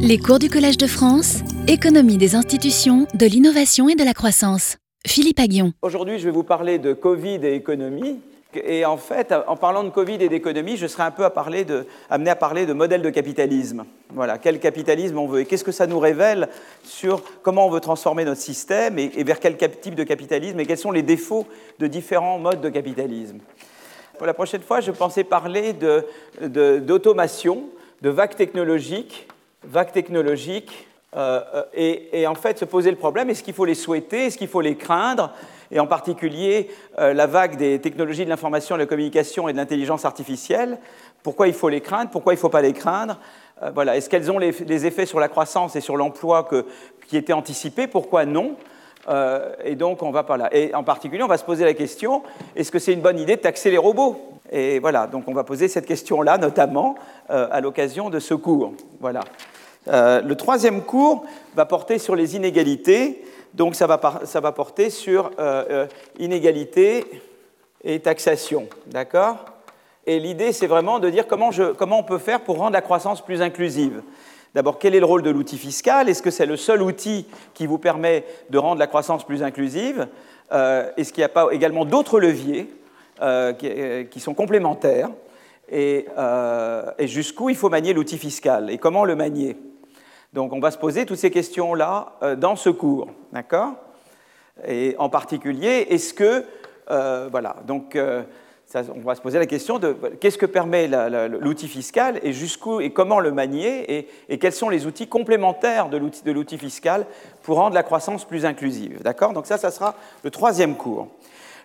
Les 0.00 0.16
cours 0.18 0.38
du 0.38 0.48
Collège 0.48 0.78
de 0.78 0.86
France, 0.86 1.38
économie 1.66 2.18
des 2.18 2.36
institutions, 2.36 3.08
de 3.14 3.26
l'innovation 3.26 3.88
et 3.88 3.96
de 3.96 4.04
la 4.04 4.14
croissance. 4.14 4.76
Philippe 5.04 5.40
Aguillon. 5.40 5.72
Aujourd'hui, 5.82 6.20
je 6.20 6.26
vais 6.26 6.30
vous 6.30 6.44
parler 6.44 6.78
de 6.78 6.92
Covid 6.92 7.40
et 7.42 7.54
économie. 7.54 8.20
Et 8.54 8.84
en 8.84 8.96
fait, 8.96 9.34
en 9.48 9.56
parlant 9.56 9.82
de 9.82 9.90
Covid 9.90 10.18
et 10.20 10.28
d'économie, 10.28 10.76
je 10.76 10.86
serai 10.86 11.02
un 11.02 11.10
peu 11.10 11.24
de, 11.64 11.84
amené 12.10 12.30
à 12.30 12.36
parler 12.36 12.64
de 12.64 12.72
modèle 12.72 13.02
de 13.02 13.10
capitalisme. 13.10 13.86
Voilà, 14.10 14.38
quel 14.38 14.60
capitalisme 14.60 15.18
on 15.18 15.26
veut 15.26 15.40
et 15.40 15.46
qu'est-ce 15.46 15.64
que 15.64 15.72
ça 15.72 15.88
nous 15.88 15.98
révèle 15.98 16.48
sur 16.84 17.24
comment 17.42 17.66
on 17.66 17.70
veut 17.70 17.80
transformer 17.80 18.24
notre 18.24 18.40
système 18.40 19.00
et, 19.00 19.24
vers 19.24 19.40
quel 19.40 19.56
type 19.56 19.96
de 19.96 20.04
capitalisme 20.04 20.60
et 20.60 20.66
quels 20.66 20.78
sont 20.78 20.92
les 20.92 21.02
défauts 21.02 21.46
de 21.80 21.88
différents 21.88 22.38
modes 22.38 22.60
de 22.60 22.68
capitalisme. 22.68 23.38
Pour 24.16 24.28
la 24.28 24.34
prochaine 24.34 24.62
fois, 24.62 24.80
je 24.80 24.92
pensais 24.92 25.24
parler 25.24 25.74
d'automation, 26.40 27.64
de, 28.00 28.08
de 28.08 28.10
vagues 28.10 28.36
technologiques, 28.36 29.26
vagues 29.68 29.92
technologiques 29.92 30.88
euh, 31.16 31.40
euh, 31.54 31.96
et, 32.12 32.26
en 32.26 32.34
fait 32.34 32.58
se 32.58 32.64
poser 32.64 32.90
le 32.90 32.96
problème, 32.96 33.30
est-ce 33.30 33.42
qu'il 33.42 33.54
faut 33.54 33.64
les 33.64 33.74
souhaiter, 33.74 34.26
est-ce 34.26 34.36
qu'il 34.36 34.48
faut 34.48 34.60
les 34.60 34.76
craindre 34.76 35.32
et 35.70 35.80
en 35.80 35.86
particulier 35.86 36.68
euh, 36.98 37.14
la 37.14 37.26
vague 37.26 37.56
des 37.56 37.78
technologies 37.80 38.24
de 38.24 38.30
l'information, 38.30 38.76
de 38.76 38.80
la 38.80 38.86
communication 38.86 39.48
et 39.48 39.52
de 39.52 39.58
l'intelligence 39.58 40.04
artificielle. 40.04 40.78
Pourquoi 41.22 41.48
il 41.48 41.54
faut 41.54 41.68
les 41.68 41.80
craindre 41.80 42.10
Pourquoi 42.10 42.34
il 42.34 42.36
ne 42.36 42.40
faut 42.40 42.48
pas 42.48 42.62
les 42.62 42.72
craindre 42.72 43.18
voilà. 43.74 43.96
Est-ce 43.96 44.08
qu'elles 44.08 44.30
ont 44.30 44.38
les, 44.38 44.86
effets 44.86 45.04
sur 45.04 45.18
la 45.18 45.26
croissance 45.26 45.74
et 45.74 45.80
sur 45.80 45.96
l'emploi 45.96 46.48
qui 47.08 47.16
étaient 47.16 47.32
anticipés 47.32 47.88
Pourquoi 47.88 48.24
non 48.24 48.54
Et 49.64 49.74
donc 49.74 50.04
on 50.04 50.12
va 50.12 50.22
pas 50.22 50.36
là. 50.36 50.48
Et 50.52 50.72
en 50.76 50.84
particulier, 50.84 51.24
on 51.24 51.28
va 51.28 51.38
se 51.38 51.44
poser 51.44 51.64
la 51.64 51.74
question 51.74 52.22
est-ce 52.54 52.70
que 52.70 52.78
c'est 52.78 52.92
une 52.92 53.00
bonne 53.00 53.18
idée 53.18 53.34
de 53.34 53.40
taxer 53.40 53.72
les 53.72 53.76
robots? 53.76 54.37
Et 54.50 54.78
voilà, 54.78 55.06
donc 55.06 55.24
on 55.28 55.34
va 55.34 55.44
poser 55.44 55.68
cette 55.68 55.86
question-là, 55.86 56.38
notamment 56.38 56.94
à 57.28 57.60
l'occasion 57.60 58.08
de 58.08 58.18
ce 58.18 58.34
cours. 58.34 58.72
Voilà. 59.00 59.20
Euh, 59.88 60.20
le 60.20 60.34
troisième 60.34 60.82
cours 60.82 61.24
va 61.54 61.64
porter 61.64 61.98
sur 61.98 62.14
les 62.14 62.36
inégalités, 62.36 63.24
donc 63.54 63.74
ça 63.74 63.86
va, 63.86 64.52
porter 64.52 64.90
sur 64.90 65.30
euh, 65.38 65.64
euh, 65.70 65.86
inégalités 66.18 67.06
et 67.82 68.00
taxation, 68.00 68.68
d'accord? 68.86 69.36
Et 70.06 70.18
l'idée, 70.18 70.52
c'est 70.52 70.66
vraiment 70.66 70.98
de 70.98 71.10
dire 71.10 71.26
comment, 71.26 71.50
comment 71.76 72.00
on 72.00 72.02
peut 72.02 72.18
faire 72.18 72.40
pour 72.40 72.58
rendre 72.58 72.72
la 72.72 72.80
croissance 72.80 73.24
plus 73.24 73.40
inclusive. 73.42 74.02
D'abord, 74.54 74.78
quel 74.78 74.94
est 74.94 75.00
le 75.00 75.06
rôle 75.06 75.22
de 75.22 75.30
l'outil 75.30 75.58
fiscal? 75.58 76.08
Est-ce 76.08 76.22
que 76.22 76.30
c'est 76.30 76.46
le 76.46 76.56
seul 76.56 76.82
outil 76.82 77.26
qui 77.54 77.66
vous 77.66 77.78
permet 77.78 78.24
de 78.50 78.58
rendre 78.58 78.78
la 78.78 78.86
croissance 78.86 79.24
plus 79.24 79.42
inclusive? 79.42 80.08
Est-ce 80.50 81.12
qu'il 81.12 81.20
n'y 81.20 81.26
a 81.26 81.28
pas 81.28 81.48
également 81.52 81.84
d'autres 81.84 82.18
leviers? 82.18 82.70
Qui, 83.58 84.20
sont 84.20 84.34
complémentaires 84.34 85.10
et, 85.70 86.06
et 86.98 87.08
jusqu'où 87.08 87.50
il 87.50 87.56
faut 87.56 87.68
manier 87.68 87.92
l'outil 87.92 88.18
fiscal 88.18 88.70
et 88.70 88.78
comment 88.78 89.04
le 89.04 89.16
manier. 89.16 89.56
Donc 90.32 90.52
on 90.52 90.60
va 90.60 90.70
se 90.70 90.78
poser 90.78 91.06
toutes 91.06 91.18
ces 91.18 91.30
questions-là 91.30 92.12
euh, 92.22 92.36
dans 92.36 92.56
ce 92.56 92.68
cours, 92.68 93.08
d'accord? 93.32 93.72
Et 94.66 94.94
en 94.98 95.08
particulier, 95.08 95.86
est-ce 95.88 96.12
que, 96.12 96.44
euh, 96.90 97.28
voilà, 97.30 97.56
donc 97.66 97.96
euh, 97.96 98.22
on 98.94 99.00
va 99.00 99.14
se 99.14 99.22
poser 99.22 99.38
la 99.38 99.46
question 99.46 99.78
de 99.78 99.96
qu'est-ce 100.20 100.36
que 100.36 100.44
permet 100.44 100.88
l'outil 101.40 101.68
fiscal 101.68 102.20
et 102.22 102.34
jusqu'où 102.34 102.80
et 102.80 102.90
comment 102.90 103.20
le 103.20 103.32
manier 103.32 104.06
et, 104.28 104.38
quels 104.38 104.52
sont 104.52 104.68
les 104.68 104.84
outils 104.84 105.06
complémentaires 105.06 105.88
de 105.88 106.30
l'outil 106.30 106.58
fiscal 106.58 107.06
pour 107.42 107.56
rendre 107.56 107.74
la 107.74 107.82
croissance 107.82 108.26
plus 108.26 108.44
inclusive, 108.44 109.00
d'accord? 109.02 109.32
Donc 109.32 109.46
ça, 109.46 109.56
ça 109.56 109.70
sera 109.70 109.94
le 110.22 110.30
troisième 110.30 110.76
cours. 110.76 111.08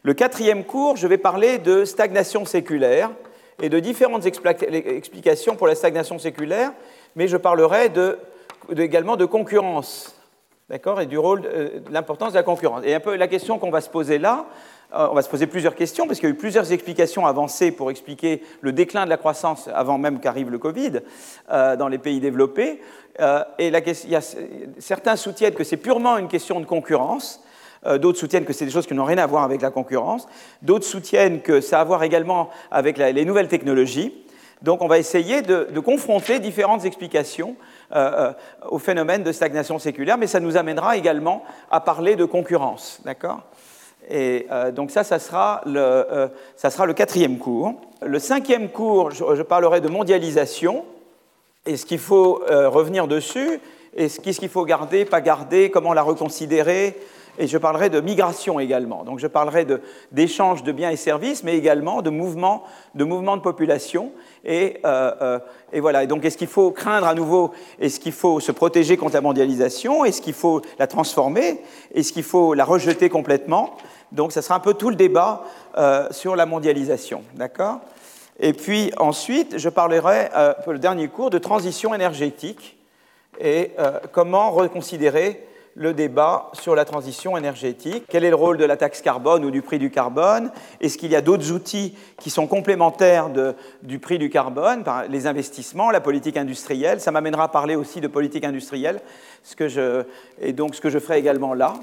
Le 0.05 0.13
quatrième 0.13 0.65
cours, 0.65 0.97
je 0.97 1.07
vais 1.07 1.17
parler 1.17 1.59
de 1.59 1.85
stagnation 1.85 2.43
séculaire 2.43 3.09
et 3.61 3.69
de 3.69 3.79
différentes 3.79 4.25
explications 4.25 5.55
pour 5.55 5.65
la 5.65 5.75
stagnation 5.75 6.19
séculaire, 6.19 6.73
mais 7.15 7.29
je 7.29 7.37
parlerai 7.37 7.87
de 7.87 8.19
également 8.77 9.15
de 9.15 9.23
concurrence, 9.23 10.13
d'accord, 10.69 10.99
et 10.99 11.05
du 11.05 11.17
rôle, 11.17 11.43
euh, 11.45 11.79
de 11.79 11.93
l'importance 11.93 12.33
de 12.33 12.37
la 12.37 12.43
concurrence. 12.43 12.81
Et 12.83 12.93
un 12.93 12.99
peu 12.99 13.15
la 13.15 13.29
question 13.29 13.59
qu'on 13.59 13.71
va 13.71 13.79
se 13.79 13.89
poser 13.89 14.17
là, 14.17 14.45
euh, 14.93 15.07
on 15.09 15.13
va 15.13 15.21
se 15.21 15.29
poser 15.29 15.47
plusieurs 15.47 15.75
questions, 15.75 16.05
parce 16.05 16.19
qu'il 16.19 16.27
y 16.27 16.31
a 16.33 16.35
eu 16.35 16.37
plusieurs 16.37 16.73
explications 16.73 17.25
avancées 17.25 17.71
pour 17.71 17.89
expliquer 17.89 18.43
le 18.59 18.73
déclin 18.73 19.05
de 19.05 19.09
la 19.09 19.17
croissance 19.17 19.69
avant 19.73 19.97
même 19.97 20.19
qu'arrive 20.19 20.49
le 20.49 20.59
Covid 20.59 20.99
euh, 21.49 21.77
dans 21.77 21.87
les 21.87 21.97
pays 21.97 22.19
développés. 22.19 22.81
et 23.57 23.71
certains 24.79 25.15
soutiennent 25.15 25.53
que 25.53 25.63
c'est 25.63 25.77
purement 25.77 26.17
une 26.17 26.27
question 26.27 26.59
de 26.59 26.65
concurrence. 26.65 27.41
D'autres 27.99 28.19
soutiennent 28.19 28.45
que 28.45 28.53
c'est 28.53 28.65
des 28.65 28.71
choses 28.71 28.87
qui 28.87 28.93
n'ont 28.93 29.05
rien 29.05 29.17
à 29.17 29.25
voir 29.25 29.43
avec 29.43 29.61
la 29.61 29.69
concurrence. 29.69 30.27
D'autres 30.61 30.85
soutiennent 30.85 31.41
que 31.41 31.59
ça 31.61 31.79
a 31.79 31.81
à 31.81 31.85
voir 31.85 32.03
également 32.03 32.49
avec 32.71 32.97
les 32.97 33.25
nouvelles 33.25 33.49
technologies. 33.49 34.13
Donc 34.63 34.81
on 34.81 34.87
va 34.87 34.97
essayer 34.97 35.41
de, 35.41 35.79
confronter 35.81 36.39
différentes 36.39 36.85
explications 36.85 37.55
euh, 37.93 38.29
euh, 38.29 38.33
au 38.69 38.79
phénomène 38.79 39.21
de 39.21 39.33
stagnation 39.33 39.77
séculaire, 39.77 40.17
mais 40.17 40.25
ça 40.25 40.39
nous 40.39 40.55
amènera 40.55 40.95
également 40.95 41.43
à 41.69 41.81
parler 41.81 42.15
de 42.15 42.23
concurrence. 42.23 43.01
D'accord? 43.03 43.41
Et 44.09 44.47
euh, 44.51 44.71
donc 44.71 44.89
ça, 44.89 45.03
ça 45.03 45.19
sera, 45.19 45.61
le, 45.65 46.29
ça 46.55 46.69
sera, 46.69 46.85
le, 46.85 46.93
quatrième 46.93 47.37
cours. 47.37 47.75
Le 48.01 48.19
cinquième 48.19 48.69
cours, 48.69 49.11
je, 49.11 49.41
parlerai 49.41 49.81
de 49.81 49.89
mondialisation. 49.89 50.85
Est-ce 51.65 51.85
qu'il 51.85 51.99
faut 51.99 52.41
revenir 52.47 53.07
dessus 53.07 53.59
Est-ce 53.95 54.19
qu'il 54.19 54.49
faut 54.49 54.65
garder, 54.65 55.05
pas 55.05 55.21
garder 55.21 55.69
Comment 55.69 55.93
la 55.93 56.01
reconsidérer 56.01 56.97
et 57.39 57.47
je 57.47 57.57
parlerai 57.57 57.89
de 57.89 57.99
migration 57.99 58.59
également. 58.59 59.03
Donc 59.03 59.19
je 59.19 59.27
parlerai 59.27 59.65
d'échanges 60.11 60.63
de, 60.63 60.71
biens 60.71 60.91
et 60.91 60.95
services, 60.95 61.43
mais 61.43 61.57
également 61.57 62.01
de 62.01 62.09
mouvements 62.09 62.63
de, 62.95 63.03
mouvements 63.03 63.37
de 63.37 63.41
population. 63.41 64.11
Et, 64.45 64.79
euh, 64.85 65.11
euh, 65.21 65.39
et 65.71 65.79
voilà. 65.79 66.03
Et 66.03 66.07
donc 66.07 66.23
est-ce 66.25 66.37
qu'il 66.37 66.47
faut 66.47 66.71
craindre 66.71 67.07
à 67.07 67.15
nouveau 67.15 67.51
Est-ce 67.79 67.99
qu'il 67.99 68.11
faut 68.11 68.39
se 68.39 68.51
protéger 68.51 68.97
contre 68.97 69.15
la 69.15 69.21
mondialisation? 69.21 70.05
Est-ce 70.05 70.21
qu'il 70.21 70.33
faut 70.33 70.61
la 70.77 70.87
transformer? 70.87 71.61
Est-ce 71.93 72.13
qu'il 72.13 72.23
faut 72.23 72.53
la 72.53 72.65
rejeter 72.65 73.09
complètement? 73.09 73.75
Donc 74.11 74.31
ça 74.31 74.43
sera 74.43 74.55
un 74.55 74.59
peu 74.59 74.75
tout 74.75 74.91
le 74.91 74.95
débat 74.95 75.43
euh, 75.77 76.07
sur 76.11 76.35
la 76.35 76.45
mondialisation. 76.45 77.23
D'accord? 77.35 77.79
Et 78.39 78.53
puis 78.53 78.91
ensuite, 78.97 79.57
je 79.57 79.69
parlerai, 79.69 80.29
pour 80.63 80.73
le 80.73 80.79
dernier 80.79 81.07
cours, 81.07 81.29
de 81.29 81.37
transition 81.37 81.93
énergétique 81.93 82.77
et 83.39 83.71
comment 84.11 84.49
reconsidérer 84.49 85.45
le 85.75 85.93
débat 85.93 86.49
sur 86.53 86.75
la 86.75 86.85
transition 86.85 87.37
énergétique. 87.37 88.05
Quel 88.07 88.23
est 88.23 88.29
le 88.29 88.35
rôle 88.35 88.57
de 88.57 88.65
la 88.65 88.77
taxe 88.77 89.01
carbone 89.01 89.43
ou 89.43 89.51
du 89.51 89.61
prix 89.61 89.79
du 89.79 89.89
carbone? 89.89 90.51
Est-ce 90.81 90.97
qu'il 90.97 91.11
y 91.11 91.15
a 91.15 91.21
d'autres 91.21 91.51
outils 91.51 91.97
qui 92.19 92.29
sont 92.29 92.47
complémentaires 92.47 93.29
du 93.81 93.99
prix 93.99 94.19
du 94.19 94.29
carbone? 94.29 94.83
Les 95.09 95.27
investissements, 95.27 95.89
la 95.91 96.01
politique 96.01 96.37
industrielle. 96.37 96.99
Ça 96.99 97.11
m'amènera 97.11 97.45
à 97.45 97.47
parler 97.47 97.75
aussi 97.75 98.01
de 98.01 98.07
politique 98.07 98.43
industrielle, 98.43 99.01
ce 99.43 99.55
que 99.55 99.67
je, 99.67 100.03
et 100.39 100.53
donc 100.53 100.75
ce 100.75 100.81
que 100.81 100.89
je 100.89 100.99
ferai 100.99 101.17
également 101.17 101.53
là. 101.53 101.73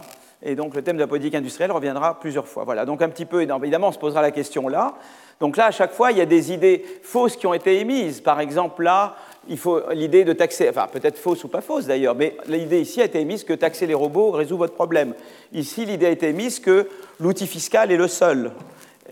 Et 0.42 0.54
donc 0.54 0.74
le 0.74 0.82
thème 0.82 0.96
de 0.96 1.02
la 1.02 1.06
politique 1.06 1.34
industrielle 1.34 1.72
reviendra 1.72 2.18
plusieurs 2.18 2.48
fois. 2.48 2.64
Voilà, 2.64 2.86
donc 2.86 3.02
un 3.02 3.08
petit 3.08 3.26
peu, 3.26 3.42
évidemment, 3.42 3.88
on 3.88 3.92
se 3.92 3.98
posera 3.98 4.22
la 4.22 4.30
question 4.30 4.68
là. 4.68 4.94
Donc 5.38 5.56
là, 5.56 5.66
à 5.66 5.70
chaque 5.70 5.92
fois, 5.92 6.12
il 6.12 6.18
y 6.18 6.20
a 6.20 6.26
des 6.26 6.52
idées 6.52 6.84
fausses 7.02 7.36
qui 7.36 7.46
ont 7.46 7.54
été 7.54 7.80
émises. 7.80 8.20
Par 8.20 8.40
exemple, 8.40 8.82
là, 8.82 9.16
il 9.48 9.58
faut 9.58 9.80
l'idée 9.92 10.24
de 10.24 10.32
taxer, 10.32 10.68
enfin 10.68 10.86
peut-être 10.92 11.18
fausse 11.18 11.44
ou 11.44 11.48
pas 11.48 11.60
fausse 11.60 11.86
d'ailleurs, 11.86 12.14
mais 12.14 12.36
l'idée 12.46 12.80
ici 12.80 13.00
a 13.00 13.04
été 13.04 13.20
émise 13.20 13.44
que 13.44 13.52
taxer 13.52 13.86
les 13.86 13.94
robots 13.94 14.30
résout 14.30 14.56
votre 14.56 14.74
problème. 14.74 15.14
Ici, 15.52 15.84
l'idée 15.86 16.06
a 16.06 16.10
été 16.10 16.28
émise 16.28 16.60
que 16.60 16.88
l'outil 17.18 17.46
fiscal 17.46 17.90
est 17.90 17.96
le 17.96 18.08
seul. 18.08 18.52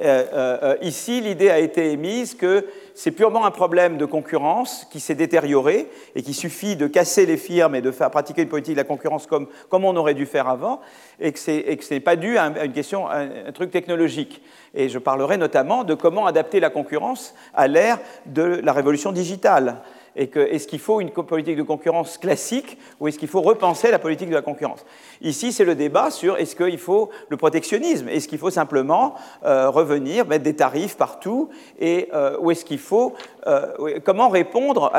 Euh, 0.01 0.25
euh, 0.33 0.59
euh, 0.63 0.77
ici, 0.83 1.21
l'idée 1.21 1.51
a 1.51 1.59
été 1.59 1.91
émise 1.91 2.35
que 2.35 2.67
c'est 2.95 3.11
purement 3.11 3.45
un 3.45 3.51
problème 3.51 3.97
de 3.97 4.05
concurrence 4.05 4.87
qui 4.91 5.01
s'est 5.01 5.15
détérioré 5.15 5.89
et 6.15 6.23
qu'il 6.23 6.35
suffit 6.35 6.77
de 6.77 6.87
casser 6.87 7.27
les 7.27 7.37
firmes 7.37 7.75
et 7.75 7.81
de 7.81 7.91
faire 7.91 8.11
pratiquer 8.11 8.43
une 8.43 8.49
politique 8.49 8.75
de 8.75 8.81
la 8.81 8.85
concurrence 8.85 9.27
comme, 9.27 9.49
comme 9.69 9.85
on 9.85 9.97
aurait 9.97 10.15
dû 10.15 10.27
faire 10.27 10.49
avant 10.49 10.81
et 11.21 11.33
que 11.33 11.39
ce 11.39 11.95
n'est 11.95 12.01
pas 12.01 12.17
dû 12.17 12.39
à 12.39 12.47
une 12.65 12.73
question, 12.73 13.09
à 13.09 13.19
un 13.19 13.53
truc 13.53 13.71
technologique. 13.71 14.43
Et 14.75 14.89
je 14.89 14.99
parlerai 14.99 15.37
notamment 15.37 15.85
de 15.85 15.95
comment 15.95 16.27
adapter 16.27 16.61
la 16.61 16.71
concurrence 16.71 17.35
à 17.55 17.67
l'ère 17.67 17.99
de 18.27 18.61
la 18.63 18.73
révolution 18.73 19.13
digitale 19.13 19.83
est-ce 20.19 20.67
qu'il 20.67 20.81
faut 20.81 21.01
une 21.01 21.11
politique 21.11 21.57
de 21.57 21.63
concurrence 21.63 22.19
classique 22.19 22.79
ou 22.99 23.09
est-ce 23.09 23.19
qu'il 23.19 23.29
faut 23.29 23.41
repenser 23.41 23.91
la 23.91 23.99
politique 23.99 24.29
de 24.29 24.35
la 24.35 24.43
concurrence? 24.43 24.85
Ici, 25.21 25.53
c'est 25.53 25.65
le 25.65 25.75
débat 25.75 26.11
sur 26.11 26.37
est-ce 26.37 26.57
qu'il 26.57 26.79
faut 26.79 27.11
le 27.29 27.37
protectionnisme? 27.37 28.09
Est-ce 28.09 28.27
qu'il 28.27 28.39
faut 28.39 28.51
simplement 28.51 29.15
euh, 29.45 29.71
revenir, 29.71 30.27
mettre 30.27 30.45
des 30.45 30.57
tarifs 30.57 30.97
partout 30.97 31.51
et, 31.79 32.09
euh, 32.13 32.37
Ou 32.41 32.51
est-ce 32.51 32.65
qu'il 32.65 32.79
faut... 32.79 33.15
Euh, 33.47 34.01
comment 34.05 34.29
répondre, 34.29 34.93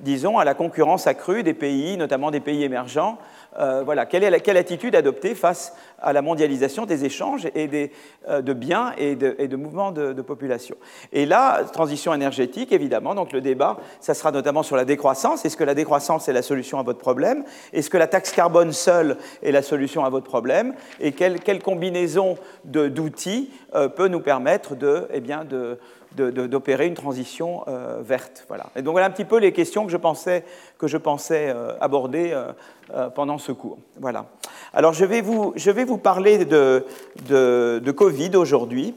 disons, 0.00 0.38
à 0.38 0.44
la 0.44 0.54
concurrence 0.54 1.06
accrue 1.06 1.42
des 1.42 1.54
pays, 1.54 1.96
notamment 1.96 2.30
des 2.30 2.40
pays 2.40 2.62
émergents 2.62 3.18
voilà, 3.56 4.06
quelle, 4.06 4.24
est 4.24 4.40
quelle 4.40 4.56
attitude 4.56 4.94
adopter 4.94 5.34
face 5.34 5.74
à 6.00 6.12
la 6.12 6.22
mondialisation 6.22 6.86
des 6.86 7.04
échanges 7.04 7.48
et 7.54 7.66
des, 7.66 7.90
de 8.28 8.52
biens 8.52 8.92
et 8.98 9.16
de, 9.16 9.34
et 9.38 9.48
de 9.48 9.56
mouvements 9.56 9.90
de, 9.90 10.22
population? 10.22 10.76
Et 11.12 11.26
là, 11.26 11.64
transition 11.64 12.14
énergétique, 12.14 12.72
évidemment, 12.72 13.14
donc 13.14 13.32
le 13.32 13.40
débat, 13.40 13.78
ça 14.00 14.14
sera 14.14 14.30
notamment 14.30 14.62
sur 14.62 14.76
la 14.76 14.84
décroissance. 14.84 15.44
Est-ce 15.44 15.56
que 15.56 15.64
la 15.64 15.74
décroissance 15.74 16.28
est 16.28 16.32
la 16.32 16.42
solution 16.42 16.78
à 16.78 16.82
votre 16.82 16.98
problème? 16.98 17.44
Est-ce 17.72 17.90
que 17.90 17.96
la 17.96 18.06
taxe 18.06 18.32
carbone 18.32 18.72
seule 18.72 19.16
est 19.42 19.52
la 19.52 19.62
solution 19.62 20.04
à 20.04 20.10
votre 20.10 20.26
problème? 20.26 20.74
Et 21.00 21.12
quelle, 21.12 21.62
combinaison 21.62 22.36
d'outils 22.64 23.50
peut 23.96 24.08
nous 24.08 24.20
permettre 24.20 24.76
de, 24.76 25.08
eh 25.12 25.20
bien, 25.20 25.44
de, 25.44 25.78
d'opérer 26.20 26.86
une 26.86 26.94
transition 26.94 27.64
euh, 27.68 28.00
verte. 28.02 28.44
Voilà. 28.48 28.66
Et 28.76 28.82
donc 28.82 28.92
voilà 28.92 29.06
un 29.06 29.10
petit 29.10 29.24
peu 29.24 29.38
les 29.38 29.52
questions 29.52 29.86
que 29.86 29.92
je 29.92 29.96
pensais, 29.96 30.44
que 30.78 30.86
je 30.86 30.96
pensais 30.96 31.48
euh, 31.48 31.72
aborder 31.80 32.32
euh, 32.32 33.10
pendant 33.10 33.38
ce 33.38 33.52
cours. 33.52 33.78
Voilà. 33.98 34.26
Alors 34.72 34.92
je 34.92 35.04
vais 35.04 35.20
vous, 35.20 35.52
je 35.56 35.70
vais 35.70 35.84
vous 35.84 35.98
parler 35.98 36.44
de, 36.44 36.84
de, 37.26 37.90
Covid 37.90 38.36
aujourd'hui. 38.36 38.94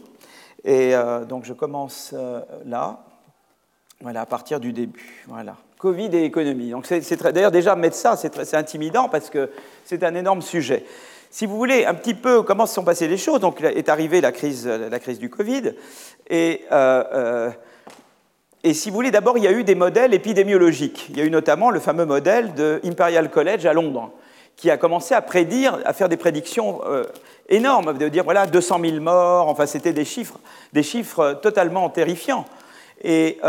Et 0.64 0.94
donc 1.28 1.46
je 1.46 1.54
commence 1.54 2.14
là, 2.66 3.00
voilà, 4.00 4.22
à 4.22 4.26
partir 4.28 4.60
du 4.60 4.74
début. 4.74 5.26
Voilà. 5.28 5.56
Covid 5.82 6.16
et 6.16 6.26
économie. 6.26 6.72
D'ailleurs 7.34 7.50
déjà 7.50 7.76
mettre 7.76 7.96
ça, 7.96 8.16
c'est, 8.16 8.54
intimidant 8.54 9.10
parce 9.10 9.32
que 9.32 9.50
c'est 9.84 10.04
un 10.04 10.14
énorme 10.14 10.44
sujet. 10.44 10.86
Si 11.34 11.46
vous 11.46 11.56
voulez 11.56 11.86
un 11.86 11.94
petit 11.94 12.14
peu 12.14 12.44
comment 12.44 12.66
se 12.66 12.74
sont 12.74 12.84
passées 12.84 13.08
les 13.08 13.16
choses, 13.16 13.40
donc 13.40 13.62
est 13.62 13.88
arrivée 13.88 14.20
la 14.20 14.34
crise, 14.34 14.68
la 14.68 15.00
crise 15.00 15.18
du 15.18 15.30
Covid, 15.30 15.72
et, 16.30 16.66
euh, 16.74 17.04
euh, 17.14 17.50
et 18.66 18.74
si 18.74 18.90
vous 18.90 18.96
voulez, 18.96 19.12
d'abord 19.12 19.38
il 19.38 19.46
y 19.46 19.48
a 19.48 19.52
eu 19.54 19.64
des 19.64 19.74
modèles 19.74 20.14
épidémiologiques. 20.14 21.08
Il 21.10 21.18
y 21.18 21.22
a 21.22 21.24
eu 21.24 21.30
notamment 21.32 21.70
le 21.70 21.80
fameux 21.80 22.06
modèle 22.06 22.54
de 22.54 22.82
Imperial 22.84 23.30
College 23.30 23.66
à 23.66 23.72
Londres, 23.72 24.12
qui 24.58 24.70
a 24.70 24.76
commencé 24.76 25.14
à 25.14 25.22
prédire, 25.22 25.80
à 25.86 25.94
faire 25.94 26.10
des 26.10 26.18
prédictions 26.18 26.82
euh, 26.86 27.06
énormes, 27.48 27.98
de 27.98 28.10
dire 28.10 28.26
voilà 28.26 28.46
200 28.46 28.80
000 28.84 29.00
morts, 29.00 29.48
enfin 29.48 29.68
c'était 29.68 29.94
des 29.94 30.06
chiffres, 30.06 30.38
des 30.74 30.84
chiffres 30.84 31.40
totalement 31.42 31.90
terrifiants. 31.90 32.44
Et, 33.04 33.40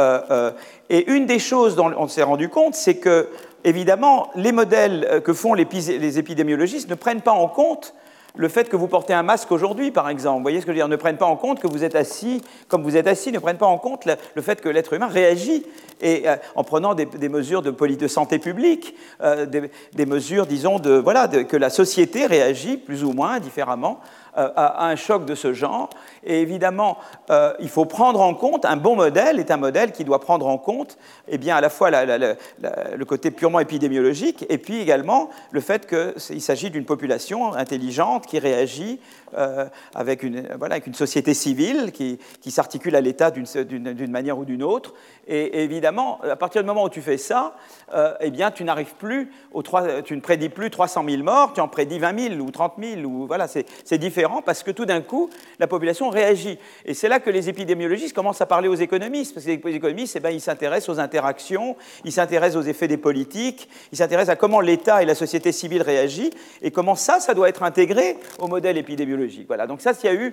et 0.89 1.13
une 1.13 1.27
des 1.27 1.39
choses 1.39 1.77
dont 1.77 1.93
on 1.99 2.09
s'est 2.09 2.23
rendu 2.23 2.49
compte, 2.49 2.75
c'est 2.75 2.97
que 2.97 3.29
évidemment, 3.65 4.31
les 4.35 4.53
modèles 4.53 5.07
euh, 5.11 5.21
que 5.21 5.33
font 5.33 5.55
les 5.55 6.19
épidémiologistes 6.19 6.89
ne 6.89 6.95
prennent 6.95 7.23
pas 7.23 7.33
en 7.33 7.49
compte 7.49 7.95
le 8.35 8.49
fait 8.49 8.69
que 8.69 8.77
vous 8.77 8.89
portez 8.89 9.13
un 9.13 9.23
masque 9.23 9.53
aujourd'hui, 9.53 9.91
par 9.91 10.09
exemple. 10.09 10.39
Vous 10.39 10.43
voyez 10.43 10.61
ce 10.61 10.67
que 10.67 10.73
je 10.73 10.77
veux 10.77 10.79
dire? 10.79 10.89
Ne 10.89 10.97
prennent 10.97 11.19
pas 11.19 11.27
en 11.27 11.37
compte 11.37 11.61
que 11.61 11.67
vous 11.67 11.85
êtes 11.85 11.95
assis 11.95 12.43
comme 12.69 12.83
vous 12.83 12.97
êtes 12.97 13.07
assis, 13.07 13.33
ne 13.33 13.39
prennent 13.39 13.59
pas 13.59 13.67
en 13.67 13.79
compte 13.79 14.07
le, 14.07 14.43
fait 14.43 14.61
que 14.61 14.69
l'être 14.69 14.93
humain 14.95 15.09
réagit 15.09 15.65
et, 16.01 16.29
euh, 16.29 16.37
en 16.55 16.65
prenant 16.65 16.95
des, 16.95 17.29
mesures 17.29 17.63
de, 17.63 17.71
de, 17.71 18.09
santé 18.09 18.39
publique, 18.39 18.95
euh, 19.23 19.47
des, 19.47 20.07
mesures, 20.07 20.47
disons, 20.47 20.79
de, 20.79 20.93
voilà, 20.93 21.29
que 21.29 21.57
la 21.57 21.71
société 21.71 22.27
réagit 22.27 22.77
plus 22.77 23.05
ou 23.05 23.13
moins 23.13 23.39
différemment 23.39 24.01
à 24.35 24.87
un 24.87 24.97
choc 24.97 25.25
de 25.27 25.35
ce 25.35 25.53
genre. 25.53 25.91
Et 26.25 26.41
évidemment, 26.41 26.99
euh, 27.31 27.53
il 27.61 27.69
faut 27.69 27.85
prendre 27.85 28.21
en 28.21 28.35
compte, 28.35 28.65
un 28.65 28.77
bon 28.77 28.97
modèle 28.97 29.39
est 29.39 29.51
un 29.51 29.57
modèle 29.57 29.93
qui 29.93 30.05
doit 30.05 30.21
prendre 30.21 30.47
en 30.47 30.59
compte 30.59 30.97
eh 31.29 31.39
bien, 31.39 31.57
à 31.57 31.61
la 31.61 31.69
fois 31.69 31.91
le 31.91 33.05
côté 33.05 33.31
purement 33.31 33.61
épidémiologique 33.61 34.47
et 34.49 34.59
puis 34.59 34.81
également 34.81 35.31
le 35.51 35.61
fait 35.61 35.87
qu'il 35.87 36.41
s'agit 36.41 36.71
d'une 36.71 36.85
population 36.85 37.53
intelligente 37.55 38.27
qui 38.27 38.39
réagit 38.39 39.01
euh, 39.37 39.67
avec, 39.95 40.23
une, 40.23 40.47
voilà, 40.59 40.75
avec 40.75 40.87
une 40.87 40.95
société 40.95 41.35
civile 41.35 41.91
qui, 41.93 42.19
qui 42.41 42.51
s'articule 42.51 42.95
à 42.97 43.01
l'État 43.01 43.31
d'une 43.31 44.11
manière 44.11 44.39
ou 44.39 44.45
d'une 44.45 44.63
autre. 44.63 44.95
Et, 45.29 45.63
évidemment, 45.63 46.21
à 46.23 46.37
partir 46.37 46.63
du 46.63 46.67
moment 46.67 46.85
où 46.85 46.89
tu 46.89 47.01
fais 47.01 47.17
ça, 47.17 47.55
euh, 47.95 48.15
eh 48.21 48.31
bien, 48.31 48.51
tu 48.51 48.65
n'arrives 48.65 48.95
plus, 48.95 49.31
aux 49.53 49.63
3, 49.63 50.03
tu 50.03 50.17
ne 50.17 50.21
prédis 50.21 50.49
plus 50.49 50.71
300 50.71 51.05
000 51.09 51.23
morts, 51.23 51.53
tu 51.53 51.61
en 51.61 51.69
prédis 51.69 51.99
20 51.99 52.37
000 52.37 52.41
ou 52.41 52.51
30 52.51 52.75
000. 52.79 53.01
Ou, 53.03 53.27
voilà, 53.27 53.47
c'est 53.49 53.99
différent 53.99 54.43
parce 54.43 54.63
que 54.63 54.71
tout 54.71 54.85
d'un 54.85 55.01
coup, 55.01 55.31
la 55.59 55.67
population 55.67 56.09
réagit. 56.09 56.59
Et 56.85 56.95
c'est 56.95 57.09
là 57.09 57.21
que 57.21 57.31
les 57.31 57.49
épidémiologistes 57.49 58.15
commencent 58.15 58.41
à 58.41 58.47
parler 58.47 58.69
aux 58.69 58.75
économistes, 58.75 59.35
parce 59.35 59.47
que 59.47 59.51
les 59.51 59.77
économistes, 59.77 60.17
eh 60.17 60.21
ben, 60.21 60.31
ils 60.31 60.41
s'intéressent 60.41 60.97
aux 60.97 61.01
interactions, 61.01 61.77
ils 62.05 62.13
s'intéressent 62.13 62.65
aux 62.65 62.67
effets 62.69 62.89
des 62.89 62.97
politiques, 62.97 63.69
ils 63.93 63.99
s'intéressent 63.99 64.33
à 64.33 64.37
comment 64.37 64.61
l'État 64.61 65.03
et 65.03 65.07
la 65.07 65.15
société 65.15 65.53
civile 65.53 65.83
réagissent, 65.83 66.33
et 66.63 66.71
comment 66.71 66.95
ça, 66.95 67.21
ça 67.21 67.35
doit 67.35 67.49
être 67.49 67.63
intégré 67.63 68.17
au 68.39 68.49
modèle 68.49 68.77
épidémiologique. 68.77 69.47
Voilà, 69.47 69.67
donc 69.67 69.81
ça, 69.81 69.93
il 70.03 70.07
y 70.07 70.09
a 70.09 70.15
eu 70.15 70.33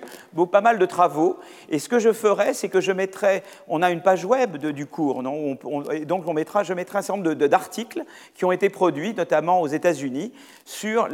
pas 0.50 0.60
mal 0.60 0.78
de 0.78 0.86
travaux, 0.86 1.38
et 1.68 1.78
ce 1.78 1.88
que 1.88 1.98
je 1.98 2.12
ferai, 2.12 2.54
c'est 2.54 2.68
que 2.68 2.80
je 2.80 2.92
mettrai, 2.92 3.42
on 3.68 3.82
a 3.82 3.90
une 3.90 4.02
page 4.02 4.24
web 4.24 4.56
du 4.80 4.86
cours, 4.86 5.22
non 5.22 5.58
donc 6.06 6.26
on 6.26 6.32
mettra, 6.32 6.62
je 6.62 6.72
mettrai 6.72 6.98
un 6.98 7.02
certain 7.02 7.22
nombre 7.22 7.34
d'articles 7.34 8.02
qui 8.34 8.46
ont 8.46 8.52
été 8.52 8.70
produits, 8.70 9.12
notamment 9.12 9.60
aux 9.60 9.66
États-Unis, 9.66 10.32
sur 10.64 11.06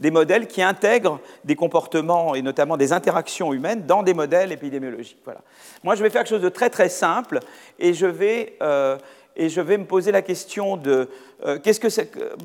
des 0.00 0.10
modèles 0.10 0.48
qui 0.48 0.62
intègrent 0.62 1.20
des 1.44 1.54
comportements 1.54 2.34
et 2.34 2.42
notamment 2.42 2.76
des 2.76 2.92
interactions 2.92 3.52
humaines 3.52 3.86
dans 3.86 4.02
des 4.02 4.14
modèles 4.14 4.50
épidémiologiques. 4.50 5.20
Voilà. 5.24 5.42
Moi, 5.84 5.94
je 5.94 6.02
vais 6.02 6.10
faire 6.10 6.22
quelque 6.22 6.30
chose 6.30 6.42
de 6.42 6.48
très 6.48 6.70
très 6.70 6.88
simple 6.88 7.38
et 7.78 7.94
je 7.94 8.06
vais, 8.06 8.56
euh, 8.60 8.98
me 9.36 9.84
poser 9.84 10.10
la 10.10 10.22
question 10.22 10.76
de 10.76 11.08
euh, 11.46 11.60
qu'est-ce 11.60 11.78
que 11.78 11.88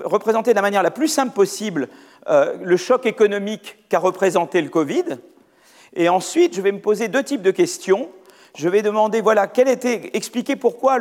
représenter 0.04 0.52
de 0.52 0.56
la 0.56 0.62
manière 0.62 0.84
la 0.84 0.92
plus 0.92 1.08
simple 1.08 1.34
possible 1.34 1.88
euh, 2.28 2.58
le 2.62 2.78
choc 2.78 3.08
économique 3.08 3.78
qu'a 3.90 4.00
représenté 4.00 4.62
le 4.62 4.70
Covid. 4.70 5.18
Et 5.96 6.10
ensuite, 6.10 6.56
je 6.56 6.62
vais 6.62 6.72
me 6.72 6.80
poser 6.80 7.08
deux 7.08 7.24
types 7.24 7.42
de 7.42 7.52
questions. 7.52 8.10
Je 8.56 8.68
vais 8.70 8.82
demander, 8.82 9.22
voilà, 9.22 9.48
quel 9.48 9.68
était, 9.68 10.12
expliquer 10.14 10.56
pourquoi 10.56 10.98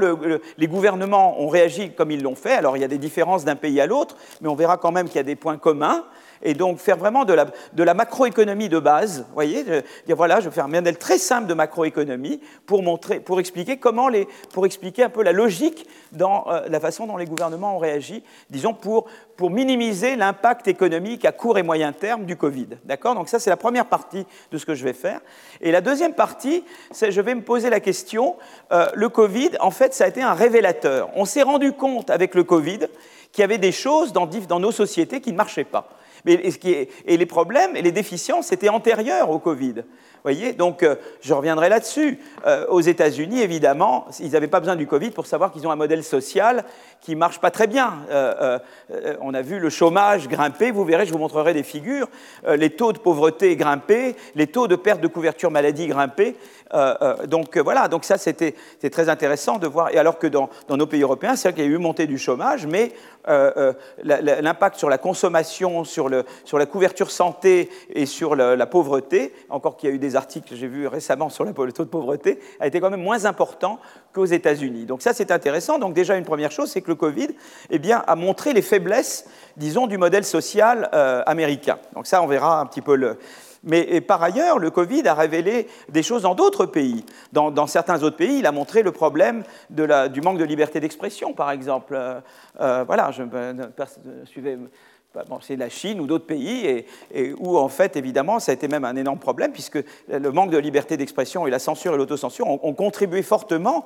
les 0.58 0.66
gouvernements 0.66 1.40
ont 1.40 1.48
réagi 1.48 1.92
comme 1.92 2.10
ils 2.10 2.22
l'ont 2.22 2.34
fait. 2.34 2.52
Alors, 2.52 2.76
il 2.76 2.80
y 2.80 2.84
a 2.84 2.88
des 2.88 2.98
différences 2.98 3.44
d'un 3.44 3.56
pays 3.56 3.80
à 3.80 3.86
l'autre, 3.86 4.16
mais 4.40 4.48
on 4.48 4.54
verra 4.54 4.76
quand 4.76 4.92
même 4.92 5.06
qu'il 5.06 5.16
y 5.16 5.20
a 5.20 5.24
des 5.24 5.36
points 5.36 5.58
communs 5.58 6.04
et 6.42 6.54
donc 6.54 6.78
faire 6.78 6.96
vraiment 6.96 7.24
de 7.24 7.34
la, 7.34 7.94
macroéconomie 7.94 8.68
de 8.68 8.78
base. 8.78 9.24
Vous 9.28 9.34
voyez, 9.34 9.64
dire, 9.64 10.16
voilà, 10.16 10.40
je 10.40 10.48
vais 10.48 10.54
faire 10.54 10.64
un 10.64 10.68
modèle 10.68 10.98
très 10.98 11.18
simple 11.18 11.46
de 11.46 11.54
macroéconomie 11.54 12.40
pour, 12.66 12.82
montrer, 12.82 13.20
pour 13.20 13.40
expliquer 13.40 13.76
comment 13.76 14.08
pour 14.52 14.66
expliquer 14.66 15.04
un 15.04 15.08
peu 15.08 15.22
la 15.22 15.32
logique 15.32 15.86
dans 16.12 16.46
euh, 16.48 16.62
la 16.68 16.80
façon 16.80 17.06
dont 17.06 17.16
les 17.16 17.26
gouvernements 17.26 17.76
ont 17.76 17.78
réagi, 17.78 18.22
disons 18.50 18.74
pour, 18.74 19.06
minimiser 19.40 20.16
l'impact 20.16 20.66
économique 20.66 21.24
à 21.24 21.30
court 21.30 21.58
et 21.58 21.62
moyen 21.62 21.92
terme 21.92 22.24
du 22.24 22.34
Covid. 22.36 22.66
D'accord? 22.84 23.14
Donc 23.14 23.28
ça, 23.28 23.38
c'est 23.38 23.50
la 23.50 23.56
première 23.56 23.86
partie 23.86 24.26
de 24.50 24.58
ce 24.58 24.66
que 24.66 24.74
je 24.74 24.82
vais 24.82 24.92
faire. 24.92 25.20
Et 25.60 25.70
la 25.70 25.80
deuxième 25.80 26.12
partie, 26.12 26.64
c'est 26.90 27.12
je 27.12 27.20
vais 27.20 27.36
me 27.36 27.42
poser 27.42 27.70
la 27.70 27.78
question, 27.78 28.34
euh, 28.72 28.88
le 28.94 29.08
Covid, 29.08 29.50
en 29.60 29.70
fait, 29.70 29.94
ça 29.94 30.04
a 30.04 30.08
été 30.08 30.22
un 30.22 30.34
révélateur. 30.34 31.10
On 31.14 31.24
s'est 31.24 31.42
rendu 31.42 31.72
compte 31.72 32.10
avec 32.10 32.34
le 32.34 32.42
Covid 32.42 32.88
qu'il 33.30 33.42
y 33.42 33.44
avait 33.44 33.58
des 33.58 33.70
choses 33.70 34.12
dans 34.12 34.58
nos 34.58 34.72
sociétés 34.72 35.20
qui 35.20 35.30
ne 35.30 35.36
marchaient 35.36 35.62
pas. 35.62 35.88
Et, 36.28 37.16
les 37.16 37.26
problèmes 37.26 37.76
et 37.76 37.82
les 37.82 37.92
déficiences 37.92 38.52
étaient 38.52 38.68
antérieurs 38.68 39.30
au 39.30 39.38
Covid. 39.38 39.84
Voyez 40.24 40.52
Donc, 40.52 40.82
euh, 40.82 40.96
je 41.20 41.32
reviendrai 41.32 41.68
là-dessus. 41.68 42.18
Euh, 42.46 42.66
aux 42.68 42.80
États-Unis, 42.80 43.40
évidemment, 43.40 44.06
ils 44.20 44.32
n'avaient 44.32 44.48
pas 44.48 44.60
besoin 44.60 44.76
du 44.76 44.86
Covid 44.86 45.10
pour 45.10 45.26
savoir 45.26 45.52
qu'ils 45.52 45.66
ont 45.66 45.70
un 45.70 45.76
modèle 45.76 46.02
social 46.02 46.64
qui 47.00 47.12
ne 47.12 47.20
marche 47.20 47.38
pas 47.40 47.50
très 47.50 47.66
bien. 47.66 47.98
Euh, 48.10 48.58
on 49.20 49.34
a 49.34 49.42
vu 49.42 49.58
le 49.58 49.70
chômage 49.70 50.28
grimper, 50.28 50.70
vous 50.70 50.84
verrez, 50.84 51.06
je 51.06 51.12
vous 51.12 51.18
montrerai 51.18 51.54
des 51.54 51.62
figures, 51.62 52.08
les 52.48 52.70
taux 52.70 52.92
de 52.92 52.98
pauvreté 52.98 53.54
grimper, 53.54 54.16
les 54.34 54.48
taux 54.48 54.66
de 54.66 54.74
perte 54.74 55.00
de 55.00 55.06
couverture 55.06 55.50
maladie 55.50 55.86
grimper. 55.86 56.34
donc 57.26 57.56
voilà, 57.56 57.86
donc 57.86 58.04
ça 58.04 58.18
c'était 58.18 58.54
très 58.90 59.08
intéressant 59.08 59.58
de 59.58 59.68
voir. 59.68 59.94
Et 59.94 59.98
alors 59.98 60.18
que 60.18 60.26
dans, 60.26 60.50
nos 60.68 60.86
pays 60.86 61.02
européens, 61.02 61.36
c'est 61.36 61.48
vrai 61.48 61.54
qu'il 61.54 61.64
y 61.64 61.68
a 61.68 61.70
eu 61.70 61.78
montée 61.78 62.08
du 62.08 62.18
chômage, 62.18 62.66
mais 62.66 62.92
l'impact 64.02 64.76
sur 64.76 64.88
la 64.88 64.98
consommation, 64.98 65.84
sur, 65.84 66.08
la 66.08 66.66
couverture 66.66 67.12
santé 67.12 67.70
et 67.90 68.06
sur 68.06 68.34
la 68.34 68.66
pauvreté, 68.66 69.32
encore 69.50 69.76
qu'il 69.76 69.88
y 69.88 69.92
a 69.92 69.94
eu 69.94 70.00
des 70.00 70.07
articles 70.16 70.48
que 70.48 70.56
j'ai 70.56 70.68
vus 70.68 70.86
récemment 70.86 71.28
sur 71.28 71.44
le 71.44 71.52
taux 71.52 71.84
de 71.84 71.90
pauvreté, 71.90 72.38
a 72.60 72.66
été 72.66 72.80
quand 72.80 72.90
même 72.90 73.02
moins 73.02 73.24
important 73.24 73.78
qu'aux 74.12 74.24
États-Unis. 74.24 74.86
Donc 74.86 75.02
ça, 75.02 75.12
c'est 75.12 75.30
intéressant. 75.30 75.78
Donc 75.78 75.94
déjà, 75.94 76.16
une 76.16 76.24
première 76.24 76.50
chose, 76.50 76.70
c'est 76.70 76.82
que 76.82 76.88
le 76.88 76.94
Covid 76.94 77.28
eh 77.70 77.78
bien, 77.78 78.02
a 78.06 78.16
montré 78.16 78.52
les 78.52 78.62
faiblesses, 78.62 79.26
disons, 79.56 79.86
du 79.86 79.98
modèle 79.98 80.24
social 80.24 80.90
euh, 80.94 81.22
américain. 81.26 81.78
Donc 81.94 82.06
ça, 82.06 82.22
on 82.22 82.26
verra 82.26 82.60
un 82.60 82.66
petit 82.66 82.82
peu 82.82 82.96
le... 82.96 83.18
Mais 83.64 84.00
par 84.00 84.22
ailleurs, 84.22 84.60
le 84.60 84.70
Covid 84.70 85.06
a 85.08 85.14
révélé 85.14 85.66
des 85.88 86.04
choses 86.04 86.22
dans 86.22 86.36
d'autres 86.36 86.64
pays. 86.64 87.04
Dans, 87.32 87.66
certains 87.66 88.02
autres 88.04 88.16
pays, 88.16 88.38
il 88.38 88.46
a 88.46 88.52
montré 88.52 88.82
le 88.82 88.92
problème 88.92 89.42
de 89.70 89.82
la, 89.82 90.08
du 90.08 90.20
manque 90.20 90.38
de 90.38 90.44
liberté 90.44 90.78
d'expression, 90.78 91.32
par 91.32 91.50
exemple. 91.50 91.94
Euh, 91.96 92.20
euh, 92.60 92.84
voilà, 92.86 93.10
je, 93.10 93.24
je 93.24 94.30
suivais 94.30 94.58
c'est 95.40 95.56
la 95.56 95.68
Chine 95.68 96.00
ou 96.00 96.06
d'autres 96.06 96.26
pays, 96.26 96.84
et, 97.14 97.34
où 97.38 97.58
en 97.58 97.68
fait, 97.68 97.96
évidemment, 97.96 98.38
ça 98.38 98.52
a 98.52 98.54
été 98.54 98.68
même 98.68 98.84
un 98.84 98.96
énorme 98.96 99.18
problème, 99.18 99.52
puisque 99.52 99.78
le 100.08 100.30
manque 100.30 100.50
de 100.50 100.58
liberté 100.58 100.96
d'expression 100.96 101.46
et 101.46 101.50
la 101.50 101.58
censure 101.58 101.94
et 101.94 101.96
l'autocensure 101.96 102.46
ont, 102.46 102.74
contribué 102.74 103.22
fortement, 103.22 103.84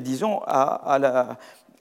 disons, 0.00 0.40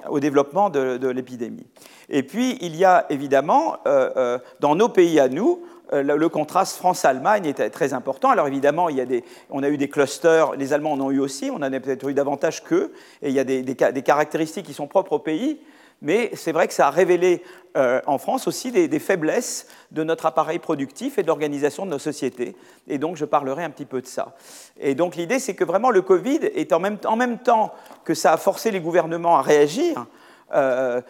au 0.09 0.19
développement 0.19 0.69
de, 0.69 1.07
l'épidémie. 1.07 1.65
Et 2.09 2.24
puis, 2.24 2.57
il 2.62 2.75
y 2.75 2.86
a 2.86 3.05
évidemment, 3.09 3.77
euh, 3.86 4.12
euh, 4.15 4.39
dans 4.59 4.75
nos 4.75 4.89
pays 4.89 5.19
à 5.19 5.27
nous, 5.27 5.63
euh, 5.93 6.03
le 6.03 6.29
contraste 6.29 6.77
France-Allemagne 6.77 7.45
était 7.45 7.69
très 7.69 7.93
important. 7.93 8.29
Alors 8.29 8.47
évidemment, 8.47 8.89
il 8.89 8.97
y 8.97 9.01
a 9.01 9.05
des, 9.05 9.24
on 9.50 9.63
a 9.63 9.69
eu 9.69 9.77
des 9.77 9.89
clusters, 9.89 10.53
les 10.53 10.74
Allemands 10.74 10.93
en 10.93 11.01
ont 11.01 11.12
eu 11.12 11.19
aussi, 11.19 11.50
on 11.51 11.57
en 11.57 11.62
a 11.63 11.79
peut-être 11.79 12.07
eu 12.09 12.13
davantage 12.13 12.63
qu'eux, 12.63 12.93
et 13.21 13.29
il 13.29 13.33
y 13.33 13.39
a 13.39 13.43
des, 13.43 14.03
caractéristiques 14.03 14.65
qui 14.65 14.74
sont 14.74 14.88
propres 14.88 15.13
au 15.13 15.19
pays 15.19 15.59
Mais 16.01 16.31
c'est 16.35 16.51
vrai 16.51 16.67
que 16.67 16.73
ça 16.73 16.87
a 16.87 16.89
révélé 16.91 17.41
euh, 17.75 18.01
en 18.05 18.17
France 18.17 18.47
aussi 18.47 18.71
des, 18.71 18.99
faiblesses 18.99 19.67
de 19.91 20.03
notre 20.03 20.25
appareil 20.25 20.59
productif 20.59 21.17
et 21.17 21.23
de 21.23 21.27
l'organisation 21.27 21.85
de 21.85 21.91
nos 21.91 21.99
sociétés. 21.99 22.55
Et 22.87 22.97
donc 22.97 23.17
je 23.17 23.25
parlerai 23.25 23.63
un 23.63 23.69
petit 23.69 23.85
peu 23.85 24.01
de 24.01 24.07
ça. 24.07 24.35
Et 24.79 24.95
donc 24.95 25.15
l'idée, 25.15 25.39
c'est 25.39 25.55
que 25.55 25.63
vraiment 25.63 25.89
le 25.89 26.01
Covid 26.01 26.39
est 26.55 26.71
en 26.71 26.79
même, 26.79 26.97
en 27.05 27.15
même 27.15 27.39
temps 27.39 27.73
que 28.03 28.13
ça 28.13 28.33
a 28.33 28.37
forcé 28.37 28.71
les 28.71 28.79
gouvernements 28.79 29.37
à 29.37 29.41
réagir, 29.41 30.05
euh, 30.53 31.01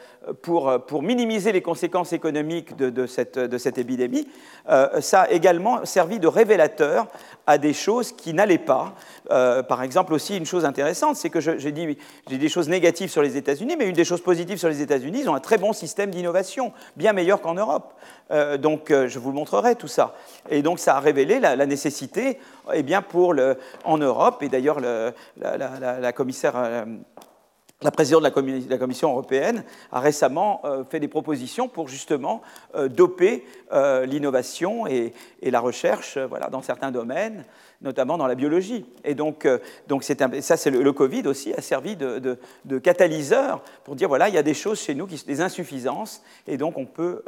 pour, 0.41 1.03
minimiser 1.03 1.51
les 1.51 1.61
conséquences 1.61 2.11
économiques 2.11 2.75
de, 2.75 3.05
cette, 3.05 3.77
épidémie, 3.77 4.27
euh, 4.69 4.99
ça 4.99 5.21
a 5.21 5.29
également 5.29 5.85
servi 5.85 6.19
de 6.19 6.27
révélateur 6.27 7.07
à 7.45 7.57
des 7.57 7.73
choses 7.73 8.11
qui 8.11 8.33
n'allaient 8.33 8.57
pas. 8.57 8.95
Euh, 9.29 9.63
par 9.63 9.83
exemple, 9.83 10.13
aussi, 10.13 10.35
une 10.35 10.45
chose 10.45 10.65
intéressante, 10.65 11.15
c'est 11.15 11.29
que 11.29 11.39
j'ai 11.39 11.71
dit 11.71 11.97
j'ai 12.29 12.37
des 12.37 12.49
choses 12.49 12.67
négatives 12.67 13.09
sur 13.09 13.21
les 13.21 13.37
États-Unis, 13.37 13.75
mais 13.77 13.85
une 13.85 13.93
des 13.93 14.05
choses 14.05 14.21
positives 14.21 14.57
sur 14.57 14.69
les 14.69 14.81
États-Unis, 14.81 15.19
ils 15.21 15.29
ont 15.29 15.35
un 15.35 15.39
très 15.39 15.57
bon 15.57 15.71
système 15.71 16.09
d'innovation, 16.09 16.73
bien 16.95 17.13
meilleur 17.13 17.39
qu'en 17.41 17.53
Europe. 17.53 17.93
donc, 18.59 18.91
je 18.91 19.19
vous 19.19 19.31
montrerai 19.31 19.75
tout 19.75 19.87
ça. 19.87 20.15
Et 20.49 20.61
donc, 20.61 20.79
ça 20.79 20.97
a 20.97 20.99
révélé 20.99 21.39
la, 21.39 21.65
nécessité, 21.65 22.39
eh 22.73 22.83
bien, 22.83 23.01
pour 23.01 23.35
en 23.85 23.97
Europe, 23.97 24.41
et 24.41 24.49
d'ailleurs, 24.49 24.79
la, 24.81 26.11
commissaire 26.11 26.85
la 27.83 27.91
présidente 27.91 28.23
de 28.23 28.69
la 28.69 28.77
Commission 28.77 29.11
européenne 29.11 29.63
a 29.91 29.99
récemment 29.99 30.61
euh, 30.65 30.83
fait 30.83 30.99
des 30.99 31.07
propositions 31.07 31.67
pour 31.67 31.87
justement 31.87 32.41
euh, 32.73 32.87
doper 32.87 33.45
euh, 33.71 34.07
l'innovation 34.07 34.87
et, 34.87 35.13
la 35.43 35.59
recherche 35.59 36.17
voilà, 36.17 36.49
dans 36.49 36.61
certains 36.61 36.91
domaines, 36.91 37.45
notamment 37.81 38.17
dans 38.17 38.27
la 38.27 38.35
biologie. 38.35 38.85
Et 39.05 39.15
donc, 39.15 39.47
donc 39.87 40.03
ça, 40.03 40.57
c'est 40.57 40.69
le, 40.69 40.91
Covid 40.91 41.25
aussi 41.27 41.53
a 41.53 41.61
servi 41.61 41.95
de, 41.95 42.37
catalyseur 42.79 43.61
pour 43.85 43.95
dire 43.95 44.09
voilà, 44.09 44.27
il 44.27 44.35
y 44.35 44.37
a 44.37 44.43
des 44.43 44.53
choses 44.53 44.81
chez 44.81 44.93
nous, 44.93 45.07
qui, 45.07 45.23
des 45.25 45.39
insuffisances, 45.39 46.21
et 46.47 46.57
donc 46.57 46.77
on 46.77 46.85
peut, 46.85 47.23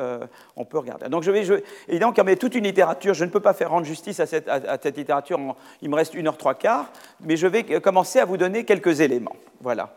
on 0.57 0.65
peut 0.65 0.79
regarder. 0.79 1.07
Donc 1.07 1.23
je 1.23 1.31
vais, 1.31 1.45
je, 1.45 1.53
évidemment, 1.87 2.11
comme 2.11 2.27
il 2.27 2.31
y 2.31 2.33
a 2.33 2.37
toute 2.37 2.55
une 2.55 2.65
littérature, 2.65 3.13
je 3.13 3.23
ne 3.23 3.29
peux 3.29 3.39
pas 3.39 3.53
faire 3.53 3.69
rendre 3.69 3.85
justice 3.85 4.19
à 4.19 4.25
cette, 4.25 4.49
à, 4.49 4.77
cette 4.83 4.97
littérature, 4.97 5.39
il 5.81 5.89
me 5.89 5.95
reste 5.95 6.13
une 6.13 6.27
heure 6.27 6.37
trois 6.37 6.55
quarts, 6.55 6.91
mais 7.21 7.37
je 7.37 7.47
vais 7.47 7.63
commencer 7.79 8.19
à 8.19 8.25
vous 8.25 8.37
donner 8.37 8.65
quelques 8.65 8.99
éléments. 8.99 9.37
Voilà. 9.61 9.95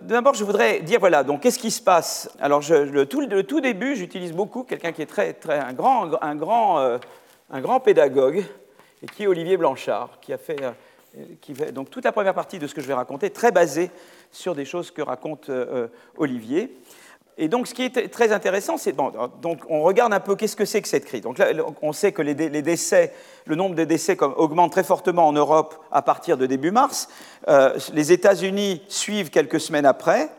D'abord, 0.00 0.34
je 0.34 0.44
voudrais 0.44 0.80
dire, 0.80 1.00
voilà, 1.00 1.24
donc 1.24 1.42
qu'est-ce 1.42 1.58
qui 1.58 1.70
se 1.70 1.82
passe? 1.82 2.30
Alors, 2.40 2.62
le, 2.68 3.04
tout, 3.04 3.60
début, 3.60 3.96
j'utilise 3.96 4.32
beaucoup 4.32 4.62
quelqu'un 4.62 4.92
qui 4.92 5.02
est 5.02 5.06
très, 5.06 5.32
très, 5.32 5.58
un, 5.58 5.72
grand, 5.72 6.10
un, 6.22 6.36
grand, 6.36 6.78
euh, 6.78 6.98
un 7.50 7.60
grand 7.60 7.80
pédagogue, 7.80 8.44
et 9.02 9.06
qui 9.06 9.24
est 9.24 9.26
Olivier 9.26 9.56
Blanchard, 9.56 10.18
qui 10.20 10.32
a 10.32 10.38
fait, 10.38 10.62
euh, 10.62 10.72
fait, 11.54 11.72
donc 11.72 11.90
toute 11.90 12.04
la 12.04 12.12
première 12.12 12.34
partie 12.34 12.60
de 12.60 12.66
ce 12.66 12.74
que 12.74 12.80
je 12.80 12.86
vais 12.86 12.94
raconter, 12.94 13.30
très 13.30 13.50
basée 13.50 13.90
sur 14.30 14.54
des 14.54 14.64
choses 14.64 14.92
que 14.92 15.02
raconte 15.02 15.50
euh, 15.50 15.88
Olivier. 16.16 16.76
Et 17.40 17.46
donc, 17.46 17.68
ce 17.68 17.74
qui 17.74 17.84
est 17.84 18.10
très 18.10 18.32
intéressant, 18.32 18.76
c'est 18.76 18.96
donc 18.96 19.60
on 19.68 19.82
regarde 19.82 20.12
un 20.12 20.18
peu 20.18 20.34
qu'est-ce 20.34 20.56
que 20.56 20.64
c'est 20.64 20.82
que 20.82 20.88
cette 20.88 21.04
crise. 21.04 21.20
Donc 21.20 21.38
là, 21.38 21.46
on 21.82 21.92
sait 21.92 22.10
que 22.10 22.20
les, 22.20 22.34
décès, 22.34 23.12
le 23.46 23.54
nombre 23.54 23.76
de 23.76 23.84
décès 23.84 24.16
augmente 24.20 24.72
très 24.72 24.82
fortement 24.82 25.28
en 25.28 25.32
Europe 25.32 25.76
à 25.92 26.02
partir 26.02 26.36
de 26.36 26.46
début 26.46 26.72
mars. 26.72 27.08
Euh, 27.46 27.78
les 27.94 28.10
États-Unis 28.10 28.82
suivent 28.88 29.30
quelques 29.30 29.60
semaines 29.60 29.86
après. 29.86 30.30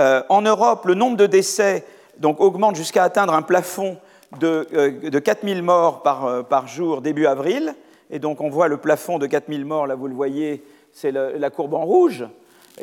Euh, 0.00 0.24
en 0.28 0.42
Europe, 0.42 0.84
le 0.86 0.94
nombre 0.94 1.16
de 1.16 1.26
décès 1.26 1.84
donc, 2.18 2.40
augmente 2.40 2.74
jusqu'à 2.74 3.04
atteindre 3.04 3.32
un 3.32 3.42
plafond 3.42 3.96
de, 4.40 4.66
euh, 4.74 5.08
de 5.08 5.18
4000 5.20 5.62
morts 5.62 6.02
par, 6.02 6.44
par, 6.48 6.66
jour 6.66 7.02
début 7.02 7.26
avril. 7.26 7.76
Et 8.10 8.18
donc, 8.18 8.40
on 8.40 8.50
voit 8.50 8.66
le 8.66 8.78
plafond 8.78 9.18
de 9.18 9.28
4000 9.28 9.64
morts, 9.64 9.86
là, 9.86 9.94
vous 9.94 10.08
le 10.08 10.14
voyez, 10.14 10.64
c'est 10.92 11.12
la 11.12 11.50
courbe 11.50 11.74
en 11.74 11.84
rouge, 11.84 12.24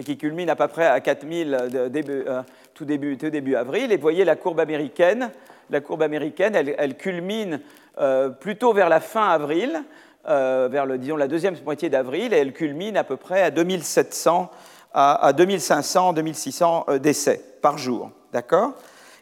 qui 0.06 0.18
culmine 0.18 0.50
à 0.50 0.56
peu 0.56 0.68
près 0.68 0.88
à 0.88 1.00
4000 1.02 1.90
début 1.90 2.26
tout 2.74 2.86
début, 2.86 3.16
début 3.16 3.56
avril. 3.56 3.92
Et 3.92 3.96
vous 3.96 4.02
voyez 4.02 4.26
la 4.26 4.36
courbe 4.36 4.60
américaine. 4.60 5.32
La 5.70 5.82
courbe 5.82 6.02
américaine, 6.02 6.56
elle, 6.56 6.98
culmine 6.98 7.62
euh, 7.98 8.30
plutôt 8.30 8.74
vers 8.74 8.90
la 8.90 9.00
fin 9.00 9.30
avril, 9.30 9.84
euh, 10.28 10.68
vers 10.70 10.86
le, 10.86 10.98
disons, 10.98 11.16
la 11.16 11.28
deuxième 11.28 11.56
moitié 11.64 11.90
d'avril, 11.90 12.34
et 12.34 12.38
elle 12.38 12.54
culmine 12.54 12.98
à 12.98 13.04
peu 13.04 13.18
près 13.18 13.42
à 13.42 13.52
2700 13.52 14.52
à, 14.94 15.26
à 15.26 15.34
2500, 15.34 16.14
2600 16.14 16.86
euh, 16.90 17.00
décès 17.00 17.42
par 17.62 17.78
jour. 17.78 18.12
D'accord? 18.34 18.74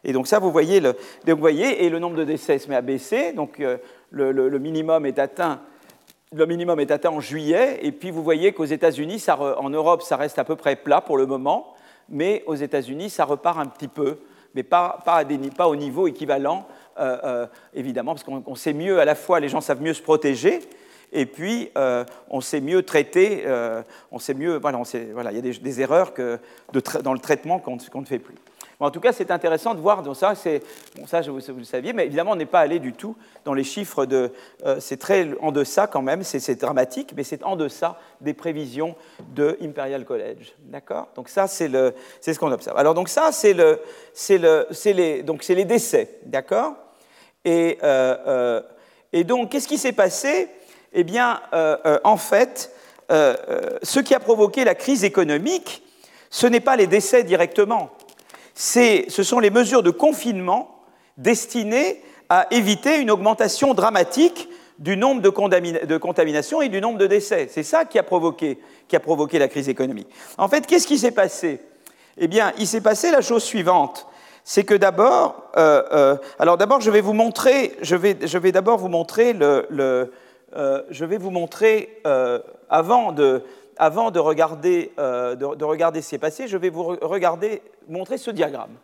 Et 0.03 0.13
donc 0.13 0.27
ça, 0.27 0.39
vous 0.39 0.51
voyez, 0.51 0.79
le, 0.79 0.95
vous 1.27 1.37
voyez, 1.37 1.85
et 1.85 1.89
le 1.89 1.99
nombre 1.99 2.17
de 2.17 2.23
décès 2.23 2.57
se 2.57 2.67
met 2.67 2.75
à 2.75 2.81
baisser. 2.81 3.33
Donc 3.33 3.61
le, 4.11 4.59
minimum 4.59 5.05
est 5.05 5.19
atteint 5.19 5.59
le 6.33 6.45
minimum 6.45 6.79
est 6.79 6.91
atteint 6.91 7.09
en 7.09 7.19
juillet, 7.19 7.79
et 7.81 7.91
puis 7.91 8.09
vous 8.09 8.23
voyez 8.23 8.53
qu'aux 8.53 8.63
États-Unis, 8.63 9.21
en 9.27 9.69
Europe, 9.69 10.01
ça 10.01 10.15
reste 10.15 10.39
à 10.39 10.45
peu 10.45 10.55
près 10.55 10.77
plat 10.77 11.01
pour 11.01 11.17
le 11.17 11.25
moment, 11.25 11.75
mais 12.11 12.43
aux 12.45 12.55
États-Unis, 12.55 13.09
ça 13.09 13.25
repart 13.25 13.57
un 13.57 13.65
petit 13.65 13.87
peu, 13.87 14.19
mais 14.53 14.63
pas, 14.63 15.01
au 15.65 15.75
niveau 15.75 16.07
équivalent, 16.07 16.67
euh, 16.99 17.17
euh, 17.23 17.47
évidemment, 17.73 18.13
parce 18.13 18.23
qu'on 18.23 18.55
sait 18.55 18.73
mieux, 18.73 18.99
à 18.99 19.05
la 19.05 19.15
fois, 19.15 19.39
les 19.39 19.49
gens 19.49 19.61
savent 19.61 19.81
mieux 19.81 19.93
se 19.93 20.01
protéger, 20.01 20.59
et 21.13 21.25
puis 21.25 21.71
euh, 21.77 22.05
on 22.29 22.41
sait 22.41 22.61
mieux 22.61 22.83
traiter, 22.83 23.45
on 24.11 24.19
sait 24.19 24.33
mieux, 24.33 24.57
voilà, 24.57 24.81
voilà 25.13 25.31
il 25.31 25.35
y 25.35 25.49
a 25.49 25.53
des, 25.59 25.81
erreurs 25.81 26.13
que 26.13 26.39
dans 27.03 27.13
le 27.13 27.19
traitement 27.19 27.59
qu'on 27.59 27.77
ne 27.77 28.05
fait 28.05 28.19
plus 28.19 28.35
en 28.85 28.91
tout 28.91 28.99
cas, 28.99 29.13
c'est 29.13 29.29
intéressant 29.29 29.75
de 29.75 29.79
voir, 29.79 30.03
ça, 30.15 30.33
vous, 31.27 31.39
le 31.57 31.63
saviez, 31.63 31.93
mais 31.93 32.07
évidemment, 32.07 32.31
on 32.31 32.35
n'est 32.35 32.47
pas 32.47 32.61
allé 32.61 32.79
du 32.79 32.93
tout 32.93 33.15
dans 33.45 33.53
les 33.53 33.63
chiffres 33.63 34.07
de. 34.07 34.31
Euh, 34.65 34.77
c'est 34.79 34.97
très 34.97 35.27
en 35.39 35.51
deçà 35.51 35.85
quand 35.85 36.01
même, 36.01 36.23
c'est 36.23 36.59
dramatique, 36.59 37.13
mais 37.15 37.23
c'est 37.23 37.43
en 37.43 37.55
deçà 37.55 37.99
des 38.21 38.33
prévisions 38.33 38.95
de 39.35 39.55
Imperial 39.61 40.03
College. 40.03 40.53
D'accord? 40.63 41.09
Donc, 41.15 41.29
ça, 41.29 41.47
c'est 41.47 41.69
ce 41.69 42.39
qu'on 42.39 42.51
observe. 42.51 42.75
Alors, 42.77 42.95
donc, 42.95 43.07
ça, 43.09 43.31
c'est 43.31 43.53
le, 43.53 43.79
le, 44.29 44.67
les, 44.91 45.65
décès. 45.65 46.17
D'accord? 46.25 46.73
Euh, 47.45 47.75
euh, 47.83 48.61
et 49.13 49.23
donc, 49.23 49.51
qu'est-ce 49.51 49.67
qui 49.67 49.77
s'est 49.77 49.91
passé? 49.91 50.47
Eh 50.91 51.03
bien, 51.03 51.39
en 52.03 52.17
fait, 52.17 52.73
ce 53.09 53.99
qui 53.99 54.15
a 54.15 54.19
provoqué 54.19 54.63
la 54.65 54.75
crise 54.75 55.03
économique, 55.03 55.83
ce 56.31 56.47
n'est 56.47 56.59
pas 56.59 56.75
les 56.75 56.87
décès 56.87 57.23
directement 57.23 57.91
ce 58.61 59.23
sont 59.23 59.39
les 59.39 59.49
mesures 59.49 59.81
de 59.81 59.89
confinement 59.89 60.83
destinées 61.17 62.01
à 62.29 62.47
éviter 62.51 62.99
une 62.99 63.09
augmentation 63.09 63.73
dramatique 63.73 64.47
du 64.77 64.97
nombre 64.97 65.21
de, 65.21 65.29
contaminations 65.97 66.61
et 66.61 66.69
du 66.69 66.79
nombre 66.79 66.97
de 66.97 67.07
décès. 67.07 67.47
C'est 67.51 67.63
ça 67.63 67.85
qui 67.85 67.99
a, 67.99 68.03
provoqué, 68.03 68.57
la 69.39 69.47
crise 69.47 69.69
économique. 69.69 70.07
En 70.37 70.47
fait, 70.47 70.65
qu'est-ce 70.65 70.87
qui 70.87 70.97
s'est 70.97 71.11
passé? 71.11 71.59
Eh 72.17 72.27
bien, 72.27 72.51
il 72.57 72.67
s'est 72.67 72.81
passé 72.81 73.11
la 73.11 73.21
chose 73.21 73.43
suivante. 73.43 74.07
C'est 74.43 74.63
que 74.63 74.73
d'abord, 74.73 75.51
euh, 75.57 75.83
euh, 75.91 76.17
alors 76.39 76.57
d'abord, 76.57 76.81
je 76.81 76.89
vais 76.89 77.01
vous 77.01 77.13
montrer, 77.13 77.75
je 77.81 77.95
vais, 77.95 78.51
d'abord 78.51 78.77
vous 78.77 78.89
montrer 78.89 79.33
le, 79.33 80.11
euh, 80.55 80.81
je 80.89 81.05
vais 81.05 81.17
vous 81.17 81.31
montrer 81.31 82.01
avant 82.69 83.11
de, 83.11 83.43
avant 83.77 84.11
de 84.11 84.19
regarder, 84.19 84.91
euh, 84.99 85.35
de, 85.35 85.65
regarder 85.65 86.01
ce 86.01 86.09
qui 86.09 86.15
est 86.15 86.19
passé, 86.19 86.47
je 86.47 86.57
vais 86.57 86.69
vous 86.69 86.83
regarder, 87.01 87.61
montrer 87.89 88.17
ce 88.17 88.31
diagramme. 88.31 88.75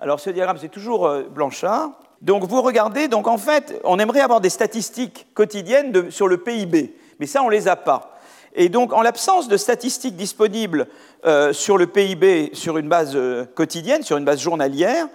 Alors 0.00 0.20
ce 0.20 0.30
diagramme, 0.30 0.58
c'est 0.58 0.68
toujours 0.68 1.06
euh, 1.06 1.22
Blanchard. 1.22 1.90
Donc 2.22 2.44
vous 2.44 2.62
regardez, 2.62 3.08
donc 3.08 3.26
en 3.26 3.38
fait, 3.38 3.80
on 3.84 3.98
aimerait 3.98 4.20
avoir 4.20 4.40
des 4.40 4.50
statistiques 4.50 5.26
quotidiennes 5.34 6.10
sur 6.10 6.28
le 6.28 6.38
PIB, 6.38 6.94
mais 7.20 7.26
ça, 7.26 7.42
on 7.42 7.46
ne 7.46 7.52
les 7.52 7.68
a 7.68 7.76
pas. 7.76 8.18
Et 8.54 8.68
donc, 8.68 8.92
en 8.92 9.02
l'absence 9.02 9.46
de 9.46 9.56
statistiques 9.56 10.16
disponibles 10.16 10.88
euh, 11.26 11.52
sur 11.52 11.78
le 11.78 11.86
PIB 11.86 12.50
sur 12.54 12.78
une 12.78 12.88
base 12.88 13.16
quotidienne, 13.54 14.02
sur 14.02 14.16
une 14.16 14.24
base 14.24 14.40
journalière, 14.40 15.06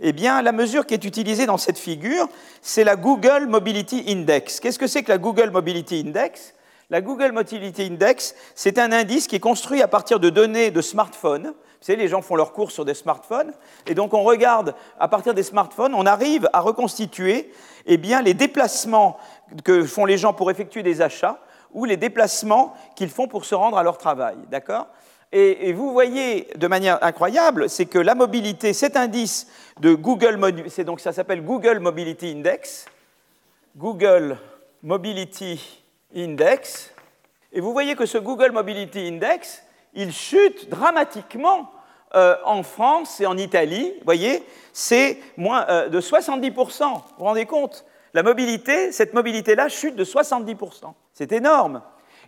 eh 0.00 0.12
bien, 0.12 0.42
la 0.42 0.52
mesure 0.52 0.86
qui 0.86 0.94
est 0.94 1.04
utilisée 1.04 1.46
dans 1.46 1.58
cette 1.58 1.78
figure, 1.78 2.28
c'est 2.62 2.84
la 2.84 2.96
Google 2.96 3.46
Mobility 3.48 4.04
Index. 4.08 4.60
Qu'est-ce 4.60 4.78
que 4.78 4.86
c'est 4.86 5.02
que 5.02 5.10
la 5.10 5.18
Google 5.18 5.50
Mobility 5.50 6.02
Index? 6.06 6.54
La 6.90 7.02
Google 7.02 7.32
Mobility 7.32 7.82
Index, 7.82 8.34
c'est 8.54 8.78
un 8.78 8.92
indice 8.92 9.26
qui 9.26 9.36
est 9.36 9.40
construit 9.40 9.82
à 9.82 9.88
partir 9.88 10.20
de 10.20 10.30
données 10.30 10.70
de 10.70 10.80
smartphones. 10.80 11.48
Vous 11.48 11.84
savez, 11.84 11.98
les 11.98 12.08
gens 12.08 12.22
font 12.22 12.34
leurs 12.34 12.52
courses 12.52 12.74
sur 12.74 12.84
des 12.84 12.94
smartphones, 12.94 13.52
et 13.86 13.94
donc 13.94 14.14
on 14.14 14.22
regarde 14.22 14.74
à 14.98 15.06
partir 15.06 15.34
des 15.34 15.42
smartphones, 15.42 15.94
on 15.94 16.06
arrive 16.06 16.48
à 16.52 16.60
reconstituer 16.60 17.52
eh 17.86 17.96
les 17.96 18.34
déplacements 18.34 19.18
que 19.64 19.84
font 19.84 20.06
les 20.06 20.18
gens 20.18 20.32
pour 20.32 20.50
effectuer 20.50 20.82
des 20.82 21.02
achats 21.02 21.40
ou 21.72 21.84
les 21.84 21.96
déplacements 21.96 22.74
qu'ils 22.96 23.10
font 23.10 23.28
pour 23.28 23.44
se 23.44 23.54
rendre 23.54 23.78
à 23.78 23.82
leur 23.82 23.98
travail. 23.98 24.36
D'accord? 24.50 24.86
Et, 25.30 25.74
vous 25.74 25.92
voyez 25.92 26.48
de 26.56 26.66
manière 26.66 27.04
incroyable, 27.04 27.68
c'est 27.68 27.84
que 27.84 27.98
la 27.98 28.14
mobilité, 28.14 28.72
cet 28.72 28.96
indice 28.96 29.46
de 29.78 29.92
Google, 29.92 30.40
c'est 30.68 30.84
donc 30.84 31.00
ça 31.00 31.12
s'appelle 31.12 31.44
Google 31.44 31.80
Mobility 31.80 32.30
Index, 32.30 32.86
Google 33.76 34.38
Mobility 34.82 35.84
Index. 36.14 36.92
Et 37.52 37.60
vous 37.60 37.72
voyez 37.72 37.94
que 37.94 38.06
ce 38.06 38.18
Google 38.18 38.52
Mobility 38.52 39.08
Index, 39.08 39.62
il 39.94 40.12
chute 40.12 40.68
dramatiquement 40.68 41.70
euh, 42.14 42.36
en 42.44 42.62
France 42.62 43.20
et 43.20 43.26
en 43.26 43.36
Italie. 43.36 43.92
Vous 43.98 44.04
voyez, 44.04 44.42
c'est 44.72 45.18
moins 45.36 45.66
euh, 45.68 45.88
de 45.88 46.00
70%. 46.00 46.54
Vous 46.54 47.00
vous 47.18 47.24
rendez 47.24 47.46
compte? 47.46 47.84
La 48.14 48.22
mobilité, 48.22 48.92
cette 48.92 49.12
mobilité-là 49.12 49.68
chute 49.68 49.96
de 49.96 50.04
70%. 50.04 50.92
C'est 51.12 51.32
énorme. 51.32 51.82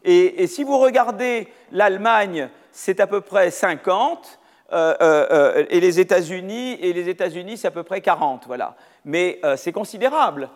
Et, 0.04 0.46
si 0.46 0.64
vous 0.64 0.78
regardez 0.78 1.49
l'Allemagne, 1.72 2.49
c'est 2.72 3.00
à 3.00 3.06
peu 3.06 3.20
près 3.20 3.50
50. 3.50 4.38
et 4.72 5.80
les 5.80 6.00
États-Unis, 6.00 6.78
et 6.80 6.92
les 6.92 7.08
États-Unis, 7.08 7.58
c'est 7.58 7.68
à 7.68 7.70
peu 7.70 7.82
près 7.82 8.00
40, 8.00 8.46
voilà. 8.46 8.76
Mais 9.04 9.40
c'est 9.56 9.72
considérable. 9.72 10.49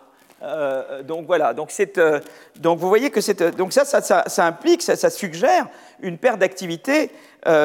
Donc 1.05 1.27
voilà, 1.27 1.55
donc, 1.55 1.73
donc 2.57 2.79
vous 2.79 2.89
voyez 2.89 3.11
que 3.11 3.51
donc 3.51 3.73
ça, 3.73 4.45
implique, 4.47 4.83
ça, 4.83 5.11
suggère 5.11 5.67
une 6.01 6.19
perte 6.19 6.39
d'activité 6.39 7.11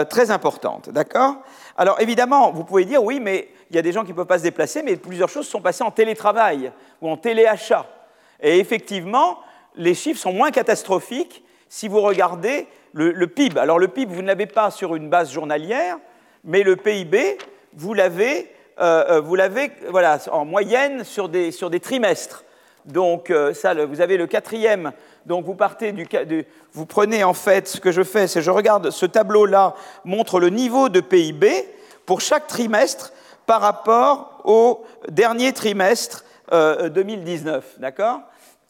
très 0.09 0.31
importante, 0.31 0.89
d'accord? 0.89 1.35
Alors 1.77 1.99
évidemment, 2.01 2.51
vous 2.51 2.63
pouvez 2.63 2.85
dire 2.85 3.03
oui, 3.03 3.19
mais 3.19 3.49
il 3.69 3.75
y 3.75 3.79
a 3.79 3.81
des 3.81 3.91
gens 3.91 4.03
qui 4.03 4.11
ne 4.11 4.15
peuvent 4.15 4.25
pas 4.25 4.39
se 4.39 4.43
déplacer, 4.43 4.83
mais 4.83 4.95
plusieurs 4.95 5.29
choses 5.29 5.47
sont 5.47 5.61
passées 5.61 5.83
en 5.83 5.91
télétravail 5.91 6.71
ou 7.01 7.09
en 7.09 7.17
téléachat. 7.17 7.85
Et 8.41 8.59
effectivement, 8.59 9.39
les 9.75 9.93
chiffres 9.93 10.19
sont 10.19 10.33
moins 10.33 10.51
catastrophiques 10.51 11.43
si 11.67 11.87
vous 11.87 12.01
regardez 12.01 12.67
le, 12.93 13.27
PIB. 13.27 13.59
Alors 13.59 13.79
le 13.79 13.87
PIB, 13.87 14.13
vous 14.13 14.21
ne 14.21 14.27
l'avez 14.27 14.47
pas 14.47 14.71
sur 14.71 14.95
une 14.95 15.09
base 15.09 15.31
journalière, 15.31 15.97
mais 16.43 16.63
le 16.63 16.75
PIB, 16.75 17.37
vous 17.73 17.93
l'avez, 17.93 18.51
euh, 18.79 19.21
euh, 19.21 19.79
voilà, 19.89 20.17
en 20.31 20.45
moyenne 20.45 21.03
sur 21.03 21.29
des 21.29 21.79
trimestres. 21.81 22.43
Donc 22.89 23.29
euh, 23.29 23.53
ça, 23.53 23.73
vous 23.85 24.01
avez 24.01 24.17
le 24.17 24.27
quatrième. 24.27 24.91
Donc 25.25 25.45
vous 25.45 25.55
partez 25.55 25.91
du, 25.91 26.07
vous 26.73 26.85
prenez 26.85 27.23
en 27.23 27.33
fait 27.33 27.67
ce 27.67 27.79
que 27.79 27.91
je 27.91 28.03
fais, 28.03 28.27
c'est 28.27 28.41
je 28.41 28.51
regarde 28.51 28.89
ce 28.89 29.05
tableau-là 29.05 29.75
montre 30.03 30.39
le 30.39 30.49
niveau 30.49 30.89
de 30.89 30.99
PIB 30.99 31.49
pour 32.05 32.21
chaque 32.21 32.47
trimestre 32.47 33.13
par 33.45 33.61
rapport 33.61 34.41
au 34.43 34.83
dernier 35.09 35.53
trimestre 35.53 36.23
2019, 36.51 37.79
d'accord? 37.79 38.21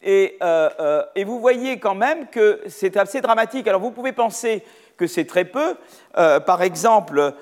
Et, 0.02 0.38
euh, 0.42 0.70
euh, 0.80 1.02
et, 1.14 1.24
vous 1.24 1.40
voyez 1.40 1.78
quand 1.78 1.94
même 1.94 2.26
que 2.28 2.62
c'est 2.68 2.96
assez 2.96 3.20
dramatique. 3.20 3.68
Alors 3.68 3.82
vous 3.82 3.90
pouvez 3.90 4.12
penser 4.12 4.64
que 4.96 5.06
c'est 5.06 5.26
très 5.26 5.44
peu. 5.44 5.76
Euh, 6.16 6.40
par 6.40 6.62
exemple, 6.62 7.34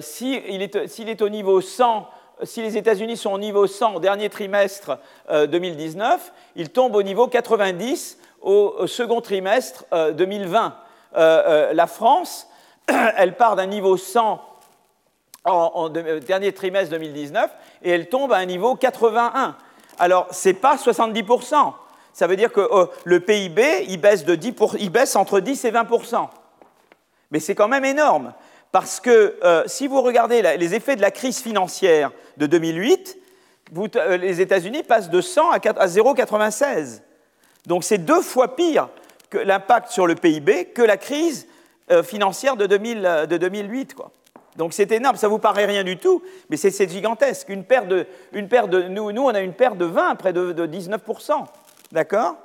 s'il 0.00 0.62
est, 0.62 0.76
est, 0.76 1.22
au 1.22 1.28
niveau 1.28 1.60
100, 1.60 2.08
si 2.44 2.62
les 2.62 2.76
États-Unis 2.76 3.16
sont 3.16 3.32
au 3.32 3.38
niveau 3.38 3.66
100 3.66 3.94
au 3.94 4.00
dernier 4.00 4.28
trimestre 4.28 4.98
2019, 5.30 6.32
ils 6.56 6.70
tombent 6.70 6.96
au 6.96 7.02
niveau 7.02 7.28
90 7.28 8.18
au, 8.40 8.86
second 8.86 9.20
trimestre 9.20 9.84
2020. 10.14 10.74
la 11.14 11.86
France, 11.86 12.48
elle 13.16 13.36
part 13.36 13.56
d'un 13.56 13.66
niveau 13.66 13.96
100 13.96 14.40
en, 15.44 15.88
dernier 15.88 16.52
trimestre 16.52 16.90
2019 16.90 17.50
et 17.82 17.90
elle 17.90 18.08
tombe 18.08 18.32
à 18.32 18.36
un 18.36 18.44
niveau 18.44 18.76
81. 18.76 19.56
Alors, 19.98 20.28
ce 20.30 20.48
n'est 20.48 20.54
pas 20.54 20.76
70%. 20.76 21.72
Ça 22.12 22.26
veut 22.26 22.36
dire 22.36 22.52
que 22.52 22.60
euh, 22.60 22.86
le 23.04 23.20
PIB, 23.20 23.86
il 23.88 24.00
baisse, 24.00 24.24
de 24.24 24.34
10 24.34 24.54
il 24.78 24.90
baisse 24.90 25.16
entre 25.16 25.40
10 25.40 25.64
et 25.64 25.70
20%. 25.70 26.28
Mais 27.30 27.40
c'est 27.40 27.54
quand 27.54 27.68
même 27.68 27.84
énorme. 27.84 28.32
Parce 28.72 29.00
que 29.00 29.36
euh, 29.44 29.62
si 29.66 29.86
vous 29.86 30.00
regardez 30.00 30.42
les 30.42 30.74
effets 30.74 30.96
de 30.96 31.02
la 31.02 31.10
crise 31.10 31.40
financière 31.40 32.10
de 32.38 32.46
2008, 32.46 33.18
euh, 33.76 34.16
les 34.16 34.40
États-Unis 34.40 34.82
passent 34.82 35.10
de 35.10 35.20
100 35.20 35.50
à, 35.50 35.58
0,96. 35.58 37.02
Donc 37.66 37.84
c'est 37.84 37.98
deux 37.98 38.22
fois 38.22 38.56
pire 38.56 38.88
que 39.28 39.36
l'impact 39.36 39.90
sur 39.90 40.06
le 40.06 40.14
PIB 40.14 40.66
que 40.74 40.82
la 40.82 40.96
crise 40.96 41.46
financière 42.04 42.56
de, 42.56 42.66
2008. 42.66 43.94
Quoi. 43.94 44.10
Donc 44.56 44.72
c'est 44.72 44.90
énorme, 44.92 45.16
ça 45.16 45.28
vous 45.28 45.38
paraît 45.38 45.66
rien 45.66 45.84
du 45.84 45.98
tout, 45.98 46.22
mais 46.48 46.56
c'est 46.56 46.88
gigantesque. 46.88 47.50
Une 47.50 47.64
de, 47.64 48.06
de 48.32 48.82
nous, 48.88 49.12
nous, 49.12 49.22
on 49.22 49.34
a 49.34 49.40
une 49.40 49.52
perte 49.52 49.76
de 49.76 49.84
20, 49.84 50.14
près 50.16 50.32
de, 50.32 50.66
19%. 50.66 51.32
D'accord? 51.90 52.36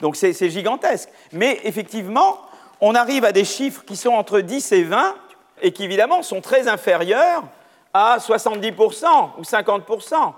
Donc 0.00 0.16
c'est 0.16 0.48
gigantesque. 0.48 1.10
Mais 1.32 1.60
effectivement, 1.64 2.40
on 2.80 2.94
arrive 2.94 3.24
à 3.24 3.32
des 3.32 3.44
chiffres 3.44 3.84
qui 3.84 3.96
sont 3.96 4.12
entre 4.12 4.40
10 4.40 4.72
et 4.72 4.84
20 4.84 5.14
et 5.62 5.72
qui 5.72 5.84
évidemment 5.84 6.22
sont 6.22 6.40
très 6.40 6.68
inférieurs 6.68 7.44
à 7.92 8.18
70% 8.18 9.04
ou 9.38 9.42
50%. 9.42 10.32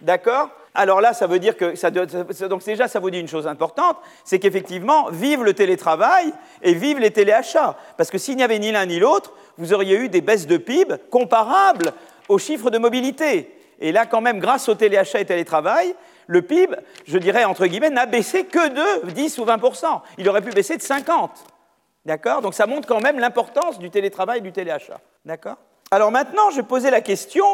D'accord? 0.00 0.50
Alors 0.74 1.00
là, 1.00 1.12
ça 1.12 1.26
veut 1.26 1.38
dire 1.38 1.56
que 1.56 2.46
donc 2.46 2.64
déjà, 2.64 2.88
ça 2.88 2.98
vous 2.98 3.10
dit 3.10 3.20
une 3.20 3.28
chose 3.28 3.46
importante, 3.46 3.98
c'est 4.24 4.38
qu'effectivement, 4.38 5.10
vive 5.10 5.42
le 5.42 5.52
télétravail 5.52 6.32
et 6.62 6.72
vive 6.72 6.98
les 6.98 7.10
téléachats. 7.10 7.76
Parce 7.96 8.10
que 8.10 8.18
s'il 8.18 8.36
n'y 8.36 8.42
avait 8.42 8.58
ni 8.58 8.72
l'un 8.72 8.86
ni 8.86 8.98
l'autre, 8.98 9.32
vous 9.58 9.74
auriez 9.74 9.96
eu 9.96 10.08
des 10.08 10.22
baisses 10.22 10.46
de 10.46 10.56
PIB 10.56 10.94
comparables 11.10 11.92
aux 12.28 12.38
chiffres 12.38 12.70
de 12.70 12.78
mobilité. 12.78 13.54
Et 13.80 13.92
là, 13.92 14.06
quand 14.06 14.22
même, 14.22 14.38
grâce 14.38 14.68
au 14.68 14.74
téléachat 14.74 15.20
et 15.20 15.26
télétravail, 15.26 15.94
le 16.26 16.40
PIB, 16.40 16.74
je 17.06 17.18
dirais 17.18 17.44
entre 17.44 17.66
guillemets, 17.66 17.90
n'a 17.90 18.06
baissé 18.06 18.44
que 18.44 18.68
de 19.04 19.10
10 19.10 19.38
ou 19.38 19.44
20% 19.44 20.00
Il 20.18 20.28
aurait 20.28 20.40
pu 20.40 20.50
baisser 20.50 20.76
de 20.78 20.82
50. 20.82 21.30
D'accord? 22.04 22.42
Donc 22.42 22.54
ça 22.54 22.66
montre 22.66 22.88
quand 22.88 23.00
même 23.00 23.18
l'importance 23.18 23.78
du 23.78 23.90
télétravail 23.90 24.38
et 24.38 24.42
du 24.42 24.52
téléachat. 24.52 25.00
D'accord? 25.24 25.56
Alors 25.90 26.10
maintenant, 26.10 26.50
je 26.50 26.56
vais 26.56 26.66
poser 26.66 26.90
la 26.90 27.00
question 27.00 27.44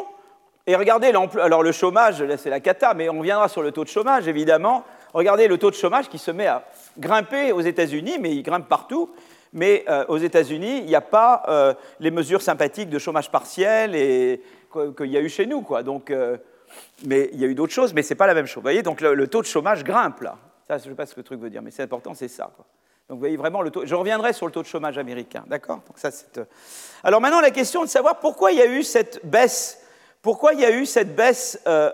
et 0.66 0.76
regardez. 0.76 1.12
Alors 1.40 1.62
le 1.62 1.72
chômage, 1.72 2.24
c'est 2.36 2.50
la 2.50 2.60
cata, 2.60 2.94
mais 2.94 3.08
on 3.08 3.20
viendra 3.20 3.48
sur 3.48 3.62
le 3.62 3.72
taux 3.72 3.84
de 3.84 3.88
chômage, 3.88 4.28
évidemment. 4.28 4.84
Regardez 5.14 5.48
le 5.48 5.58
taux 5.58 5.70
de 5.70 5.76
chômage 5.76 6.08
qui 6.08 6.18
se 6.18 6.30
met 6.30 6.46
à 6.46 6.64
grimper 6.98 7.52
aux 7.52 7.62
États-Unis, 7.62 8.18
mais 8.20 8.34
il 8.34 8.42
grimpe 8.42 8.68
partout. 8.68 9.10
Mais 9.54 9.84
euh, 9.88 10.04
aux 10.08 10.18
États-Unis, 10.18 10.78
il 10.80 10.84
n'y 10.84 10.94
a 10.94 11.00
pas 11.00 11.42
euh, 11.48 11.74
les 12.00 12.10
mesures 12.10 12.42
sympathiques 12.42 12.90
de 12.90 12.98
chômage 12.98 13.30
partiel 13.30 13.94
et 13.94 14.42
qu'il 14.96 15.06
y 15.06 15.16
a 15.16 15.20
eu 15.20 15.30
chez 15.30 15.46
nous, 15.46 15.62
quoi. 15.62 15.82
Donc, 15.82 16.10
euh, 16.10 16.36
mais 17.06 17.30
il 17.32 17.40
y 17.40 17.44
a 17.44 17.48
eu 17.48 17.54
d'autres 17.54 17.72
choses, 17.72 17.94
mais 17.94 18.02
ce 18.02 18.12
n'est 18.12 18.18
pas 18.18 18.26
la 18.26 18.34
même 18.34 18.44
chose. 18.44 18.56
Vous 18.56 18.62
voyez, 18.62 18.82
donc 18.82 19.00
le, 19.00 19.26
taux 19.26 19.40
de 19.40 19.46
chômage 19.46 19.84
grimpe 19.84 20.20
là. 20.20 20.36
Ça, 20.66 20.76
je 20.76 20.84
ne 20.84 20.90
sais 20.90 20.94
pas 20.94 21.06
ce 21.06 21.14
que 21.14 21.20
le 21.20 21.24
truc 21.24 21.40
veut 21.40 21.48
dire, 21.48 21.62
mais 21.62 21.70
c'est 21.70 21.82
important, 21.82 22.12
c'est 22.12 22.28
ça. 22.28 22.50
Quoi. 22.54 22.66
Donc 23.08 23.16
vous 23.16 23.20
voyez 23.20 23.36
vraiment 23.36 23.62
le 23.62 23.70
taux. 23.70 23.86
Je 23.86 23.94
reviendrai 23.94 24.32
sur 24.32 24.46
le 24.46 24.52
taux 24.52 24.62
de 24.62 24.66
chômage 24.66 24.98
américain, 24.98 25.44
d'accord? 25.46 25.80
Alors 27.02 27.20
maintenant, 27.20 27.40
la 27.40 27.50
question 27.50 27.82
est 27.82 27.86
de 27.86 27.90
savoir 27.90 28.18
pourquoi 28.20 28.52
il 28.52 28.58
y 28.58 28.62
a 28.62 28.66
eu 28.66 28.82
cette 28.82 29.24
baisse 29.24 29.82
pourquoi 30.22 30.52
il 30.52 30.60
y 30.60 30.64
a 30.64 30.70
eu 30.70 30.86
cette 30.86 31.14
baisse, 31.14 31.60
euh, 31.66 31.90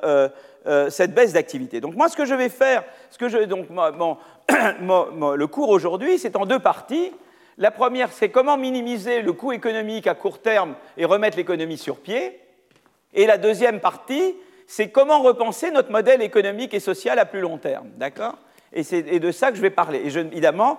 euh, 0.67 0.89
euh, 0.91 1.07
baisse 1.09 1.33
d'activité. 1.33 1.81
Donc 1.81 1.95
moi, 1.95 2.09
ce 2.09 2.17
que 2.17 2.25
je 2.25 2.35
vais 2.35 2.49
faire, 2.49 2.85
ce 3.11 3.19
que 3.19 3.29
je, 3.29 3.39
donc, 3.45 3.69
le 4.49 5.47
cours 5.47 5.69
aujourd'hui, 5.69 6.19
c'est 6.19 6.37
en 6.37 6.47
deux 6.47 6.59
parties. 6.59 7.13
La 7.59 7.71
première, 7.71 8.11
c'est 8.13 8.31
comment 8.31 8.57
minimiser 8.57 9.23
le 9.23 9.33
coût 9.33 9.53
économique 9.53 10.07
à 10.07 10.15
court 10.15 10.41
terme 10.41 10.75
et 10.97 11.05
remettre 11.05 11.37
l'économie 11.37 11.79
sur 11.79 11.99
pied. 11.99 12.41
Et 13.13 13.27
la 13.27 13.39
deuxième 13.39 13.79
partie, 13.79 14.35
c'est 14.67 14.89
comment 14.89 15.21
repenser 15.21 15.71
notre 15.71 15.93
modèle 15.93 16.23
économique 16.23 16.75
et 16.75 16.81
social 16.81 17.19
à 17.19 17.27
plus 17.27 17.41
long 17.41 17.59
terme. 17.59 17.91
D'accord? 17.97 18.37
Et 18.75 18.83
c'est 18.83 19.03
de 19.03 19.31
ça 19.31 19.51
que 19.51 19.57
je 19.57 19.63
vais 19.63 19.71
parler. 19.71 19.99
Et 20.01 20.19
évidemment, 20.19 20.79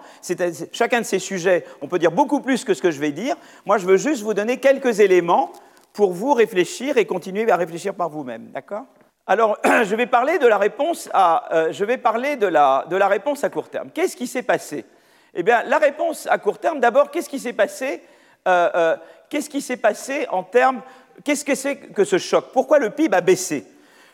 chacun 0.72 1.02
de 1.02 1.06
ces 1.06 1.20
sujets, 1.20 1.66
on 1.82 1.88
peut 1.88 2.00
dire 2.00 2.12
beaucoup 2.12 2.42
plus 2.42 2.64
que 2.64 2.74
ce 2.74 2.82
que 2.82 2.92
je 2.92 3.00
vais 3.00 3.12
dire. 3.12 3.36
Moi, 3.66 3.78
je 3.78 3.86
veux 3.86 3.98
juste 3.98 4.22
vous 4.22 4.34
donner 4.34 4.58
quelques 4.58 5.00
éléments 5.00 5.52
pour 5.94 6.12
vous 6.12 6.34
réfléchir 6.34 6.98
et 6.98 7.06
continuer 7.06 7.50
à 7.50 7.56
réfléchir 7.56 7.96
par 7.96 8.10
vous-même. 8.10 8.52
D'accord? 8.52 8.84
Alors, 9.28 9.58
je 9.84 9.96
vais 9.96 10.06
parler 10.06 10.38
de 10.38 10.46
la 10.46 10.58
réponse 10.58 11.10
à, 11.14 11.56
euh, 11.56 11.72
je 11.72 11.86
vais 11.86 11.98
parler 11.98 12.36
de 12.36 12.48
la, 12.48 12.86
de 12.90 12.96
la 12.96 13.08
réponse 13.08 13.44
à 13.44 13.50
court 13.50 13.70
terme. 13.70 13.90
Qu'est-ce 13.94 14.16
qui 14.16 14.28
s'est 14.28 14.44
passé? 14.44 14.86
Eh 15.34 15.42
bien, 15.42 15.64
la 15.64 15.78
réponse 15.78 16.28
à 16.30 16.38
court 16.38 16.60
terme, 16.60 16.80
d'abord, 16.80 17.12
qu'est-ce 17.12 17.30
qui 17.30 17.40
s'est 17.40 17.54
passé 17.54 18.02
euh, 18.48 18.70
euh, 18.76 18.96
Qu'est-ce 19.30 19.50
qui 19.50 19.62
s'est 19.62 19.78
passé 19.78 20.28
en 20.30 20.44
termes 20.44 20.82
Qu'est-ce 21.24 21.46
que 21.46 21.56
c'est 21.56 21.78
que 21.78 22.04
ce 22.04 22.18
choc? 22.18 22.48
Pourquoi 22.52 22.78
le 22.78 22.90
PIB 22.90 23.16
a 23.16 23.22
baissé? 23.22 23.66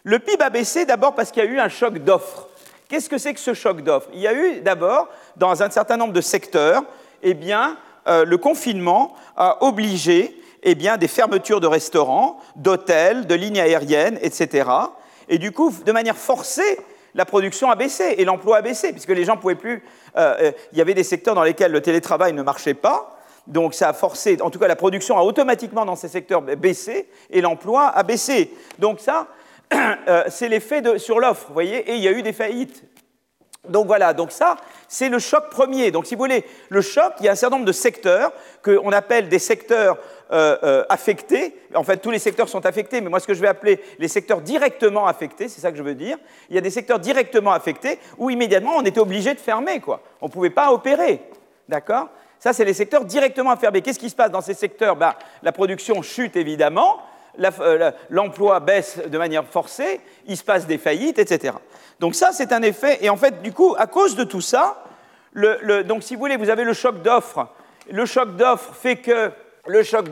Le 0.04 0.20
PIB 0.20 0.44
a 0.44 0.50
baissé 0.50 0.86
d'abord 0.86 1.16
parce 1.16 1.32
qu'il 1.32 1.44
y 1.44 1.48
a 1.48 1.50
eu 1.50 1.60
un 1.60 1.70
choc 1.70 1.98
d'offres. 2.00 2.48
Qu'est-ce 2.92 3.10
que 3.10 3.18
c'est 3.18 3.34
que 3.34 3.40
ce 3.40 3.54
choc 3.54 3.84
d'offres? 3.84 4.10
Il 4.14 4.20
y 4.20 4.28
a 4.28 4.34
eu 4.34 4.60
d'abord, 4.60 5.08
dans 5.38 5.64
un 5.64 5.70
certain 5.70 5.96
nombre 5.96 6.12
de 6.12 6.20
secteurs, 6.20 6.84
eh 7.24 7.34
bien, 7.34 7.78
le 8.06 8.36
confinement 8.36 9.16
a 9.38 9.64
obligé 9.64 10.38
eh 10.64 10.76
bien, 10.76 10.98
des 10.98 11.08
fermetures 11.08 11.62
de 11.62 11.68
restaurants, 11.68 12.42
d'hôtels, 12.58 13.28
de 13.28 13.34
lignes 13.34 13.62
aériennes, 13.62 14.20
etc. 14.22 14.70
Et 15.30 15.38
du 15.38 15.54
coup, 15.54 15.74
de 15.86 15.92
manière 15.94 16.18
forcée, 16.18 16.80
la 17.16 17.24
production 17.24 17.72
a 17.72 17.76
baissé 17.76 18.16
et 18.18 18.26
l'emploi 18.26 18.58
a 18.58 18.62
baissé, 18.62 18.92
puisque 18.92 19.10
les 19.10 19.24
gens 19.24 19.38
ne 19.38 19.42
pouvaient 19.42 19.56
plus. 19.56 19.84
Euh, 20.18 20.36
euh, 20.42 20.52
il 20.74 20.78
y 20.78 20.82
avait 20.82 20.94
des 20.94 21.06
secteurs 21.06 21.34
dans 21.34 21.44
lesquels 21.44 21.72
le 21.72 21.82
télétravail 21.82 22.34
ne 22.34 22.42
marchait 22.42 22.74
pas, 22.74 23.18
donc 23.48 23.74
ça 23.74 23.88
a 23.88 23.94
forcé. 23.94 24.38
En 24.42 24.50
tout 24.50 24.60
cas, 24.60 24.68
la 24.68 24.76
production 24.76 25.18
a 25.18 25.24
automatiquement 25.24 25.86
dans 25.86 25.96
ces 25.96 26.10
secteurs 26.10 26.42
baissé 26.42 27.08
et 27.30 27.40
l'emploi 27.40 27.88
a 27.88 28.04
baissé. 28.04 28.54
Donc 28.80 29.00
ça, 29.00 29.22
euh, 29.22 29.24
c'est 30.28 30.50
l'effet 30.50 30.82
sur 30.98 31.20
l'offre, 31.20 31.48
vous 31.48 31.54
voyez, 31.54 31.90
et 31.90 31.96
il 31.96 32.02
y 32.02 32.08
a 32.08 32.12
eu 32.12 32.22
des 32.22 32.34
faillites. 32.34 32.84
Donc 33.70 33.86
voilà, 33.86 34.14
donc 34.14 34.32
ça, 34.32 34.58
c'est 34.88 35.10
le 35.10 35.20
choc 35.20 35.52
premier. 35.52 35.92
Donc 35.92 36.08
si 36.08 36.16
vous 36.16 36.22
voulez, 36.22 36.44
le 36.70 36.82
choc, 36.82 37.14
il 37.20 37.26
y 37.26 37.30
a 37.30 37.32
un 37.32 37.36
certain 37.36 37.58
nombre 37.58 37.68
de 37.68 37.72
secteurs 37.72 38.34
qu'on 38.64 38.92
appelle 38.92 39.30
des 39.30 39.38
secteurs 39.38 40.00
euh, 40.32 40.58
euh, 40.64 40.84
affectés. 40.90 41.56
En 41.76 41.84
fait, 41.84 41.98
tous 41.98 42.10
les 42.10 42.18
secteurs 42.18 42.50
sont 42.50 42.66
affectés, 42.66 43.02
mais 43.02 43.10
moi, 43.10 43.20
ce 43.20 43.28
que 43.28 43.36
je 43.36 43.42
vais 43.42 43.48
appeler 43.48 43.80
les 44.00 44.08
secteurs 44.08 44.42
directement 44.42 45.06
affectés, 45.06 45.48
c'est 45.48 45.62
ça 45.62 45.72
que 45.72 45.78
je 45.78 45.84
veux 45.84 45.94
dire. 45.94 46.18
Il 46.50 46.56
y 46.56 46.58
a 46.58 46.62
des 46.62 46.72
secteurs 46.72 46.98
directement 46.98 47.52
affectés 47.52 48.00
où 48.18 48.32
immédiatement 48.32 48.74
on 48.78 48.82
était 48.82 49.00
obligé 49.00 49.36
de 49.36 49.40
fermer, 49.40 49.80
quoi. 49.80 50.02
On 50.22 50.26
ne 50.26 50.32
pouvait 50.32 50.50
pas 50.50 50.72
opérer. 50.72 51.22
D'accord? 51.70 52.10
Ça, 52.40 52.54
c'est 52.54 52.66
les 52.66 52.74
secteurs 52.74 53.06
directement 53.06 53.52
affectés. 53.52 53.84
Qu'est-ce 53.84 54.00
qui 54.00 54.10
se 54.10 54.16
passe 54.16 54.32
dans 54.32 54.42
ces 54.42 54.56
secteurs? 54.56 54.96
Ben, 54.96 55.14
La 55.44 55.52
production 55.52 56.02
chute 56.02 56.36
évidemment, 56.36 56.98
euh, 56.98 57.11
l'emploi 58.10 58.60
baisse 58.60 59.00
de 59.06 59.18
manière 59.18 59.46
forcée, 59.46 60.02
il 60.28 60.38
se 60.38 60.44
passe 60.44 60.68
des 60.68 60.78
faillites, 60.78 61.20
etc. 61.20 61.56
Donc 62.00 62.16
ça, 62.16 62.32
c'est 62.32 62.52
un 62.52 62.62
effet. 62.62 62.98
Et 63.02 63.10
en 63.10 63.18
fait, 63.18 63.42
du 63.42 63.54
coup, 63.54 63.76
à 63.78 63.88
cause 63.88 64.16
de 64.16 64.24
tout 64.24 64.42
ça, 64.42 64.84
donc 65.34 66.04
si 66.04 66.16
vous 66.16 66.20
voulez, 66.20 66.38
vous 66.38 66.50
avez 66.50 66.64
le 66.64 66.74
choc 66.74 67.02
d'offres. 67.02 67.48
Le 67.90 68.06
choc 68.06 68.36
d'offres 68.36 68.74
fait 68.76 68.98
que 68.98 69.32
le 69.66 69.84
choc 69.84 70.08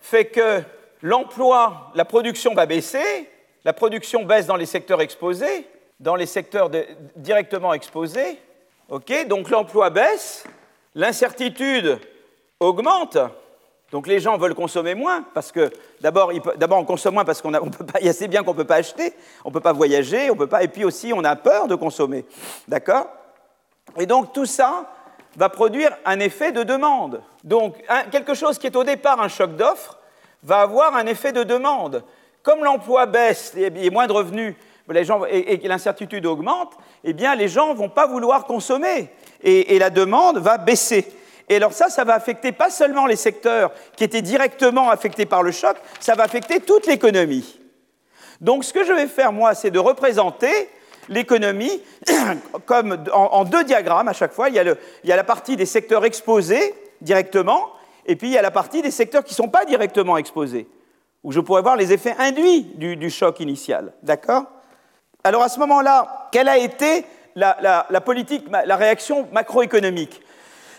fait 0.00 0.26
que 0.26 0.62
l'emploi, 1.02 1.90
la 1.94 2.04
production 2.04 2.54
va 2.54 2.66
baisser, 2.66 3.28
la 3.64 3.72
production 3.72 4.24
baisse 4.24 4.46
dans 4.46 4.56
les 4.56 4.66
secteurs 4.66 5.00
exposés, 5.00 5.66
dans 5.98 6.16
les 6.16 6.26
secteurs 6.26 6.70
directement 7.16 7.74
exposés, 7.74 8.38
ok 8.88 9.26
donc 9.28 9.50
l'emploi 9.50 9.90
baisse, 9.90 10.44
l'incertitude 10.94 11.98
augmente, 12.58 13.18
donc 13.92 14.06
les 14.06 14.20
gens 14.20 14.38
veulent 14.38 14.54
consommer 14.54 14.94
moins, 14.94 15.24
parce 15.34 15.50
que 15.50 15.70
d'abord, 16.00 16.30
on 16.72 16.84
consomme 16.84 17.14
moins 17.14 17.24
parce 17.24 17.42
qu'on 17.42 17.50
peut 17.50 17.84
pas, 17.84 18.00
y 18.02 18.06
a 18.06 18.10
assez 18.10 18.28
bien 18.28 18.42
qu'on 18.42 18.52
ne 18.52 18.56
peut 18.56 18.66
pas 18.66 18.76
acheter, 18.76 19.12
on 19.44 19.48
ne 19.48 19.54
peut 19.54 19.60
pas 19.60 19.72
voyager, 19.72 20.30
on 20.30 20.36
peut 20.36 20.46
pas, 20.46 20.62
et 20.62 20.68
puis 20.68 20.84
aussi 20.84 21.12
on 21.12 21.24
a 21.24 21.34
peur 21.36 21.66
de 21.66 21.74
consommer. 21.74 22.24
D'accord? 22.68 23.08
Et 23.98 24.06
donc 24.06 24.32
tout 24.32 24.46
ça 24.46 24.88
va 25.36 25.48
produire 25.48 25.96
un 26.04 26.20
effet 26.20 26.52
de 26.52 26.62
demande. 26.62 27.20
Donc 27.42 27.76
quelque 28.12 28.34
chose 28.34 28.58
qui 28.58 28.66
est 28.68 28.76
au 28.76 28.84
départ 28.84 29.20
un 29.20 29.28
choc 29.28 29.56
d'offre 29.56 29.98
va 30.42 30.60
avoir 30.60 30.94
un 30.94 31.06
effet 31.06 31.32
de 31.32 31.42
demande. 31.42 32.04
Comme 32.42 32.64
l'emploi 32.64 33.06
baisse, 33.06 33.52
et 33.56 33.66
il 33.66 33.84
y 33.84 33.88
a 33.88 33.90
moins 33.90 34.06
de 34.06 34.12
revenus, 34.12 34.54
et, 35.28 35.68
l'incertitude 35.68 36.26
augmente, 36.26 36.72
eh 37.04 37.12
bien 37.12 37.34
les 37.34 37.48
gens 37.48 37.74
ne 37.74 37.78
vont 37.78 37.88
pas 37.88 38.06
vouloir 38.06 38.44
consommer, 38.44 39.10
et 39.42 39.78
la 39.78 39.90
demande 39.90 40.38
va 40.38 40.58
baisser. 40.58 41.06
Et 41.50 41.56
alors 41.56 41.72
ça, 41.72 41.90
ça 41.90 42.04
va 42.04 42.14
affecter 42.14 42.52
pas 42.52 42.70
seulement 42.70 43.06
les 43.06 43.16
secteurs 43.16 43.72
qui 43.96 44.04
étaient 44.04 44.22
directement 44.22 44.88
affectés 44.88 45.26
par 45.26 45.42
le 45.42 45.50
choc, 45.50 45.76
ça 45.98 46.14
va 46.14 46.22
affecter 46.22 46.60
toute 46.60 46.86
l'économie. 46.86 47.58
Donc 48.40 48.64
ce 48.64 48.72
que 48.72 48.84
je 48.84 48.92
vais 48.92 49.08
faire, 49.08 49.32
moi, 49.32 49.54
c'est 49.54 49.72
de 49.72 49.80
représenter 49.80 50.70
l'économie 51.08 51.82
comme 52.66 53.04
en, 53.12 53.44
deux 53.44 53.64
diagrammes 53.64 54.06
à 54.06 54.12
chaque 54.12 54.32
fois. 54.32 54.48
Il 54.48 54.54
y, 54.54 55.12
a 55.12 55.16
la 55.16 55.24
partie 55.24 55.56
des 55.56 55.66
secteurs 55.66 56.04
exposés 56.04 56.72
directement, 57.00 57.72
et 58.06 58.14
puis 58.14 58.28
il 58.28 58.32
y 58.32 58.38
a 58.38 58.42
la 58.42 58.52
partie 58.52 58.80
des 58.80 58.92
secteurs 58.92 59.24
qui 59.24 59.32
ne 59.32 59.36
sont 59.36 59.48
pas 59.48 59.64
directement 59.64 60.16
exposés, 60.18 60.68
où 61.24 61.32
je 61.32 61.40
pourrais 61.40 61.62
voir 61.62 61.74
les 61.74 61.92
effets 61.92 62.14
induits 62.16 62.62
du, 62.76 63.10
choc 63.10 63.40
initial. 63.40 63.92
D'accord? 64.04 64.44
Alors 65.24 65.42
à 65.42 65.48
ce 65.48 65.58
moment-là, 65.58 66.28
quelle 66.30 66.48
a 66.48 66.58
été 66.58 67.04
la 67.34 68.00
politique, 68.04 68.46
la 68.64 68.76
réaction 68.76 69.26
macroéconomique? 69.32 70.22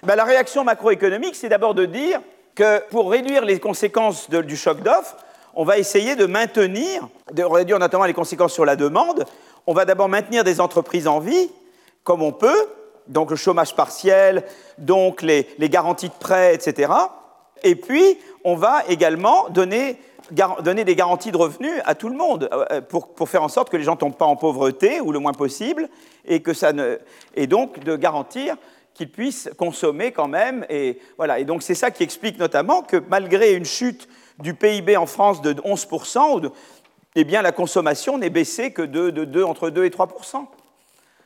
Ben, 0.03 0.15
la 0.15 0.23
réaction 0.23 0.63
macroéconomique, 0.63 1.35
c'est 1.35 1.49
d'abord 1.49 1.75
de 1.75 1.85
dire 1.85 2.21
que 2.55 2.79
pour 2.89 3.11
réduire 3.11 3.45
les 3.45 3.59
conséquences 3.59 4.29
du 4.29 4.57
choc 4.57 4.81
d'offres, 4.81 5.15
on 5.53 5.63
va 5.63 5.77
essayer 5.77 6.15
de 6.15 6.25
maintenir, 6.25 7.07
de 7.31 7.43
réduire 7.43 7.77
notamment 7.77 8.05
les 8.05 8.13
conséquences 8.13 8.53
sur 8.53 8.65
la 8.65 8.75
demande. 8.75 9.25
On 9.67 9.73
va 9.73 9.85
d'abord 9.85 10.09
maintenir 10.09 10.43
des 10.43 10.59
entreprises 10.59 11.07
en 11.07 11.19
vie, 11.19 11.51
comme 12.03 12.21
on 12.21 12.31
peut, 12.31 12.67
donc 13.07 13.29
le 13.29 13.35
chômage 13.35 13.75
partiel, 13.75 14.43
donc 14.77 15.21
les, 15.21 15.45
garanties 15.59 16.09
de 16.09 16.13
prêt, 16.13 16.55
etc. 16.55 16.91
Et 17.63 17.75
puis, 17.75 18.17
on 18.43 18.55
va 18.55 18.83
également 18.87 19.49
donner, 19.49 19.99
des 20.31 20.95
garanties 20.95 21.31
de 21.31 21.37
revenus 21.37 21.79
à 21.85 21.93
tout 21.93 22.09
le 22.09 22.15
monde 22.15 22.49
euh, 22.51 22.81
pour, 22.81 23.29
faire 23.29 23.43
en 23.43 23.49
sorte 23.49 23.69
que 23.69 23.77
les 23.77 23.83
gens 23.83 23.93
ne 23.93 23.99
tombent 23.99 24.17
pas 24.17 24.25
en 24.25 24.35
pauvreté, 24.35 24.99
ou 24.99 25.11
le 25.11 25.19
moins 25.19 25.33
possible, 25.33 25.89
et, 26.27 26.41
et 27.35 27.47
donc 27.47 27.79
de 27.79 27.95
garantir 27.95 28.55
qu'ils 29.01 29.11
puissent 29.11 29.49
consommer 29.57 30.11
quand 30.11 30.27
même. 30.27 30.63
Et, 30.69 30.99
voilà. 31.17 31.39
et 31.39 31.43
donc 31.43 31.63
c'est 31.63 31.73
ça 31.73 31.89
qui 31.89 32.03
explique 32.03 32.37
notamment 32.37 32.83
que 32.83 32.97
malgré 33.09 33.53
une 33.53 33.65
chute 33.65 34.07
du 34.37 34.53
PIB 34.53 34.95
en 34.95 35.07
France 35.07 35.41
de 35.41 35.53
11%, 35.53 36.51
eh 37.15 37.23
bien, 37.23 37.41
la 37.41 37.51
consommation 37.51 38.19
n'est 38.19 38.29
baissée 38.29 38.71
que 38.71 38.83
de, 38.83 39.09
de, 39.09 39.43
entre 39.43 39.71
2 39.71 39.85
et 39.85 39.89
3%. 39.89 40.45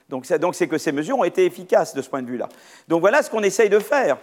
Donc 0.08 0.26
c'est 0.26 0.68
que 0.68 0.78
ces 0.78 0.94
mesures 0.94 1.18
ont 1.18 1.26
été 1.26 1.46
efficaces 1.46 1.94
de 1.94 2.02
ce 2.02 2.10
point 2.10 2.22
de 2.22 2.28
vue-là. 2.28 2.48
Donc 2.88 3.02
voilà 3.02 3.22
ce 3.24 3.30
qu'on 3.30 3.44
essaye 3.44 3.70
de 3.70 3.80
faire. 3.80 4.18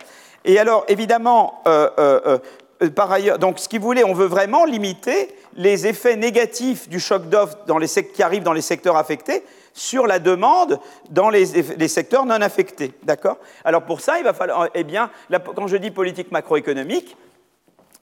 Et 0.47 0.59
alors, 0.59 0.87
évidemment, 0.88 1.61
euh, 1.67 1.91
euh, 1.99 2.38
euh, 2.83 2.91
par 2.91 3.12
ailleurs, 3.12 3.38
donc 3.38 3.59
ce 3.59 3.69
qu'il 3.69 3.81
voulait, 3.81 4.05
on 4.05 4.15
veut 4.15 4.27
vraiment 4.27 4.65
limiter 4.65 5.29
les 5.57 5.87
effets 5.87 6.17
négatifs 6.17 6.88
du 6.88 7.01
choc 7.01 7.29
d'offre 7.29 7.59
qui 8.15 8.23
arrivent 8.23 8.45
dans 8.45 8.55
les 8.55 8.62
secteurs 8.62 8.97
affectés, 8.97 9.45
sur 9.72 10.06
la 10.06 10.18
demande 10.18 10.78
dans 11.11 11.30
les, 11.30 11.46
secteurs 11.88 12.24
non 12.24 12.40
affectés. 12.40 12.92
D'accord? 13.02 13.38
Alors 13.64 13.82
pour 13.82 14.00
ça, 14.00 14.18
il 14.18 14.24
va 14.24 14.32
falloir, 14.32 14.68
eh 14.74 14.85
bien, 14.85 15.11
quand 15.54 15.66
je 15.66 15.76
dis 15.76 15.90
politique 15.90 16.30
macroéconomique, 16.32 17.16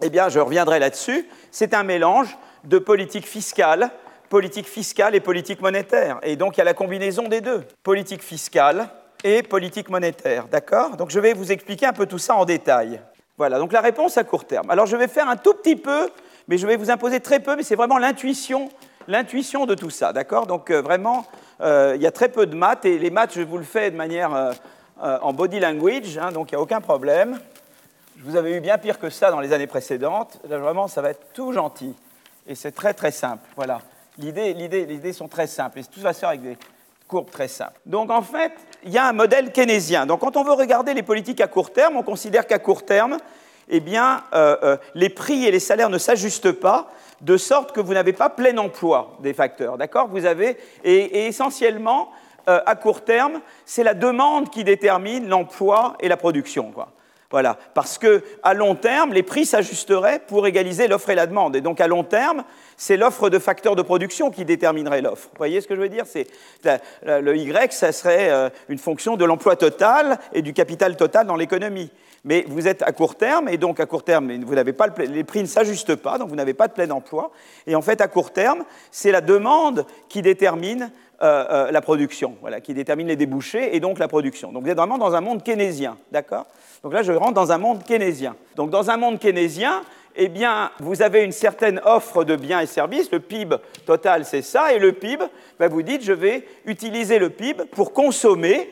eh 0.02 0.11
bien, 0.11 0.28
je 0.28 0.38
reviendrai 0.38 0.78
là-dessus, 0.78 1.28
c'est 1.50 1.74
un 1.74 1.83
mélange 1.83 2.37
de 2.64 2.78
politique 2.78 3.26
fiscale, 3.26 3.90
politique 4.28 4.66
fiscale 4.66 5.14
et 5.14 5.20
politique 5.20 5.61
monétaire. 5.61 6.18
Et 6.22 6.37
donc, 6.37 6.56
il 6.56 6.59
y 6.59 6.61
a 6.62 6.64
la 6.64 6.74
combinaison 6.74 7.28
des 7.28 7.40
deux, 7.40 7.64
politique 7.83 8.22
fiscale 8.22 8.88
et 9.24 9.42
politique 9.42 9.90
monétaire. 9.90 10.46
D'accord? 10.48 10.96
Donc, 10.96 11.11
je 11.11 11.20
vais 11.20 11.35
vous 11.35 11.52
expliquer 11.52 11.87
un 11.87 11.92
peu 11.92 12.06
tout 12.06 12.18
ça 12.18 12.35
en 12.35 12.44
détail. 12.44 13.00
Voilà, 13.37 13.59
donc 13.59 13.72
la 13.72 13.80
réponse 13.80 14.18
à 14.18 14.24
court 14.24 14.44
terme. 14.44 14.70
Alors, 14.70 14.87
je 14.87 14.96
vais 14.96 15.09
faire 15.09 15.28
un 15.28 15.37
tout 15.37 15.54
petit 15.54 15.76
peu, 15.76 16.11
mais 16.48 16.59
je 16.59 16.66
vais 16.66 16.76
vous 16.76 16.90
imposer 16.90 17.20
très 17.20 17.40
peu, 17.40 17.56
mais 17.56 17.62
c'est 17.62 17.76
vraiment 17.76 17.98
l'intuition 17.98 18.70
l'intuition 19.11 19.66
de 19.66 19.75
tout 19.75 19.90
ça, 19.90 20.12
d'accord? 20.12 20.46
Donc 20.46 20.70
euh, 20.70 20.81
vraiment, 20.81 21.27
euh, 21.61 21.94
il 21.96 22.03
y 22.03 22.07
a 22.07 22.12
très 22.12 22.29
peu 22.29 22.46
de 22.46 22.55
maths, 22.55 22.85
et 22.85 22.99
les 22.99 23.11
maths, 23.11 23.33
je 23.35 23.42
vous 23.42 23.59
le 23.59 23.64
fais 23.64 23.90
de 23.90 23.96
manière 23.96 24.35
euh, 24.35 24.53
en 25.01 25.33
body 25.33 25.61
language, 25.61 26.16
hein, 26.16 26.33
donc 26.33 26.53
il 26.53 26.55
n'y 26.55 26.59
a 26.59 26.62
aucun 26.62 26.81
problème. 26.81 27.38
Je 28.16 28.25
vous 28.25 28.37
avais 28.37 28.57
eu 28.57 28.61
bien 28.61 28.79
pire 28.79 28.99
que 28.99 29.11
ça 29.11 29.31
dans 29.31 29.40
les 29.40 29.53
années 29.53 29.66
précédentes. 29.66 30.38
Là, 30.49 30.59
vraiment, 30.59 30.88
ça 30.88 31.01
va 31.01 31.11
être 31.11 31.33
tout 31.33 31.53
gentil. 31.53 31.94
Et 32.46 32.55
c'est 32.55 32.73
très, 32.73 32.92
très 32.92 33.11
simple. 33.11 33.49
Voilà. 33.57 33.81
L'idée, 34.18 34.53
l'idée, 34.53 34.85
les 34.85 34.96
idées 34.96 35.12
sont 35.14 35.29
très 35.29 35.46
simples. 35.46 35.79
Et 35.79 35.85
tout 35.85 36.01
va 36.01 36.12
se 36.12 36.18
faire 36.18 36.29
avec 36.29 36.42
des 36.42 36.59
courbes 37.09 37.31
très 37.31 37.49
simples. 37.49 37.81
Donc, 37.87 38.11
en 38.11 38.20
fait, 38.20 38.53
il 38.85 38.90
y 38.90 38.99
a 38.99 39.07
un 39.07 39.14
modèle 39.14 39.53
keynésien. 39.53 40.05
Donc, 40.05 40.20
quand 40.20 40.37
on 40.37 40.44
veut 40.44 40.53
regarder 40.53 40.92
les 40.92 41.03
politiques 41.03 41.40
à 41.40 41.46
court 41.46 41.73
terme, 41.73 41.96
on 41.96 42.03
considère 42.03 42.46
qu'à 42.46 42.59
court 42.59 42.85
terme, 42.85 43.16
eh 43.70 43.81
bien, 43.81 44.23
les 44.94 45.09
prix 45.09 45.46
et 45.46 45.51
les 45.51 45.61
salaires 45.61 45.88
ne 45.88 45.99
s'ajustent 45.99 46.53
pas, 46.53 46.90
de 47.20 47.37
sorte 47.37 47.72
que 47.72 47.80
vous 47.80 47.94
n'avez 47.94 48.12
pas 48.12 48.30
plein 48.30 48.56
emploi 48.59 49.16
des 49.20 49.35
facteurs. 49.35 49.78
D'accord? 49.78 50.09
Vous 50.09 50.26
avez, 50.26 50.56
et, 50.85 51.26
essentiellement, 51.26 52.11
euh, 52.48 52.61
à 52.66 52.74
court 52.74 53.04
terme, 53.04 53.40
c'est 53.64 53.85
la 53.85 53.94
demande 53.94 54.50
qui 54.50 54.64
détermine 54.64 55.28
l'emploi 55.28 55.96
et 56.00 56.09
la 56.09 56.16
production. 56.16 56.70
Quoi. 56.72 56.88
Voilà, 57.30 57.56
parce 57.74 57.96
que 57.96 58.24
à 58.42 58.54
long 58.54 58.74
terme, 58.74 59.12
les 59.12 59.22
prix 59.22 59.46
s'ajusteraient 59.46 60.18
pour 60.18 60.48
égaliser 60.48 60.88
l'offre 60.88 61.11
et 61.11 61.14
la 61.14 61.28
demande. 61.28 61.54
Et 61.54 61.61
donc 61.61 61.80
à 61.80 61.87
long 61.87 62.02
terme, 62.02 62.42
c'est 62.76 62.96
l'offre 62.96 63.30
de 63.30 63.38
facteurs 63.38 63.76
de 63.76 63.83
production 63.83 64.33
qui 64.33 64.44
déterminerait 64.44 65.00
l'offre. 65.00 65.28
Vous 65.30 65.38
voyez 65.38 65.61
ce 65.61 65.68
que 65.68 65.76
je 65.76 65.80
veux 65.80 65.88
dire? 65.88 66.06
C'est 66.06 66.26
le 67.04 67.37
Y, 67.37 67.72
ça 67.72 67.92
serait 67.92 68.30
euh, 68.30 68.48
une 68.68 68.78
fonction 68.78 69.16
de 69.16 69.24
l'emploi 69.24 69.54
total 69.54 70.18
et 70.33 70.42
du 70.42 70.52
capital 70.52 70.96
total 70.96 71.28
dans 71.28 71.37
l'économie. 71.37 71.92
Mais 72.24 72.44
vous 72.46 72.68
êtes 72.68 72.83
à 72.83 72.92
court 72.92 73.14
terme, 73.14 73.48
et 73.48 73.56
donc 73.56 73.80
à 73.80 73.87
court 73.87 74.04
terme, 74.04 74.30
vous 74.44 74.54
n'avez 74.54 74.72
pas 74.72 74.88
les 74.98 75.24
prix 75.24 75.40
ne 75.40 75.46
s'ajustent 75.46 75.96
pas, 75.96 76.18
donc 76.18 76.28
vous 76.28 76.37
n'avez 76.37 76.54
pas 76.54 76.68
de 76.68 76.72
plein 76.72 76.90
emploi. 76.90 77.30
Et 77.66 77.74
en 77.74 77.83
fait, 77.83 78.00
à 78.00 78.09
court 78.09 78.33
terme, 78.33 78.64
c'est 78.90 79.11
la 79.11 79.22
demande 79.22 79.87
qui 80.09 80.20
détermine 80.20 80.90
euh, 81.22 81.44
euh, 81.50 81.70
la 81.70 81.80
production, 81.80 82.37
voilà, 82.40 82.61
qui 82.61 82.74
détermine 82.74 83.06
les 83.06 83.16
débouchés 83.16 83.76
et 83.76 83.80
donc 83.80 83.98
la 83.98 84.09
production. 84.09 84.52
Donc 84.52 84.64
vous 84.64 84.70
êtes 84.70 84.76
vraiment 84.76 84.98
dans 84.98 85.14
un 85.14 85.20
monde 85.20 85.42
keynésien, 85.42 85.96
d'accord? 86.12 86.46
Donc 86.83 86.92
là, 86.92 87.02
je 87.02 87.12
rentre 87.12 87.35
dans 87.35 87.52
un 87.52 87.59
monde 87.59 87.85
keynésien. 87.85 88.37
Donc 88.56 88.70
dans 88.70 88.90
un 88.90 88.96
monde 88.96 89.18
keynésien, 89.18 89.83
eh 90.16 90.28
bien, 90.28 90.70
vous 90.80 91.02
avez 91.02 91.22
une 91.22 91.33
certaine 91.33 91.80
offre 91.85 92.24
de 92.24 92.37
biens 92.37 92.61
et 92.61 92.66
services. 92.66 93.11
Le 93.11 93.20
PIB 93.20 93.56
total, 93.87 94.24
c'est 94.24 94.42
ça. 94.42 94.72
Et 94.72 94.78
le 94.78 94.92
PIB, 94.92 95.24
ben, 95.59 95.68
vous 95.68 95.83
dites, 95.83 96.02
je 96.02 96.12
vais 96.12 96.46
utiliser 96.64 97.18
le 97.18 97.30
PIB 97.30 97.64
pour 97.70 97.92
consommer. 97.92 98.70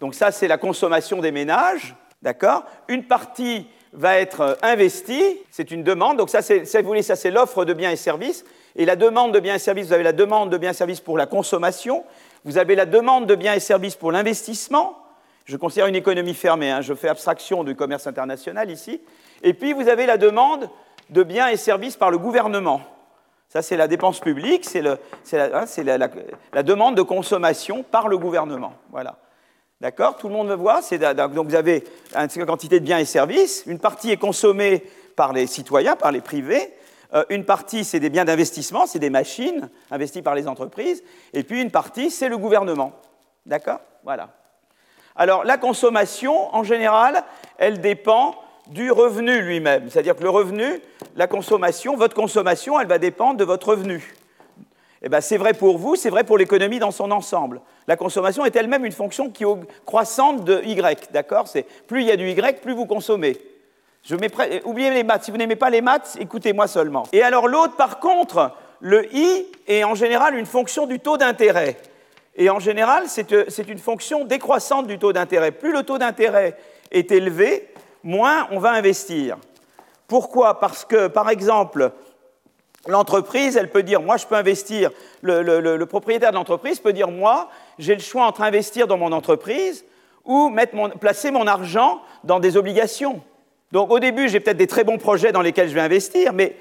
Donc 0.00 0.14
ça, 0.14 0.30
c'est 0.30 0.48
la 0.48 0.58
consommation 0.58 1.20
des 1.20 1.32
ménages. 1.32 1.94
D'accord 2.22 2.64
Une 2.88 3.04
partie 3.04 3.66
va 3.92 4.18
être 4.18 4.40
euh, 4.40 4.54
investie, 4.62 5.38
c'est 5.50 5.70
une 5.70 5.82
demande. 5.82 6.18
Donc 6.18 6.30
ça, 6.30 6.42
c'est, 6.42 6.82
vous 6.82 7.02
ça, 7.02 7.30
l'offre 7.30 7.64
de 7.64 7.72
biens 7.72 7.90
et 7.90 7.96
services. 7.96 8.44
Et 8.76 8.84
la 8.84 8.96
demande 8.96 9.34
de 9.34 9.40
biens 9.40 9.56
et 9.56 9.58
services, 9.58 9.86
vous 9.86 9.92
avez 9.92 10.04
la 10.04 10.12
demande 10.12 10.50
de 10.50 10.56
biens 10.56 10.70
et 10.70 10.74
services 10.74 11.00
pour 11.00 11.18
la 11.18 11.26
consommation. 11.26 12.04
Vous 12.44 12.58
avez 12.58 12.74
la 12.74 12.86
demande 12.86 13.26
de 13.26 13.34
biens 13.34 13.54
et 13.54 13.60
services 13.60 13.96
pour 13.96 14.12
l'investissement. 14.12 14.96
Je 15.44 15.56
considère 15.56 15.86
une 15.86 15.96
économie 15.96 16.34
fermée, 16.34 16.70
hein. 16.70 16.80
je 16.80 16.94
fais 16.94 17.08
abstraction 17.08 17.64
du 17.64 17.74
commerce 17.74 18.06
international 18.06 18.70
ici. 18.70 19.00
Et 19.42 19.54
puis 19.54 19.72
vous 19.72 19.88
avez 19.88 20.06
la 20.06 20.16
demande 20.16 20.70
de 21.08 21.22
biens 21.24 21.48
et 21.48 21.56
services 21.56 21.96
par 21.96 22.10
le 22.10 22.18
gouvernement. 22.18 22.82
Ça, 23.48 23.62
c'est 23.62 23.76
la 23.76 23.88
dépense 23.88 24.20
publique, 24.20 24.64
c'est, 24.64 24.86
hein, 24.86 25.64
la, 26.52 26.62
demande 26.62 26.94
de 26.94 27.02
consommation 27.02 27.82
par 27.82 28.06
le 28.06 28.16
gouvernement. 28.16 28.74
Voilà. 28.92 29.16
D'accord? 29.80 30.18
Tout 30.18 30.28
le 30.28 30.34
monde 30.34 30.48
me 30.48 30.54
voit 30.54 30.80
Donc 31.34 31.48
vous 31.48 31.54
avez 31.54 31.84
une 32.14 32.46
quantité 32.46 32.80
de 32.80 32.84
biens 32.84 32.98
et 32.98 33.06
services. 33.06 33.64
Une 33.66 33.78
partie 33.78 34.10
est 34.10 34.18
consommée 34.18 34.84
par 35.16 35.32
les 35.32 35.46
citoyens, 35.46 35.96
par 35.96 36.12
les 36.12 36.20
privés. 36.20 36.74
Euh, 37.14 37.24
une 37.30 37.44
partie, 37.44 37.84
c'est 37.84 37.98
des 37.98 38.10
biens 38.10 38.24
d'investissement, 38.24 38.86
c'est 38.86 38.98
des 38.98 39.10
machines 39.10 39.68
investies 39.90 40.22
par 40.22 40.34
les 40.34 40.46
entreprises. 40.46 41.02
Et 41.32 41.42
puis 41.42 41.60
une 41.60 41.70
partie, 41.70 42.10
c'est 42.10 42.28
le 42.28 42.36
gouvernement. 42.36 42.92
D'accord? 43.46 43.80
Voilà. 44.04 44.28
Alors 45.16 45.44
la 45.44 45.56
consommation, 45.56 46.54
en 46.54 46.62
général, 46.62 47.24
elle 47.58 47.80
dépend 47.80 48.36
du 48.68 48.92
revenu 48.92 49.40
lui-même. 49.40 49.90
C'est-à-dire 49.90 50.14
que 50.14 50.22
le 50.22 50.30
revenu, 50.30 50.80
la 51.16 51.26
consommation, 51.26 51.96
votre 51.96 52.14
consommation, 52.14 52.78
elle 52.78 52.86
va 52.86 52.98
dépendre 52.98 53.38
de 53.38 53.44
votre 53.44 53.68
revenu. 53.68 54.14
Eh 55.02 55.08
ben, 55.08 55.22
c'est 55.22 55.38
vrai 55.38 55.54
pour 55.54 55.78
vous, 55.78 55.96
c'est 55.96 56.10
vrai 56.10 56.24
pour 56.24 56.36
l'économie 56.36 56.78
dans 56.78 56.90
son 56.90 57.10
ensemble. 57.10 57.62
La 57.86 57.96
consommation 57.96 58.44
est 58.44 58.54
elle-même 58.56 58.84
une 58.84 58.92
fonction 58.92 59.30
qui 59.30 59.44
croissante 59.84 60.44
de 60.44 60.62
Y, 60.64 61.12
d'accord? 61.12 61.46
Plus 61.86 62.02
il 62.02 62.06
y 62.06 62.12
a 62.12 62.16
du 62.16 62.28
Y, 62.30 62.60
plus 62.60 62.74
vous 62.74 62.86
consommez. 62.86 63.36
Je 64.02 64.16
oubliez 64.64 64.90
les 64.90 65.04
maths. 65.04 65.24
Si 65.24 65.30
vous 65.30 65.36
n'aimez 65.36 65.56
pas 65.56 65.70
les 65.70 65.80
maths, 65.80 66.16
écoutez-moi 66.18 66.66
seulement. 66.66 67.04
Et 67.12 67.22
alors 67.22 67.48
l'autre, 67.48 67.76
par 67.76 68.00
contre, 68.00 68.52
le 68.80 69.14
i 69.14 69.46
est 69.66 69.84
en 69.84 69.94
général 69.94 70.34
une 70.34 70.46
fonction 70.46 70.86
du 70.86 71.00
taux 71.00 71.18
d'intérêt. 71.18 71.76
Et 72.36 72.48
en 72.48 72.58
général, 72.58 73.04
c'est 73.08 73.68
une 73.68 73.78
fonction 73.78 74.24
décroissante 74.24 74.86
du 74.86 74.98
taux 74.98 75.12
d'intérêt. 75.12 75.50
Plus 75.50 75.72
le 75.72 75.82
taux 75.82 75.98
d'intérêt 75.98 76.56
est 76.90 77.10
élevé, 77.10 77.68
moins 78.02 78.48
on 78.50 78.58
va 78.58 78.70
investir. 78.70 79.36
Pourquoi? 80.08 80.58
Parce 80.58 80.84
que, 80.84 81.08
par 81.08 81.28
exemple, 81.28 81.92
l'entreprise, 82.86 83.56
elle 83.56 83.70
peut 83.70 83.82
dire, 83.82 84.00
moi 84.00 84.16
je 84.16 84.26
peux 84.26 84.36
investir, 84.36 84.90
le, 85.22 85.84
propriétaire 85.84 86.30
de 86.30 86.36
l'entreprise 86.36 86.80
peut 86.80 86.92
dire, 86.92 87.10
moi, 87.10 87.48
j'ai 87.80 87.94
le 87.94 88.00
choix 88.00 88.26
entre 88.26 88.42
investir 88.42 88.86
dans 88.86 88.96
mon 88.96 89.12
entreprise 89.12 89.84
ou 90.24 90.54
placer 91.00 91.30
mon 91.30 91.46
argent 91.46 92.00
dans 92.24 92.38
des 92.38 92.56
obligations. 92.56 93.22
Donc 93.72 93.90
au 93.90 93.98
début, 93.98 94.28
j'ai 94.28 94.40
peut-être 94.40 94.56
des 94.56 94.66
très 94.66 94.84
bons 94.84 94.98
projets 94.98 95.32
dans 95.32 95.42
lesquels 95.42 95.68
je 95.68 95.74
vais 95.74 95.80
investir, 95.80 96.32
mais 96.32 96.56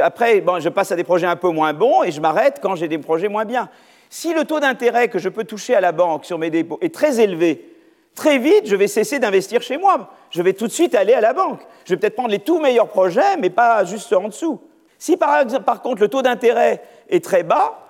après, 0.00 0.42
je 0.60 0.68
passe 0.68 0.92
à 0.92 0.96
des 0.96 1.04
projets 1.04 1.26
un 1.26 1.36
peu 1.36 1.50
moins 1.50 1.72
bons 1.72 2.02
et 2.02 2.10
je 2.10 2.20
m'arrête 2.20 2.58
quand 2.62 2.76
j'ai 2.76 2.88
des 2.88 2.98
projets 2.98 3.28
moins 3.28 3.44
bien. 3.44 3.68
Si 4.10 4.32
le 4.32 4.44
taux 4.44 4.60
d'intérêt 4.60 5.08
que 5.08 5.18
je 5.18 5.28
peux 5.28 5.44
toucher 5.44 5.74
à 5.74 5.80
la 5.80 5.92
banque 5.92 6.24
sur 6.24 6.38
mes 6.38 6.50
dépôts 6.50 6.78
est 6.80 6.94
très 6.94 7.20
élevé, 7.20 7.68
très 8.14 8.38
vite, 8.38 8.66
je 8.66 8.76
vais 8.76 8.86
cesser 8.86 9.18
d'investir 9.18 9.62
chez 9.62 9.76
moi. 9.78 10.10
Je 10.30 10.42
vais 10.42 10.52
tout 10.52 10.66
de 10.66 10.72
suite 10.72 10.94
aller 10.94 11.14
à 11.14 11.20
la 11.20 11.32
banque. 11.32 11.60
Je 11.84 11.94
vais 11.94 11.96
peut-être 11.98 12.14
prendre 12.14 12.30
les 12.30 12.38
tout 12.38 12.60
meilleurs 12.60 12.88
projets, 12.88 13.36
mais 13.40 13.50
pas 13.50 13.84
juste 13.84 14.12
en 14.12 14.28
dessous. 14.28 14.60
Si 14.98 15.16
par 15.16 15.82
contre 15.82 16.00
le 16.00 16.08
taux 16.08 16.22
d'intérêt 16.22 16.82
est 17.08 17.24
très 17.24 17.42
bas, 17.42 17.81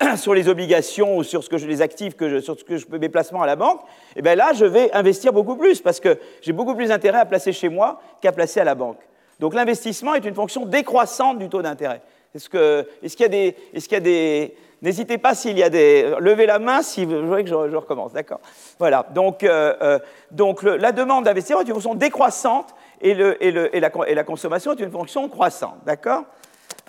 sur 0.16 0.34
les 0.34 0.48
obligations 0.48 1.16
ou 1.16 1.22
sur 1.22 1.44
ce 1.44 1.48
que 1.48 1.58
je, 1.58 1.66
les 1.66 1.82
actifs, 1.82 2.16
que 2.16 2.28
je, 2.28 2.38
sur 2.38 2.58
ce 2.58 2.64
que 2.64 2.76
je 2.76 2.86
mes 2.90 3.08
placements 3.08 3.42
à 3.42 3.46
la 3.46 3.56
banque, 3.56 3.80
et 3.80 4.18
eh 4.18 4.22
bien 4.22 4.34
là, 4.34 4.52
je 4.54 4.64
vais 4.64 4.92
investir 4.92 5.32
beaucoup 5.32 5.56
plus 5.56 5.80
parce 5.80 6.00
que 6.00 6.18
j'ai 6.42 6.52
beaucoup 6.52 6.74
plus 6.74 6.88
d'intérêt 6.88 7.18
à 7.18 7.26
placer 7.26 7.52
chez 7.52 7.68
moi 7.68 8.00
qu'à 8.20 8.32
placer 8.32 8.60
à 8.60 8.64
la 8.64 8.74
banque. 8.74 9.00
Donc 9.38 9.54
l'investissement 9.54 10.14
est 10.14 10.24
une 10.24 10.34
fonction 10.34 10.66
décroissante 10.66 11.38
du 11.38 11.48
taux 11.48 11.62
d'intérêt. 11.62 12.02
Est-ce 12.34 12.48
qu'il 12.48 13.20
y 13.20 13.24
a 13.24 13.28
des, 13.28 13.56
est 13.72 13.80
qu'il 13.80 13.92
y 13.92 13.96
a 13.96 14.00
des 14.00 14.54
N'hésitez 14.82 15.18
pas 15.18 15.34
s'il 15.34 15.58
y 15.58 15.62
a 15.62 15.68
des. 15.68 16.14
Levez 16.20 16.46
la 16.46 16.58
main 16.58 16.80
si 16.80 17.04
vous 17.04 17.26
voulez 17.26 17.44
que 17.44 17.50
je, 17.50 17.54
recommence, 17.54 18.14
d'accord? 18.14 18.40
Voilà. 18.78 19.04
Donc, 19.14 19.44
euh, 19.44 19.74
euh, 19.82 19.98
donc 20.30 20.62
la 20.62 20.92
demande 20.92 21.24
d'investissement 21.24 21.60
est 21.60 21.68
une 21.68 21.74
fonction 21.74 21.94
décroissante 21.94 22.74
et, 23.02 23.12
le, 23.12 23.42
et, 23.44 23.50
le, 23.50 23.74
et, 23.76 23.80
la, 23.80 23.90
et, 24.06 24.14
la, 24.14 24.24
consommation 24.24 24.72
est 24.72 24.80
une 24.80 24.90
fonction 24.90 25.28
croissante, 25.28 25.76
d'accord? 25.84 26.24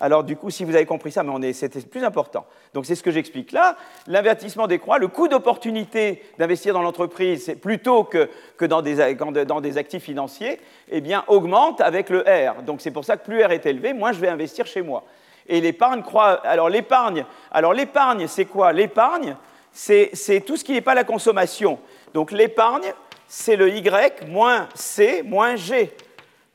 Alors 0.02 0.24
du 0.24 0.36
coup, 0.36 0.50
si 0.50 0.64
vous 0.64 0.74
avez 0.74 0.84
compris 0.84 1.12
ça, 1.12 1.22
mais 1.22 1.52
c'était 1.52 1.80
plus 1.80 2.02
important. 2.02 2.44
Donc 2.74 2.86
c'est 2.86 2.96
ce 2.96 3.04
que 3.04 3.12
j'explique 3.12 3.52
là. 3.52 3.76
L'investissement 4.08 4.66
décroît, 4.66 4.98
le 4.98 5.06
coût 5.06 5.28
d'opportunité 5.28 6.24
d'investir 6.38 6.74
dans 6.74 6.82
l'entreprise, 6.82 7.54
plutôt 7.62 8.02
que, 8.02 8.28
que 8.56 8.64
dans, 8.64 8.82
des, 8.82 9.14
dans, 9.14 9.60
des, 9.60 9.78
actifs 9.78 10.02
financiers, 10.02 10.58
eh 10.90 11.00
bien 11.00 11.22
augmente 11.28 11.80
avec 11.80 12.10
le 12.10 12.22
R. 12.22 12.62
Donc 12.62 12.80
c'est 12.80 12.90
pour 12.90 13.04
ça 13.04 13.16
que 13.16 13.24
plus 13.24 13.44
R 13.44 13.52
est 13.52 13.64
élevé, 13.64 13.92
moins 13.92 14.12
je 14.12 14.18
vais 14.18 14.28
investir 14.28 14.66
chez 14.66 14.82
moi. 14.82 15.04
Et 15.46 15.60
l'épargne 15.60 16.02
croît. 16.02 16.40
Alors 16.44 16.68
l'épargne, 16.68 17.24
alors 17.52 17.72
l'épargne, 17.72 18.26
c'est 18.26 18.46
quoi? 18.46 18.72
L'épargne, 18.72 19.36
c'est 19.72 20.42
tout 20.44 20.56
ce 20.56 20.64
qui 20.64 20.72
n'est 20.72 20.80
pas 20.80 20.94
la 20.94 21.04
consommation. 21.04 21.78
Donc 22.12 22.32
l'épargne, 22.32 22.92
c'est 23.28 23.54
le 23.54 23.70
Y 23.70 24.26
moins 24.28 24.68
C 24.74 25.22
moins 25.22 25.54
G. 25.54 25.92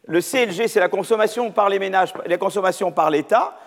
Le 0.07 0.21
C 0.21 0.39
et 0.39 0.45
le 0.45 0.51
G, 0.51 0.67
c'est 0.67 0.79
la 0.79 0.89
consommation 0.89 1.51
par 1.51 1.69
les 1.69 1.79
ménages, 1.79 2.13
la 2.25 2.37
consommation 2.37 2.91
par 2.91 3.09
l'État. 3.09 3.57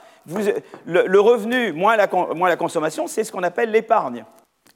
Le, 0.86 1.20
revenu 1.20 1.72
moins 1.72 1.96
la, 1.96 2.56
consommation, 2.56 3.06
c'est 3.06 3.24
ce 3.24 3.32
qu'on 3.32 3.42
appelle 3.42 3.70
l'épargne. 3.70 4.24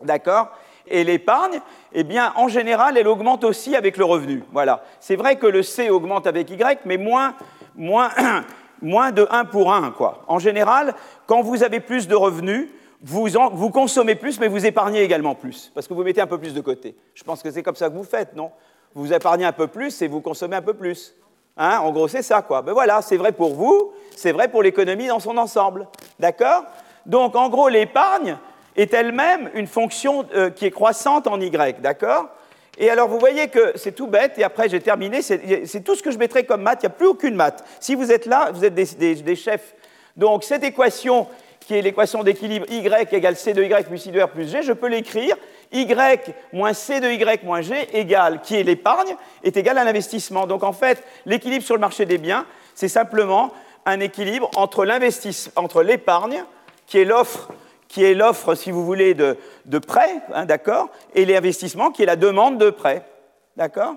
D'accord? 0.02 0.50
Et 0.86 1.04
l'épargne, 1.04 1.60
eh 1.92 2.04
bien, 2.04 2.32
en 2.36 2.48
général, 2.48 2.98
elle 2.98 3.08
augmente 3.08 3.44
aussi 3.44 3.74
avec 3.74 3.96
le 3.96 4.04
revenu. 4.04 4.42
Voilà. 4.52 4.82
C'est 5.00 5.16
vrai 5.16 5.36
que 5.36 5.46
le 5.46 5.62
C 5.62 5.88
augmente 5.90 6.26
avec 6.26 6.50
Y, 6.50 6.80
mais 6.84 6.98
moins, 6.98 7.34
de 7.76 9.26
1 9.30 9.44
pour 9.46 9.72
1. 9.72 9.92
Quoi. 9.92 10.22
En 10.28 10.38
général, 10.38 10.94
quand 11.26 11.40
vous 11.40 11.62
avez 11.62 11.80
plus 11.80 12.06
de 12.08 12.14
revenus, 12.14 12.68
vous, 13.00 13.70
consommez 13.70 14.14
plus, 14.14 14.40
mais 14.40 14.48
vous 14.48 14.64
épargnez 14.64 15.02
également 15.02 15.34
plus, 15.34 15.70
parce 15.74 15.86
que 15.86 15.94
vous 15.94 16.02
mettez 16.02 16.22
un 16.22 16.26
peu 16.26 16.38
plus 16.38 16.54
de 16.54 16.60
côté. 16.60 16.96
Je 17.14 17.22
pense 17.22 17.42
que 17.42 17.50
c'est 17.50 17.62
comme 17.62 17.76
ça 17.76 17.90
que 17.90 17.94
vous 17.94 18.04
faites, 18.04 18.34
non? 18.34 18.50
Vous 18.94 19.12
épargnez 19.12 19.44
un 19.44 19.52
peu 19.52 19.66
plus 19.66 20.00
et 20.02 20.08
vous 20.08 20.20
consommez 20.20 20.56
un 20.56 20.62
peu 20.62 20.74
plus. 20.74 21.14
Hein, 21.56 21.78
en 21.80 21.92
gros, 21.92 22.08
c'est 22.08 22.22
ça, 22.22 22.42
quoi. 22.42 22.62
Ben 22.62 22.72
voilà, 22.72 23.00
c'est 23.00 23.16
vrai 23.16 23.32
pour 23.32 23.54
vous, 23.54 23.92
c'est 24.16 24.32
vrai 24.32 24.48
pour 24.48 24.62
l'économie 24.62 25.06
dans 25.06 25.20
son 25.20 25.36
ensemble. 25.36 25.86
D'accord? 26.18 26.64
Donc, 27.06 27.36
en 27.36 27.48
gros, 27.48 27.68
l'épargne 27.68 28.38
est 28.76 28.92
elle-même 28.92 29.50
une 29.54 29.68
fonction 29.68 30.26
euh, 30.34 30.50
qui 30.50 30.66
est 30.66 30.70
croissante 30.70 31.26
en 31.26 31.40
Y, 31.40 31.80
d'accord? 31.80 32.26
Et 32.76 32.90
alors, 32.90 33.08
vous 33.08 33.20
voyez 33.20 33.48
que 33.48 33.72
c'est 33.76 33.92
tout 33.92 34.08
bête, 34.08 34.36
et 34.36 34.42
après, 34.42 34.68
j'ai 34.68 34.80
terminé, 34.80 35.22
c'est 35.22 35.84
tout 35.84 35.94
ce 35.94 36.02
que 36.02 36.10
je 36.10 36.18
mettrai 36.18 36.44
comme 36.44 36.62
maths, 36.62 36.80
il 36.82 36.86
n'y 36.86 36.92
a 36.92 36.96
plus 36.96 37.06
aucune 37.06 37.36
maths. 37.36 37.64
Si 37.78 37.94
vous 37.94 38.10
êtes 38.10 38.26
là, 38.26 38.50
vous 38.52 38.64
êtes 38.64 38.74
des, 38.74 39.36
chefs. 39.36 39.74
Donc, 40.16 40.42
cette 40.42 40.64
équation, 40.64 41.28
qui 41.60 41.76
est 41.76 41.82
l'équation 41.82 42.24
d'équilibre 42.24 42.66
Y 42.68 43.12
égale 43.12 43.36
C 43.36 43.52
de 43.52 43.62
Y 43.62 43.86
plus 43.86 44.06
I 44.06 44.10
de 44.10 44.20
R 44.20 44.28
plus 44.28 44.50
G, 44.50 44.62
je 44.62 44.72
peux 44.72 44.88
l'écrire 44.88 45.36
y 45.82 46.34
moins 46.52 46.72
C 46.72 47.00
de 47.00 47.10
Y 47.10 47.42
moins 47.44 47.60
G 47.60 47.88
égale, 47.92 48.40
qui 48.42 48.56
est 48.56 48.62
l'épargne, 48.62 49.16
est 49.42 49.56
égal 49.56 49.78
à 49.78 49.84
l'investissement. 49.84 50.46
Donc 50.46 50.62
en 50.62 50.72
fait, 50.72 51.02
l'équilibre 51.26 51.64
sur 51.64 51.74
le 51.74 51.80
marché 51.80 52.06
des 52.06 52.18
biens, 52.18 52.46
c'est 52.74 52.88
simplement 52.88 53.52
un 53.86 54.00
équilibre 54.00 54.50
entre 54.56 54.84
l'épargne, 55.82 56.44
qui 56.86 56.98
est 56.98 57.04
l'offre, 57.04 57.48
qui 57.88 58.04
est 58.04 58.14
l'offre, 58.14 58.54
si 58.54 58.70
vous 58.70 58.84
voulez, 58.84 59.14
de, 59.14 59.36
de 59.66 59.78
prêt, 59.78 60.20
hein, 60.32 60.46
d'accord, 60.46 60.88
et 61.14 61.24
l'investissement, 61.24 61.90
qui 61.90 62.02
est 62.02 62.06
la 62.06 62.16
demande 62.16 62.58
de 62.58 62.70
prêt, 62.70 63.02
d'accord 63.56 63.94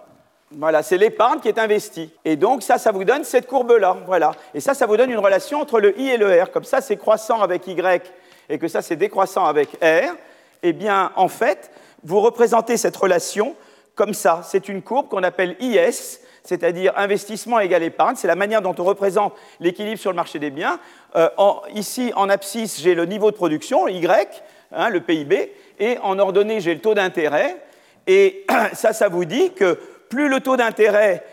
voilà, 0.51 0.81
c'est 0.81 0.97
l'épargne 0.97 1.41
qui 1.41 1.49
est 1.49 1.59
investie. 1.59 2.09
Et 2.23 2.37
donc, 2.37 2.63
ça, 2.63 2.77
ça 2.77 2.91
vous 2.93 3.03
donne 3.03 3.25
cette 3.25 3.47
courbe-là. 3.47 3.97
Voilà. 4.05 4.31
Et 4.53 4.61
ça, 4.61 4.73
ça 4.73 4.85
vous 4.85 4.95
donne 4.95 5.11
une 5.11 5.19
relation 5.19 5.59
entre 5.59 5.81
le 5.81 5.99
I 5.99 6.11
et 6.11 6.17
le 6.17 6.41
R. 6.41 6.51
Comme 6.51 6.63
ça, 6.63 6.79
c'est 6.79 6.95
croissant 6.95 7.41
avec 7.41 7.67
Y 7.67 8.13
et 8.47 8.57
que 8.57 8.69
ça, 8.69 8.81
c'est 8.81 8.95
décroissant 8.95 9.43
avec 9.45 9.71
R 9.83 10.15
eh 10.63 10.73
bien, 10.73 11.11
en 11.15 11.27
fait, 11.27 11.71
vous 12.03 12.19
représentez 12.19 12.77
cette 12.77 12.95
relation 12.95 13.55
comme 13.95 14.13
ça. 14.13 14.41
C'est 14.43 14.69
une 14.69 14.81
courbe 14.81 15.09
qu'on 15.09 15.23
appelle 15.23 15.55
IS, 15.59 16.19
c'est-à-dire 16.43 16.93
investissement 16.95 17.59
égale 17.59 17.83
épargne. 17.83 18.15
C'est 18.15 18.27
la 18.27 18.35
manière 18.35 18.61
dont 18.61 18.75
on 18.77 18.83
représente 18.83 19.33
l'équilibre 19.59 19.99
sur 19.99 20.11
le 20.11 20.15
marché 20.15 20.39
des 20.39 20.51
biens. 20.51 20.79
Euh, 21.15 21.29
ici, 21.73 22.13
en 22.15 22.29
abscisse, 22.29 22.79
j'ai 22.79 22.95
le 22.95 23.05
niveau 23.05 23.31
de 23.31 23.35
production, 23.35 23.87
Y, 23.87 24.43
hein, 24.71 24.89
le 24.89 25.01
PIB, 25.01 25.51
et 25.79 25.97
en 26.03 26.17
ordonnée, 26.19 26.61
j'ai 26.61 26.73
le 26.73 26.79
taux 26.79 26.93
d'intérêt. 26.93 27.57
Et 28.05 28.45
ça, 28.73 28.93
ça 28.93 29.09
vous 29.09 29.25
dit 29.25 29.51
que 29.53 29.77
plus 30.09 30.29
le 30.29 30.39
taux 30.39 30.55
d'intérêt, 30.55 31.23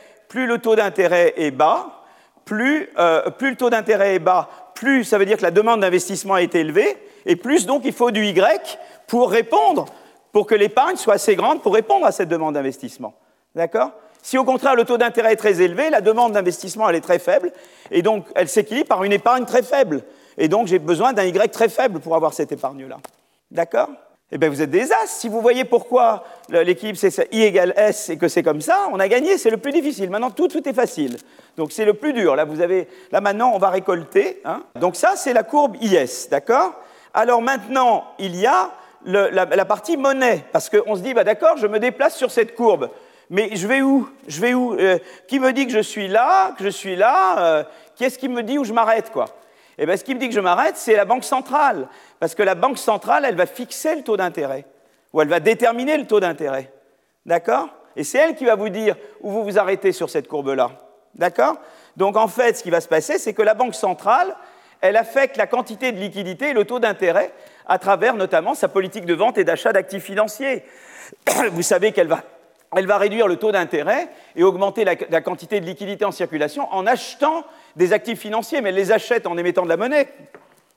est 1.36 1.50
bas, 1.52 2.02
euh, 2.50 3.30
plus 3.30 3.50
le 3.50 3.56
taux 3.56 3.70
d'intérêt 3.70 4.16
est 4.16 4.18
bas, 4.18 4.48
plus 4.74 5.04
ça 5.04 5.18
veut 5.18 5.26
dire 5.26 5.36
que 5.36 5.42
la 5.42 5.50
demande 5.50 5.80
d'investissement 5.80 6.36
est 6.36 6.54
élevée, 6.54 6.96
et 7.26 7.36
plus 7.36 7.66
donc 7.66 7.82
il 7.84 7.92
faut 7.92 8.10
du 8.10 8.24
Y 8.26 8.78
pour 9.06 9.30
répondre, 9.30 9.86
pour 10.32 10.46
que 10.46 10.54
l'épargne 10.54 10.96
soit 10.96 11.14
assez 11.14 11.36
grande 11.36 11.62
pour 11.62 11.74
répondre 11.74 12.06
à 12.06 12.12
cette 12.12 12.28
demande 12.28 12.54
d'investissement. 12.54 13.14
D'accord? 13.54 13.92
Si 14.22 14.38
au 14.38 14.44
contraire 14.44 14.74
le 14.74 14.84
taux 14.84 14.96
d'intérêt 14.96 15.32
est 15.34 15.36
très 15.36 15.60
élevé, 15.60 15.90
la 15.90 16.00
demande 16.00 16.32
d'investissement 16.32 16.88
elle 16.88 16.96
est 16.96 17.00
très 17.00 17.18
faible, 17.18 17.52
et 17.90 18.02
donc 18.02 18.26
elle 18.34 18.48
s'équilibre 18.48 18.88
par 18.88 19.04
une 19.04 19.12
épargne 19.12 19.44
très 19.44 19.62
faible. 19.62 20.02
Et 20.38 20.48
donc 20.48 20.66
j'ai 20.66 20.78
besoin 20.78 21.12
d'un 21.12 21.24
Y 21.24 21.50
très 21.52 21.68
faible 21.68 22.00
pour 22.00 22.16
avoir 22.16 22.32
cette 22.32 22.50
épargne-là. 22.50 22.98
D'accord? 23.50 23.90
Eh 24.32 24.38
bien, 24.38 24.48
vous 24.48 24.62
êtes 24.62 24.70
des 24.70 24.90
as. 24.90 25.06
Si 25.06 25.28
vous 25.28 25.40
voyez 25.40 25.64
pourquoi 25.64 26.24
l'équilibre 26.48 26.98
c'est 26.98 27.28
I 27.32 27.42
égale 27.42 27.72
S 27.76 28.08
et 28.08 28.16
que 28.16 28.26
c'est 28.26 28.42
comme 28.42 28.60
ça, 28.60 28.88
on 28.90 28.98
a 28.98 29.06
gagné, 29.06 29.38
c'est 29.38 29.50
le 29.50 29.58
plus 29.58 29.70
difficile. 29.70 30.10
Maintenant, 30.10 30.30
tout, 30.30 30.68
est 30.68 30.72
facile. 30.72 31.18
Donc, 31.56 31.70
c'est 31.70 31.84
le 31.84 31.94
plus 31.94 32.12
dur. 32.12 32.34
Là, 32.34 32.44
vous 32.44 32.60
avez, 32.60 32.88
là 33.12 33.20
maintenant, 33.20 33.52
on 33.54 33.58
va 33.58 33.70
récolter. 33.70 34.40
Hein. 34.44 34.62
Donc, 34.80 34.96
ça, 34.96 35.12
c'est 35.14 35.34
la 35.34 35.44
courbe 35.44 35.76
IS, 35.80 36.28
d'accord? 36.30 36.72
Alors, 37.12 37.42
maintenant, 37.42 38.06
il 38.18 38.34
y 38.34 38.46
a 38.46 38.72
la, 39.04 39.64
partie 39.64 39.96
monnaie, 39.96 40.44
parce 40.52 40.68
qu'on 40.68 40.96
se 40.96 41.00
dit, 41.00 41.14
bah, 41.14 41.24
d'accord, 41.24 41.56
je 41.56 41.66
me 41.66 41.78
déplace 41.78 42.16
sur 42.16 42.30
cette 42.30 42.54
courbe, 42.54 42.90
mais 43.30 43.50
je 43.54 43.66
vais 43.66 43.82
où? 43.82 44.08
Je 44.28 44.40
vais 44.40 44.54
où? 44.54 44.74
Euh, 44.74 44.98
Qui 45.28 45.38
me 45.38 45.52
dit 45.52 45.66
que 45.66 45.72
je 45.72 45.80
suis 45.80 46.08
là, 46.08 46.52
que 46.56 46.64
je 46.64 46.68
suis 46.68 46.96
là 46.96 47.38
euh, 47.38 47.64
Qui 47.96 48.04
est-ce 48.04 48.18
qui 48.18 48.28
me 48.28 48.42
dit 48.42 48.58
où 48.58 48.64
je 48.64 48.72
m'arrête, 48.72 49.10
quoi? 49.10 49.26
Eh 49.78 49.86
bien, 49.86 49.96
ce 49.96 50.04
qui 50.04 50.14
me 50.14 50.20
dit 50.20 50.28
que 50.28 50.34
je 50.34 50.40
m'arrête, 50.40 50.76
c'est 50.76 50.94
la 50.94 51.04
Banque 51.04 51.24
centrale, 51.24 51.88
parce 52.20 52.34
que 52.34 52.42
la 52.42 52.54
Banque 52.54 52.78
centrale, 52.78 53.24
elle 53.24 53.36
va 53.36 53.46
fixer 53.46 53.96
le 53.96 54.02
taux 54.02 54.16
d'intérêt, 54.16 54.64
ou 55.12 55.20
elle 55.20 55.28
va 55.28 55.40
déterminer 55.40 55.96
le 55.96 56.06
taux 56.06 56.20
d'intérêt, 56.20 56.70
d'accord? 57.26 57.68
Et 57.96 58.04
c'est 58.04 58.18
elle 58.18 58.34
qui 58.34 58.44
va 58.44 58.54
vous 58.54 58.68
dire 58.68 58.96
où 59.20 59.30
vous 59.30 59.44
vous 59.44 59.58
arrêtez 59.58 59.92
sur 59.92 60.10
cette 60.10 60.28
courbe-là, 60.28 60.70
d'accord? 61.14 61.56
Donc, 61.96 62.16
en 62.16 62.28
fait, 62.28 62.56
ce 62.56 62.62
qui 62.62 62.70
va 62.70 62.80
se 62.80 62.88
passer, 62.88 63.18
c'est 63.18 63.34
que 63.34 63.42
la 63.42 63.54
Banque 63.54 63.74
centrale, 63.74 64.36
elle 64.80 64.96
affecte 64.96 65.36
la 65.36 65.46
quantité 65.46 65.92
de 65.92 65.98
liquidité 65.98 66.50
et 66.50 66.52
le 66.52 66.64
taux 66.64 66.78
d'intérêt 66.78 67.32
à 67.66 67.78
travers 67.78 68.14
notamment 68.14 68.54
sa 68.54 68.68
politique 68.68 69.06
de 69.06 69.14
vente 69.14 69.38
et 69.38 69.44
d'achat 69.44 69.72
d'actifs 69.72 70.04
financiers. 70.04 70.64
Vous 71.52 71.62
savez 71.62 71.92
qu'elle 71.92 72.08
va, 72.08 72.22
elle 72.76 72.86
va 72.86 72.98
réduire 72.98 73.28
le 73.28 73.36
taux 73.36 73.52
d'intérêt 73.52 74.08
et 74.36 74.42
augmenter 74.42 74.84
la, 74.84 75.20
quantité 75.20 75.60
de 75.60 75.66
liquidité 75.66 76.04
en 76.04 76.12
circulation 76.12 76.72
en 76.72 76.86
achetant 76.86 77.44
des 77.76 77.92
actifs 77.92 78.20
financiers, 78.20 78.60
mais 78.60 78.70
elle 78.70 78.74
les 78.74 78.92
achète 78.92 79.26
en 79.26 79.36
émettant 79.36 79.62
de 79.62 79.68
la 79.68 79.76
monnaie. 79.76 80.08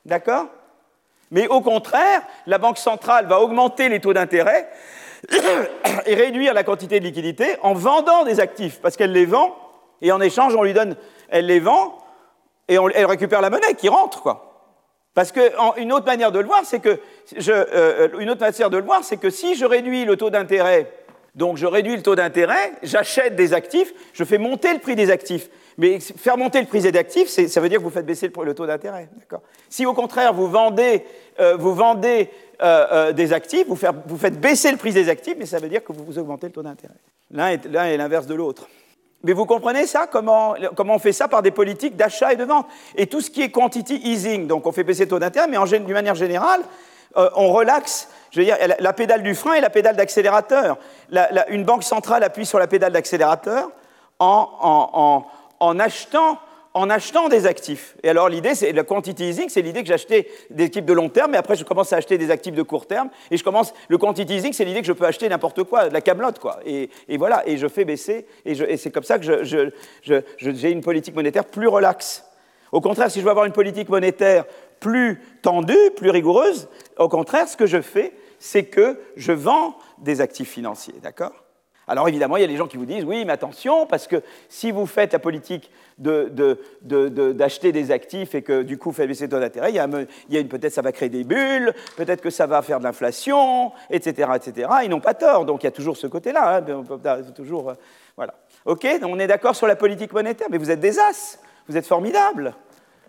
D'accord? 0.06 0.48
Mais 1.32 1.48
au 1.48 1.62
contraire, 1.62 2.22
la 2.46 2.58
Banque 2.58 2.78
centrale 2.78 3.26
va 3.26 3.42
augmenter 3.42 3.90
les 3.90 4.00
taux 4.00 4.14
d'intérêt 4.14 4.70
et 6.06 6.16
réduire 6.16 6.54
la 6.54 6.64
quantité 6.64 7.00
de 7.00 7.06
liquidité 7.06 7.58
en 7.64 7.74
vendant 7.74 8.24
des 8.24 8.40
actifs, 8.40 8.80
parce 8.82 8.96
qu'elle 8.96 9.12
les 9.12 9.26
vend 9.26 9.56
Et 10.02 10.12
en 10.12 10.22
échange, 10.22 10.56
on 10.56 10.64
lui 10.64 10.74
donne, 10.74 10.96
elle 11.30 11.48
les 11.48 11.60
vend 11.60 11.98
et 12.70 12.76
elle 12.76 13.06
récupère 13.06 13.42
la 13.42 13.50
monnaie 13.50 13.74
qui 13.76 13.90
rentre, 13.90 14.22
quoi. 14.22 14.57
Parce 15.18 15.32
qu'une 15.32 15.92
autre 15.94 16.06
manière 16.06 16.32
de 16.32 16.38
le 16.38 16.46
voir, 16.46 16.62
c'est 16.64 16.80
que 16.80 17.00
euh, 17.50 18.08
une 18.20 18.30
autre 18.30 18.42
manière 18.42 18.70
de 18.70 18.78
voir, 18.78 19.04
c'est 19.04 19.18
que 19.18 19.32
si 19.32 19.56
je 19.56 19.66
réduis 19.66 20.06
le 20.06 20.16
taux 20.16 20.30
d'intérêt, 20.30 20.92
donc 21.34 21.58
je 21.58 21.66
réduis 21.66 21.96
le 21.96 22.04
taux 22.04 22.14
d'intérêt, 22.14 22.74
j'achète 22.84 23.36
des 23.36 23.56
actifs, 23.56 23.92
je 24.14 24.24
fais 24.24 24.38
monter 24.38 24.72
le 24.72 24.80
prix 24.80 24.96
des 24.96 25.10
actifs. 25.10 25.50
Mais 25.80 26.00
faire 26.00 26.38
monter 26.38 26.62
le 26.62 26.68
prix 26.68 26.82
des 26.82 26.96
actifs, 26.96 27.30
ça 27.30 27.60
veut 27.60 27.68
dire 27.68 27.80
que 27.80 27.84
vous 27.84 27.90
faites 27.90 28.06
baisser 28.06 28.28
le, 28.28 28.54
taux 28.54 28.68
d'intérêt. 28.68 29.10
Si 29.70 29.88
au 29.88 29.96
contraire 29.96 30.36
vous 30.36 30.50
vendez, 30.50 31.04
euh, 31.40 31.58
euh, 32.62 33.12
des 33.12 33.34
actifs, 33.34 33.66
vous, 33.68 33.76
faites 33.76 34.40
baisser 34.40 34.70
le 34.70 34.78
prix 34.78 34.94
des 34.94 35.10
actifs, 35.10 35.36
mais 35.40 35.48
ça 35.48 35.58
veut 35.58 35.68
dire 35.68 35.84
que 35.84 35.94
vous, 35.94 36.20
augmentez 36.20 36.46
le 36.46 36.54
taux 36.54 36.62
d'intérêt. 36.62 36.94
L'un 37.32 37.48
est 37.50 37.98
l'inverse 37.98 38.28
de 38.28 38.36
l'autre. 38.36 38.68
Mais 39.24 39.34
vous 39.34 39.46
comprenez 39.46 39.88
ça 39.88 40.08
comment, 40.08 40.56
comment, 40.76 40.96
on 40.96 41.00
fait 41.00 41.12
ça 41.12 41.28
par 41.28 41.42
des 41.42 41.52
politiques 41.52 41.96
d'achat 41.96 42.34
et 42.34 42.36
de 42.36 42.44
vente 42.44 42.68
Et 42.96 43.08
tout 43.08 43.22
ce 43.22 43.30
qui 43.30 43.42
est 43.42 43.50
quantity 43.50 43.96
easing, 44.04 44.48
donc 44.48 44.68
on 44.68 44.72
fait 44.72 44.84
baisser 44.84 45.04
le 45.04 45.10
taux 45.10 45.20
d'intérêt, 45.20 45.48
mais 45.48 45.58
d'une 45.80 45.94
manière 45.94 46.16
générale, 46.16 46.62
euh, 47.18 47.30
on 47.36 47.52
relaxe 47.52 48.10
je 48.32 48.40
veux 48.40 48.46
dire, 48.46 48.58
la, 48.80 48.94
pédale 48.94 49.24
du 49.24 49.36
frein 49.36 49.54
et 49.54 49.62
la 49.62 49.70
pédale 49.70 49.96
d'accélérateur. 49.96 50.78
une 51.50 51.64
banque 51.64 51.84
centrale 51.84 52.24
appuie 52.24 52.46
sur 52.46 52.60
la 52.60 52.68
pédale 52.68 52.92
d'accélérateur 52.92 53.70
en, 54.20 54.50
en, 54.62 55.26
en, 55.60 55.80
achetant 55.80 56.38
en 56.78 56.90
achetant 56.90 57.28
des 57.28 57.46
actifs. 57.46 57.96
Et 58.04 58.10
alors 58.10 58.30
l'idée, 58.30 58.56
c'est 58.56 58.72
le 58.72 58.84
quantity 58.84 59.34
c'est 59.50 59.62
l'idée 59.62 59.82
que 59.82 59.88
j'achetais 59.88 60.28
des 60.50 60.66
actifs 60.66 60.86
de 60.86 60.94
long 60.94 61.10
terme, 61.10 61.34
et 61.34 61.38
après 61.38 61.56
je 61.56 61.64
commence 61.64 61.92
à 61.92 61.98
acheter 61.98 62.18
des 62.18 62.32
actifs 62.32 62.54
de 62.54 62.62
court 62.62 62.86
terme, 62.86 63.10
et 63.32 63.38
je 63.38 63.44
commence, 63.44 63.74
le 63.88 63.98
quantity 63.98 64.54
c'est 64.54 64.66
l'idée 64.66 64.82
que 64.82 64.88
je 64.88 64.94
peux 64.94 65.06
acheter 65.06 65.28
n'importe 65.28 65.64
quoi, 65.64 65.90
de 65.90 65.94
la 65.94 66.02
camelote, 66.02 66.40
quoi. 66.40 66.60
Et, 66.66 66.90
voilà, 67.18 67.48
et 67.48 67.58
je 67.58 67.68
fais 67.68 67.86
baisser, 67.86 68.26
et, 68.46 68.78
c'est 68.78 68.92
comme 68.92 69.04
ça 69.04 69.20
que 69.20 69.44
j'ai 69.44 70.72
une 70.72 70.82
politique 70.82 71.16
monétaire 71.16 71.46
plus 71.46 71.68
relaxe. 71.68 72.24
Au 72.72 72.82
contraire, 72.82 73.10
si 73.10 73.20
je 73.20 73.24
veux 73.24 73.32
avoir 73.32 73.46
une 73.46 73.54
politique 73.54 73.90
monétaire 73.90 74.46
plus 74.80 75.22
tendue, 75.42 75.92
plus 75.96 76.10
rigoureuse, 76.10 76.68
au 77.00 77.10
contraire, 77.10 77.48
ce 77.48 77.58
que 77.58 77.66
je 77.66 77.82
fais, 77.82 78.14
c'est 78.40 78.66
que 78.66 79.00
je 79.16 79.32
vends 79.32 79.76
des 79.98 80.22
actifs 80.22 80.50
financiers, 80.50 80.96
d'accord? 81.02 81.47
Alors 81.88 82.10
évidemment, 82.10 82.36
il 82.36 82.42
y 82.42 82.44
a 82.44 82.48
des 82.48 82.58
gens 82.58 82.68
qui 82.68 82.76
vous 82.76 82.86
disent 82.86 83.06
oui, 83.06 83.24
mais 83.24 83.32
attention, 83.32 83.86
parce 83.86 84.08
que 84.08 84.22
si 84.50 84.72
vous 84.72 84.86
faites 84.86 85.14
la 85.14 85.20
politique 85.20 85.72
d'acheter 85.98 87.72
des 87.72 87.92
actifs 87.92 88.36
et 88.36 88.42
que 88.42 88.62
du 88.62 88.78
coup 88.78 88.90
vous 88.90 88.96
faites 88.96 89.08
baisser 89.08 89.24
le 89.26 89.30
taux 89.30 89.40
d'intérêt, 89.40 89.72
peut-être 89.72 90.74
ça 90.74 90.82
va 90.82 90.92
créer 90.92 91.08
des 91.08 91.24
bulles, 91.24 91.74
peut-être 91.96 92.22
que 92.22 92.30
ça 92.30 92.46
va 92.46 92.62
faire 92.62 92.80
de 92.80 92.84
l'inflation, 92.84 93.72
etc., 93.90 94.32
etc. 94.36 94.70
Ils 94.84 94.90
n'ont 94.90 95.00
pas 95.00 95.14
tort, 95.14 95.46
donc 95.46 95.64
il 95.64 95.66
y 95.66 95.70
a 95.70 95.72
toujours 95.72 95.96
ce 95.96 96.08
côté-là. 96.08 96.58
Hein, 96.58 96.66
euh, 96.68 97.74
voilà. 98.18 98.34
Ok, 98.66 98.86
on 99.04 99.18
est 99.20 99.28
d'accord 99.28 99.56
sur 99.56 99.68
la 99.68 99.78
politique 99.78 100.12
monétaire, 100.12 100.48
mais 100.52 100.58
vous 100.58 100.70
êtes 100.70 100.82
des 100.82 101.00
as, 101.00 101.40
vous 101.70 101.78
êtes 101.78 101.88
formidables, 101.88 102.54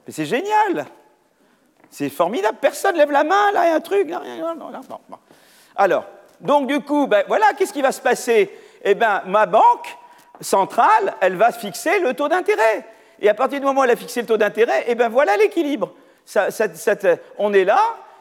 mais 0.06 0.12
c'est 0.12 0.26
génial. 0.26 0.86
C'est 1.90 2.10
formidable, 2.10 2.58
personne 2.60 2.96
lève 2.96 3.10
la 3.10 3.24
main, 3.24 3.50
là, 3.52 3.64
il 3.64 3.68
y 3.70 3.72
a 3.72 3.74
un 3.74 3.80
truc. 3.80 4.08
Alors, 5.74 6.04
donc 6.40 6.68
du 6.68 6.80
coup, 6.80 7.06
ben, 7.06 7.24
voilà, 7.26 7.46
qu'est-ce 7.56 7.72
qui 7.72 7.82
va 7.82 7.92
se 7.92 8.00
passer? 8.00 8.52
Eh 8.82 8.94
bien, 8.94 9.22
ma 9.26 9.46
banque 9.46 9.96
centrale, 10.40 11.14
elle 11.20 11.36
va 11.36 11.52
fixer 11.52 12.00
le 12.00 12.14
taux 12.14 12.28
d'intérêt. 12.28 12.86
Et 13.20 13.28
à 13.28 13.34
partir 13.34 13.60
du 13.60 13.66
moment 13.66 13.80
où 13.80 13.84
elle 13.84 13.90
a 13.90 13.96
fixé 13.96 14.20
le 14.20 14.26
taux 14.26 14.36
d'intérêt, 14.36 14.84
eh 14.86 14.94
bien 14.94 15.08
voilà 15.08 15.36
l'équilibre. 15.36 15.92
on 17.38 17.52
est 17.52 17.64
là, 17.64 17.80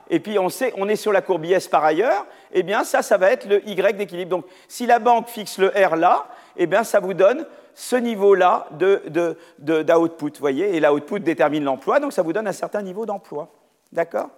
et 0.10 0.20
puis 0.20 0.40
on, 0.40 0.50
sait, 0.50 0.74
on 0.78 0.88
est 0.88 0.96
sur 0.96 1.12
la 1.12 1.22
courbe 1.22 1.46
par 1.70 1.84
ailleurs, 1.84 2.26
eh 2.54 2.64
bien 2.64 2.84
ça, 2.84 3.02
ça 3.02 3.18
va 3.18 3.32
être 3.32 3.48
le 3.48 3.68
Y 3.68 3.96
d'équilibre. 3.96 4.32
Donc 4.32 4.46
si 4.68 4.86
la 4.86 5.00
banque 5.00 5.28
fixe 5.28 5.58
le 5.58 5.70
R 5.70 5.96
là, 5.96 6.28
eh 6.56 6.66
bien 6.66 6.84
ça 6.84 7.00
vous 7.00 7.14
donne 7.14 7.46
ce 7.74 7.96
niveau-là 7.96 8.68
d'output, 8.72 10.32
de, 10.32 10.40
voyez, 10.40 10.76
et 10.76 10.80
l'output 10.80 11.20
détermine 11.20 11.64
l'emploi, 11.64 12.00
donc 12.00 12.12
ça 12.12 12.24
vous 12.24 12.34
donne 12.34 12.48
un 12.48 12.54
certain 12.54 12.82
niveau 12.82 13.06
d'emploi. 13.06 13.50
D'accord? 13.92 14.30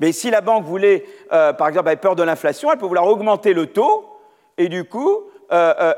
Mais 0.00 0.12
si 0.12 0.30
la 0.30 0.40
banque 0.40 0.64
voulait, 0.64 1.06
euh, 1.32 1.52
par 1.52 1.68
exemple, 1.68 1.88
avoir 1.88 2.00
peur 2.00 2.16
de 2.16 2.22
l'inflation, 2.22 2.70
elle 2.70 2.78
peut 2.78 2.86
vouloir 2.86 3.06
augmenter 3.06 3.54
le 3.54 3.66
taux, 3.66 4.18
et 4.58 4.68
du 4.68 4.84
coup, 4.84 5.16
euh, 5.16 5.20
euh, 5.20 5.33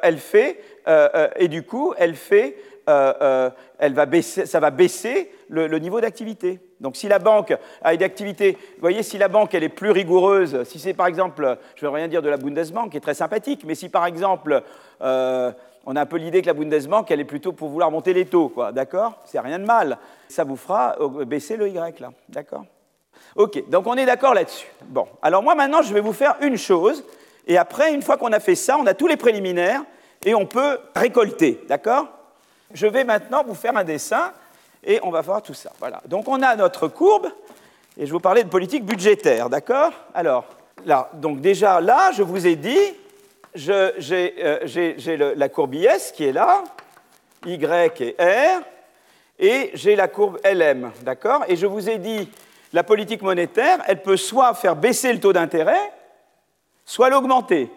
elle 0.03 0.19
fait, 0.19 0.61
euh, 0.89 1.29
et 1.37 1.49
du 1.49 1.63
coup, 1.63 1.95
elle 1.97 2.15
fait, 2.15 2.57
elle 2.87 3.95
va 3.95 4.07
baisser, 4.07 4.47
ça 4.47 4.61
va 4.61 4.71
baisser 4.71 5.31
le, 5.49 5.79
niveau 5.79 6.01
d'activité. 6.01 6.61
Donc 6.81 6.97
si 6.97 7.09
la 7.09 7.19
banque 7.19 7.57
a 7.83 7.95
une 7.95 8.03
activité, 8.03 8.53
vous 8.53 8.81
voyez, 8.81 9.03
si 9.03 9.19
la 9.19 9.29
banque 9.29 9.55
elle 9.55 9.65
est 9.65 9.69
plus 9.69 9.91
rigoureuse, 9.91 10.63
si 10.65 10.79
c'est 10.79 10.95
par 10.95 11.07
exemple, 11.07 11.59
je 11.75 11.85
ne 11.85 11.91
veux 11.91 11.95
rien 11.95 12.09
dire 12.09 12.23
de 12.23 12.29
la 12.29 12.37
Bundesbank, 12.37 12.91
qui 12.91 12.97
est 12.99 13.01
très 13.01 13.15
sympathique, 13.15 13.65
mais 13.67 13.75
si 13.75 13.89
par 13.89 14.07
exemple, 14.07 14.63
on 15.01 15.97
a 15.97 16.01
un 16.01 16.07
peu 16.07 16.17
l'idée 16.17 16.43
que 16.43 16.47
la 16.47 16.55
Bundesbank, 16.55 17.11
elle 17.11 17.21
est 17.21 17.25
plutôt 17.25 17.53
pour 17.53 17.69
vouloir 17.69 17.91
monter 17.91 18.13
les 18.13 18.27
taux, 18.27 18.49
quoi, 18.49 18.73
d'accord? 18.73 19.21
C'est 19.25 19.41
rien 19.41 19.59
de 19.59 19.65
mal. 19.65 19.99
Ça 20.29 20.45
vous 20.45 20.57
fera 20.57 20.97
baisser 21.25 21.57
le 21.57 21.69
Y, 21.69 22.01
là, 22.01 22.13
d'accord? 22.29 22.65
Ok, 23.35 23.69
donc 23.69 23.87
on 23.87 23.95
est 23.95 24.07
d'accord 24.07 24.35
là-dessus. 24.35 24.67
Bon, 24.87 25.07
alors 25.23 25.43
moi 25.43 25.55
maintenant, 25.55 25.83
je 25.83 25.93
vais 25.93 26.01
vous 26.01 26.13
faire 26.13 26.37
une 26.41 26.57
chose, 26.57 27.05
et 27.47 27.59
après, 27.59 27.95
une 27.95 28.03
fois 28.03 28.17
qu'on 28.17 28.33
a 28.33 28.41
fait 28.41 28.55
ça, 28.55 28.77
on 28.79 28.87
a 28.87 28.95
tous 28.95 29.07
les 29.07 29.17
préliminaires 29.17 29.83
et 30.25 30.35
on 30.35 30.47
peut 30.47 30.79
récolter. 30.95 31.61
D'accord? 31.69 32.09
Je 32.73 32.87
vais 32.87 33.05
maintenant 33.05 33.45
vous 33.45 33.55
faire 33.55 33.77
un 33.77 33.85
dessin 33.85 34.33
et 34.83 34.99
on 35.03 35.11
va 35.11 35.21
voir 35.21 35.43
tout 35.43 35.55
ça. 35.55 35.71
Voilà. 35.79 36.03
Donc 36.07 36.29
on 36.29 36.43
a 36.43 36.57
notre 36.57 36.89
courbe 36.89 37.29
et 37.97 38.07
je 38.07 38.13
vous 38.13 38.21
parler 38.21 38.43
de 38.43 38.49
politique 38.49 38.85
budgétaire. 38.85 39.49
D'accord? 39.49 39.93
Alors, 40.15 40.45
là, 40.85 41.09
donc 41.15 41.41
déjà 41.41 41.81
là, 41.81 42.11
je 42.13 42.23
vous 42.23 42.47
ai 42.47 42.57
dit, 42.57 42.79
j'ai 43.55 44.35
euh, 44.43 45.35
la 45.37 45.49
courbe 45.49 45.75
IS 45.75 46.13
qui 46.15 46.25
est 46.25 46.33
là, 46.33 46.65
Y 47.47 48.01
et 48.01 48.17
R, 48.19 48.63
et 49.39 49.71
j'ai 49.75 49.95
la 49.95 50.09
courbe 50.09 50.39
LM. 50.45 50.91
D'accord? 51.03 51.45
Et 51.47 51.57
je 51.57 51.67
vous 51.67 51.89
ai 51.89 51.99
dit, 51.99 52.29
la 52.73 52.83
politique 52.83 53.23
monétaire, 53.23 53.79
elle 53.87 54.03
peut 54.03 54.17
soit 54.17 54.53
faire 54.55 54.75
baisser 54.75 55.13
le 55.13 55.21
taux 55.21 55.33
d'intérêt, 55.33 55.93
soit 56.87 57.11
l'augmenter. 57.11 57.71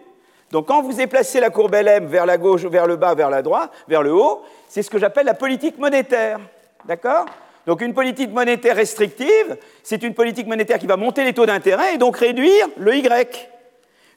Donc 0.50 0.68
quand 0.68 0.80
vous 0.80 0.94
déplacez 0.94 1.40
la 1.40 1.50
courbe 1.50 1.74
LM 1.74 2.06
vers 2.06 2.24
la 2.24 2.38
gauche, 2.38 2.64
vers 2.64 2.86
le 2.86 2.96
bas, 2.96 3.14
vers 3.14 3.28
la 3.28 3.42
droite, 3.42 3.70
vers 3.86 4.02
le 4.02 4.14
haut, 4.14 4.42
c'est 4.68 4.82
ce 4.82 4.88
que 4.88 4.98
j'appelle 4.98 5.26
la 5.26 5.34
politique 5.34 5.76
monétaire. 5.78 6.38
D'accord? 6.86 7.26
Donc 7.66 7.82
une 7.82 7.92
politique 7.92 8.30
monétaire 8.30 8.74
restrictive, 8.74 9.58
c'est 9.82 10.02
une 10.02 10.14
politique 10.14 10.46
monétaire 10.46 10.78
qui 10.78 10.86
va 10.86 10.96
monter 10.96 11.24
les 11.24 11.34
taux 11.34 11.46
d'intérêt 11.46 11.94
et 11.94 11.98
donc 11.98 12.16
réduire 12.16 12.68
le 12.78 12.96
Y. 12.96 13.50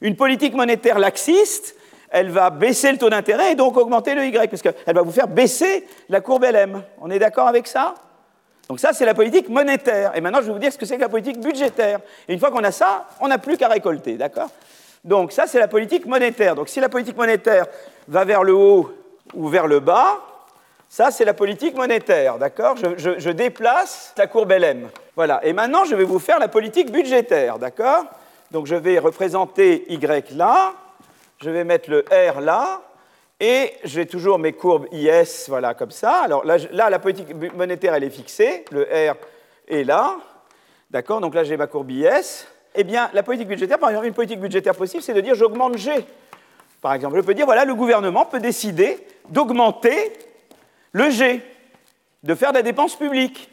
Une 0.00 0.16
politique 0.16 0.54
monétaire 0.54 0.98
laxiste, 0.98 1.76
elle 2.10 2.30
va 2.30 2.50
baisser 2.50 2.90
le 2.90 2.98
taux 2.98 3.10
d'intérêt 3.10 3.52
et 3.52 3.54
donc 3.54 3.76
augmenter 3.76 4.14
le 4.14 4.24
Y, 4.24 4.48
parce 4.50 4.62
qu'elle 4.62 4.94
va 4.94 5.02
vous 5.02 5.12
faire 5.12 5.28
baisser 5.28 5.86
la 6.08 6.20
courbe 6.20 6.44
LM. 6.44 6.82
On 7.00 7.10
est 7.10 7.18
d'accord 7.18 7.48
avec 7.48 7.66
ça? 7.66 7.94
Donc 8.68 8.80
ça, 8.80 8.92
c'est 8.92 9.04
la 9.04 9.14
politique 9.14 9.48
monétaire. 9.48 10.12
Et 10.16 10.20
maintenant, 10.20 10.40
je 10.40 10.46
vais 10.46 10.52
vous 10.52 10.58
dire 10.58 10.72
ce 10.72 10.78
que 10.78 10.86
c'est 10.86 10.96
que 10.96 11.02
la 11.02 11.08
politique 11.08 11.38
budgétaire. 11.38 12.00
Et 12.28 12.32
une 12.32 12.40
fois 12.40 12.50
qu'on 12.50 12.64
a 12.64 12.72
ça, 12.72 13.06
on 13.20 13.28
n'a 13.28 13.38
plus 13.38 13.56
qu'à 13.56 13.68
récolter, 13.68 14.14
d'accord? 14.14 14.48
Donc 15.04 15.32
ça, 15.32 15.46
c'est 15.46 15.58
la 15.58 15.68
politique 15.68 16.06
monétaire. 16.06 16.54
Donc 16.54 16.68
si 16.68 16.80
la 16.80 16.88
politique 16.88 17.16
monétaire 17.16 17.66
va 18.08 18.24
vers 18.24 18.42
le 18.42 18.54
haut 18.54 18.90
ou 19.34 19.48
vers 19.48 19.66
le 19.66 19.80
bas, 19.80 20.20
ça, 20.88 21.10
c'est 21.10 21.24
la 21.24 21.34
politique 21.34 21.74
monétaire, 21.74 22.38
d'accord? 22.38 22.76
Je, 22.76 23.30
déplace 23.30 24.14
la 24.16 24.26
courbe 24.26 24.52
LM. 24.52 24.88
Voilà. 25.16 25.44
Et 25.44 25.52
maintenant, 25.52 25.84
je 25.84 25.94
vais 25.94 26.04
vous 26.04 26.18
faire 26.18 26.38
la 26.38 26.48
politique 26.48 26.90
budgétaire, 26.90 27.58
d'accord? 27.58 28.04
Donc 28.50 28.66
je 28.66 28.76
vais 28.76 28.98
représenter 28.98 29.84
Y 29.92 30.36
là, 30.36 30.72
je 31.42 31.50
vais 31.50 31.64
mettre 31.64 31.90
le 31.90 32.04
R 32.10 32.40
là, 32.40 32.80
et 33.40 33.72
j'ai 33.82 34.06
toujours 34.06 34.38
mes 34.38 34.52
courbes 34.52 34.86
IS, 34.92 35.46
voilà, 35.48 35.74
comme 35.74 35.90
ça. 35.90 36.22
Alors 36.22 36.44
là, 36.44 36.58
la 36.90 36.98
politique 36.98 37.34
monétaire, 37.54 37.94
elle 37.94 38.04
est 38.04 38.10
fixée, 38.10 38.64
le 38.70 38.82
R 38.84 39.16
est 39.66 39.82
là, 39.82 40.16
d'accord? 40.90 41.20
Donc 41.20 41.34
là, 41.34 41.42
j'ai 41.42 41.56
ma 41.56 41.66
courbe 41.66 41.90
IS. 41.90 42.46
Eh 42.74 42.84
bien, 42.84 43.08
la 43.12 43.22
politique 43.22 43.48
budgétaire, 43.48 43.78
par 43.78 43.90
exemple, 43.90 44.06
une 44.06 44.14
politique 44.14 44.40
budgétaire 44.40 44.74
possible, 44.74 45.02
c'est 45.02 45.14
de 45.14 45.20
dire 45.20 45.34
j'augmente 45.34 45.76
G. 45.76 45.92
Par 46.80 46.92
exemple, 46.92 47.16
je 47.16 47.22
peux 47.22 47.34
dire, 47.34 47.46
voilà, 47.46 47.64
le 47.64 47.74
gouvernement 47.74 48.26
peut 48.26 48.40
décider 48.40 48.98
d'augmenter 49.28 50.12
le 50.92 51.10
G, 51.10 51.40
de 52.22 52.34
faire 52.34 52.50
de 52.50 52.56
la 52.56 52.62
dépense 52.62 52.96
publique. 52.96 53.48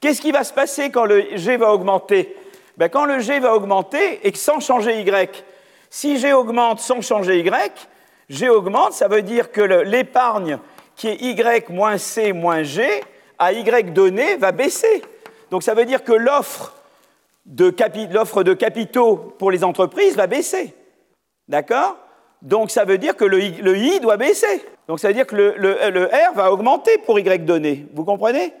Qu'est-ce 0.00 0.20
qui 0.20 0.32
va 0.32 0.42
se 0.42 0.52
passer 0.52 0.90
quand 0.90 1.04
le 1.04 1.36
G 1.36 1.56
va 1.56 1.72
augmenter? 1.72 2.36
Ben, 2.76 2.88
Quand 2.88 3.04
le 3.04 3.20
G 3.20 3.38
va 3.38 3.54
augmenter 3.54 4.26
et 4.26 4.34
sans 4.34 4.58
changer 4.58 5.00
Y, 5.00 5.44
si 5.90 6.18
G 6.18 6.32
augmente 6.32 6.80
sans 6.80 7.00
changer 7.02 7.38
Y, 7.38 7.88
G 8.28 8.48
augmente, 8.48 8.94
ça 8.94 9.06
veut 9.08 9.22
dire 9.22 9.52
que 9.52 9.60
l'épargne 9.60 10.58
qui 10.96 11.08
est 11.08 11.22
Y 11.22 11.70
moins 11.70 11.98
C 11.98 12.32
moins 12.32 12.62
G, 12.62 12.84
à 13.38 13.52
Y 13.52 13.92
donné, 13.92 14.36
va 14.36 14.50
baisser. 14.50 15.02
Donc 15.50 15.62
ça 15.62 15.74
veut 15.74 15.84
dire 15.84 16.02
que 16.02 16.12
l'offre 16.12 16.74
l'offre 17.46 18.42
de 18.42 18.54
capitaux 18.54 19.16
pour 19.38 19.50
les 19.50 19.64
entreprises 19.64 20.16
va 20.16 20.26
baisser. 20.26 20.74
D'accord? 21.48 21.96
Donc 22.40 22.70
ça 22.70 22.84
veut 22.84 22.98
dire 22.98 23.16
que 23.16 23.24
le 23.24 23.76
I, 23.76 24.00
doit 24.00 24.16
baisser. 24.16 24.64
Donc 24.88 25.00
ça 25.00 25.08
veut 25.08 25.14
dire 25.14 25.26
que 25.26 25.36
le, 25.36 26.04
R 26.04 26.34
va 26.34 26.52
augmenter 26.52 26.98
pour 26.98 27.18
Y 27.18 27.44
donné. 27.44 27.86
Vous 27.94 28.04
comprenez? 28.04 28.52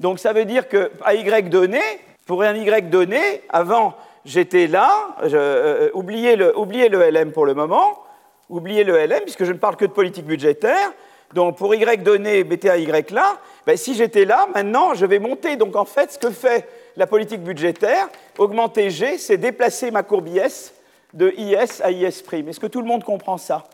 Donc 0.00 0.18
ça 0.18 0.32
veut 0.32 0.44
dire 0.44 0.68
qu'à 0.68 1.14
Y 1.14 1.48
donné, 1.48 1.80
pour 2.26 2.42
un 2.42 2.54
Y 2.54 2.90
donné, 2.90 3.42
avant 3.48 3.94
j'étais 4.24 4.66
là, 4.66 4.90
euh, 5.22 5.90
oubliez, 5.94 6.36
le, 6.36 6.56
oubliez 6.58 6.88
le 6.88 7.10
LM 7.10 7.32
pour 7.32 7.46
le 7.46 7.54
moment, 7.54 8.02
oubliez 8.48 8.84
le 8.84 8.96
LM 9.06 9.20
puisque 9.22 9.44
je 9.44 9.52
ne 9.52 9.58
parle 9.58 9.76
que 9.76 9.86
de 9.86 9.92
politique 9.92 10.26
budgétaire, 10.26 10.92
Donc 11.34 11.56
pour 11.56 11.74
y 11.74 11.98
donné, 11.98 12.44
mettez 12.44 12.70
un 12.70 12.76
y 12.76 12.86
là. 12.86 13.38
Ben, 13.66 13.76
si 13.76 13.94
j'étais 13.94 14.24
là, 14.24 14.48
maintenant, 14.54 14.94
je 14.94 15.06
vais 15.06 15.18
monter. 15.18 15.56
Donc 15.56 15.76
en 15.76 15.84
fait, 15.84 16.12
ce 16.12 16.18
que 16.18 16.30
fait 16.30 16.68
la 16.98 17.06
politique 17.06 17.42
budgétaire, 17.42 18.08
augmenter 18.38 18.90
G, 18.90 19.18
c'est 19.18 19.38
déplacer 19.38 19.92
ma 19.92 20.02
courbe 20.02 20.28
IS 20.28 20.72
de 21.14 21.32
IS 21.38 21.80
à 21.80 21.92
IS'. 21.92 22.24
Est-ce 22.32 22.60
que 22.60 22.66
tout 22.66 22.80
le 22.80 22.88
monde 22.88 23.04
comprend 23.04 23.38
ça? 23.38 23.64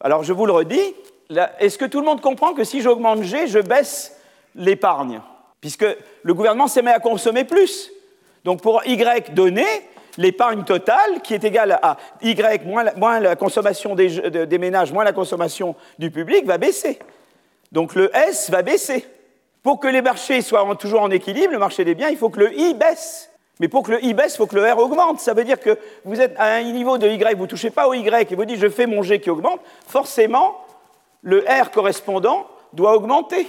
Alors 0.00 0.22
je 0.22 0.32
vous 0.32 0.46
le 0.46 0.52
redis, 0.52 0.94
est-ce 1.58 1.76
que 1.76 1.84
tout 1.84 1.98
le 1.98 2.06
monde 2.06 2.20
comprend 2.20 2.54
que 2.54 2.62
si 2.62 2.80
j'augmente 2.80 3.24
G, 3.24 3.48
je 3.48 3.58
baisse 3.58 4.16
l'épargne? 4.54 5.20
Puisque 5.60 5.84
le 6.22 6.34
gouvernement 6.34 6.68
s'est 6.68 6.82
mis 6.82 6.90
à 6.90 7.00
consommer 7.00 7.44
plus. 7.44 7.90
Donc 8.44 8.62
pour 8.62 8.86
Y 8.86 9.34
donné, 9.34 9.66
l'épargne 10.16 10.62
totale, 10.62 11.20
qui 11.22 11.34
est 11.34 11.42
égale 11.42 11.80
à 11.82 11.96
Y 12.22 12.64
moins 12.64 13.20
la, 13.20 13.34
consommation 13.34 13.96
des, 13.96 14.46
des, 14.46 14.58
ménages, 14.58 14.92
moins 14.92 15.04
la 15.04 15.12
consommation 15.12 15.74
du 15.98 16.12
public, 16.12 16.46
va 16.46 16.58
baisser. 16.58 17.00
Donc 17.72 17.96
le 17.96 18.14
S 18.16 18.50
va 18.50 18.62
baisser. 18.62 19.04
Pour 19.62 19.78
que 19.78 19.88
les 19.88 20.02
marchés 20.02 20.42
soient 20.42 20.66
toujours 20.76 21.02
en 21.02 21.10
équilibre, 21.10 21.52
le 21.52 21.58
marché 21.58 21.84
des 21.84 21.94
biens, 21.94 22.08
il 22.08 22.16
faut 22.16 22.30
que 22.30 22.40
le 22.40 22.52
I 22.58 22.74
baisse. 22.74 23.30
Mais 23.60 23.68
pour 23.68 23.84
que 23.84 23.92
le 23.92 24.04
I 24.04 24.12
baisse, 24.12 24.34
il 24.34 24.38
faut 24.38 24.46
que 24.46 24.56
le 24.56 24.72
R 24.72 24.78
augmente. 24.78 25.20
Ça 25.20 25.34
veut 25.34 25.44
dire 25.44 25.60
que 25.60 25.78
vous 26.04 26.20
êtes 26.20 26.34
à 26.36 26.54
un 26.54 26.62
niveau 26.62 26.98
de 26.98 27.06
Y, 27.06 27.36
vous 27.36 27.44
ne 27.44 27.48
touchez 27.48 27.70
pas 27.70 27.86
au 27.86 27.94
Y 27.94 28.32
et 28.32 28.34
vous 28.34 28.44
dites 28.44 28.58
je 28.58 28.68
fais 28.68 28.86
mon 28.86 29.02
G 29.02 29.20
qui 29.20 29.30
augmente, 29.30 29.60
forcément, 29.86 30.56
le 31.22 31.44
R 31.48 31.70
correspondant 31.70 32.48
doit 32.72 32.96
augmenter 32.96 33.46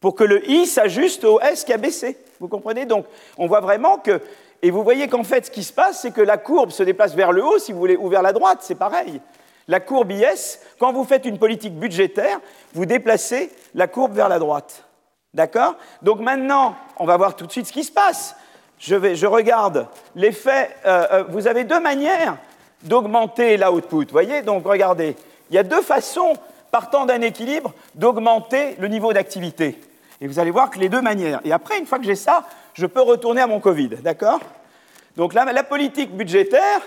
pour 0.00 0.14
que 0.14 0.22
le 0.22 0.48
I 0.48 0.66
s'ajuste 0.66 1.24
au 1.24 1.40
S 1.40 1.64
qui 1.64 1.72
a 1.72 1.78
baissé. 1.78 2.16
Vous 2.38 2.48
comprenez? 2.48 2.86
Donc, 2.86 3.06
on 3.38 3.46
voit 3.46 3.60
vraiment 3.60 3.98
que. 3.98 4.20
Et 4.62 4.70
vous 4.70 4.84
voyez 4.84 5.08
qu'en 5.08 5.24
fait, 5.24 5.46
ce 5.46 5.50
qui 5.50 5.64
se 5.64 5.72
passe, 5.72 6.02
c'est 6.02 6.12
que 6.12 6.20
la 6.20 6.38
courbe 6.38 6.70
se 6.70 6.82
déplace 6.82 7.14
vers 7.14 7.32
le 7.32 7.44
haut, 7.44 7.58
si 7.58 7.72
vous 7.72 7.78
voulez, 7.78 7.96
ou 7.96 8.08
vers 8.08 8.22
la 8.22 8.32
droite, 8.32 8.58
c'est 8.60 8.76
pareil. 8.76 9.20
La 9.68 9.80
courbe 9.80 10.12
IS, 10.12 10.58
quand 10.78 10.92
vous 10.92 11.04
faites 11.04 11.24
une 11.24 11.38
politique 11.38 11.74
budgétaire, 11.74 12.40
vous 12.72 12.86
déplacez 12.86 13.50
la 13.74 13.88
courbe 13.88 14.14
vers 14.14 14.28
la 14.28 14.38
droite. 14.38 14.85
D'accord? 15.36 15.74
Donc 16.00 16.20
maintenant, 16.20 16.76
on 16.96 17.04
va 17.04 17.18
voir 17.18 17.36
tout 17.36 17.46
de 17.46 17.52
suite 17.52 17.66
ce 17.66 17.72
qui 17.72 17.84
se 17.84 17.92
passe. 17.92 18.34
Je, 18.78 19.26
regarde 19.26 19.86
l'effet. 20.14 20.70
Euh, 20.86 21.06
euh, 21.12 21.24
vous 21.28 21.46
avez 21.46 21.64
deux 21.64 21.78
manières 21.78 22.38
d'augmenter 22.82 23.58
l'output. 23.58 24.06
Voyez? 24.10 24.40
Donc 24.40 24.64
regardez, 24.66 25.14
il 25.50 25.56
y 25.56 25.58
a 25.58 25.62
deux 25.62 25.82
façons 25.82 26.32
partant 26.70 27.04
d'un 27.04 27.20
équilibre, 27.20 27.74
d'augmenter 27.94 28.76
le 28.78 28.88
niveau 28.88 29.12
d'activité. 29.12 29.78
Et 30.22 30.26
vous 30.26 30.38
allez 30.38 30.50
voir 30.50 30.70
que 30.70 30.78
les 30.78 30.88
deux 30.88 31.02
manières. 31.02 31.40
Et 31.44 31.52
après, 31.52 31.78
une 31.78 31.86
fois 31.86 31.98
que 31.98 32.06
j'ai 32.06 32.14
ça, 32.14 32.44
je 32.72 32.86
peux 32.86 33.02
retourner 33.02 33.42
à 33.42 33.46
mon 33.46 33.60
Covid, 33.60 33.88
d'accord? 33.88 34.40
Donc 35.18 35.34
là, 35.34 35.44
la 35.44 35.64
politique 35.64 36.16
budgétaire, 36.16 36.80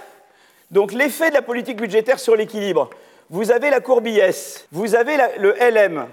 donc 0.72 0.92
l'effet 0.92 1.30
de 1.30 1.36
la 1.36 1.44
politique 1.44 1.78
budgétaire 1.78 2.20
sur 2.20 2.36
l'équilibre. 2.36 2.90
Vous 3.30 3.52
avez 3.52 3.70
la 3.70 3.80
courbe 3.80 4.08
IS, 4.08 4.66
vous 4.72 4.96
avez 4.96 5.18
le 5.38 5.54
LM, 5.60 6.08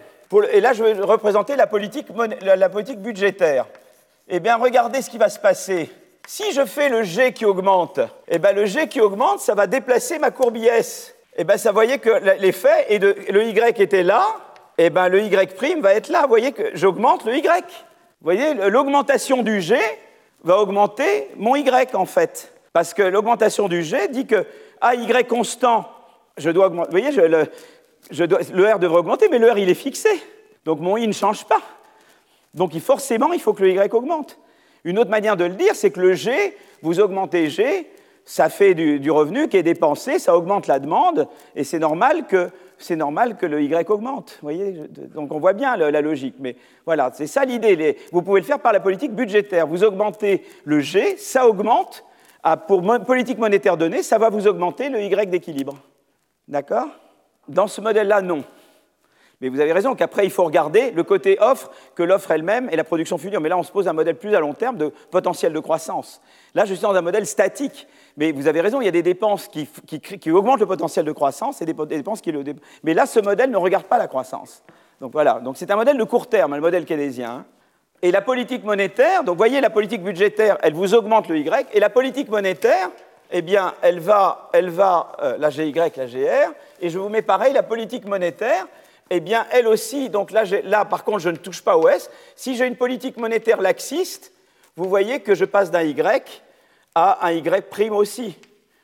et 0.52 0.60
là 0.60 0.72
je 0.72 0.82
vais 0.82 0.92
représenter 0.92 1.56
la 1.56 1.66
politique, 1.66 2.08
budgétaire. 2.98 3.66
Eh 4.28 4.40
bien, 4.40 4.56
regardez 4.56 5.02
ce 5.02 5.10
qui 5.10 5.18
va 5.18 5.28
se 5.28 5.38
passer. 5.38 5.90
Si 6.26 6.52
je 6.52 6.64
fais 6.64 6.88
le 6.88 7.04
G 7.04 7.32
qui 7.32 7.44
augmente, 7.44 8.00
eh 8.26 8.38
bien, 8.38 8.52
le 8.52 8.66
G 8.66 8.88
qui 8.88 9.00
augmente, 9.00 9.38
ça 9.38 9.54
va 9.54 9.68
déplacer 9.68 10.18
ma 10.18 10.32
courbe 10.32 10.56
IS 10.56 11.12
eh 11.38 11.44
bien, 11.44 11.58
ça 11.58 11.70
voyait 11.70 11.98
que 11.98 12.10
l'effet, 12.40 12.86
et 12.88 12.98
le 12.98 13.44
Y 13.44 13.80
était 13.80 14.02
là, 14.02 14.24
eh 14.78 14.88
bien, 14.88 15.08
le 15.08 15.22
Y' 15.22 15.80
va 15.80 15.94
être 15.94 16.08
là. 16.08 16.22
Vous 16.22 16.28
voyez 16.28 16.52
que 16.52 16.70
j'augmente 16.74 17.24
le 17.26 17.36
Y. 17.36 17.44
Vous 17.46 18.24
voyez, 18.24 18.54
l'augmentation 18.54 19.42
du 19.42 19.60
G 19.60 19.76
va 20.42 20.58
augmenter 20.58 21.28
mon 21.36 21.54
Y, 21.54 21.94
en 21.94 22.06
fait. 22.06 22.52
Parce 22.72 22.94
que 22.94 23.02
l'augmentation 23.02 23.68
du 23.68 23.82
G 23.82 24.08
dit 24.08 24.26
que 24.26 24.46
à 24.80 24.94
Y 24.94 25.26
constant, 25.28 25.90
je 26.38 26.48
dois 26.50 26.66
augmenter. 26.66 26.90
Vous 26.90 27.02
voyez, 27.02 27.28
le, 27.28 27.46
le 28.10 28.74
R 28.74 28.78
devrait 28.78 28.98
augmenter, 28.98 29.28
mais 29.28 29.38
le 29.38 29.50
R, 29.50 29.58
il 29.58 29.68
est 29.68 29.74
fixé. 29.74 30.08
Donc 30.64 30.80
mon 30.80 30.96
I 30.96 31.06
ne 31.06 31.12
change 31.12 31.44
pas. 31.44 31.60
Donc 32.54 32.76
forcément, 32.78 33.32
il 33.32 33.40
faut 33.40 33.52
que 33.52 33.62
le 33.62 33.70
Y 33.70 33.92
augmente. 33.94 34.38
Une 34.84 34.98
autre 34.98 35.10
manière 35.10 35.36
de 35.36 35.44
le 35.44 35.54
dire, 35.54 35.74
c'est 35.74 35.90
que 35.90 36.00
le 36.00 36.14
G, 36.14 36.56
vous 36.82 37.00
augmentez 37.00 37.50
G, 37.50 37.90
ça 38.24 38.48
fait 38.48 38.74
du, 38.74 39.10
revenu 39.10 39.48
qui 39.48 39.56
est 39.56 39.62
dépensé, 39.62 40.18
ça 40.18 40.36
augmente 40.36 40.66
la 40.66 40.80
demande, 40.80 41.28
et 41.54 41.64
c'est 41.64 41.78
normal 41.78 42.26
que 42.26 42.50
c'est 42.78 42.96
normal 42.96 43.36
que 43.36 43.46
le 43.46 43.62
Y 43.62 43.88
augmente. 43.90 44.38
Voyez 44.42 44.82
Donc 45.14 45.32
on 45.32 45.38
voit 45.38 45.54
bien 45.54 45.76
la, 45.76 46.00
logique. 46.02 46.34
Mais 46.40 46.56
voilà, 46.84 47.10
c'est 47.14 47.26
ça 47.26 47.44
l'idée. 47.44 47.96
Vous 48.12 48.20
pouvez 48.22 48.40
le 48.40 48.46
faire 48.46 48.58
par 48.58 48.72
la 48.72 48.80
politique 48.80 49.14
budgétaire. 49.14 49.66
Vous 49.66 49.82
augmentez 49.82 50.44
le 50.64 50.80
G, 50.80 51.16
ça 51.16 51.48
augmente. 51.48 52.04
pour 52.68 52.82
politique 53.06 53.38
monétaire 53.38 53.78
donnée, 53.78 54.02
ça 54.02 54.18
va 54.18 54.28
vous 54.28 54.46
augmenter 54.46 54.90
le 54.90 55.00
Y 55.00 55.30
d'équilibre. 55.30 55.78
D'accord? 56.48 56.88
Dans 57.48 57.66
ce 57.66 57.80
modèle-là, 57.80 58.22
non. 58.22 58.44
Mais 59.40 59.50
vous 59.50 59.60
avez 59.60 59.72
raison 59.72 59.94
qu'après, 59.94 60.24
il 60.24 60.30
faut 60.30 60.44
regarder 60.44 60.92
le 60.92 61.02
côté 61.02 61.36
offre 61.40 61.70
que 61.94 62.02
l'offre 62.02 62.30
elle-même 62.30 62.68
et 62.72 62.76
la 62.76 62.84
production 62.84 63.18
future. 63.18 63.40
Mais 63.40 63.50
là, 63.50 63.58
on 63.58 63.62
se 63.62 63.70
pose 63.70 63.86
un 63.86 63.92
modèle 63.92 64.16
plus 64.16 64.34
à 64.34 64.40
long 64.40 64.54
terme 64.54 64.78
de 64.78 64.92
potentiel 65.10 65.52
de 65.52 65.60
croissance. 65.60 66.22
Là, 66.54 66.64
je 66.64 66.72
suis 66.72 66.82
dans 66.82 66.94
un 66.94 67.02
modèle 67.02 67.26
statique. 67.26 67.86
Mais 68.16 68.32
vous 68.32 68.48
avez 68.48 68.62
raison, 68.62 68.80
il 68.80 68.86
y 68.86 68.88
a 68.88 68.92
des 68.92 69.02
dépenses 69.02 69.48
qui, 69.48 69.68
augmentent 70.30 70.60
le 70.60 70.66
potentiel 70.66 71.04
de 71.04 71.12
croissance 71.12 71.60
et 71.60 71.66
des 71.66 71.74
dépenses 71.74 72.22
qui 72.22 72.32
le. 72.32 72.42
Mais 72.82 72.94
là, 72.94 73.04
ce 73.04 73.20
modèle 73.20 73.50
ne 73.50 73.58
regarde 73.58 73.84
pas 73.84 73.98
la 73.98 74.08
croissance. 74.08 74.62
Donc 75.02 75.12
voilà. 75.12 75.34
Donc 75.40 75.58
c'est 75.58 75.70
un 75.70 75.76
modèle 75.76 75.98
de 75.98 76.04
court 76.04 76.28
terme, 76.28 76.54
le 76.54 76.62
modèle 76.62 76.86
keynésien. 76.86 77.30
Hein. 77.30 77.44
Et 78.00 78.10
la 78.10 78.22
politique 78.22 78.64
monétaire, 78.64 79.22
donc 79.22 79.34
vous 79.34 79.38
voyez, 79.38 79.60
la 79.60 79.70
politique 79.70 80.02
budgétaire, 80.02 80.56
elle 80.62 80.74
vous 80.74 80.94
augmente 80.94 81.28
le 81.28 81.38
Y. 81.38 81.68
Et 81.72 81.80
la 81.80 81.90
politique 81.90 82.28
monétaire, 82.28 82.90
eh 83.30 83.42
bien, 83.42 83.74
elle 83.82 84.00
va, 84.00 84.50
euh, 84.54 85.36
la 85.38 85.50
GY, 85.50 85.72
la 85.72 85.88
GR. 85.88 86.52
Et 86.80 86.90
je 86.90 86.98
vous 86.98 87.08
mets 87.08 87.22
pareil, 87.22 87.52
la 87.52 87.62
politique 87.62 88.04
monétaire, 88.04 88.66
eh 89.10 89.20
bien, 89.20 89.46
elle 89.52 89.66
aussi, 89.66 90.10
donc 90.10 90.30
là, 90.30 90.44
là, 90.64 90.84
par 90.84 91.04
contre, 91.04 91.20
je 91.20 91.30
ne 91.30 91.36
touche 91.36 91.62
pas 91.62 91.76
au 91.76 91.88
S. 91.88 92.10
Si 92.34 92.56
j'ai 92.56 92.66
une 92.66 92.76
politique 92.76 93.16
monétaire 93.16 93.60
laxiste, 93.60 94.32
vous 94.76 94.88
voyez 94.88 95.20
que 95.20 95.34
je 95.34 95.44
passe 95.44 95.70
d'un 95.70 95.82
Y 95.82 96.42
à 96.94 97.26
un 97.26 97.32
Y' 97.32 97.90
aussi, 97.90 98.36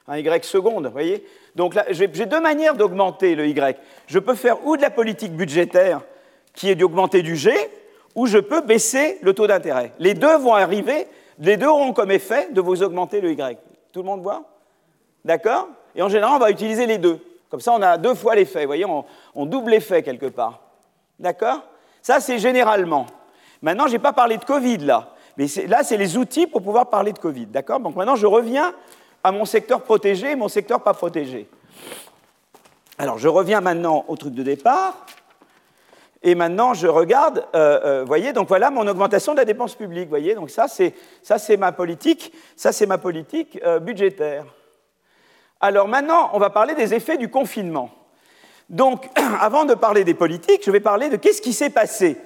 un 0.07 0.18
Y 0.18 0.45
seconde, 0.45 0.86
vous 0.86 0.93
voyez 0.93 1.26
Donc 1.55 1.74
là, 1.74 1.84
j'ai 1.90 2.07
deux 2.09 2.40
manières 2.40 2.74
d'augmenter 2.74 3.34
le 3.34 3.47
Y. 3.47 3.78
Je 4.07 4.18
peux 4.18 4.34
faire 4.34 4.64
ou 4.66 4.76
de 4.76 4.82
la 4.82 4.90
politique 4.90 5.32
budgétaire, 5.32 6.01
qui 6.55 6.70
est 6.70 6.74
d'augmenter 6.74 7.22
du 7.22 7.36
G, 7.36 7.53
ou 8.14 8.26
je 8.26 8.38
peux 8.38 8.61
baisser 8.61 9.18
le 9.22 9.32
taux 9.32 9.47
d'intérêt. 9.47 9.93
Les 9.99 10.14
deux 10.14 10.36
vont 10.36 10.55
arriver, 10.55 11.07
les 11.38 11.57
deux 11.57 11.66
auront 11.66 11.93
comme 11.93 12.11
effet 12.11 12.49
de 12.53 12.61
vous 12.61 12.82
augmenter 12.82 13.20
le 13.20 13.32
Y. 13.32 13.59
Tout 13.93 14.01
le 14.01 14.07
monde 14.07 14.22
voit 14.22 14.43
D'accord 15.24 15.68
Et 15.95 16.03
en 16.03 16.09
général, 16.09 16.34
on 16.36 16.38
va 16.38 16.51
utiliser 16.51 16.86
les 16.86 16.99
deux. 16.99 17.20
Comme 17.51 17.61
ça, 17.61 17.72
on 17.72 17.82
a 17.82 17.99
deux 17.99 18.14
fois 18.14 18.34
l'effet. 18.34 18.61
Vous 18.61 18.68
voyez, 18.68 18.86
on, 18.86 19.47
double 19.47 19.72
l'effet 19.72 20.03
quelque 20.03 20.26
part. 20.26 20.61
D'accord 21.18 21.62
Ça, 22.01 22.18
c'est 22.18 22.38
généralement. 22.38 23.07
Maintenant, 23.61 23.86
je 23.86 23.93
n'ai 23.93 23.99
pas 23.99 24.12
parlé 24.12 24.38
de 24.38 24.45
Covid 24.45 24.78
là. 24.78 25.11
Mais 25.36 25.47
là, 25.68 25.82
c'est 25.82 25.97
les 25.97 26.16
outils 26.16 26.47
pour 26.47 26.62
pouvoir 26.62 26.90
parler 26.90 27.12
de 27.12 27.18
Covid. 27.18 27.47
D'accord 27.47 27.80
Donc 27.80 27.95
maintenant, 27.95 28.16
je 28.16 28.26
reviens 28.26 28.74
à 29.22 29.32
mon 29.32 29.45
secteur 29.45 29.82
protégé 29.82 30.32
et 30.32 30.36
mon 30.36 30.49
secteur 30.49 30.82
pas 30.82 30.95
protégé. 30.95 31.49
Alors, 32.99 33.18
je 33.18 33.28
reviens 33.28 33.61
maintenant 33.61 34.05
au 34.09 34.16
truc 34.16 34.34
de 34.34 34.43
départ. 34.43 35.07
Et 36.24 36.34
maintenant, 36.34 36.72
je 36.72 36.86
regarde, 36.86 37.44
euh, 37.54 37.80
euh, 37.84 38.04
voyez, 38.04 38.32
donc 38.32 38.48
voilà 38.48 38.70
mon 38.70 38.86
augmentation 38.86 39.32
de 39.32 39.38
la 39.38 39.44
dépense 39.44 39.74
publique, 39.74 40.08
voyez, 40.08 40.34
donc 40.34 40.50
ça 40.50 40.68
c'est, 40.68 40.94
ça, 41.22 41.38
c'est 41.38 41.56
ma 41.56 41.72
politique, 41.72 42.32
ça 42.56 42.70
c'est 42.70 42.86
ma 42.86 42.98
politique 42.98 43.58
euh, 43.64 43.80
budgétaire. 43.80 44.44
Alors 45.60 45.88
maintenant, 45.88 46.30
on 46.32 46.38
va 46.38 46.50
parler 46.50 46.74
des 46.74 46.94
effets 46.94 47.18
du 47.18 47.28
confinement. 47.28 47.90
Donc, 48.70 49.08
avant 49.40 49.64
de 49.64 49.74
parler 49.74 50.04
des 50.04 50.14
politiques, 50.14 50.62
je 50.64 50.70
vais 50.70 50.80
parler 50.80 51.08
de 51.08 51.16
qu'est-ce 51.16 51.42
qui 51.42 51.52
s'est 51.52 51.70
passé. 51.70 52.16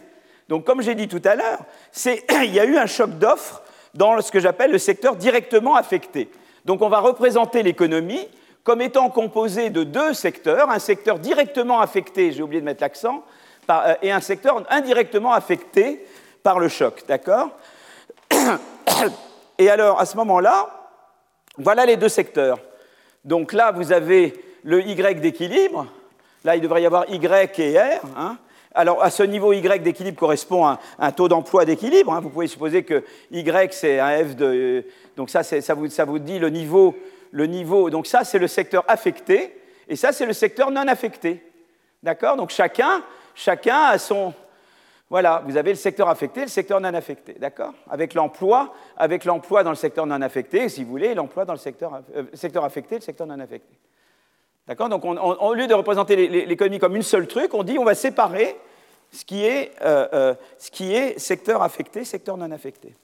Donc, 0.48 0.64
comme 0.64 0.82
j'ai 0.82 0.94
dit 0.94 1.08
tout 1.08 1.22
à 1.24 1.34
l'heure, 1.34 1.60
il 2.04 2.54
y 2.54 2.60
a 2.60 2.66
eu 2.66 2.76
un 2.76 2.86
choc 2.86 3.10
d'offres 3.18 3.62
dans 3.94 4.20
ce 4.20 4.30
que 4.30 4.40
j'appelle 4.40 4.72
le 4.72 4.78
secteur 4.78 5.16
directement 5.16 5.74
affecté. 5.74 6.30
Donc, 6.66 6.82
on 6.82 6.90
va 6.90 7.00
représenter 7.00 7.62
l'économie 7.62 8.28
comme 8.62 8.82
étant 8.82 9.08
composée 9.10 9.70
de 9.70 9.84
deux 9.84 10.12
secteurs, 10.12 10.70
un 10.70 10.80
secteur 10.80 11.20
directement 11.20 11.80
affecté, 11.80 12.32
j'ai 12.32 12.42
oublié 12.42 12.60
de 12.60 12.66
mettre 12.66 12.82
l'accent, 12.82 13.22
euh, 13.68 13.94
et 14.02 14.12
un 14.12 14.20
secteur 14.20 14.62
indirectement 14.70 15.32
affecté 15.32 16.04
par 16.42 16.58
le 16.58 16.68
choc, 16.68 17.04
d'accord 17.08 17.50
Et 19.58 19.70
alors, 19.70 20.00
à 20.00 20.06
ce 20.06 20.16
moment-là, 20.18 20.68
voilà 21.58 21.86
les 21.86 21.96
deux 21.96 22.08
secteurs. 22.08 22.58
Donc 23.24 23.52
là, 23.52 23.72
vous 23.72 23.92
avez 23.92 24.34
le 24.62 24.80
Y 24.82 25.20
d'équilibre. 25.20 25.86
Là, 26.44 26.56
il 26.56 26.62
devrait 26.62 26.82
y 26.82 26.86
avoir 26.86 27.08
Y 27.08 27.58
et 27.60 27.78
R. 27.78 28.00
Hein. 28.16 28.36
Alors, 28.74 29.02
à 29.02 29.10
ce 29.10 29.22
niveau 29.22 29.52
Y 29.52 29.82
d'équilibre 29.82 30.18
correspond 30.18 30.66
à 30.66 30.78
un 30.98 31.10
taux 31.10 31.28
d'emploi 31.28 31.64
d'équilibre. 31.64 32.12
Hein. 32.12 32.20
Vous 32.20 32.28
pouvez 32.28 32.46
supposer 32.46 32.84
que 32.84 33.02
Y, 33.32 33.72
c'est 33.72 33.98
un 33.98 34.24
F 34.24 34.36
de. 34.36 34.84
Donc, 35.16 35.30
ça, 35.30 35.42
ça 35.42 35.74
vous, 35.74 35.88
ça, 35.88 36.04
vous, 36.04 36.18
dit 36.18 36.38
le 36.38 36.50
niveau, 36.50 36.94
le 37.30 37.46
niveau. 37.46 37.88
Donc, 37.88 38.06
ça, 38.06 38.22
c'est 38.22 38.38
le 38.38 38.48
secteur 38.48 38.84
affecté. 38.86 39.58
Et 39.88 39.96
ça, 39.96 40.12
c'est 40.12 40.26
le 40.26 40.34
secteur 40.34 40.70
non 40.70 40.86
affecté. 40.88 41.42
D'accord? 42.02 42.36
Donc, 42.36 42.50
chacun, 42.50 43.02
chacun 43.36 43.82
a 43.84 43.98
son, 43.98 44.34
voilà, 45.08 45.42
vous 45.46 45.56
avez 45.56 45.70
le 45.70 45.76
secteur 45.76 46.08
affecté, 46.08 46.40
le 46.40 46.48
secteur 46.48 46.80
non 46.80 46.92
affecté, 46.94 47.34
d'accord? 47.34 47.72
Avec 47.88 48.14
l'emploi, 48.14 48.74
avec 48.96 49.24
l'emploi 49.24 49.62
dans 49.62 49.70
le 49.70 49.76
secteur 49.76 50.06
non 50.06 50.20
affecté, 50.22 50.68
si 50.68 50.82
vous 50.82 50.90
voulez, 50.90 51.14
l'emploi 51.14 51.44
dans 51.44 51.52
le 51.52 51.58
secteur, 51.58 52.00
euh, 52.16 52.24
secteur 52.32 52.64
affecté, 52.64 52.96
le 52.96 53.02
secteur 53.02 53.26
non 53.28 53.38
affecté. 53.38 53.76
D'accord? 54.66 54.88
Donc, 54.88 55.04
au 55.04 55.54
lieu 55.54 55.68
de 55.68 55.74
représenter 55.74 56.16
l'économie 56.44 56.80
comme 56.80 56.96
une 56.96 57.02
seule 57.02 57.28
truc, 57.28 57.54
on 57.54 57.62
dit 57.62 57.78
on 57.78 57.84
va 57.84 57.94
séparer 57.94 58.56
ce 59.12 59.24
qui 59.24 59.44
est, 59.44 59.70
ce 59.78 60.70
qui 60.72 60.92
est 60.92 61.20
secteur 61.20 61.62
affecté, 61.62 62.02
secteur 62.02 62.36
non 62.36 62.50
affecté. 62.50 62.96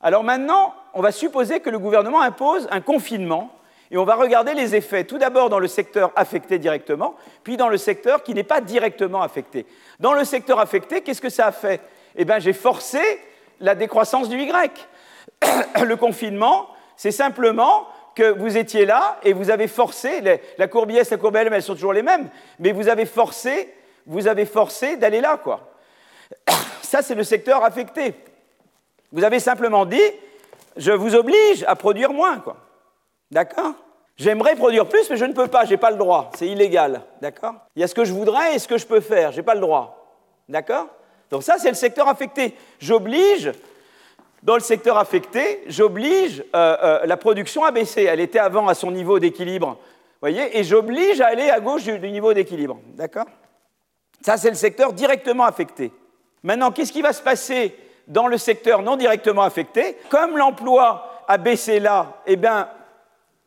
Alors 0.00 0.24
maintenant, 0.24 0.74
on 0.94 1.00
va 1.00 1.12
supposer 1.12 1.60
que 1.60 1.70
le 1.70 1.78
gouvernement 1.78 2.20
impose 2.20 2.66
un 2.72 2.80
confinement 2.80 3.52
et 3.90 3.96
on 3.96 4.04
va 4.04 4.16
regarder 4.16 4.54
les 4.54 4.74
effets, 4.74 5.04
tout 5.04 5.18
d'abord 5.18 5.48
dans 5.48 5.58
le 5.58 5.68
secteur 5.68 6.12
affecté 6.14 6.58
directement, 6.58 7.14
puis 7.42 7.56
dans 7.56 7.68
le 7.68 7.78
secteur 7.78 8.22
qui 8.22 8.34
n'est 8.34 8.42
pas 8.42 8.60
directement 8.60 9.22
affecté. 9.22 9.66
Dans 9.98 10.12
le 10.12 10.24
secteur 10.24 10.60
affecté, 10.60 11.00
qu'est-ce 11.00 11.22
que 11.22 11.30
ça 11.30 11.46
a 11.46 11.52
fait? 11.52 11.80
Eh 12.16 12.24
bien, 12.24 12.38
j'ai 12.38 12.52
forcé 12.52 13.00
la 13.60 13.74
décroissance 13.74 14.28
du 14.28 14.38
Y. 14.38 14.88
le 15.84 15.96
confinement, 15.96 16.68
c'est 16.96 17.12
simplement 17.12 17.86
que 18.14 18.30
vous 18.30 18.56
étiez 18.58 18.84
là 18.84 19.18
et 19.22 19.32
vous 19.32 19.50
avez 19.50 19.68
forcé, 19.68 20.20
la 20.58 20.68
courbe 20.68 20.90
IS, 20.90 21.10
la 21.10 21.16
courbe 21.16 21.36
LM, 21.36 21.52
elles 21.52 21.62
sont 21.62 21.74
toujours 21.74 21.92
les 21.92 22.02
mêmes, 22.02 22.28
mais 22.58 22.72
vous 22.72 22.88
avez 22.88 23.06
forcé, 23.06 23.72
vous 24.06 24.26
avez 24.28 24.44
forcé 24.44 24.96
d'aller 24.96 25.20
là, 25.20 25.38
quoi. 25.42 25.72
Ça, 26.82 27.00
c'est 27.00 27.14
le 27.14 27.24
secteur 27.24 27.64
affecté. 27.64 28.14
Vous 29.12 29.24
avez 29.24 29.40
simplement 29.40 29.86
dit, 29.86 30.02
je 30.76 30.92
vous 30.92 31.14
oblige 31.14 31.64
à 31.66 31.76
produire 31.76 32.12
moins, 32.12 32.38
quoi. 32.38 32.56
D'accord? 33.30 33.74
J'aimerais 34.16 34.56
produire 34.56 34.88
plus, 34.88 35.08
mais 35.10 35.16
je 35.16 35.24
ne 35.24 35.32
peux 35.32 35.46
pas, 35.46 35.64
je 35.64 35.70
n'ai 35.70 35.76
pas 35.76 35.90
le 35.90 35.96
droit, 35.96 36.30
c'est 36.36 36.48
illégal. 36.48 37.02
D'accord? 37.20 37.54
Il 37.76 37.80
y 37.80 37.84
a 37.84 37.88
ce 37.88 37.94
que 37.94 38.04
je 38.04 38.12
voudrais 38.12 38.56
et 38.56 38.58
ce 38.58 38.66
que 38.66 38.78
je 38.78 38.86
peux 38.86 39.00
faire, 39.00 39.30
je 39.32 39.36
n'ai 39.36 39.42
pas 39.42 39.54
le 39.54 39.60
droit. 39.60 40.16
D'accord? 40.48 40.88
Donc 41.30 41.42
ça, 41.42 41.56
c'est 41.58 41.68
le 41.68 41.74
secteur 41.74 42.08
affecté. 42.08 42.56
J'oblige, 42.80 43.52
dans 44.42 44.54
le 44.54 44.60
secteur 44.60 44.98
affecté, 44.98 45.62
j'oblige 45.66 46.42
euh, 46.56 46.76
euh, 46.82 47.00
la 47.06 47.16
production 47.16 47.64
à 47.64 47.70
baisser. 47.70 48.04
Elle 48.04 48.20
était 48.20 48.38
avant 48.38 48.66
à 48.66 48.74
son 48.74 48.90
niveau 48.90 49.18
d'équilibre, 49.18 49.78
voyez, 50.20 50.58
et 50.58 50.64
j'oblige 50.64 51.20
à 51.20 51.26
aller 51.28 51.50
à 51.50 51.60
gauche 51.60 51.84
du, 51.84 51.98
du 51.98 52.10
niveau 52.10 52.32
d'équilibre. 52.32 52.80
D'accord? 52.94 53.26
Ça, 54.20 54.36
c'est 54.36 54.48
le 54.48 54.56
secteur 54.56 54.92
directement 54.92 55.44
affecté. 55.44 55.92
Maintenant, 56.42 56.72
qu'est-ce 56.72 56.92
qui 56.92 57.02
va 57.02 57.12
se 57.12 57.22
passer 57.22 57.76
dans 58.08 58.26
le 58.26 58.38
secteur 58.38 58.82
non 58.82 58.96
directement 58.96 59.42
affecté? 59.42 59.96
Comme 60.08 60.36
l'emploi 60.36 61.24
a 61.28 61.36
baissé 61.36 61.78
là, 61.78 62.20
eh 62.26 62.36
bien, 62.36 62.68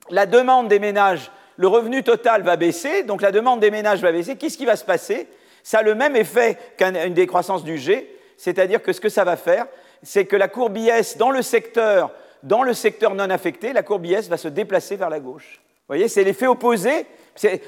la 0.09 0.25
demande 0.25 0.67
des 0.67 0.79
ménages, 0.79 1.31
le 1.57 1.67
revenu 1.67 2.03
total 2.03 2.41
va 2.41 2.55
baisser, 2.55 3.03
donc 3.03 3.21
la 3.21 3.31
demande 3.31 3.59
des 3.59 3.71
ménages 3.71 4.01
va 4.01 4.11
baisser. 4.11 4.35
Qu'est-ce 4.35 4.57
qui 4.57 4.65
va 4.65 4.75
se 4.75 4.85
passer? 4.85 5.27
Ça 5.63 5.79
a 5.79 5.83
le 5.83 5.95
même 5.95 6.15
effet 6.15 6.57
qu'une 6.77 7.13
décroissance 7.13 7.63
du 7.63 7.77
G, 7.77 8.17
c'est-à-dire 8.37 8.81
que 8.81 8.93
ce 8.93 9.01
que 9.01 9.09
ça 9.09 9.23
va 9.23 9.37
faire, 9.37 9.67
c'est 10.01 10.25
que 10.25 10.35
la 10.35 10.47
courbe 10.47 10.77
IS 10.77 11.17
dans 11.17 11.29
le 11.29 11.41
secteur, 11.41 12.11
dans 12.41 12.63
le 12.63 12.73
secteur 12.73 13.13
non 13.13 13.29
affecté, 13.29 13.73
la 13.73 13.83
courbe 13.83 14.05
IS 14.05 14.27
va 14.27 14.37
se 14.37 14.47
déplacer 14.47 14.95
vers 14.95 15.09
la 15.09 15.19
gauche. 15.19 15.61
Vous 15.63 15.95
voyez, 15.95 16.07
c'est 16.07 16.23
l'effet 16.23 16.47
opposé. 16.47 17.05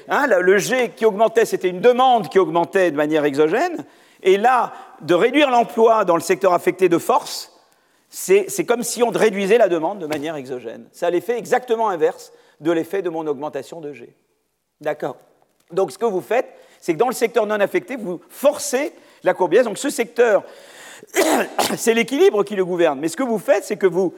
Hein, 0.08 0.26
le 0.26 0.58
G 0.58 0.90
qui 0.96 1.06
augmentait, 1.06 1.44
c'était 1.44 1.68
une 1.68 1.80
demande 1.80 2.28
qui 2.28 2.38
augmentait 2.38 2.90
de 2.90 2.96
manière 2.96 3.24
exogène. 3.24 3.84
Et 4.22 4.38
là, 4.38 4.72
de 5.02 5.14
réduire 5.14 5.50
l'emploi 5.50 6.04
dans 6.04 6.16
le 6.16 6.22
secteur 6.22 6.54
affecté 6.54 6.88
de 6.88 6.98
force, 6.98 7.53
c'est 8.14 8.64
comme 8.64 8.84
si 8.84 9.02
on 9.02 9.10
réduisait 9.10 9.58
la 9.58 9.68
demande 9.68 9.98
de 9.98 10.06
manière 10.06 10.36
exogène. 10.36 10.86
Ça 10.92 11.08
a 11.08 11.10
l'effet 11.10 11.36
exactement 11.36 11.88
inverse 11.88 12.32
de 12.60 12.70
l'effet 12.70 13.02
de 13.02 13.10
mon 13.10 13.26
augmentation 13.26 13.80
de 13.80 13.92
G. 13.92 14.14
D'accord 14.80 15.16
Donc 15.72 15.90
ce 15.90 15.98
que 15.98 16.04
vous 16.04 16.20
faites, 16.20 16.46
c'est 16.80 16.92
que 16.94 16.98
dans 16.98 17.08
le 17.08 17.14
secteur 17.14 17.44
non 17.46 17.58
affecté, 17.58 17.96
vous 17.96 18.20
forcez 18.28 18.92
la 19.24 19.34
courbe 19.34 19.54
Donc 19.64 19.78
ce 19.78 19.90
secteur, 19.90 20.44
c'est 21.76 21.92
l'équilibre 21.92 22.44
qui 22.44 22.54
le 22.54 22.64
gouverne. 22.64 23.00
Mais 23.00 23.08
ce 23.08 23.16
que 23.16 23.24
vous 23.24 23.38
faites, 23.38 23.64
c'est 23.64 23.76
que 23.76 23.86
vous, 23.86 24.14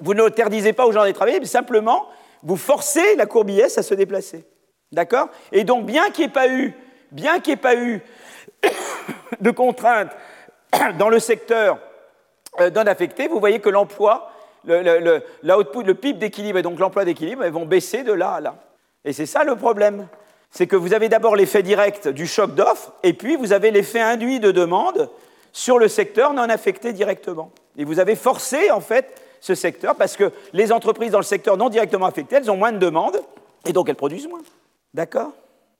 vous 0.00 0.14
n'interdisez 0.14 0.72
pas 0.72 0.86
aux 0.86 0.92
gens 0.92 1.04
de 1.04 1.10
travailler, 1.10 1.40
mais 1.40 1.46
simplement, 1.46 2.06
vous 2.44 2.56
forcez 2.56 3.16
la 3.16 3.26
courbe 3.26 3.50
à 3.50 3.82
se 3.82 3.94
déplacer. 3.94 4.44
D'accord? 4.92 5.30
Et 5.50 5.64
donc, 5.64 5.84
bien 5.84 6.10
qu'il 6.10 6.26
n'y 6.26 6.30
ait 6.30 6.32
pas 6.32 6.48
eu, 6.48 6.74
bien 7.10 7.40
qu'il 7.40 7.54
ait 7.54 7.56
pas 7.56 7.74
eu 7.74 8.02
de 9.40 9.50
contraintes 9.50 10.12
dans 10.98 11.08
le 11.08 11.18
secteur 11.18 11.80
non 12.68 12.86
affectés, 12.86 13.28
vous 13.28 13.40
voyez 13.40 13.60
que 13.60 13.68
l'emploi, 13.68 14.30
le, 14.64 14.82
le, 14.82 15.22
le 15.42 15.94
PIB 15.94 16.18
d'équilibre 16.18 16.58
et 16.58 16.62
donc 16.62 16.78
l'emploi 16.78 17.04
d'équilibre 17.04 17.46
vont 17.48 17.64
baisser 17.64 18.02
de 18.02 18.12
là 18.12 18.32
à 18.32 18.40
là. 18.40 18.54
Et 19.04 19.12
c'est 19.12 19.26
ça 19.26 19.44
le 19.44 19.56
problème. 19.56 20.08
C'est 20.50 20.66
que 20.66 20.76
vous 20.76 20.94
avez 20.94 21.08
d'abord 21.08 21.36
l'effet 21.36 21.62
direct 21.62 22.08
du 22.08 22.26
choc 22.26 22.54
d'offres 22.54 22.92
et 23.02 23.12
puis 23.12 23.36
vous 23.36 23.52
avez 23.52 23.70
l'effet 23.70 24.00
induit 24.00 24.40
de 24.40 24.50
demande 24.50 25.08
sur 25.52 25.78
le 25.78 25.88
secteur 25.88 26.32
non 26.32 26.48
affecté 26.48 26.92
directement. 26.92 27.52
Et 27.76 27.84
vous 27.84 28.00
avez 28.00 28.16
forcé 28.16 28.70
en 28.70 28.80
fait 28.80 29.20
ce 29.40 29.54
secteur 29.54 29.94
parce 29.96 30.16
que 30.16 30.32
les 30.52 30.72
entreprises 30.72 31.12
dans 31.12 31.18
le 31.18 31.24
secteur 31.24 31.56
non 31.56 31.68
directement 31.68 32.06
affecté, 32.06 32.36
elles 32.36 32.50
ont 32.50 32.56
moins 32.56 32.72
de 32.72 32.78
demandes 32.78 33.20
et 33.64 33.72
donc 33.72 33.88
elles 33.88 33.94
produisent 33.96 34.28
moins. 34.28 34.40
D'accord? 34.92 35.32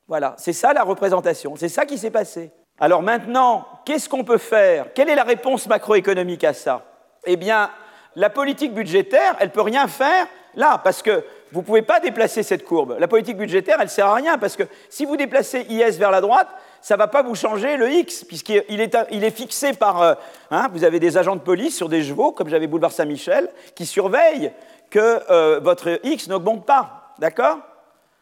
Voilà, 0.08 0.34
c'est 0.38 0.52
ça 0.52 0.72
la 0.72 0.82
représentation, 0.82 1.54
c'est 1.56 1.68
ça 1.68 1.84
qui 1.84 1.98
s'est 1.98 2.10
passé. 2.10 2.50
Alors 2.80 3.02
maintenant, 3.02 3.66
qu'est-ce 3.84 4.08
qu'on 4.08 4.24
peut 4.24 4.38
faire? 4.38 4.86
Quelle 4.94 5.10
est 5.10 5.14
la 5.14 5.24
réponse 5.24 5.66
macroéconomique 5.66 6.44
à 6.44 6.54
ça? 6.54 6.82
Eh 7.26 7.36
bien, 7.36 7.70
la 8.16 8.30
politique 8.30 8.72
budgétaire, 8.72 9.36
elle 9.38 9.48
ne 9.48 9.52
peut 9.52 9.60
rien 9.60 9.86
faire 9.86 10.26
là, 10.54 10.80
parce 10.82 11.02
que 11.02 11.22
vous 11.52 11.60
ne 11.60 11.64
pouvez 11.64 11.82
pas 11.82 12.00
déplacer 12.00 12.42
cette 12.42 12.64
courbe. 12.64 12.96
La 12.98 13.06
politique 13.06 13.36
budgétaire, 13.36 13.76
elle 13.78 13.84
ne 13.84 13.90
sert 13.90 14.06
à 14.06 14.14
rien, 14.14 14.38
parce 14.38 14.56
que 14.56 14.62
si 14.88 15.04
vous 15.04 15.16
déplacez 15.16 15.66
IS 15.68 15.98
vers 15.98 16.10
la 16.10 16.22
droite, 16.22 16.48
ça 16.80 16.94
ne 16.94 16.98
va 16.98 17.06
pas 17.06 17.22
vous 17.22 17.34
changer 17.34 17.76
le 17.76 17.90
X, 17.90 18.24
puisqu'il 18.24 18.80
est, 18.80 19.30
fixé 19.30 19.74
par... 19.74 20.00
Euh, 20.00 20.14
hein, 20.50 20.68
vous 20.72 20.82
avez 20.82 20.98
des 20.98 21.18
agents 21.18 21.36
de 21.36 21.42
police 21.42 21.76
sur 21.76 21.90
des 21.90 22.02
chevaux, 22.02 22.32
comme 22.32 22.48
j'avais 22.48 22.66
boulevard 22.66 22.92
Saint-Michel, 22.92 23.50
qui 23.74 23.84
surveillent 23.84 24.52
que 24.88 25.20
euh, 25.30 25.60
votre 25.62 26.00
X 26.02 26.28
n'augmente 26.28 26.64
pas. 26.64 27.14
D'accord? 27.18 27.58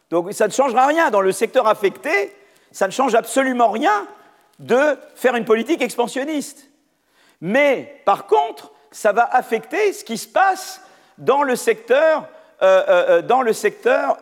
Donc 0.09 0.33
ça 0.33 0.47
ne 0.47 0.51
changera 0.51 0.87
rien. 0.87 1.09
Dans 1.11 1.21
le 1.21 1.31
secteur 1.31 1.67
affecté, 1.67 2.35
ça 2.71 2.87
ne 2.87 2.91
change 2.91 3.15
absolument 3.15 3.69
rien 3.69 4.05
de 4.59 4.97
faire 5.15 5.35
une 5.35 5.45
politique 5.45 5.81
expansionniste. 5.81 6.69
Mais 7.41 8.01
par 8.05 8.27
contre, 8.27 8.71
ça 8.91 9.11
va 9.11 9.23
affecter 9.31 9.93
ce 9.93 10.03
qui 10.03 10.17
se 10.17 10.27
passe 10.27 10.81
dans 11.17 11.43
le 11.43 11.55
secteur, 11.55 12.27
euh, 12.61 12.83
euh, 12.87 13.05
euh, 13.09 13.21
dans 13.21 13.41
le 13.41 13.53
secteur, 13.53 14.17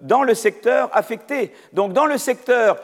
dans 0.00 0.22
le 0.22 0.34
secteur 0.34 0.90
affecté. 0.92 1.52
Donc 1.72 1.92
dans 1.92 2.06
le 2.06 2.18
secteur, 2.18 2.78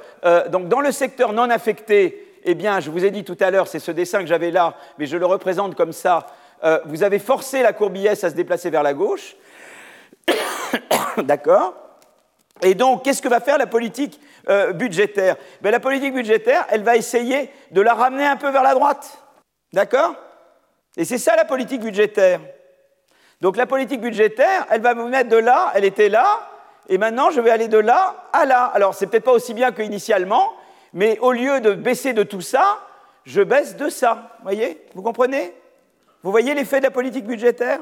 donc 0.51 0.69
dans 0.69 0.81
le 0.81 0.93
secteur 0.93 1.33
non 1.33 1.51
affecté, 1.51 2.25
eh 2.45 2.55
bien, 2.55 2.81
je 2.81 2.91
vous 2.91 3.05
ai 3.05 3.11
dit 3.11 3.25
tout 3.25 3.37
à 3.41 3.51
l'heure, 3.51 3.69
c'est 3.69 3.79
ce 3.79 3.91
dessin 3.91 4.21
que 4.21 4.27
j'avais 4.27 4.51
là, 4.51 4.75
mais 4.99 5.07
je 5.07 5.17
le 5.17 5.27
représente 5.27 5.75
comme 5.75 5.93
ça. 5.93 6.27
vous 6.87 7.03
avez 7.03 7.19
forcé 7.19 7.63
la 7.63 7.73
courbe 7.73 7.99
à 8.07 8.17
se 8.17 8.27
déplacer 8.29 8.71
vers 8.71 8.83
la 8.83 8.95
gauche. 8.95 9.37
D'accord? 11.19 11.75
Et 12.63 12.75
donc, 12.75 13.05
qu'est-ce 13.05 13.23
que 13.23 13.29
va 13.29 13.41
faire 13.41 13.59
la 13.59 13.67
politique 13.67 14.21
euh, 14.49 14.73
budgétaire 14.73 15.37
ben, 15.61 15.71
La 15.71 15.81
politique 15.81 16.15
budgétaire, 16.15 16.67
elle 16.71 16.83
va 16.83 16.97
essayer 16.97 17.51
de 17.71 17.81
la 17.81 17.95
ramener 17.95 18.27
un 18.27 18.37
peu 18.37 18.51
vers 18.51 18.63
la 18.63 18.75
droite. 18.75 19.23
D'accord? 19.73 20.15
Et 20.97 21.05
c'est 21.05 21.19
ça 21.19 21.37
la 21.37 21.45
politique 21.45 21.83
budgétaire. 21.83 22.41
Donc 23.41 23.57
la 23.57 23.67
politique 23.67 24.01
budgétaire, 24.01 24.67
elle 24.71 24.81
va 24.81 24.95
vous 24.95 25.07
mettre 25.07 25.29
de 25.29 25.37
là, 25.37 25.71
elle 25.75 25.85
était 25.85 26.09
là, 26.09 26.49
et 26.89 26.99
maintenant 26.99 27.31
je 27.31 27.41
vais 27.41 27.51
aller 27.51 27.69
de 27.69 27.79
là 27.79 28.29
à 28.33 28.45
là. 28.45 28.65
Alors 28.75 28.95
c'est 28.95 29.07
peut-être 29.07 29.25
pas 29.25 29.33
aussi 29.33 29.55
bien 29.55 29.71
qu'initialement, 29.71 30.53
mais 30.93 31.19
au 31.21 31.33
lieu 31.33 31.61
de 31.61 31.73
baisser 31.73 32.13
de 32.13 32.23
tout 32.23 32.41
ça, 32.41 32.79
je 33.25 33.43
baisse 33.43 33.77
de 33.77 33.89
ça. 33.89 34.31
Vous 34.39 34.45
voyez? 34.45 34.85
Vous 34.95 35.03
comprenez? 35.03 35.55
Vous 36.23 36.31
voyez 36.31 36.55
l'effet 36.55 36.79
de 36.79 36.85
la 36.85 36.91
politique 36.91 37.27
budgétaire? 37.27 37.79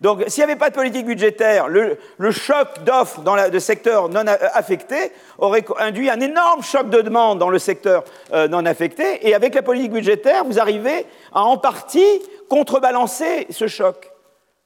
Donc, 0.00 0.24
s'il 0.26 0.40
n'y 0.44 0.50
avait 0.50 0.58
pas 0.58 0.70
de 0.70 0.74
politique 0.74 1.06
budgétaire, 1.06 1.68
le, 1.68 1.96
choc 2.30 2.82
d'offres 2.84 3.20
dans 3.20 3.36
le 3.36 3.60
secteur 3.60 4.08
non 4.08 4.24
affecté 4.26 5.12
aurait 5.38 5.64
induit 5.78 6.10
un 6.10 6.20
énorme 6.20 6.62
choc 6.62 6.90
de 6.90 7.00
demande 7.00 7.38
dans 7.38 7.48
le 7.48 7.58
secteur 7.58 8.04
euh, 8.32 8.48
non 8.48 8.66
affecté. 8.66 9.26
Et 9.26 9.34
avec 9.34 9.54
la 9.54 9.62
politique 9.62 9.92
budgétaire, 9.92 10.44
vous 10.44 10.58
arrivez 10.58 11.06
à 11.32 11.42
en 11.42 11.56
partie 11.56 12.20
contrebalancer 12.50 13.46
ce 13.50 13.66
choc. 13.66 14.10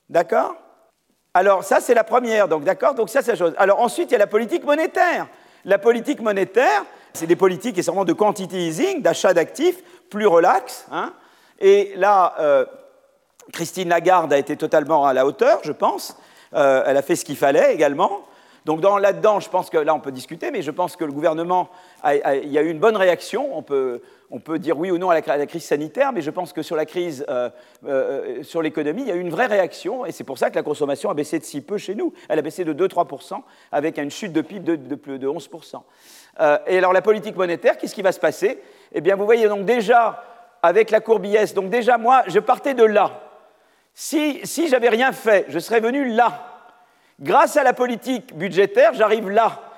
D'accord? 0.08 0.56
Alors, 1.34 1.62
ça, 1.62 1.80
c'est 1.80 1.94
la 1.94 2.04
première. 2.04 2.48
Donc, 2.48 2.64
d'accord? 2.64 2.94
Donc, 2.94 3.10
ça, 3.10 3.22
c'est 3.22 3.32
la 3.32 3.38
chose. 3.38 3.54
Alors, 3.58 3.80
ensuite, 3.80 4.10
il 4.10 4.12
y 4.12 4.16
a 4.16 4.18
la 4.18 4.26
politique 4.26 4.64
monétaire. 4.64 5.28
La 5.64 5.78
politique 5.78 6.20
monétaire, 6.20 6.84
c'est 7.12 7.26
des 7.26 7.36
politiques 7.36 7.76
essentiellement 7.76 8.06
de 8.06 8.12
quantity 8.14 8.56
easing, 8.56 9.02
d'achat 9.02 9.34
d'actifs, 9.34 9.82
plus 10.08 10.26
relax. 10.26 10.86
Hein 10.90 11.12
et 11.60 11.92
là, 11.96 12.34
euh, 12.40 12.64
Christine 13.52 13.88
Lagarde 13.88 14.32
a 14.32 14.38
été 14.38 14.56
totalement 14.56 15.06
à 15.06 15.12
la 15.12 15.26
hauteur, 15.26 15.60
je 15.62 15.72
pense. 15.72 16.16
Euh, 16.54 16.82
elle 16.86 16.96
a 16.96 17.02
fait 17.02 17.16
ce 17.16 17.24
qu'il 17.24 17.36
fallait 17.36 17.74
également. 17.74 18.22
Donc 18.64 18.82
là-dedans, 18.82 19.40
je 19.40 19.48
pense 19.48 19.70
que 19.70 19.78
là, 19.78 19.94
on 19.94 20.00
peut 20.00 20.12
discuter, 20.12 20.50
mais 20.50 20.60
je 20.60 20.70
pense 20.70 20.94
que 20.96 21.04
le 21.04 21.12
gouvernement, 21.12 21.70
il 22.04 22.52
y 22.52 22.58
a 22.58 22.62
eu 22.62 22.68
une 22.68 22.78
bonne 22.78 22.96
réaction. 22.96 23.56
On 23.56 23.62
peut, 23.62 24.02
on 24.30 24.40
peut 24.40 24.58
dire 24.58 24.78
oui 24.78 24.90
ou 24.90 24.98
non 24.98 25.08
à 25.08 25.14
la, 25.14 25.46
crise 25.46 25.64
sanitaire, 25.64 26.12
mais 26.12 26.20
je 26.20 26.30
pense 26.30 26.52
que 26.52 26.60
sur 26.60 26.76
la 26.76 26.84
crise, 26.84 27.24
euh, 27.30 27.48
euh, 27.86 28.42
sur 28.42 28.60
l'économie, 28.60 29.02
il 29.02 29.08
y 29.08 29.10
a 29.10 29.14
eu 29.14 29.20
une 29.20 29.30
vraie 29.30 29.46
réaction, 29.46 30.04
et 30.04 30.12
c'est 30.12 30.24
pour 30.24 30.36
ça 30.36 30.50
que 30.50 30.56
la 30.56 30.62
consommation 30.62 31.08
a 31.08 31.14
baissé 31.14 31.38
de 31.38 31.44
si 31.44 31.62
peu 31.62 31.78
chez 31.78 31.94
nous. 31.94 32.12
Elle 32.28 32.38
a 32.38 32.42
baissé 32.42 32.62
de 32.64 32.74
2-3%, 32.74 33.40
avec 33.72 33.96
une 33.96 34.10
chute 34.10 34.34
de 34.34 34.42
PIB 34.42 34.76
de, 34.76 34.76
de, 34.76 35.16
de 35.16 35.28
11%. 35.28 35.80
et 36.66 36.76
alors 36.76 36.92
la 36.92 37.00
politique 37.00 37.36
monétaire, 37.36 37.78
qu'est-ce 37.78 37.94
qui 37.94 38.02
va 38.02 38.12
se 38.12 38.20
passer? 38.20 38.60
Eh 38.92 39.00
bien, 39.00 39.16
vous 39.16 39.24
voyez 39.24 39.48
donc 39.48 39.64
déjà, 39.64 40.22
avec 40.62 40.90
la 40.90 41.00
courbe 41.00 41.24
IS, 41.24 41.54
donc 41.54 41.70
déjà 41.70 41.96
moi, 41.96 42.22
je 42.26 42.38
partais 42.38 42.74
de 42.74 42.84
là. 42.84 43.27
Si, 44.00 44.68
j'avais 44.68 44.90
rien 44.90 45.10
fait, 45.10 45.46
je 45.48 45.58
serais 45.58 45.80
venu 45.80 46.08
là. 46.08 46.70
Grâce 47.18 47.56
à 47.56 47.64
la 47.64 47.72
politique 47.72 48.32
budgétaire, 48.32 48.94
j'arrive 48.94 49.28
là. 49.28 49.72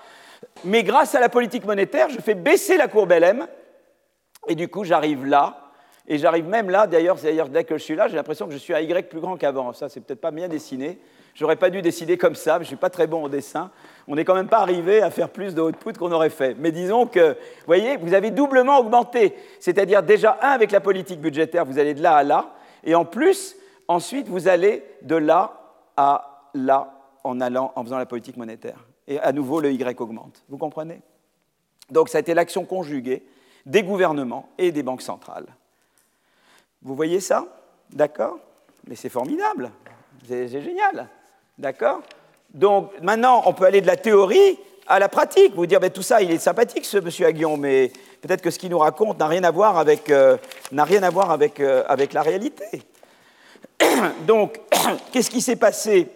Mais 0.62 0.82
grâce 0.82 1.14
à 1.14 1.20
la 1.20 1.30
politique 1.30 1.64
monétaire, 1.64 2.10
je 2.10 2.20
fais 2.20 2.34
baisser 2.34 2.76
la 2.76 2.86
courbe 2.86 3.12
LM 3.12 3.46
Et 4.46 4.54
du 4.56 4.68
coup, 4.68 4.84
j'arrive 4.84 5.24
là, 5.24 5.72
et 6.06 6.18
j'arrive 6.18 6.46
même 6.46 6.68
là, 6.68 6.86
d'ailleurs, 6.86 7.16
dès 7.48 7.64
que 7.64 7.78
je 7.78 7.82
suis 7.82 7.96
là, 7.96 8.08
j'ai 8.08 8.16
l'impression 8.16 8.46
que 8.46 8.52
je 8.52 8.58
suis 8.58 8.74
à 8.74 8.82
Y 8.82 9.08
plus 9.08 9.20
grand 9.20 9.38
qu'avant. 9.38 9.72
Ça, 9.72 9.88
c'est 9.88 10.00
peut-être 10.00 10.20
pas 10.20 10.32
bien 10.32 10.48
dessiné. 10.48 10.98
J'aurais 11.34 11.56
pas 11.56 11.70
dû 11.70 11.80
décider 11.80 12.18
comme 12.18 12.34
ça, 12.34 12.58
mais 12.58 12.64
je 12.64 12.68
suis 12.68 12.76
pas 12.76 12.90
très 12.90 13.06
bon 13.06 13.22
au 13.22 13.30
dessin. 13.30 13.70
On 14.06 14.16
n'est 14.16 14.26
quand 14.26 14.34
même 14.34 14.48
pas 14.48 14.58
arrivé 14.58 15.00
à 15.00 15.10
faire 15.10 15.30
plus 15.30 15.54
de 15.54 15.62
output 15.62 15.94
qu'on 15.94 16.12
aurait 16.12 16.28
fait. 16.28 16.54
Mais 16.58 16.72
disons 16.72 17.06
que, 17.06 17.30
vous 17.30 17.66
voyez, 17.66 17.96
vous 17.96 18.12
avez 18.12 18.30
doublement 18.30 18.80
augmenté. 18.80 19.34
C'est-à-dire 19.60 20.02
déjà, 20.02 20.38
un, 20.42 20.50
avec 20.50 20.72
la 20.72 20.80
politique 20.80 21.22
budgétaire, 21.22 21.64
vous 21.64 21.78
allez 21.78 21.94
de 21.94 22.02
là 22.02 22.16
à 22.16 22.22
là. 22.22 22.50
Et 22.84 22.94
en 22.94 23.06
plus, 23.06 23.56
ensuite, 23.90 24.28
vous 24.28 24.48
allez 24.48 24.84
de 25.02 25.16
là 25.16 25.52
à 25.96 26.48
là 26.54 26.94
en 27.24 27.40
allant, 27.40 27.72
en 27.74 27.84
faisant 27.84 27.98
la 27.98 28.06
politique 28.06 28.36
monétaire. 28.36 28.86
Et 29.06 29.18
à 29.18 29.32
nouveau, 29.32 29.60
le 29.60 29.72
Y 29.72 30.00
augmente. 30.00 30.42
Vous 30.48 30.58
comprenez? 30.58 31.00
Donc 31.90 32.08
ça 32.08 32.18
a 32.18 32.20
été 32.20 32.32
l'action 32.32 32.64
conjuguée 32.64 33.26
des 33.66 33.82
gouvernements 33.82 34.48
et 34.56 34.70
des 34.70 34.82
banques 34.82 35.02
centrales. 35.02 35.46
Vous 36.82 36.94
voyez 36.94 37.20
ça? 37.20 37.44
D'accord? 37.90 38.38
Mais 38.86 38.94
c'est 38.94 39.08
formidable. 39.08 39.70
C'est 40.26 40.48
génial. 40.48 41.08
D'accord? 41.58 42.00
Donc 42.54 42.92
maintenant, 43.02 43.42
on 43.46 43.52
peut 43.52 43.64
aller 43.64 43.80
de 43.80 43.86
la 43.86 43.96
théorie 43.96 44.58
à 44.86 44.98
la 44.98 45.08
pratique. 45.08 45.54
Vous 45.54 45.66
dire, 45.66 45.80
ben, 45.80 45.90
tout 45.90 46.02
ça, 46.02 46.22
il 46.22 46.30
est 46.30 46.38
sympathique, 46.38 46.84
ce 46.84 46.98
monsieur 46.98 47.26
Aguillon, 47.26 47.56
mais 47.56 47.92
peut-être 48.22 48.40
que 48.40 48.50
ce 48.50 48.58
qu'il 48.58 48.70
nous 48.70 48.78
raconte 48.78 49.18
n'a 49.18 49.26
rien 49.26 49.42
à 49.44 49.50
voir 49.50 49.76
avec, 49.76 50.10
euh, 50.10 50.36
euh, 50.72 51.84
avec 51.88 52.12
la 52.12 52.22
réalité. 52.22 52.82
Donc, 54.26 54.60
qu'est-ce 55.12 55.30
qui 55.30 55.40
s'est 55.40 55.56
passé? 55.56 56.08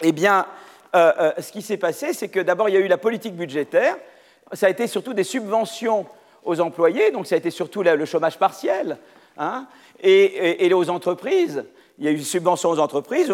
Eh 0.00 0.12
bien, 0.12 0.46
euh, 0.94 1.32
ce 1.38 1.52
qui 1.52 1.62
s'est 1.62 1.76
passé, 1.76 2.12
c'est 2.12 2.28
que 2.28 2.40
d'abord, 2.40 2.68
il 2.68 2.74
y 2.74 2.78
a 2.78 2.80
eu 2.80 2.88
la 2.88 2.98
politique 2.98 3.34
budgétaire. 3.34 3.96
Ça 4.52 4.66
a 4.66 4.70
été 4.70 4.86
surtout 4.86 5.14
des 5.14 5.24
subventions 5.24 6.06
aux 6.44 6.60
employés, 6.60 7.10
donc 7.10 7.26
ça 7.26 7.36
a 7.36 7.38
été 7.38 7.50
surtout 7.50 7.82
le 7.82 8.04
chômage 8.04 8.38
partiel. 8.38 8.98
Hein, 9.38 9.66
et, 10.02 10.72
aux 10.74 10.90
entreprises. 10.90 11.64
Il 11.98 12.06
y 12.06 12.08
a 12.08 12.10
eu 12.10 12.16
des 12.16 12.22
subventions 12.22 12.70
aux 12.70 12.78
entreprises, 12.78 13.32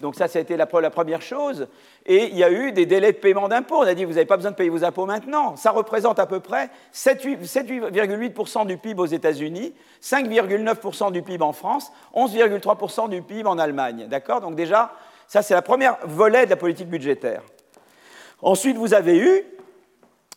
donc 0.00 0.14
ça, 0.14 0.28
ça 0.28 0.38
a 0.38 0.42
été 0.42 0.56
la, 0.56 0.66
première 0.66 1.22
chose. 1.22 1.66
Et 2.04 2.26
il 2.26 2.36
y 2.36 2.44
a 2.44 2.50
eu 2.50 2.70
des 2.72 2.84
délais 2.84 3.12
de 3.12 3.16
paiement 3.16 3.48
d'impôts. 3.48 3.76
On 3.76 3.86
a 3.86 3.94
dit, 3.94 4.04
vous 4.04 4.12
n'avez 4.12 4.26
pas 4.26 4.36
besoin 4.36 4.50
de 4.50 4.56
payer 4.56 4.70
vos 4.70 4.84
impôts 4.84 5.06
maintenant. 5.06 5.56
Ça 5.56 5.70
représente 5.70 6.18
à 6.18 6.26
peu 6.26 6.40
près 6.40 6.68
7,8% 6.94 8.66
du 8.66 8.76
PIB 8.76 9.00
aux 9.00 9.06
États-Unis, 9.06 9.74
5,9% 10.02 11.10
du 11.10 11.22
PIB 11.22 11.42
en 11.42 11.52
France, 11.52 11.90
11,3% 12.14 13.08
du 13.08 13.22
PIB 13.22 13.48
en 13.48 13.58
Allemagne. 13.58 14.06
D'accord? 14.08 14.42
Donc 14.42 14.54
déjà, 14.56 14.92
ça, 15.26 15.42
c'est 15.42 15.54
la 15.54 15.62
première 15.62 15.96
volet 16.04 16.44
de 16.44 16.50
la 16.50 16.56
politique 16.56 16.88
budgétaire. 16.88 17.42
Ensuite, 18.42 18.76
vous 18.76 18.94
avez 18.94 19.16
eu 19.16 19.42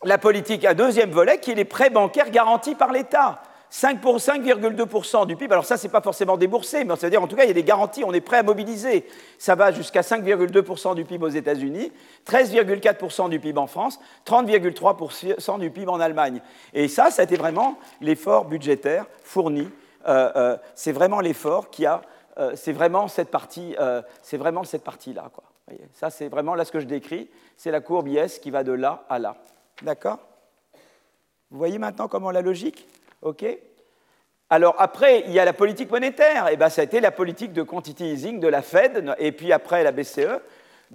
la 0.04 0.18
politique, 0.18 0.64
un 0.64 0.74
deuxième 0.74 1.10
volet, 1.10 1.38
qui 1.38 1.50
est 1.50 1.54
les 1.54 1.64
prêts 1.64 1.90
bancaires 1.90 2.30
garantis 2.30 2.74
par 2.74 2.90
l'État. 2.90 3.42
5,2% 3.70 5.26
du 5.26 5.36
PIB. 5.36 5.52
Alors 5.52 5.64
ça, 5.64 5.76
ce 5.76 5.86
n'est 5.86 5.92
pas 5.92 6.00
forcément 6.00 6.36
déboursé, 6.36 6.84
mais 6.84 6.96
c'est-à-dire 6.96 7.22
en 7.22 7.28
tout 7.28 7.36
cas, 7.36 7.44
il 7.44 7.48
y 7.48 7.52
a 7.52 7.54
des 7.54 7.62
garanties, 7.62 8.02
on 8.04 8.12
est 8.12 8.20
prêt 8.20 8.38
à 8.38 8.42
mobiliser. 8.42 9.06
Ça 9.38 9.54
va 9.54 9.70
jusqu'à 9.70 10.00
5,2% 10.00 10.94
du 10.94 11.04
PIB 11.04 11.24
aux 11.24 11.28
États-Unis, 11.28 11.92
13,4% 12.26 13.28
du 13.28 13.38
PIB 13.38 13.58
en 13.58 13.66
France, 13.66 14.00
30,3% 14.26 15.60
du 15.60 15.70
PIB 15.70 15.88
en 15.88 16.00
Allemagne. 16.00 16.40
Et 16.74 16.88
ça, 16.88 17.10
ça 17.10 17.22
a 17.22 17.24
été 17.24 17.36
vraiment 17.36 17.78
l'effort 18.00 18.46
budgétaire 18.46 19.06
fourni. 19.22 19.68
Euh, 20.08 20.32
euh, 20.36 20.56
c'est 20.74 20.92
vraiment 20.92 21.20
l'effort 21.20 21.70
qui 21.70 21.86
a... 21.86 22.02
Euh, 22.38 22.52
c'est 22.54 22.72
vraiment 22.72 23.08
cette 23.08 23.30
partie, 23.30 23.76
c'est 24.22 24.36
vraiment 24.36 24.64
cette 24.64 24.84
partie-là. 24.84 25.30
Ça, 25.92 26.10
c'est 26.10 26.28
vraiment 26.28 26.54
là 26.54 26.64
ce 26.64 26.72
que 26.72 26.80
je 26.80 26.86
décris. 26.86 27.28
C'est 27.56 27.70
la 27.70 27.80
courbe 27.80 28.08
IS 28.08 28.40
qui 28.40 28.50
va 28.50 28.64
de 28.64 28.72
là 28.72 29.04
à 29.08 29.18
là. 29.18 29.36
D'accord? 29.82 30.18
Vous 31.50 31.58
voyez 31.58 31.78
maintenant 31.78 32.08
comment 32.08 32.30
la 32.30 32.42
logique? 32.42 32.86
OK 33.22 33.44
alors 34.52 34.74
après, 34.78 35.22
il 35.26 35.32
y 35.32 35.38
a 35.38 35.44
la 35.44 35.52
politique 35.52 35.92
monétaire. 35.92 36.48
Et 36.48 36.54
eh 36.54 36.56
ben, 36.56 36.68
ça 36.68 36.80
a 36.80 36.84
été 36.84 37.00
la 37.00 37.12
politique 37.12 37.52
de 37.52 37.62
quantity 37.62 38.04
easing 38.04 38.40
de 38.40 38.48
la 38.48 38.62
Fed, 38.62 39.14
et 39.18 39.30
puis 39.30 39.52
après 39.52 39.84
la 39.84 39.92
BCE, 39.92 40.40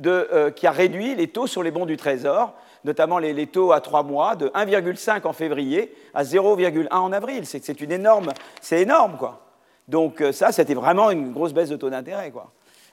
euh, 0.06 0.52
qui 0.52 0.68
a 0.68 0.72
réduit 0.72 1.16
les 1.16 1.30
taux 1.30 1.48
sur 1.48 1.64
les 1.64 1.72
bons 1.72 1.86
du 1.86 1.96
Trésor, 1.96 2.54
notamment 2.84 3.18
les, 3.18 3.48
taux 3.48 3.72
à 3.72 3.80
trois 3.80 4.04
mois, 4.04 4.36
de 4.36 4.50
1,5 4.50 5.26
en 5.26 5.32
février 5.32 5.96
à 6.14 6.24
0,1 6.24 6.94
en 6.94 7.14
avril. 7.14 7.46
C'est 7.46 7.80
une 7.80 7.94
énorme, 7.94 8.34
c'est 8.60 8.82
énorme, 8.82 9.16
quoi. 9.18 9.46
Donc 9.88 10.20
euh, 10.20 10.34
ça, 10.34 10.52
c'était 10.52 10.74
vraiment 10.74 11.12
une 11.12 11.32
grosse 11.32 11.54
baisse 11.54 11.70
de 11.70 11.78
taux 11.78 11.90
d'intérêt, 11.90 12.32
quoi. 12.32 12.52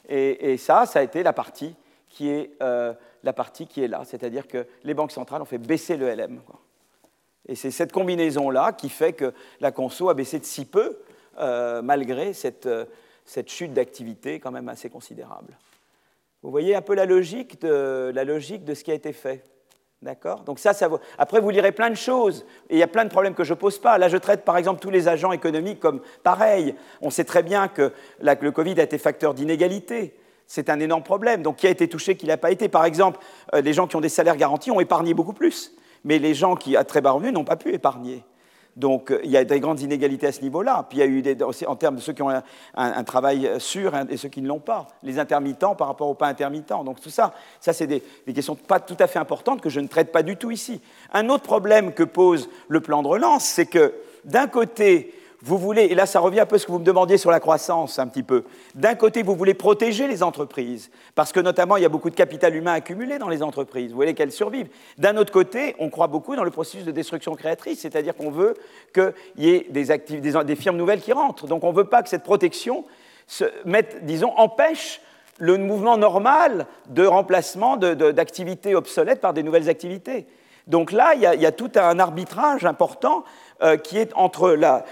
Et, 0.09 0.57
ça, 0.59 0.87
ça 0.87 1.01
a 1.01 1.03
été 1.03 1.25
la 1.25 1.33
partie 1.33 1.75
qui 2.09 2.29
est, 2.29 2.51
euh, 2.63 2.93
la 3.25 3.33
partie 3.33 3.67
qui 3.67 3.83
est 3.83 3.89
là, 3.89 4.03
c'est-à-dire 4.05 4.47
que 4.47 4.67
les 4.85 4.95
banques 4.95 5.13
centrales 5.13 5.43
ont 5.43 5.47
fait 5.47 5.59
baisser 5.59 5.97
le 5.97 6.09
LM. 6.09 6.41
Et 7.49 7.55
c'est 7.55 7.71
cette 7.71 7.93
combinaison-là 7.93 8.73
qui 8.73 8.89
fait 8.89 9.13
que 9.13 9.35
la 9.61 9.73
conso 9.73 10.09
a 10.09 10.15
baissé 10.15 10.39
de 10.39 10.45
si 10.45 10.65
peu, 10.65 10.99
euh, 11.39 11.83
malgré 11.83 12.33
euh, 12.67 12.85
cette, 13.25 13.49
chute 13.49 13.73
d'activité 13.73 14.39
quand 14.39 14.51
même 14.51 14.69
assez 14.69 14.89
considérable. 14.89 15.57
Vous 16.43 16.51
voyez 16.51 16.75
un 16.75 16.83
peu 16.83 16.95
la 16.95 17.07
logique 17.07 17.61
de, 17.63 18.13
la 18.15 18.25
logique 18.25 18.65
de 18.65 18.75
ce 18.75 18.85
qui 18.85 18.91
a 18.91 18.95
été 18.95 19.13
fait. 19.13 19.45
D'accord? 20.03 20.41
Donc 20.41 20.59
ça, 20.59 20.73
ça 20.75 20.91
Après, 21.17 21.41
vous 21.41 21.51
lirez 21.51 21.71
plein 21.71 21.89
de 21.89 21.95
choses, 21.95 22.45
et 22.69 22.75
il 22.75 22.79
y 22.79 22.83
a 22.83 22.89
plein 22.89 23.05
de 23.05 23.11
problèmes 23.11 23.35
que 23.35 23.45
je 23.45 23.55
ne 23.55 23.59
pose 23.59 23.79
pas. 23.79 23.99
Là, 23.99 24.09
je 24.09 24.17
traite 24.17 24.45
par 24.45 24.57
exemple 24.57 24.81
tous 24.81 24.91
les 24.91 25.07
agents 25.07 25.31
économiques 25.31 25.79
comme 25.79 26.01
pareil. 26.25 26.75
On 27.01 27.11
sait 27.11 27.25
très 27.25 27.45
bien 27.45 27.69
que 27.69 27.93
le 28.21 28.51
Covid 28.51 28.81
a 28.81 28.83
été 28.83 28.99
facteur 28.99 29.33
d'inégalité. 29.33 30.17
C'est 30.49 30.71
un 30.71 30.81
énorme 30.81 31.05
problème. 31.05 31.43
Donc, 31.43 31.57
qui 31.57 31.69
a 31.69 31.71
été 31.71 31.89
touché, 31.89 32.17
qui 32.17 32.27
n'a 32.27 32.37
pas 32.37 32.51
été? 32.51 32.69
Par 32.69 32.85
exemple, 32.85 33.21
euh, 33.55 33.61
les 33.61 33.73
gens 33.73 33.87
qui 33.87 33.95
ont 33.95 34.01
des 34.01 34.09
salaires 34.09 34.37
garantis 34.37 34.73
ont 34.73 34.81
épargné 34.81 35.15
beaucoup 35.15 35.33
plus 35.33 35.73
mais 36.05 36.19
les 36.19 36.35
gens 36.35 36.57
qui, 36.57 36.77
à 36.77 36.85
très 36.85 37.01
bas 37.01 37.13
revenus, 37.13 37.33
n'ont 37.33 37.45
pas 37.45 37.57
pu 37.57 37.73
épargner. 37.73 38.25
Donc 38.77 39.11
euh, 39.11 39.21
il 39.23 39.31
y 39.31 39.37
a 39.37 39.45
des 39.45 39.61
grandes 39.61 39.81
inégalités 39.81 40.27
à 40.27 40.33
ce 40.33 40.41
niveau-là. 40.41 40.87
Puis 40.89 40.99
il 40.99 41.01
y 41.01 41.05
a 41.05 41.07
eu 41.07 41.23
des, 41.23 41.37
en 41.43 41.77
termes 41.77 41.97
de 41.97 42.01
ceux 42.01 42.13
qui 42.13 42.23
ont 42.23 42.31
un, 42.75 43.05
travail 43.05 43.51
sûr 43.59 43.93
et 44.09 44.17
ceux 44.17 44.29
qui 44.29 44.41
ne 44.41 44.49
l'ont 44.49 44.61
pas. 44.61 44.89
Les 45.03 45.19
intermittents 45.19 45.75
par 45.75 45.89
rapport 45.89 46.09
aux 46.09 46.15
pas 46.15 46.29
intermittents. 46.29 46.85
Donc 46.85 47.01
tout 47.01 47.11
ça, 47.11 47.35
ça 47.61 47.73
c'est 47.73 47.87
des, 47.87 48.03
questions 48.35 48.55
pas 48.55 48.81
tout 48.81 48.97
à 48.99 49.07
fait 49.07 49.19
importantes 49.19 49.61
que 49.61 49.71
je 49.71 49.81
ne 49.81 49.89
traite 49.89 50.13
pas 50.13 50.23
du 50.23 50.37
tout 50.37 50.51
ici. 50.51 50.81
Un 51.13 51.29
autre 51.29 51.45
problème 51.45 51.93
que 51.93 52.03
pose 52.03 52.49
le 52.69 52.81
plan 52.81 53.03
de 53.03 53.09
relance, 53.09 53.45
c'est 53.45 53.67
que 53.67 53.93
d'un 54.25 54.47
côté, 54.47 55.13
vous 55.45 55.59
voulez, 55.59 55.83
et 55.83 55.95
là 55.95 56.07
ça 56.07 56.21
revient 56.21 56.41
un 56.41 56.47
peu 56.47 56.57
à 56.57 56.59
ce 56.59 56.67
que 56.67 56.73
vous 56.73 56.79
me 56.79 56.85
demandiez 56.85 57.19
sur 57.19 57.31
la 57.31 57.41
croissance 57.41 57.99
un 57.99 58.07
petit 58.07 58.23
peu, 58.23 58.45
d'un 58.75 58.95
côté 58.95 59.23
vous 59.23 59.35
voulez 59.35 59.55
protéger 59.55 60.07
les 60.07 60.23
entreprises, 60.23 60.91
parce 61.15 61.33
que 61.33 61.41
notamment 61.41 61.77
il 61.77 61.83
y 61.83 61.87
a 61.87 61.89
beaucoup 61.89 62.11
de 62.11 62.15
capital 62.15 62.55
humain 62.55 62.75
accumulé 62.75 63.19
dans 63.19 63.29
les 63.29 63.43
entreprises, 63.43 63.91
vous 63.91 63.97
voulez 63.97 64.15
qu'elles 64.15 64.33
survivent. 64.33 64.69
D'un 64.99 65.17
autre 65.17 65.33
côté, 65.33 65.75
on 65.79 65.91
croit 65.91 66.07
beaucoup 66.07 66.37
dans 66.37 66.45
le 66.45 66.51
processus 66.51 66.85
de 66.85 66.93
destruction 66.93 67.35
créatrice, 67.35 67.81
c'est-à-dire 67.81 68.15
qu'on 68.15 68.31
veut 68.31 68.55
qu'il 68.95 69.13
y 69.37 69.51
ait 69.51 69.67
des, 69.71 69.85
des, 70.45 70.57
firmes 70.57 70.77
nouvelles 70.77 71.01
qui 71.01 71.13
rentrent. 71.13 71.47
Donc 71.47 71.65
on 71.65 71.73
ne 71.73 71.77
veut 71.77 71.85
pas 71.85 72.03
que 72.03 72.09
cette 72.09 72.23
protection 72.23 72.85
se 73.27 73.45
mette, 73.65 74.05
disons, 74.05 74.33
empêche 74.37 75.01
le 75.39 75.57
mouvement 75.59 75.97
normal 75.97 76.67
de 76.89 77.05
remplacement 77.05 77.77
d'activités 77.77 78.75
obsolètes 78.75 79.21
par 79.21 79.33
des 79.33 79.43
nouvelles 79.43 79.69
activités. 79.69 80.27
Donc 80.67 80.93
là, 80.93 81.15
il 81.15 81.21
y, 81.21 81.47
a, 81.47 81.53
tout 81.53 81.73
un 81.75 81.99
arbitrage 81.99 82.65
important 82.65 83.25
euh, 83.63 83.77
qui 83.77 83.99
est 83.99 84.11
entre 84.15 84.51
la, 84.51 84.85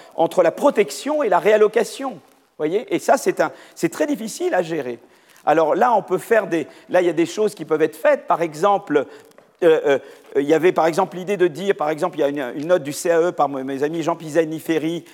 protection 0.51 1.23
et 1.23 1.29
la 1.29 1.39
réallocation. 1.39 2.19
Voyez? 2.57 2.95
Et 2.95 2.99
ça, 2.99 3.17
c'est 3.17 3.89
très 3.89 4.07
difficile 4.07 4.55
à 4.55 4.63
gérer. 4.63 4.99
Alors 5.45 5.75
là, 5.75 5.93
on 5.95 6.03
peut 6.03 6.19
faire 6.19 6.47
des. 6.47 6.67
Là, 6.89 7.01
il 7.01 7.07
y 7.07 7.11
a 7.11 7.15
des 7.15 7.27
choses 7.27 7.55
qui 7.55 7.65
peuvent 7.65 7.83
être 7.83 7.97
faites. 7.97 8.27
Par 8.27 8.43
exemple, 8.43 9.07
euh, 9.65 9.81
euh, 9.87 9.99
il 10.37 10.47
y 10.47 10.55
avait 10.55 10.73
par 10.73 10.87
exemple 10.87 11.17
l'idée 11.17 11.37
de 11.37 11.47
dire, 11.47 11.75
par 11.75 11.91
exemple, 11.91 12.19
il 12.19 12.21
y 12.21 12.41
a 12.41 12.51
une, 12.53 12.67
note 12.67 12.83
du 12.83 12.93
CAE 12.93 13.33
par 13.33 13.49
mes 13.49 13.83
amis 13.83 14.03
Jean 14.03 14.15
Pisani-Ferry, 14.15 15.05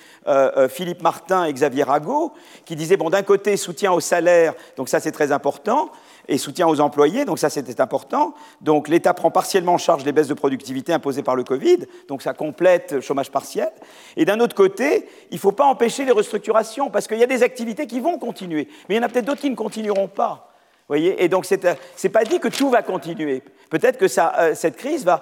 Philippe 0.69 1.01
Martin 1.01 1.45
et 1.45 1.53
Xavier 1.53 1.83
Rago, 1.83 2.33
qui 2.65 2.75
disait, 2.75 2.97
bon, 2.97 3.09
d'un 3.09 3.23
côté, 3.23 3.57
soutien 3.57 3.91
au 3.91 4.01
salaire, 4.01 4.53
donc 4.75 4.89
ça 4.89 4.99
c'est 4.99 5.11
très 5.11 5.31
important, 5.31 5.89
et 6.27 6.37
soutien 6.37 6.67
aux 6.67 6.79
employés, 6.79 7.25
donc 7.25 7.39
ça 7.39 7.49
c'était 7.49 7.81
important. 7.81 8.33
Donc 8.61 8.87
l'État 8.87 9.13
prend 9.13 9.31
partiellement 9.31 9.73
en 9.73 9.77
charge 9.77 10.05
les 10.05 10.11
baisses 10.11 10.27
de 10.27 10.33
productivité 10.33 10.93
imposées 10.93 11.23
par 11.23 11.35
le 11.35 11.43
Covid, 11.43 11.79
donc 12.07 12.21
ça 12.21 12.33
complète 12.33 12.93
le 12.93 13.01
chômage 13.01 13.31
partiel. 13.31 13.69
Et 14.15 14.25
d'un 14.25 14.39
autre 14.39 14.55
côté, 14.55 15.07
il 15.31 15.35
ne 15.35 15.39
faut 15.39 15.51
pas 15.51 15.65
empêcher 15.65 16.05
les 16.05 16.11
restructurations, 16.11 16.89
parce 16.89 17.07
qu'il 17.07 17.17
y 17.17 17.23
a 17.23 17.27
des 17.27 17.43
activités 17.43 17.87
qui 17.87 17.99
vont 17.99 18.17
continuer, 18.17 18.67
mais 18.87 18.95
il 18.95 18.97
y 18.97 19.01
en 19.01 19.03
a 19.03 19.09
peut-être 19.09 19.25
d'autres 19.25 19.41
qui 19.41 19.49
ne 19.49 19.55
continueront 19.55 20.07
pas. 20.07 20.47
Voyez 20.87 21.21
et 21.21 21.27
donc, 21.27 21.45
ce 21.45 21.55
n'est 21.55 22.09
pas 22.09 22.23
dit 22.23 22.39
que 22.39 22.47
tout 22.47 22.69
va 22.69 22.81
continuer. 22.81 23.43
Peut-être 23.69 23.97
que 23.97 24.05
euh, 24.05 24.55
cette 24.55 24.77
crise 24.77 25.05
va, 25.05 25.21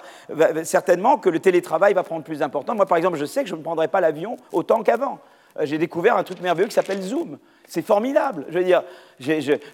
certainement 0.62 1.18
que 1.18 1.28
le 1.28 1.40
télétravail 1.40 1.92
va 1.94 2.04
prendre 2.04 2.22
plus 2.22 2.38
d'importance. 2.38 2.76
Moi, 2.76 2.86
par 2.86 2.96
exemple, 2.96 3.18
je 3.18 3.24
sais 3.24 3.42
que 3.42 3.50
je 3.50 3.56
ne 3.56 3.62
prendrai 3.62 3.88
pas 3.88 4.00
l'avion 4.00 4.36
autant 4.52 4.82
qu'avant. 4.84 5.18
Euh, 5.58 5.66
j'ai 5.66 5.78
découvert 5.78 6.16
un 6.16 6.22
truc 6.22 6.40
merveilleux 6.40 6.68
qui 6.68 6.74
s'appelle 6.74 7.02
Zoom. 7.02 7.38
C'est 7.68 7.82
formidable. 7.82 8.46
Je 8.48 8.58
veux 8.58 8.64
dire, 8.64 8.82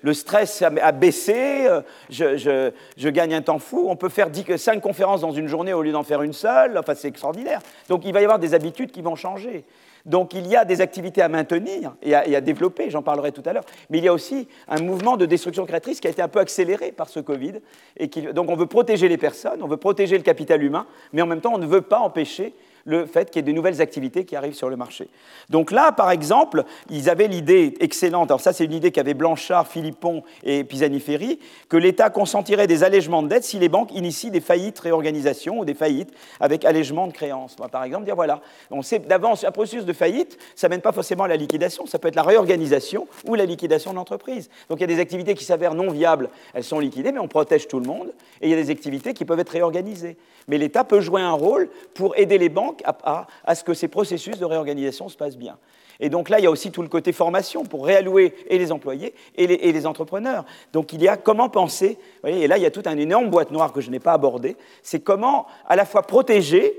le 0.02 0.14
stress 0.14 0.62
a, 0.62 0.92
baissé, 0.92 1.66
euh, 1.66 1.82
je, 2.08 3.08
gagne 3.08 3.34
un 3.34 3.42
temps 3.42 3.58
fou. 3.58 3.86
On 3.88 3.96
peut 3.96 4.08
faire 4.08 4.28
5 4.56 4.80
conférences 4.80 5.20
dans 5.20 5.32
une 5.32 5.48
journée 5.48 5.72
au 5.72 5.82
lieu 5.82 5.92
d'en 5.92 6.02
faire 6.02 6.22
une 6.22 6.32
seule. 6.32 6.78
Enfin, 6.78 6.94
c'est 6.94 7.08
extraordinaire. 7.08 7.60
Donc, 7.88 8.04
il 8.04 8.12
va 8.12 8.20
y 8.20 8.24
avoir 8.24 8.38
des 8.38 8.54
habitudes 8.54 8.90
qui 8.90 9.02
vont 9.02 9.14
changer. 9.14 9.64
Donc, 10.04 10.34
il 10.34 10.46
y 10.48 10.56
a 10.56 10.64
des 10.64 10.80
activités 10.80 11.22
à 11.22 11.28
maintenir 11.28 11.94
et 12.02 12.14
à, 12.14 12.40
développer, 12.40 12.90
j'en 12.90 13.02
parlerai 13.02 13.30
tout 13.30 13.42
à 13.44 13.52
l'heure. 13.52 13.64
Mais 13.90 13.98
il 13.98 14.04
y 14.04 14.08
a 14.08 14.12
aussi 14.12 14.48
un 14.68 14.80
mouvement 14.80 15.16
de 15.16 15.26
destruction 15.26 15.64
créatrice 15.64 16.00
qui 16.00 16.08
a 16.08 16.10
été 16.10 16.22
un 16.22 16.28
peu 16.28 16.40
accéléré 16.40 16.90
par 16.90 17.08
ce 17.08 17.20
Covid. 17.20 17.54
Et 17.98 18.08
donc, 18.32 18.50
on 18.50 18.56
veut 18.56 18.66
protéger 18.66 19.08
les 19.08 19.18
personnes, 19.18 19.62
on 19.62 19.68
veut 19.68 19.76
protéger 19.76 20.16
le 20.16 20.24
capital 20.24 20.62
humain, 20.62 20.86
mais 21.12 21.22
en 21.22 21.26
même 21.26 21.40
temps, 21.40 21.54
on 21.54 21.58
ne 21.58 21.66
veut 21.66 21.82
pas 21.82 22.00
empêcher 22.00 22.52
le 22.84 23.06
fait 23.06 23.30
qu'il 23.30 23.40
y 23.40 23.40
ait 23.40 23.50
de 23.50 23.54
nouvelles 23.54 23.80
activités 23.80 24.24
qui 24.24 24.36
arrivent 24.36 24.54
sur 24.54 24.68
le 24.68 24.76
marché. 24.76 25.08
Donc 25.50 25.70
là, 25.70 25.92
par 25.92 26.10
exemple, 26.10 26.64
ils 26.90 27.08
avaient 27.08 27.28
l'idée 27.28 27.74
excellente, 27.80 28.30
alors 28.30 28.40
ça 28.40 28.52
c'est 28.52 28.64
une 28.64 28.72
idée 28.72 28.90
qu'avaient 28.90 29.14
Blanchard, 29.14 29.68
Philippon 29.68 30.22
et 30.42 30.64
Pisani-Ferry, 30.64 31.38
que 31.68 31.76
l'État 31.76 32.10
consentirait 32.10 32.66
des 32.66 32.84
allègements 32.84 33.22
de 33.22 33.28
dettes 33.28 33.44
si 33.44 33.58
les 33.58 33.68
banques 33.68 33.92
initient 33.92 34.30
des 34.30 34.40
faillites 34.40 34.78
réorganisations 34.78 35.60
ou 35.60 35.64
des 35.64 35.74
faillites 35.74 36.12
avec 36.40 36.64
allègement 36.64 37.06
de 37.06 37.12
créances. 37.12 37.56
par 37.70 37.84
exemple, 37.84 38.04
dire 38.04 38.16
voilà, 38.16 38.40
on 38.70 38.82
sait 38.82 38.98
d'avance, 38.98 39.44
un 39.44 39.52
processus 39.52 39.84
de 39.84 39.92
faillite, 39.92 40.38
ça 40.54 40.68
ne 40.68 40.70
mène 40.70 40.80
pas 40.80 40.92
forcément 40.92 41.24
à 41.24 41.28
la 41.28 41.36
liquidation, 41.36 41.86
ça 41.86 41.98
peut 41.98 42.08
être 42.08 42.16
la 42.16 42.22
réorganisation 42.22 43.06
ou 43.26 43.34
la 43.34 43.44
liquidation 43.44 43.90
de 43.90 43.96
l'entreprise. 43.96 44.48
Donc 44.68 44.78
il 44.78 44.82
y 44.82 44.84
a 44.84 44.88
des 44.94 45.00
activités 45.00 45.34
qui 45.34 45.44
s'avèrent 45.44 45.74
non 45.74 45.90
viables, 45.90 46.30
elles 46.54 46.64
sont 46.64 46.78
liquidées, 46.78 47.12
mais 47.12 47.20
on 47.20 47.28
protège 47.28 47.68
tout 47.68 47.80
le 47.80 47.86
monde, 47.86 48.12
et 48.40 48.46
il 48.46 48.50
y 48.50 48.54
a 48.54 48.62
des 48.62 48.70
activités 48.70 49.14
qui 49.14 49.24
peuvent 49.24 49.40
être 49.40 49.50
réorganisées. 49.50 50.16
Mais 50.48 50.58
l'État 50.58 50.84
peut 50.84 51.00
jouer 51.00 51.20
un 51.20 51.32
rôle 51.32 51.68
pour 51.94 52.16
aider 52.18 52.38
les 52.38 52.48
banques 52.48 52.71
à, 52.84 53.54
ce 53.54 53.64
que 53.64 53.74
ces 53.74 53.88
processus 53.88 54.38
de 54.38 54.44
réorganisation 54.44 55.08
se 55.08 55.16
passent 55.16 55.36
bien. 55.36 55.58
Et 56.00 56.08
donc 56.08 56.28
là, 56.28 56.38
il 56.38 56.44
y 56.44 56.46
a 56.46 56.50
aussi 56.50 56.72
tout 56.72 56.82
le 56.82 56.88
côté 56.88 57.12
formation 57.12 57.64
pour 57.64 57.86
réallouer 57.86 58.34
et 58.48 58.58
les 58.58 58.72
employés 58.72 59.14
et 59.36 59.46
les, 59.46 59.86
entrepreneurs. 59.86 60.44
Donc 60.72 60.92
il 60.92 61.02
y 61.02 61.08
a 61.08 61.16
comment 61.16 61.48
penser, 61.48 61.98
et 62.26 62.46
là 62.46 62.56
il 62.56 62.62
y 62.62 62.66
a 62.66 62.70
toute 62.70 62.86
une 62.86 62.98
énorme 62.98 63.30
boîte 63.30 63.50
noire 63.50 63.72
que 63.72 63.80
je 63.80 63.90
n'ai 63.90 64.00
pas 64.00 64.12
abordée, 64.12 64.56
c'est 64.82 65.00
comment 65.00 65.46
à 65.66 65.76
la 65.76 65.84
fois 65.84 66.02
protéger 66.02 66.74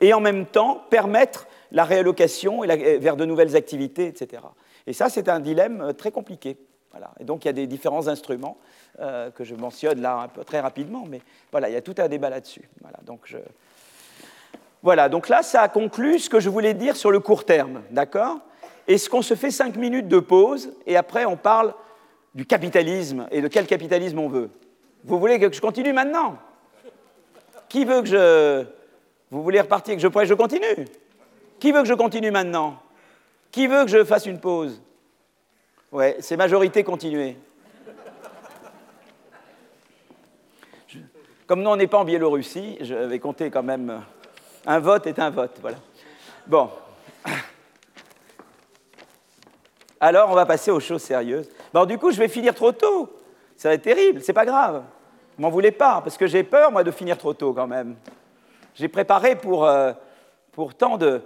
et 0.00 0.12
en 0.12 0.20
même 0.20 0.46
temps 0.46 0.82
permettre 0.90 1.48
la 1.72 1.84
réallocation 1.84 2.60
vers 2.60 3.16
de 3.16 3.24
nouvelles 3.24 3.56
activités, 3.56 4.06
etc. 4.06 4.42
Et 4.86 4.92
ça, 4.92 5.08
c'est 5.08 5.28
un 5.28 5.40
dilemme 5.40 5.80
euh, 5.82 5.92
très 5.92 6.10
compliqué. 6.10 6.56
Et 7.20 7.24
donc 7.24 7.44
il 7.44 7.48
y 7.48 7.50
a 7.50 7.52
des 7.52 7.66
différents 7.66 8.08
instruments 8.08 8.56
euh, 9.00 9.30
que 9.30 9.44
je 9.44 9.54
mentionne 9.54 10.00
là 10.00 10.16
un 10.16 10.28
peu, 10.28 10.44
très 10.44 10.60
rapidement, 10.60 11.04
mais 11.08 11.20
voilà, 11.50 11.68
il 11.68 11.74
y 11.74 11.76
a 11.76 11.82
tout 11.82 11.94
un 11.98 12.08
débat 12.08 12.30
là-dessus. 12.30 12.68
Voilà, 12.80 12.98
donc 13.04 13.20
je... 13.24 13.38
voilà, 14.82 15.08
donc 15.08 15.28
là, 15.28 15.42
ça 15.42 15.62
a 15.62 15.68
conclu 15.68 16.18
ce 16.18 16.30
que 16.30 16.40
je 16.40 16.48
voulais 16.48 16.74
dire 16.74 16.96
sur 16.96 17.10
le 17.10 17.20
court 17.20 17.44
terme, 17.44 17.82
d'accord? 17.90 18.38
Est-ce 18.86 19.10
qu'on 19.10 19.22
se 19.22 19.34
fait 19.34 19.50
cinq 19.50 19.76
minutes 19.76 20.08
de 20.08 20.18
pause 20.18 20.72
et 20.86 20.96
après 20.96 21.24
on 21.24 21.36
parle 21.36 21.74
du 22.34 22.46
capitalisme 22.46 23.26
et 23.30 23.40
de 23.40 23.48
quel 23.48 23.66
capitalisme 23.66 24.18
on 24.18 24.28
veut. 24.28 24.50
Vous 25.04 25.18
voulez 25.18 25.38
que 25.38 25.52
je 25.52 25.60
continue 25.60 25.92
maintenant? 25.92 26.38
Qui 27.68 27.84
veut 27.84 28.00
que 28.02 28.08
je... 28.08 28.64
Vous 29.30 29.42
voulez 29.42 29.60
repartir 29.60 29.96
que 29.96 30.00
je, 30.00 30.24
je 30.24 30.34
continue? 30.34 30.86
Qui 31.58 31.72
veut 31.72 31.82
que 31.82 31.88
je 31.88 31.94
continue 31.94 32.30
maintenant? 32.30 32.80
Qui 33.50 33.66
veut 33.66 33.84
que 33.84 33.90
je 33.90 34.04
fasse 34.04 34.26
une 34.26 34.38
pause? 34.38 34.80
Ouais, 35.90 36.16
c'est 36.20 36.36
majorité 36.36 36.84
continuer. 36.84 37.36
Comme 41.46 41.62
nous, 41.62 41.70
on 41.70 41.76
n'est 41.76 41.86
pas 41.86 41.98
en 41.98 42.04
Biélorussie, 42.04 42.76
je 42.80 42.94
vais 42.94 43.18
compter 43.18 43.50
quand 43.50 43.62
même. 43.62 44.02
Euh, 44.66 44.70
un 44.70 44.78
vote 44.78 45.06
est 45.06 45.18
un 45.18 45.30
vote, 45.30 45.56
voilà. 45.60 45.76
Bon. 46.46 46.70
Alors, 50.00 50.30
on 50.30 50.34
va 50.34 50.46
passer 50.46 50.70
aux 50.70 50.80
choses 50.80 51.02
sérieuses. 51.02 51.48
Bon, 51.72 51.84
du 51.84 51.98
coup, 51.98 52.10
je 52.10 52.18
vais 52.18 52.28
finir 52.28 52.54
trop 52.54 52.72
tôt. 52.72 53.10
Ça 53.56 53.68
va 53.68 53.74
être 53.74 53.82
terrible, 53.82 54.20
c'est 54.22 54.32
pas 54.32 54.46
grave. 54.46 54.84
M'en 55.38 55.50
voulez 55.50 55.72
pas, 55.72 56.00
parce 56.02 56.16
que 56.16 56.26
j'ai 56.26 56.44
peur, 56.44 56.70
moi, 56.70 56.84
de 56.84 56.90
finir 56.90 57.18
trop 57.18 57.34
tôt 57.34 57.52
quand 57.52 57.66
même. 57.66 57.96
J'ai 58.74 58.88
préparé 58.88 59.36
pour, 59.36 59.66
euh, 59.66 59.92
pour 60.52 60.74
tant 60.74 60.96
de. 60.96 61.22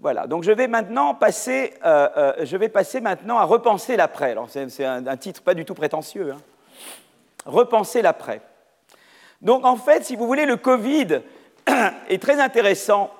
Voilà, 0.00 0.26
donc 0.26 0.42
je 0.42 0.52
vais 0.52 0.66
maintenant 0.66 1.14
passer, 1.14 1.74
euh, 1.84 2.32
je 2.42 2.56
vais 2.56 2.68
passer 2.68 3.00
maintenant 3.00 3.38
à 3.38 3.44
repenser 3.44 3.96
l'après. 3.96 4.32
Alors, 4.32 4.48
c'est 4.50 4.84
un, 4.84 5.16
titre 5.16 5.42
pas 5.42 5.54
du 5.54 5.64
tout 5.64 5.74
prétentieux. 5.74 6.32
Hein. 6.32 6.40
Repenser 7.46 8.02
l'après. 8.02 8.40
Donc 9.40 9.64
en 9.64 9.76
fait, 9.76 10.04
si 10.04 10.16
vous 10.16 10.26
voulez, 10.26 10.46
le 10.46 10.56
Covid 10.56 11.20
est 12.08 12.22
très 12.22 12.40
intéressant 12.40 13.10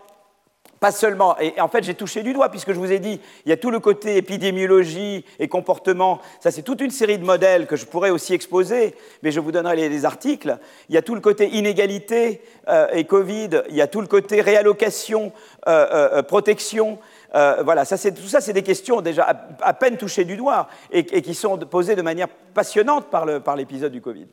pas 0.84 0.92
seulement, 0.92 1.34
et 1.40 1.58
en 1.62 1.68
fait 1.68 1.82
j'ai 1.82 1.94
touché 1.94 2.22
du 2.22 2.34
doigt 2.34 2.50
puisque 2.50 2.74
je 2.74 2.78
vous 2.78 2.92
ai 2.92 2.98
dit, 2.98 3.18
il 3.46 3.48
y 3.48 3.52
a 3.52 3.56
tout 3.56 3.70
le 3.70 3.80
côté 3.80 4.18
épidémiologie 4.18 5.24
et 5.38 5.48
comportement, 5.48 6.20
ça 6.40 6.50
c'est 6.50 6.60
toute 6.60 6.82
une 6.82 6.90
série 6.90 7.16
de 7.16 7.24
modèles 7.24 7.66
que 7.66 7.74
je 7.74 7.86
pourrais 7.86 8.10
aussi 8.10 8.34
exposer, 8.34 8.94
mais 9.22 9.30
je 9.30 9.40
vous 9.40 9.50
donnerai 9.50 9.76
les, 9.88 10.04
articles. 10.04 10.58
Il 10.90 10.94
y 10.94 10.98
a 10.98 11.02
tout 11.02 11.14
le 11.14 11.22
côté 11.22 11.48
inégalité 11.48 12.42
euh, 12.68 12.88
et 12.92 13.04
Covid, 13.04 13.62
il 13.70 13.76
y 13.76 13.80
a 13.80 13.86
tout 13.86 14.02
le 14.02 14.06
côté 14.06 14.42
réallocation, 14.42 15.32
euh, 15.66 16.18
euh, 16.18 16.22
protection, 16.22 16.98
euh, 17.34 17.62
voilà, 17.64 17.84
ça, 17.84 17.96
tout 18.10 18.28
ça, 18.28 18.40
c'est 18.40 18.52
des 18.52 18.62
questions 18.62 19.00
déjà 19.00 19.26
à, 19.60 19.74
peine 19.74 19.96
touchées 19.96 20.24
du 20.24 20.36
doigt 20.36 20.68
et, 20.90 21.04
qui 21.04 21.34
sont 21.34 21.58
posées 21.58 21.96
de 21.96 22.02
manière 22.02 22.28
passionnante 22.28 23.06
par 23.10 23.56
l'épisode 23.56 23.92
du 23.92 24.00
Covid. 24.00 24.26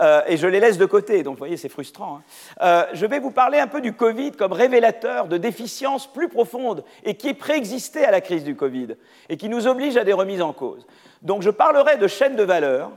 Euh, 0.00 0.22
et 0.26 0.36
je 0.36 0.46
les 0.46 0.60
laisse 0.60 0.78
de 0.78 0.86
côté, 0.86 1.22
donc 1.22 1.34
vous 1.34 1.38
voyez, 1.38 1.56
c'est 1.56 1.68
frustrant. 1.68 2.16
Hein. 2.16 2.22
Euh, 2.62 2.84
je 2.94 3.06
vais 3.06 3.20
vous 3.20 3.30
parler 3.30 3.58
un 3.58 3.66
peu 3.66 3.80
du 3.80 3.92
Covid 3.92 4.32
comme 4.32 4.52
révélateur 4.52 5.28
de 5.28 5.36
déficiences 5.36 6.12
plus 6.12 6.28
profondes 6.28 6.84
et 7.04 7.14
qui 7.14 7.34
préexistait 7.34 8.04
à 8.04 8.10
la 8.10 8.20
crise 8.20 8.44
du 8.44 8.56
Covid 8.56 8.96
et 9.28 9.36
qui 9.36 9.48
nous 9.48 9.66
oblige 9.66 9.96
à 9.96 10.04
des 10.04 10.12
remises 10.12 10.42
en 10.42 10.52
cause. 10.52 10.86
Donc 11.22 11.42
je 11.42 11.50
parlerai 11.50 11.96
de 11.96 12.06
chaînes 12.06 12.36
de 12.36 12.42
valeur, 12.42 12.90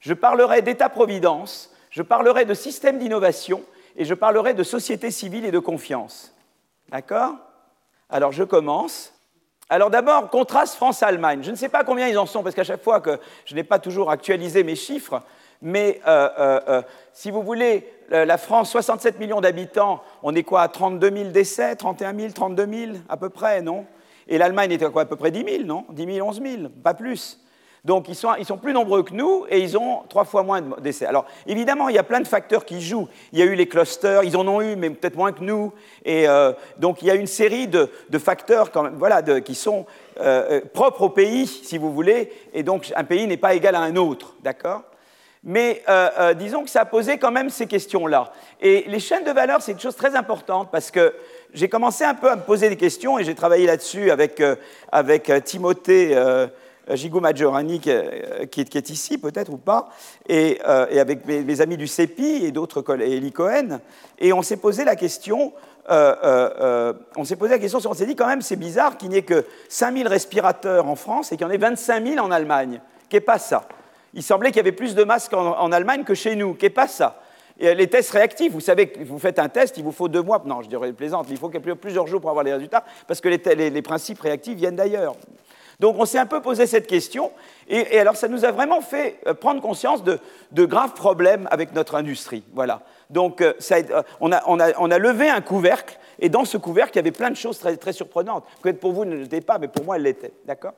je 0.00 0.14
parlerai 0.14 0.62
d'État-providence, 0.62 1.72
je 1.90 2.02
parlerai 2.02 2.44
de 2.44 2.54
système 2.54 2.98
d'innovation 2.98 3.62
et 3.96 4.04
je 4.04 4.14
parlerai 4.14 4.54
de 4.54 4.62
société 4.62 5.10
civile 5.10 5.44
et 5.44 5.50
de 5.50 5.58
confiance. 5.58 6.34
D'accord? 6.90 7.34
Alors 8.10 8.32
je 8.32 8.44
commence. 8.44 9.12
Alors 9.70 9.90
d'abord, 9.90 10.28
contraste 10.30 10.74
France-Allemagne. 10.74 11.42
Je 11.42 11.50
ne 11.50 11.56
sais 11.56 11.68
pas 11.68 11.84
combien 11.84 12.08
ils 12.08 12.18
en 12.18 12.26
sont, 12.26 12.42
parce 12.42 12.54
qu'à 12.54 12.64
chaque 12.64 12.82
fois 12.82 13.00
que 13.00 13.18
je 13.46 13.54
n'ai 13.54 13.64
pas 13.64 13.78
toujours 13.78 14.10
actualisé 14.10 14.62
mes 14.62 14.76
chiffres, 14.76 15.22
mais 15.62 16.00
euh, 16.06 16.28
euh, 16.38 16.60
euh, 16.68 16.82
si 17.12 17.30
vous 17.30 17.42
voulez, 17.42 17.90
la 18.10 18.36
France, 18.36 18.70
67 18.70 19.18
millions 19.18 19.40
d'habitants, 19.40 20.02
on 20.22 20.34
est 20.34 20.42
quoi 20.42 20.60
à 20.60 20.68
32 20.68 21.10
000 21.10 21.30
décès, 21.30 21.74
31 21.74 22.14
000, 22.14 22.32
32 22.32 22.66
000 22.66 22.92
à 23.08 23.16
peu 23.16 23.30
près, 23.30 23.62
non? 23.62 23.86
Et 24.28 24.36
l'Allemagne 24.36 24.72
était 24.72 24.90
quoi 24.90 25.02
à 25.02 25.06
peu 25.06 25.16
près 25.16 25.30
10 25.30 25.44
000, 25.56 25.64
non? 25.64 25.86
10 25.90 26.14
000, 26.16 26.28
11 26.28 26.42
000, 26.42 26.68
pas 26.82 26.92
plus. 26.92 27.40
Donc 27.84 28.08
ils 28.08 28.14
sont, 28.14 28.56
plus 28.56 28.72
nombreux 28.72 29.02
que 29.02 29.12
nous 29.12 29.44
et 29.50 29.60
ils 29.60 29.76
ont 29.76 30.04
trois 30.08 30.24
fois 30.24 30.42
moins 30.42 30.62
de 30.62 30.80
décès. 30.80 31.04
Alors 31.04 31.26
évidemment, 31.46 31.90
il 31.90 31.94
y 31.94 31.98
a 31.98 32.02
plein 32.02 32.20
de 32.20 32.26
facteurs 32.26 32.64
qui 32.64 32.80
jouent. 32.80 33.08
Il 33.32 33.38
y 33.38 33.42
a 33.42 33.44
eu 33.44 33.54
les 33.54 33.68
clusters, 33.68 34.24
ils 34.24 34.38
en 34.38 34.48
ont 34.48 34.62
eu, 34.62 34.74
mais 34.74 34.88
peut-être 34.88 35.16
moins 35.16 35.32
que 35.32 35.44
nous. 35.44 35.70
Et 36.02 36.26
euh, 36.26 36.52
donc 36.78 37.02
il 37.02 37.08
y 37.08 37.10
a 37.10 37.14
une 37.14 37.26
série 37.26 37.68
de, 37.68 37.90
facteurs 38.18 38.70
qui 39.44 39.54
sont 39.54 39.84
euh, 40.18 40.22
euh, 40.50 40.60
propres 40.72 41.02
au 41.02 41.08
pays, 41.10 41.46
si 41.46 41.76
vous 41.76 41.92
voulez. 41.92 42.32
Et 42.54 42.62
donc 42.62 42.90
un 42.96 43.04
pays 43.04 43.26
n'est 43.26 43.36
pas 43.36 43.54
égal 43.54 43.74
à 43.74 43.80
un 43.80 43.96
autre, 43.96 44.34
d'accord? 44.42 44.82
Mais 45.46 45.82
disons 46.38 46.64
que 46.64 46.70
ça 46.70 46.80
a 46.80 46.84
posé 46.86 47.18
quand 47.18 47.30
même 47.30 47.50
ces 47.50 47.66
questions-là. 47.66 48.32
Et 48.62 48.86
les 48.86 48.98
chaînes 48.98 49.24
de 49.24 49.30
valeur, 49.30 49.60
c'est 49.60 49.72
une 49.72 49.78
chose 49.78 49.94
très 49.94 50.16
importante 50.16 50.70
parce 50.72 50.90
que 50.90 51.14
j'ai 51.52 51.68
commencé 51.68 52.02
un 52.02 52.14
peu 52.14 52.30
à 52.30 52.36
me 52.36 52.40
poser 52.40 52.70
des 52.70 52.78
questions 52.78 53.18
et 53.18 53.24
j'ai 53.24 53.34
travaillé 53.34 53.66
là-dessus 53.66 54.10
avec, 54.10 54.42
avec 54.90 55.30
Timothée 55.44 56.16
Gigo 56.90 57.20
Maggiorani 57.20 57.80
euh, 57.86 58.46
qui, 58.46 58.60
est, 58.60 58.90
ici 58.90 59.18
peut-être 59.18 59.52
ou 59.52 59.56
pas, 59.56 59.88
et, 60.28 60.60
euh, 60.66 61.00
avec 61.00 61.26
mes, 61.26 61.60
amis 61.60 61.76
du 61.76 61.86
CEPI 61.86 62.44
et 62.44 62.52
d'autres 62.52 62.84
et 63.00 63.16
Eli 63.16 63.32
Cohen, 63.32 63.80
et 64.18 64.32
on 64.32 64.42
s'est 64.42 64.56
posé 64.56 64.84
la 64.84 64.96
question, 64.96 65.52
on 65.88 67.24
s'est 67.24 67.36
posé 67.36 67.52
la 67.52 67.58
question, 67.58 67.80
on 67.84 67.94
s'est 67.94 68.06
dit 68.06 68.16
quand 68.16 68.26
même 68.26 68.42
c'est 68.42 68.56
bizarre 68.56 68.96
qu'il 68.96 69.10
n'y 69.10 69.16
ait 69.16 69.22
que 69.22 69.44
5000 69.68 70.08
respirateurs 70.08 70.86
en 70.86 70.96
France 70.96 71.32
et 71.32 71.36
qu'il 71.36 71.46
y 71.46 71.48
en 71.48 71.52
ait 71.52 71.58
25 71.58 72.06
000 72.06 72.24
en 72.24 72.30
Allemagne. 72.30 72.80
Qu'est 73.08 73.20
pas 73.20 73.38
ça? 73.38 73.66
Il 74.14 74.22
semblait 74.22 74.50
qu'il 74.50 74.58
y 74.58 74.60
avait 74.60 74.72
plus 74.72 74.94
de 74.94 75.04
masques 75.04 75.34
en, 75.34 75.72
Allemagne 75.72 76.04
que 76.04 76.14
chez 76.14 76.36
nous. 76.36 76.54
Qu'est 76.54 76.70
pas 76.70 76.88
ça? 76.88 77.20
Les 77.58 77.86
tests 77.88 78.10
réactifs, 78.10 78.52
vous 78.52 78.60
savez 78.60 78.88
que 78.88 79.04
vous 79.04 79.18
faites 79.18 79.38
un 79.38 79.48
test, 79.48 79.76
il 79.76 79.84
vous 79.84 79.92
faut 79.92 80.08
deux 80.08 80.22
mois, 80.22 80.42
non, 80.44 80.62
je 80.62 80.68
dirais 80.68 80.92
plaisante, 80.92 81.26
il 81.30 81.36
faut 81.36 81.48
plusieurs 81.48 82.06
jours 82.06 82.20
pour 82.20 82.30
avoir 82.30 82.44
les 82.44 82.52
résultats, 82.52 82.84
parce 83.06 83.20
que 83.20 83.28
les 83.28 83.82
principes 83.82 84.20
réactifs 84.20 84.56
viennent 84.56 84.76
d'ailleurs. 84.76 85.14
Donc 85.80 85.96
on 85.98 86.04
s'est 86.04 86.18
un 86.18 86.26
peu 86.26 86.40
posé 86.40 86.66
cette 86.66 86.86
question, 86.86 87.32
et, 87.68 87.98
alors 87.98 88.16
ça 88.16 88.28
nous 88.28 88.44
a 88.44 88.52
vraiment 88.52 88.80
fait 88.80 89.18
euh, 89.26 89.34
prendre 89.34 89.60
conscience 89.60 90.02
de, 90.04 90.18
graves 90.64 90.94
problèmes 90.94 91.48
avec 91.50 91.74
notre 91.74 91.94
industrie. 91.94 92.44
Voilà. 92.52 92.82
Donc 93.10 93.40
euh, 93.40 93.54
euh, 93.72 94.02
on, 94.20 94.30
a, 94.30 94.98
levé 94.98 95.28
un 95.28 95.40
couvercle, 95.40 95.98
et 96.18 96.28
dans 96.28 96.44
ce 96.44 96.56
couvercle, 96.56 96.92
il 96.94 96.96
y 96.96 97.00
avait 97.00 97.10
plein 97.10 97.30
de 97.30 97.36
choses 97.36 97.58
très, 97.58 97.92
surprenantes. 97.92 98.44
Peut-être 98.62 98.80
pour 98.80 98.92
vous, 98.92 99.04
ne 99.04 99.16
l'étaient 99.16 99.40
pas, 99.40 99.58
mais 99.58 99.68
pour 99.68 99.84
moi, 99.84 99.96
elles 99.96 100.02
l'étaient. 100.02 100.32
D'accord? 100.44 100.74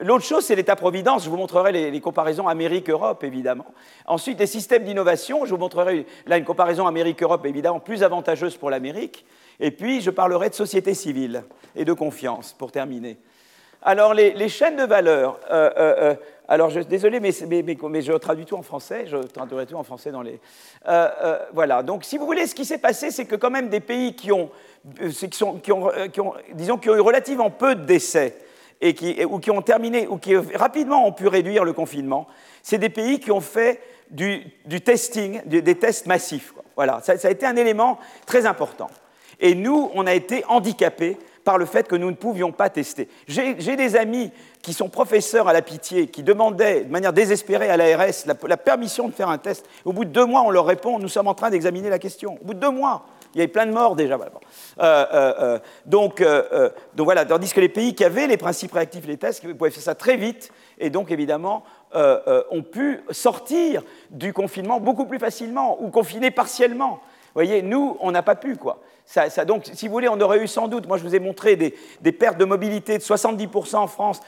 L'autre 0.00 0.24
chose, 0.24 0.44
c'est 0.44 0.54
l'État-providence. 0.54 1.24
Je 1.24 1.30
vous 1.30 1.38
montrerai 1.38 1.72
les, 1.72 1.90
les 1.90 2.00
comparaisons 2.02 2.48
Amérique-Europe, 2.48 3.24
évidemment. 3.24 3.64
Ensuite, 4.04 4.38
les 4.38 4.46
systèmes 4.46 4.84
d'innovation. 4.84 5.46
Je 5.46 5.50
vous 5.50 5.56
montrerai 5.56 6.04
là 6.26 6.36
une 6.36 6.44
comparaison 6.44 6.86
Amérique-Europe, 6.86 7.46
évidemment, 7.46 7.80
plus 7.80 8.02
avantageuse 8.02 8.58
pour 8.58 8.68
l'Amérique. 8.68 9.24
Et 9.60 9.70
puis, 9.70 10.00
je 10.00 10.10
parlerai 10.10 10.50
de 10.50 10.54
société 10.54 10.94
civile 10.94 11.44
et 11.76 11.84
de 11.84 11.92
confiance, 11.92 12.52
pour 12.52 12.72
terminer. 12.72 13.18
Alors, 13.86 14.14
les, 14.14 14.48
chaînes 14.48 14.76
de 14.76 14.84
valeur. 14.84 15.38
Euh, 15.50 15.70
euh, 15.76 15.94
euh, 15.98 16.14
alors, 16.48 16.70
je, 16.70 16.80
désolé, 16.80 17.20
mais, 17.20 17.32
mais, 17.46 18.02
je 18.02 18.12
traduis 18.14 18.46
tout 18.46 18.56
en 18.56 18.62
français. 18.62 19.04
Je 19.06 19.18
traduirai 19.18 19.66
tout 19.66 19.76
en 19.76 19.82
français 19.82 20.10
dans 20.10 20.22
les. 20.22 20.40
voilà. 21.52 21.82
Donc, 21.82 22.04
si 22.04 22.16
vous 22.16 22.24
voulez, 22.24 22.46
ce 22.46 22.54
qui 22.54 22.64
s'est 22.64 22.78
passé, 22.78 23.10
c'est 23.10 23.26
que 23.26 23.36
quand 23.36 23.50
même 23.50 23.68
des 23.68 23.80
pays 23.80 24.16
qui 24.16 24.32
ont, 24.32 24.50
qui, 25.20 25.42
ont, 25.42 25.58
qui 25.58 26.20
ont, 26.20 26.34
disons, 26.54 26.78
qui 26.78 26.88
ont 26.88 26.96
eu 26.96 27.00
relativement 27.00 27.50
peu 27.50 27.74
de 27.74 27.84
décès 27.84 28.38
et 28.80 28.94
qui, 28.94 29.22
ou 29.24 29.38
qui 29.38 29.50
ont 29.50 29.62
terminé 29.62 30.06
ou 30.06 30.16
qui 30.16 30.34
rapidement 30.36 31.06
ont 31.06 31.12
pu 31.12 31.28
réduire 31.28 31.64
le 31.64 31.74
confinement, 31.74 32.26
c'est 32.62 32.78
des 32.78 32.88
pays 32.88 33.20
qui 33.20 33.30
ont 33.30 33.40
fait 33.42 33.80
du, 34.10 34.50
testing, 34.82 35.42
des 35.44 35.74
tests 35.74 36.06
massifs. 36.06 36.54
Voilà. 36.74 37.00
Ça, 37.02 37.18
ça 37.18 37.28
a 37.28 37.30
été 37.30 37.44
un 37.44 37.56
élément 37.56 37.98
très 38.26 38.46
important. 38.46 38.88
Et 39.40 39.54
nous, 39.54 39.90
on 39.94 40.06
a 40.06 40.14
été 40.14 40.44
handicapés 40.48 41.16
par 41.44 41.58
le 41.58 41.66
fait 41.66 41.86
que 41.86 41.96
nous 41.96 42.10
ne 42.10 42.16
pouvions 42.16 42.52
pas 42.52 42.70
tester. 42.70 43.08
J'ai 43.28 43.54
des 43.54 43.96
amis 43.96 44.30
qui 44.62 44.72
sont 44.72 44.88
professeurs 44.88 45.46
à 45.46 45.52
la 45.52 45.60
pitié, 45.60 46.06
qui 46.06 46.22
demandaient 46.22 46.84
de 46.84 46.90
manière 46.90 47.12
désespérée 47.12 47.68
à 47.68 47.76
l'ARS 47.76 48.24
la, 48.26 48.34
la, 48.46 48.56
permission 48.56 49.08
de 49.08 49.12
faire 49.12 49.28
un 49.28 49.36
test. 49.36 49.68
Au 49.84 49.92
bout 49.92 50.06
de 50.06 50.10
deux 50.10 50.24
mois, 50.24 50.42
on 50.42 50.50
leur 50.50 50.64
répond, 50.64 50.98
nous 50.98 51.08
sommes 51.08 51.28
en 51.28 51.34
train 51.34 51.50
d'examiner 51.50 51.90
la 51.90 51.98
question. 51.98 52.38
Au 52.40 52.44
bout 52.46 52.54
de 52.54 52.60
deux 52.60 52.70
mois, 52.70 53.04
il 53.34 53.38
y 53.38 53.40
avait 53.40 53.48
plein 53.48 53.66
de 53.66 53.72
morts 53.72 53.96
déjà. 53.96 54.14
Euh, 54.14 54.18
euh, 54.78 55.34
euh, 55.40 55.58
donc, 55.86 56.22
donc, 56.94 57.04
voilà, 57.04 57.24
tandis 57.24 57.52
que 57.52 57.60
les 57.60 57.68
pays 57.68 57.94
qui 57.94 58.04
avaient 58.04 58.26
les 58.26 58.36
principes 58.36 58.72
réactifs, 58.72 59.06
les 59.06 59.16
tests, 59.16 59.46
pouvaient 59.56 59.70
faire 59.70 59.82
ça 59.82 59.94
très 59.94 60.16
vite, 60.16 60.50
et 60.78 60.90
donc 60.90 61.10
évidemment, 61.10 61.64
ont 61.94 62.62
pu 62.62 63.00
sortir 63.10 63.82
du 64.10 64.32
confinement 64.32 64.80
beaucoup 64.80 65.06
plus 65.06 65.18
facilement, 65.18 65.82
ou 65.82 65.90
confiner 65.90 66.30
partiellement. 66.30 67.00
Voyez, 67.34 67.62
nous, 67.62 67.96
on 68.00 68.12
n'a 68.12 68.22
pas 68.22 68.36
pu, 68.36 68.56
quoi. 68.56 68.80
Donc, 69.46 69.68
si 69.72 69.86
vous 69.86 69.92
voulez, 69.92 70.08
on 70.08 70.20
aurait 70.20 70.42
eu 70.42 70.46
sans 70.46 70.66
doute, 70.66 70.86
moi 70.86 70.96
je 70.96 71.02
vous 71.02 71.14
ai 71.14 71.18
montré 71.18 71.56
des, 71.56 72.12
pertes 72.12 72.38
de 72.38 72.44
mobilité 72.44 72.96
de 72.96 73.02
70% 73.02 73.76
en 73.76 73.86
France, 73.86 74.20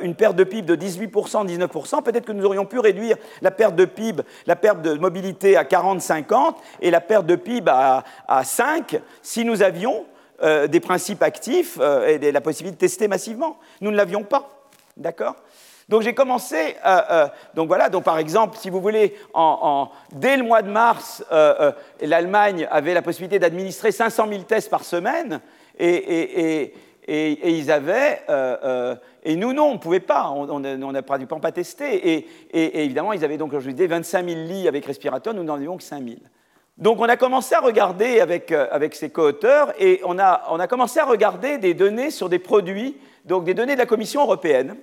une 0.00 0.14
perte 0.14 0.36
de 0.36 0.44
PIB 0.44 0.62
de 0.62 0.76
18%, 0.76 1.46
19%, 1.46 2.02
peut-être 2.02 2.26
que 2.26 2.32
nous 2.32 2.44
aurions 2.44 2.64
pu 2.64 2.78
réduire 2.78 3.16
la 3.42 3.50
perte 3.50 3.74
de 3.74 3.84
PIB, 3.84 4.22
la 4.46 4.54
perte 4.54 4.82
de 4.82 4.94
mobilité 4.94 5.56
à 5.56 5.64
40-50 5.64 6.54
et 6.80 6.90
la 6.90 7.00
perte 7.00 7.26
de 7.26 7.34
PIB 7.34 7.68
à, 7.68 8.44
5 8.44 9.00
si 9.20 9.44
nous 9.44 9.62
avions 9.62 10.04
des 10.40 10.80
principes 10.80 11.22
actifs 11.22 11.78
et 12.06 12.30
la 12.30 12.40
possibilité 12.40 12.76
de 12.76 12.80
tester 12.80 13.08
massivement. 13.08 13.58
Nous 13.80 13.90
ne 13.90 13.96
l'avions 13.96 14.22
pas. 14.22 14.48
D'accord? 14.96 15.34
Donc 15.90 16.02
j'ai 16.02 16.14
commencé, 16.14 16.76
euh, 16.86 17.00
euh, 17.10 17.26
donc 17.54 17.66
voilà, 17.66 17.88
donc 17.88 18.04
par 18.04 18.16
exemple, 18.18 18.56
si 18.56 18.70
vous 18.70 18.80
voulez, 18.80 19.16
dès 20.12 20.36
le 20.36 20.44
mois 20.44 20.62
de 20.62 20.70
mars, 20.70 21.24
euh, 21.32 21.72
l'Allemagne 22.00 22.68
avait 22.70 22.94
la 22.94 23.02
possibilité 23.02 23.40
d'administrer 23.40 23.90
500 23.90 24.28
000 24.28 24.42
tests 24.44 24.70
par 24.70 24.84
semaine, 24.84 25.40
et, 25.80 26.72
ils 27.08 27.72
avaient, 27.72 28.20
et 29.24 29.34
nous 29.34 29.52
non, 29.52 29.64
on 29.64 29.72
ne 29.74 29.78
pouvait 29.78 29.98
pas, 29.98 30.30
on 30.30 30.60
n'a 30.60 31.02
pratiquement 31.02 31.40
pas 31.40 31.50
testé, 31.50 32.24
et, 32.52 32.84
évidemment, 32.84 33.12
ils 33.12 33.24
avaient 33.24 33.36
donc, 33.36 33.50
je 33.52 33.58
vous 33.58 33.72
disais, 33.72 33.88
25 33.88 34.28
000 34.28 34.42
lits 34.42 34.68
avec 34.68 34.86
respirateur, 34.86 35.34
nous 35.34 35.42
n'en 35.42 35.54
avions 35.54 35.76
que 35.76 35.82
5 35.82 36.04
000. 36.04 36.18
Donc 36.78 37.00
on 37.00 37.08
a 37.08 37.16
commencé 37.16 37.56
à 37.56 37.60
regarder 37.60 38.20
avec, 38.20 38.52
avec 38.52 38.94
ces 38.94 39.10
co-auteurs, 39.10 39.72
et 39.76 40.02
on 40.04 40.18
on 40.18 40.60
a 40.60 40.66
commencé 40.68 41.00
à 41.00 41.04
regarder 41.04 41.58
des 41.58 41.74
données 41.74 42.12
sur 42.12 42.28
des 42.28 42.38
produits, 42.38 42.96
donc 43.24 43.42
des 43.42 43.54
données 43.54 43.74
de 43.74 43.80
la 43.80 43.86
Commission 43.86 44.22
européenne, 44.22 44.76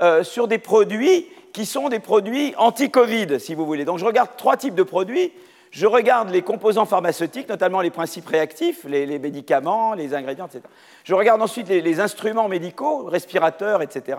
euh, 0.00 0.22
sur 0.22 0.48
des 0.48 0.58
produits 0.58 1.26
qui 1.52 1.66
sont 1.66 1.88
des 1.88 1.98
produits 1.98 2.54
anti-Covid, 2.56 3.40
si 3.40 3.54
vous 3.54 3.66
voulez. 3.66 3.84
Donc 3.84 3.98
je 3.98 4.04
regarde 4.04 4.30
trois 4.36 4.56
types 4.56 4.74
de 4.74 4.82
produits. 4.82 5.32
Je 5.70 5.86
regarde 5.86 6.30
les 6.30 6.42
composants 6.42 6.86
pharmaceutiques, 6.86 7.48
notamment 7.48 7.80
les 7.80 7.90
principes 7.90 8.26
réactifs, 8.26 8.84
les, 8.84 9.18
médicaments, 9.18 9.94
les 9.94 10.14
ingrédients, 10.14 10.46
etc. 10.46 10.62
Je 11.04 11.14
regarde 11.14 11.42
ensuite 11.42 11.68
les, 11.68 12.00
instruments 12.00 12.48
médicaux, 12.48 13.04
respirateurs, 13.04 13.82
etc. 13.82 14.18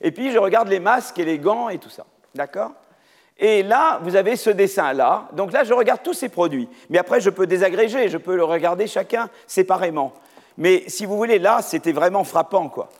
Et 0.00 0.10
puis 0.10 0.32
je 0.32 0.38
regarde 0.38 0.68
les 0.68 0.80
masques 0.80 1.18
et 1.18 1.24
les 1.24 1.38
gants 1.38 1.68
et 1.68 1.78
tout 1.78 1.88
ça. 1.88 2.04
D'accord? 2.34 2.72
Et 3.38 3.62
là, 3.62 3.98
vous 4.02 4.16
avez 4.16 4.36
ce 4.36 4.50
dessin-là. 4.50 5.28
Donc 5.32 5.52
là, 5.52 5.64
je 5.64 5.72
regarde 5.72 6.02
tous 6.02 6.12
ces 6.12 6.28
produits. 6.28 6.68
Mais 6.90 6.98
après, 6.98 7.20
je 7.20 7.30
peux 7.30 7.46
désagréger, 7.46 8.08
je 8.08 8.18
peux 8.18 8.36
le 8.36 8.44
regarder 8.44 8.86
chacun 8.86 9.30
séparément. 9.46 10.12
Mais 10.58 10.84
si 10.88 11.06
vous 11.06 11.16
voulez, 11.16 11.38
là, 11.38 11.62
c'était 11.62 11.92
vraiment 11.92 12.24
frappant, 12.24 12.68
quoi 12.68 12.90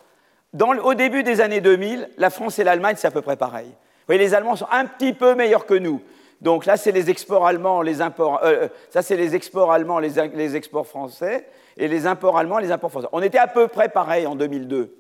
au 0.59 0.95
début 0.95 1.23
des 1.23 1.41
années 1.41 1.61
2000, 1.61 2.09
la 2.17 2.31
France 2.31 2.59
et 2.59 2.65
l'Allemagne, 2.65 2.97
c'est 2.99 3.07
à 3.07 3.11
peu 3.11 3.23
près 3.23 3.37
pareil. 3.37 3.67
Vous 3.67 4.07
voyez, 4.07 4.21
les 4.21 4.35
Allemands 4.35 4.57
sont 4.57 4.67
un 4.71 4.87
petit 4.87 5.13
peu 5.13 5.35
meilleurs 5.35 5.67
que 5.67 5.75
nous. 5.75 6.03
Donc 6.41 6.65
là, 6.67 6.77
c'est 6.77 6.93
les 6.93 7.11
exports 7.11 7.47
allemands, 7.47 7.83
les 7.83 8.01
imports. 8.01 8.41
Euh, 8.43 8.65
euh, 8.65 8.69
ça, 8.89 9.03
c'est 9.03 9.17
les 9.17 9.35
exports 9.35 9.73
allemands, 9.73 9.99
les, 9.99 10.57
exports 10.57 10.87
français, 10.87 11.47
et 11.77 11.87
les 11.87 12.07
imports 12.07 12.39
allemands, 12.39 12.59
les 12.59 12.73
imports 12.73 12.91
français. 12.91 13.09
On 13.13 13.23
était 13.23 13.39
à 13.39 13.47
peu 13.47 13.69
près 13.69 13.89
pareil 13.89 14.27
en 14.27 14.35
2002. 14.35 14.97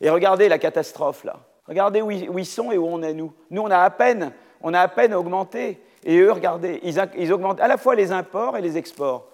Et 0.00 0.10
regardez 0.10 0.48
la 0.48 0.58
catastrophe 0.58 1.24
là. 1.24 1.40
Regardez 1.68 2.00
où 2.00 2.10
ils, 2.10 2.46
sont 2.46 2.70
et 2.70 2.78
où 2.78 2.86
on 2.86 3.02
est 3.02 3.12
nous. 3.12 3.32
Nous, 3.50 3.60
on 3.60 3.70
a 3.70 3.78
à 3.78 3.90
peine, 3.90 4.32
on 4.62 4.72
a 4.72 4.80
à 4.80 4.88
peine 4.88 5.14
augmenté. 5.14 5.80
Et 6.04 6.18
eux, 6.18 6.30
regardez, 6.30 6.80
ils, 6.84 6.96
ils 7.18 7.32
augmentent 7.32 7.60
à 7.60 7.66
la 7.66 7.76
fois 7.76 7.94
les 7.94 8.12
imports 8.12 8.56
et 8.56 8.62
les 8.62 8.76
exports. 8.76 9.28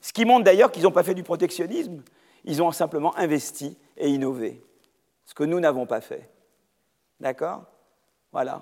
Ce 0.00 0.12
qui 0.12 0.24
montre 0.24 0.44
d'ailleurs 0.44 0.70
qu'ils 0.70 0.84
n'ont 0.84 0.92
pas 0.92 1.02
fait 1.02 1.14
du 1.14 1.24
protectionnisme. 1.24 2.02
Ils 2.44 2.62
ont 2.62 2.72
simplement 2.72 3.16
investi 3.18 3.76
et 3.96 4.08
innové 4.08 4.62
ce 5.32 5.34
que 5.34 5.44
nous 5.44 5.60
n'avons 5.60 5.86
pas 5.86 6.02
fait. 6.02 6.28
D'accord? 7.18 7.62
Voilà. 8.32 8.60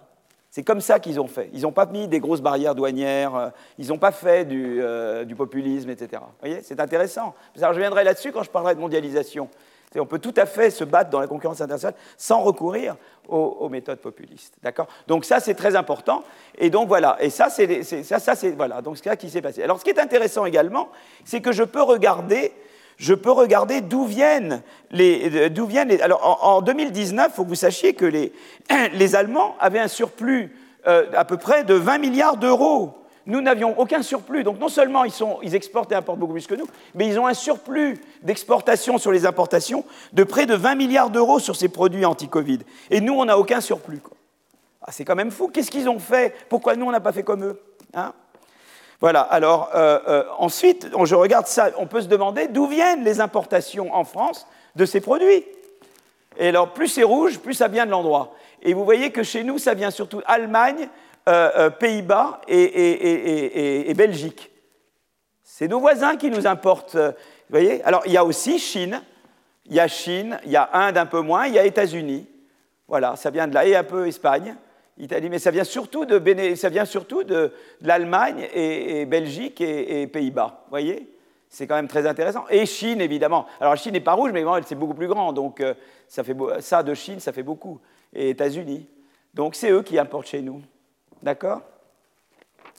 C'est 0.50 0.62
comme 0.62 0.80
ça 0.80 1.00
qu'ils 1.00 1.18
ont 1.18 1.26
fait. 1.26 1.50
Ils 1.52 1.62
n'ont 1.62 1.72
pas 1.72 1.84
mis 1.86 2.06
des 2.06 2.20
grosses 2.20 2.42
barrières 2.42 2.76
douanières, 2.76 3.34
euh, 3.34 3.48
ils 3.76 3.88
n'ont 3.88 3.98
pas 3.98 4.12
fait 4.12 4.44
du, 4.44 4.78
euh, 4.80 5.24
populisme, 5.36 5.90
etc. 5.90 6.22
Vous 6.22 6.48
voyez, 6.48 6.62
c'est 6.62 6.78
intéressant. 6.78 7.34
je 7.56 7.64
reviendrai 7.64 8.04
là-dessus 8.04 8.30
quand 8.30 8.44
je 8.44 8.50
parlerai 8.50 8.76
de 8.76 8.80
mondialisation. 8.80 9.48
On 9.96 10.06
peut 10.06 10.20
tout 10.20 10.34
à 10.36 10.46
fait 10.46 10.70
se 10.70 10.84
battre 10.84 11.10
dans 11.10 11.18
la 11.18 11.26
concurrence 11.26 11.60
internationale 11.60 11.96
sans 12.16 12.40
recourir 12.40 12.94
aux, 13.26 13.68
méthodes 13.68 13.98
populistes. 13.98 14.54
D'accord? 14.62 14.86
Donc 15.08 15.24
ça, 15.24 15.40
c'est 15.40 15.54
très 15.54 15.74
important. 15.74 16.22
Et 16.56 16.70
donc 16.70 16.86
voilà. 16.86 17.16
Et 17.18 17.30
ça, 17.30 17.48
c'est 17.50 17.82
ça, 17.82 18.20
ça 18.20 18.34
voilà. 18.50 18.80
Ça 19.02 19.16
qui 19.16 19.28
s'est 19.28 19.42
passé. 19.42 19.64
Alors, 19.64 19.80
ce 19.80 19.84
qui 19.84 19.90
est 19.90 19.98
intéressant 19.98 20.46
également, 20.46 20.90
c'est 21.24 21.40
que 21.40 21.50
je 21.50 21.64
peux 21.64 21.82
regarder 21.82 22.52
je 23.00 23.14
peux 23.14 23.30
regarder 23.30 23.80
d'où 23.80 24.04
viennent 24.04 24.62
les. 24.90 25.30
Les 25.30 26.02
alors, 26.02 26.44
en, 26.44 26.60
2019, 26.60 27.28
il 27.30 27.34
faut 27.34 27.44
que 27.44 27.48
vous 27.48 27.54
sachiez 27.54 27.94
que 27.94 28.04
les, 28.92 29.16
Allemands 29.16 29.56
avaient 29.58 29.78
un 29.78 29.88
surplus 29.88 30.54
euh, 30.86 31.06
à 31.14 31.24
peu 31.24 31.38
près 31.38 31.64
de 31.64 31.72
20 31.72 31.96
milliards 31.96 32.36
d'euros. 32.36 32.92
Nous 33.24 33.40
n'avions 33.40 33.78
aucun 33.78 34.02
surplus. 34.02 34.44
Donc, 34.44 34.60
non 34.60 34.68
seulement 34.68 35.04
ils 35.42 35.54
exportent 35.54 35.90
et 35.92 35.94
importent 35.94 36.18
beaucoup 36.18 36.34
plus 36.34 36.46
que 36.46 36.54
nous, 36.54 36.66
mais 36.94 37.06
ils 37.06 37.18
ont 37.18 37.26
un 37.26 37.34
surplus 37.34 37.98
d'exportation 38.22 38.98
sur 38.98 39.12
les 39.12 39.24
importations 39.24 39.84
de 40.12 40.22
près 40.22 40.44
de 40.44 40.54
20 40.54 40.74
milliards 40.74 41.10
d'euros 41.10 41.38
sur 41.38 41.56
ces 41.56 41.70
produits 41.70 42.04
anti-Covid. 42.04 42.58
Et 42.90 43.00
nous, 43.00 43.14
on 43.14 43.24
n'a 43.24 43.38
aucun 43.38 43.62
surplus. 43.62 44.02
Ah, 44.82 44.92
c'est 44.92 45.06
quand 45.06 45.16
même 45.16 45.30
fou. 45.30 45.48
Qu'est-ce 45.48 45.70
qu'ils 45.70 45.88
ont 45.88 45.98
fait? 45.98 46.34
Pourquoi 46.50 46.76
nous, 46.76 46.84
on 46.84 46.90
n'a 46.90 47.00
pas 47.00 47.12
fait 47.12 47.22
comme 47.22 47.44
eux 47.44 47.60
hein? 47.94 48.12
Voilà, 49.00 49.22
alors 49.22 49.70
euh, 49.74 49.98
euh, 50.08 50.24
ensuite, 50.38 50.90
je 51.04 51.14
regarde 51.14 51.46
ça, 51.46 51.70
on 51.78 51.86
peut 51.86 52.02
se 52.02 52.06
demander 52.06 52.48
d'où 52.48 52.66
viennent 52.66 53.02
les 53.02 53.20
importations 53.20 53.94
en 53.94 54.04
France 54.04 54.46
de 54.76 54.84
ces 54.84 55.00
produits. 55.00 55.44
Et 56.36 56.48
alors, 56.48 56.72
plus 56.74 56.88
c'est 56.88 57.02
rouge, 57.02 57.38
plus 57.38 57.54
ça 57.54 57.68
vient 57.68 57.86
de 57.86 57.90
l'endroit. 57.90 58.34
Et 58.62 58.74
vous 58.74 58.84
voyez 58.84 59.10
que 59.10 59.22
chez 59.22 59.42
nous, 59.42 59.56
ça 59.56 59.72
vient 59.72 59.90
surtout 59.90 60.20
Allemagne, 60.26 60.88
euh, 61.28 61.70
Pays-Bas 61.70 62.42
et, 62.46 63.92
Belgique. 63.96 64.50
C'est 65.42 65.68
nos 65.68 65.80
voisins 65.80 66.16
qui 66.16 66.30
nous 66.30 66.46
importent. 66.46 66.96
Vous 66.96 67.12
voyez 67.50 67.82
Alors, 67.84 68.02
il 68.04 68.12
y 68.12 68.18
a 68.18 68.24
aussi 68.24 68.58
Chine, 68.58 69.02
il 69.64 69.74
y 69.74 69.80
a 69.80 69.88
Chine, 69.88 70.38
il 70.44 70.50
y 70.50 70.56
a 70.56 70.68
Inde 70.74 70.98
un 70.98 71.06
peu 71.06 71.20
moins, 71.20 71.46
il 71.46 71.54
y 71.54 71.58
a 71.58 71.64
États-Unis. 71.64 72.26
Voilà, 72.86 73.16
ça 73.16 73.30
vient 73.30 73.48
de 73.48 73.54
là, 73.54 73.64
et 73.64 73.74
un 73.74 73.84
peu 73.84 74.06
Espagne. 74.06 74.56
Mais 75.08 75.38
ça 75.38 75.50
vient 75.50 75.64
surtout 75.64 76.04
de, 76.04 77.52
l'Allemagne 77.80 78.48
et, 78.52 79.06
Belgique 79.06 79.60
et, 79.60 80.06
Pays-Bas. 80.06 80.62
Vous 80.64 80.70
voyez? 80.70 81.08
C'est 81.48 81.66
quand 81.66 81.74
même 81.74 81.88
très 81.88 82.06
intéressant. 82.06 82.44
Et 82.48 82.64
Chine, 82.64 83.00
évidemment. 83.00 83.46
Alors, 83.60 83.76
Chine 83.76 83.92
n'est 83.92 84.00
pas 84.00 84.12
rouge, 84.12 84.30
mais 84.32 84.44
c'est 84.66 84.76
beaucoup 84.76 84.94
plus 84.94 85.08
grand. 85.08 85.32
Donc, 85.32 85.60
euh, 85.60 85.74
ça, 86.06 86.22
fait, 86.22 86.36
ça 86.60 86.82
de 86.82 86.94
Chine, 86.94 87.18
ça 87.18 87.32
fait 87.32 87.42
beaucoup. 87.42 87.80
Et 88.14 88.30
États-Unis. 88.30 88.88
Donc, 89.34 89.56
c'est 89.56 89.70
eux 89.70 89.82
qui 89.82 89.98
importent 89.98 90.28
chez 90.28 90.42
nous. 90.42 90.62
D'accord? 91.22 91.62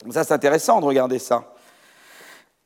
Ça, 0.09 0.24
c'est 0.24 0.34
intéressant 0.34 0.80
de 0.80 0.86
regarder 0.86 1.19
ça. 1.19 1.53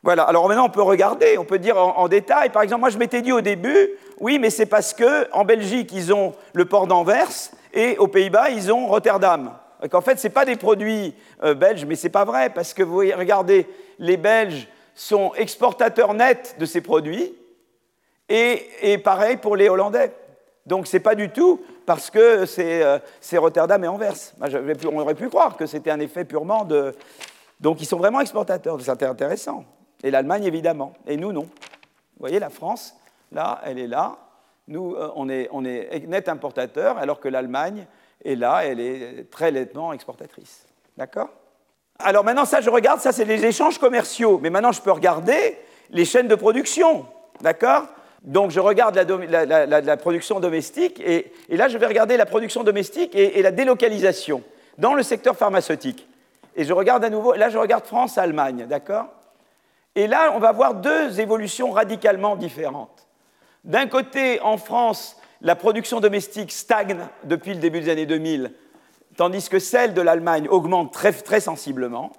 Voilà, 0.03 0.21
alors 0.21 0.47
maintenant 0.47 0.67
on 0.67 0.69
peut 0.69 0.83
regarder, 0.83 1.39
on 1.39 1.45
peut 1.45 1.57
dire 1.57 1.77
en, 1.77 1.97
en 1.97 2.07
détail. 2.07 2.51
Par 2.51 2.61
exemple, 2.61 2.81
moi 2.81 2.91
je 2.91 2.99
m'étais 2.99 3.23
dit 3.23 3.31
au 3.31 3.41
début, 3.41 3.89
oui, 4.19 4.37
mais 4.37 4.51
c'est 4.51 4.67
parce 4.67 4.93
qu'en 4.93 5.45
Belgique 5.45 5.91
ils 5.91 6.13
ont 6.13 6.35
le 6.53 6.65
port 6.65 6.85
d'Anvers 6.85 7.31
et 7.75 7.97
aux 7.97 8.07
Pays-Bas, 8.07 8.49
ils 8.49 8.71
ont 8.71 8.87
Rotterdam. 8.87 9.51
En 9.93 10.01
fait, 10.01 10.17
ce 10.17 10.27
n'est 10.27 10.33
pas 10.33 10.45
des 10.45 10.55
produits 10.55 11.13
euh, 11.43 11.53
belges, 11.53 11.85
mais 11.85 11.95
ce 11.95 12.07
n'est 12.07 12.11
pas 12.11 12.25
vrai, 12.25 12.49
parce 12.49 12.73
que 12.73 12.81
vous 12.81 12.97
regardez, 12.97 13.67
les 13.99 14.17
Belges 14.17 14.67
sont 14.95 15.33
exportateurs 15.35 16.13
nets 16.13 16.55
de 16.57 16.65
ces 16.65 16.81
produits, 16.81 17.35
et, 18.29 18.97
pareil 19.03 19.37
pour 19.37 19.55
les 19.55 19.69
Hollandais. 19.69 20.11
Donc 20.65 20.87
ce 20.87 20.97
n'est 20.97 21.03
pas 21.03 21.13
du 21.13 21.29
tout 21.29 21.61
parce 21.85 22.09
que 22.09 22.47
c'est 22.47 22.81
euh, 22.81 22.97
Rotterdam 23.33 23.83
et 23.83 23.87
Anvers. 23.87 24.15
On 24.91 24.99
aurait 24.99 25.13
pu 25.13 25.29
croire 25.29 25.57
que 25.57 25.67
c'était 25.67 25.91
un 25.91 25.99
effet 25.99 26.25
purement 26.25 26.65
de... 26.65 26.95
Donc 27.59 27.81
ils 27.81 27.85
sont 27.85 27.97
vraiment 27.97 28.21
exportateurs, 28.21 28.79
c'est 28.81 29.03
intéressant. 29.03 29.63
Et 30.03 30.09
l'Allemagne, 30.09 30.43
évidemment. 30.43 30.93
Et 31.05 31.17
nous, 31.17 31.31
non. 31.31 31.43
Vous 31.43 32.19
voyez, 32.19 32.39
la 32.39 32.49
France, 32.49 32.95
là, 33.31 33.61
elle 33.63 33.77
est 33.77 33.87
là, 33.87 34.17
nous, 34.67 34.95
euh, 34.95 35.11
on 35.15 35.29
est, 35.29 36.07
net 36.07 36.29
importateur, 36.29 36.97
alors 36.97 37.19
que 37.19 37.27
l'Allemagne 37.27 37.85
est 38.23 38.35
là, 38.35 38.61
elle 38.65 38.79
est 38.79 39.29
très 39.29 39.51
nettement 39.51 39.93
exportatrice. 39.93 40.65
D'accord? 40.97 41.29
Alors 41.99 42.23
maintenant, 42.23 42.45
ça, 42.45 42.61
je 42.61 42.69
regarde, 42.69 42.99
ça, 42.99 43.11
c'est 43.11 43.25
les 43.25 43.45
échanges 43.45 43.77
commerciaux. 43.77 44.39
Mais 44.41 44.49
maintenant, 44.49 44.71
je 44.71 44.81
peux 44.81 44.91
regarder 44.91 45.57
les 45.91 46.05
chaînes 46.05 46.27
de 46.27 46.35
production. 46.35 47.05
D'accord? 47.41 47.85
Donc 48.25 48.49
je 48.49 48.59
regarde 48.59 48.95
la, 48.97 49.97
production 49.97 50.39
domestique 50.39 50.99
et, 50.99 51.31
là 51.49 51.67
je 51.67 51.77
vais 51.77 51.85
regarder 51.85 52.17
la 52.17 52.25
production 52.25 52.63
domestique 52.63 53.13
et, 53.13 53.39
la 53.43 53.51
délocalisation 53.51 54.41
dans 54.79 54.95
le 54.95 55.03
secteur 55.03 55.35
pharmaceutique. 55.35 56.07
Et 56.55 56.63
je 56.63 56.73
regarde 56.73 57.05
à 57.05 57.11
nouveau, 57.11 57.33
là 57.33 57.49
je 57.49 57.57
regarde 57.59 57.85
France-Allemagne, 57.85 58.65
d'accord? 58.67 59.05
Et 59.93 60.07
là, 60.07 60.31
on 60.33 60.39
va 60.39 60.51
voir 60.51 60.73
deux 60.73 61.21
évolutions 61.21 61.71
radicalement 61.71 62.35
différentes. 62.35 62.94
D'un 63.65 63.87
côté, 63.87 64.39
en 64.41 64.57
France, 64.57 65.17
la 65.41 65.55
production 65.55 65.99
domestique 65.99 66.51
stagne 66.51 66.97
depuis 67.23 67.55
le 67.55 67.59
début 67.59 67.81
des 67.81 67.89
années 67.89 68.05
2000, 68.05 68.53
tandis 69.17 69.49
que 69.49 69.57
celle 69.57 69.95
de 69.95 70.01
l'Allemagne 70.01 70.47
augmente 70.47 70.93
très, 70.93 71.39
sensiblement 71.39 72.11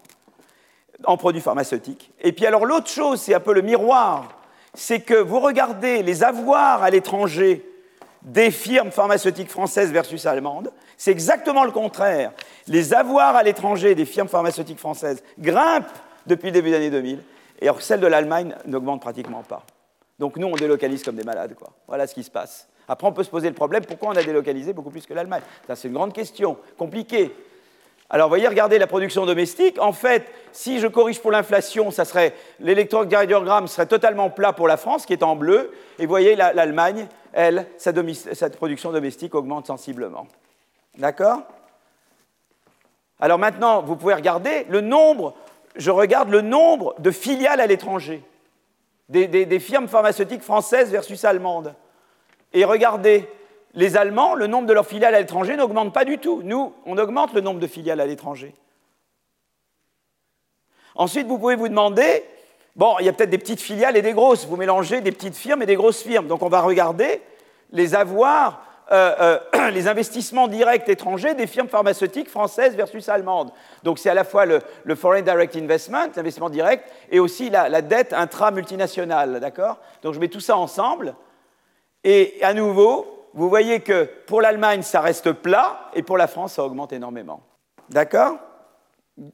en 1.04 1.16
produits 1.16 1.40
pharmaceutiques. 1.40 2.10
Et 2.20 2.32
puis 2.32 2.46
alors 2.46 2.66
l'autre 2.66 2.88
chose, 2.88 3.20
c'est 3.20 3.32
un 3.32 3.38
peu 3.38 3.54
le 3.54 3.62
miroir, 3.62 4.40
c'est 4.74 5.00
que 5.00 5.14
vous 5.14 5.38
regardez 5.38 6.02
les 6.02 6.24
avoirs 6.24 6.82
à 6.82 6.90
l'étranger 6.90 7.64
des 8.22 8.50
firmes 8.50 8.90
pharmaceutiques 8.90 9.50
françaises 9.50 9.92
versus 9.92 10.26
allemandes, 10.26 10.72
c'est 10.96 11.12
exactement 11.12 11.62
le 11.62 11.70
contraire. 11.70 12.32
Les 12.66 12.92
avoirs 12.92 13.36
à 13.36 13.44
l'étranger 13.44 13.94
des 13.94 14.04
firmes 14.04 14.28
pharmaceutiques 14.28 14.80
françaises 14.80 15.22
grimpent 15.38 15.86
depuis 16.26 16.48
le 16.48 16.54
début 16.54 16.70
des 16.70 16.76
années 16.76 16.90
2000, 16.90 17.22
et 17.60 17.68
alors 17.68 17.82
celle 17.82 18.00
de 18.00 18.06
l'Allemagne 18.08 18.56
n'augmente 18.66 19.00
pratiquement 19.00 19.44
pas. 19.44 19.64
Donc 20.18 20.36
nous, 20.36 20.46
on 20.46 20.54
délocalise 20.54 21.02
comme 21.02 21.16
des 21.16 21.24
malades. 21.24 21.54
Quoi. 21.54 21.70
Voilà 21.86 22.06
ce 22.06 22.14
qui 22.14 22.22
se 22.22 22.30
passe. 22.30 22.68
Après, 22.88 23.06
on 23.06 23.12
peut 23.12 23.24
se 23.24 23.30
poser 23.30 23.48
le 23.48 23.54
problème, 23.54 23.84
pourquoi 23.84 24.10
on 24.10 24.16
a 24.16 24.22
délocalisé 24.22 24.72
beaucoup 24.72 24.90
plus 24.90 25.06
que 25.06 25.14
l'Allemagne? 25.14 25.42
Ça, 25.66 25.74
c'est 25.76 25.88
une 25.88 25.94
grande 25.94 26.12
question, 26.12 26.56
compliquée. 26.78 27.34
Alors, 28.08 28.28
vous 28.28 28.30
voyez, 28.30 28.46
regardez 28.46 28.78
la 28.78 28.86
production 28.86 29.26
domestique. 29.26 29.80
En 29.80 29.92
fait, 29.92 30.32
si 30.52 30.78
je 30.78 30.86
corrige 30.86 31.20
pour 31.20 31.32
l'inflation, 31.32 31.90
ça 31.90 32.04
serait 32.04 32.34
l'électrocardiogramme 32.60 33.66
serait 33.66 33.86
totalement 33.86 34.30
plat 34.30 34.52
pour 34.52 34.68
la 34.68 34.76
France, 34.76 35.04
qui 35.04 35.12
est 35.12 35.24
en 35.24 35.34
bleu. 35.34 35.72
Et 35.98 36.02
vous 36.02 36.10
voyez, 36.10 36.36
l'Allemagne, 36.36 37.08
elle, 37.32 37.66
sa, 37.76 37.92
sa 38.34 38.50
production 38.50 38.92
domestique 38.92 39.34
augmente 39.34 39.66
sensiblement. 39.66 40.28
D'accord? 40.96 41.42
Alors 43.18 43.38
maintenant, 43.38 43.82
vous 43.82 43.96
pouvez 43.96 44.14
regarder 44.14 44.66
le 44.68 44.80
nombre, 44.80 45.34
je 45.74 45.90
regarde 45.90 46.28
le 46.28 46.42
nombre 46.42 46.94
de 47.00 47.10
filiales 47.10 47.60
à 47.60 47.66
l'étranger, 47.66 48.22
des, 49.08 49.60
firmes 49.60 49.88
pharmaceutiques 49.88 50.42
françaises 50.42 50.90
versus 50.90 51.24
allemandes. 51.24 51.74
Et 52.52 52.64
regardez, 52.64 53.28
les 53.74 53.96
Allemands, 53.96 54.34
le 54.34 54.46
nombre 54.46 54.66
de 54.66 54.72
leurs 54.72 54.86
filiales 54.86 55.14
à 55.14 55.20
l'étranger 55.20 55.56
n'augmente 55.56 55.92
pas 55.92 56.04
du 56.04 56.18
tout. 56.18 56.40
Nous, 56.42 56.72
on 56.86 56.98
augmente 56.98 57.34
le 57.34 57.40
nombre 57.40 57.60
de 57.60 57.66
filiales 57.66 58.00
à 58.00 58.06
l'étranger. 58.06 58.54
Ensuite, 60.94 61.26
vous 61.26 61.38
pouvez 61.38 61.56
vous 61.56 61.68
demander, 61.68 62.24
bon, 62.74 62.96
il 63.00 63.06
y 63.06 63.08
a 63.08 63.12
peut-être 63.12 63.30
des 63.30 63.38
petites 63.38 63.60
filiales 63.60 63.96
et 63.96 64.02
des 64.02 64.14
grosses. 64.14 64.46
Vous 64.46 64.56
mélangez 64.56 65.02
des 65.02 65.12
petites 65.12 65.36
firmes 65.36 65.62
et 65.62 65.66
des 65.66 65.76
grosses 65.76 66.02
firmes. 66.02 66.26
Donc 66.26 66.42
on 66.42 66.48
va 66.48 66.62
regarder 66.62 67.20
les 67.70 67.94
avoirs 67.94 68.65
euh, 68.92 69.38
euh, 69.56 69.70
les 69.72 69.88
investissements 69.88 70.46
directs 70.46 70.88
étrangers 70.88 71.34
des 71.34 71.48
firmes 71.48 71.68
pharmaceutiques 71.68 72.30
françaises 72.30 72.76
versus 72.76 73.08
allemandes. 73.08 73.50
Donc 73.82 73.98
c'est 73.98 74.10
à 74.10 74.14
la 74.14 74.22
fois 74.22 74.46
le, 74.46 74.60
Foreign 74.94 75.22
Direct 75.22 75.56
Investment, 75.56 76.08
l'investissement 76.14 76.50
direct, 76.50 76.88
et 77.10 77.18
aussi 77.18 77.50
la, 77.50 77.82
dette 77.82 78.12
intra-multinationale, 78.12 79.40
d'accord? 79.40 79.78
Donc 80.02 80.14
je 80.14 80.20
mets 80.20 80.28
tout 80.28 80.40
ça 80.40 80.56
ensemble, 80.56 81.16
et 82.04 82.38
à 82.42 82.54
nouveau, 82.54 83.28
vous 83.34 83.48
voyez 83.48 83.80
que 83.80 84.04
pour 84.26 84.40
l'Allemagne, 84.40 84.82
ça 84.82 85.00
reste 85.00 85.32
plat, 85.32 85.90
et 85.94 86.02
pour 86.02 86.16
la 86.16 86.28
France, 86.28 86.54
ça 86.54 86.62
augmente 86.62 86.92
énormément. 86.92 87.40
D'accord? 87.88 88.36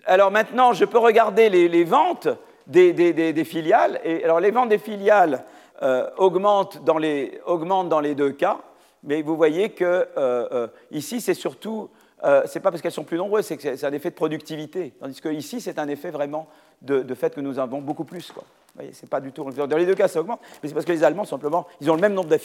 Alors 0.07 0.30
maintenant, 0.30 0.72
je 0.72 0.86
peux 0.86 0.98
regarder 0.98 1.50
les, 1.50 1.84
ventes 1.84 2.28
des, 2.66 3.44
filiales, 3.44 4.00
et 4.03 4.24
alors 4.24 4.40
les 4.40 4.50
ventes 4.50 4.70
des 4.70 4.78
filiales 4.78 5.44
euh, 5.82 6.09
augmentent 6.16 6.82
dans 6.82 6.96
les 6.96 8.14
deux 8.14 8.32
cas, 8.32 8.59
mais 9.03 9.22
vous 9.22 9.36
voyez 9.36 9.70
que 9.70 9.84
euh, 9.84 10.07
euh, 10.16 10.68
ici, 10.90 11.20
c'est 11.20 11.34
surtout, 11.34 11.90
euh, 12.24 12.42
c'est 12.46 12.61
pas 12.61 12.70
parce 12.70 12.82
qu'elles 12.82 12.92
sont 12.92 13.05
plus 13.05 13.18
nombreuses, 13.18 13.46
c'est 13.46 13.57
que 13.57 13.76
c'est 13.76 13.86
un 13.86 13.92
effet 13.92 14.11
de 14.11 14.14
productivité. 14.14 14.94
Tandis 15.00 15.20
que 15.20 15.28
ici, 15.28 15.61
c'est 15.61 15.78
un 15.78 15.88
effet 15.88 16.11
vraiment 16.11 16.48
de, 16.80 17.14
fait 17.14 17.34
que 17.34 17.40
nous 17.40 17.59
avons 17.59 17.80
beaucoup 17.80 18.05
plus. 18.05 18.32
Vous 18.34 18.42
voyez, 18.76 18.92
c'est 18.92 19.11
pas 19.11 19.20
du 19.20 19.32
tout. 19.32 19.44
Dans 19.50 19.76
les 19.76 19.86
deux 19.86 19.94
cas, 19.94 20.09
ça 20.09 20.20
augmente, 20.20 20.40
mais 20.62 20.68
c'est 20.68 20.74
parce 20.74 20.86
que 20.86 20.92
les 20.92 21.05
Allemands, 21.05 21.24
simplement, 21.24 21.66
ils 21.80 21.90
ont 21.90 21.94
le 21.94 22.00
même 22.00 22.14
nombre 22.14 22.28
de 22.28 22.38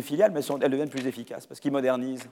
filiales, 0.00 0.32
mais 0.32 0.40
elles 0.62 0.70
deviennent 0.70 0.90
plus 0.90 1.06
efficaces, 1.06 1.46
parce 1.46 1.60
qu'ils 1.60 1.72
modernisent. 1.72 2.28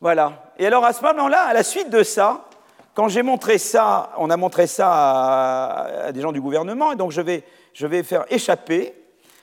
Voilà. 0.00 0.52
Et 0.58 0.66
alors, 0.66 0.84
à 0.84 0.92
ce 0.92 1.02
moment-là, 1.02 1.44
à 1.44 1.54
la 1.54 1.62
suite 1.62 1.90
de 1.90 2.02
ça, 2.02 2.46
quand 2.94 3.08
j'ai 3.08 3.22
montré 3.22 3.58
ça, 3.58 4.12
on 4.18 4.28
a 4.28 4.36
montré 4.36 4.66
ça 4.66 4.90
à, 4.90 6.12
des 6.12 6.20
gens 6.20 6.32
du 6.32 6.40
gouvernement, 6.40 6.92
et 6.92 6.96
donc 6.96 7.12
je 7.12 7.20
vais, 7.20 7.44
je 7.72 7.86
vais 7.86 8.02
faire 8.02 8.24
échapper 8.28 8.92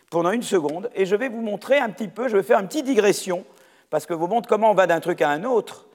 pendant 0.09 0.31
une 0.31 0.43
seconde, 0.43 0.89
et 0.93 1.05
je 1.05 1.15
vais 1.15 1.29
vous 1.29 1.41
montrer 1.41 1.79
un 1.79 1.89
petit 1.89 2.09
peu, 2.09 2.27
je 2.27 2.35
vais 2.35 2.43
faire 2.43 2.59
une 2.59 2.67
petite 2.67 2.85
digression 2.85 3.45
parce 3.91 4.07
que 4.07 4.13
vous 4.15 4.27
montre 4.27 4.49
comment 4.49 4.71
on 4.71 4.73
va 4.73 4.87
d'un 4.87 5.01
truc 5.01 5.21
à 5.21 5.29
un 5.29 5.43
autre. 5.43 5.85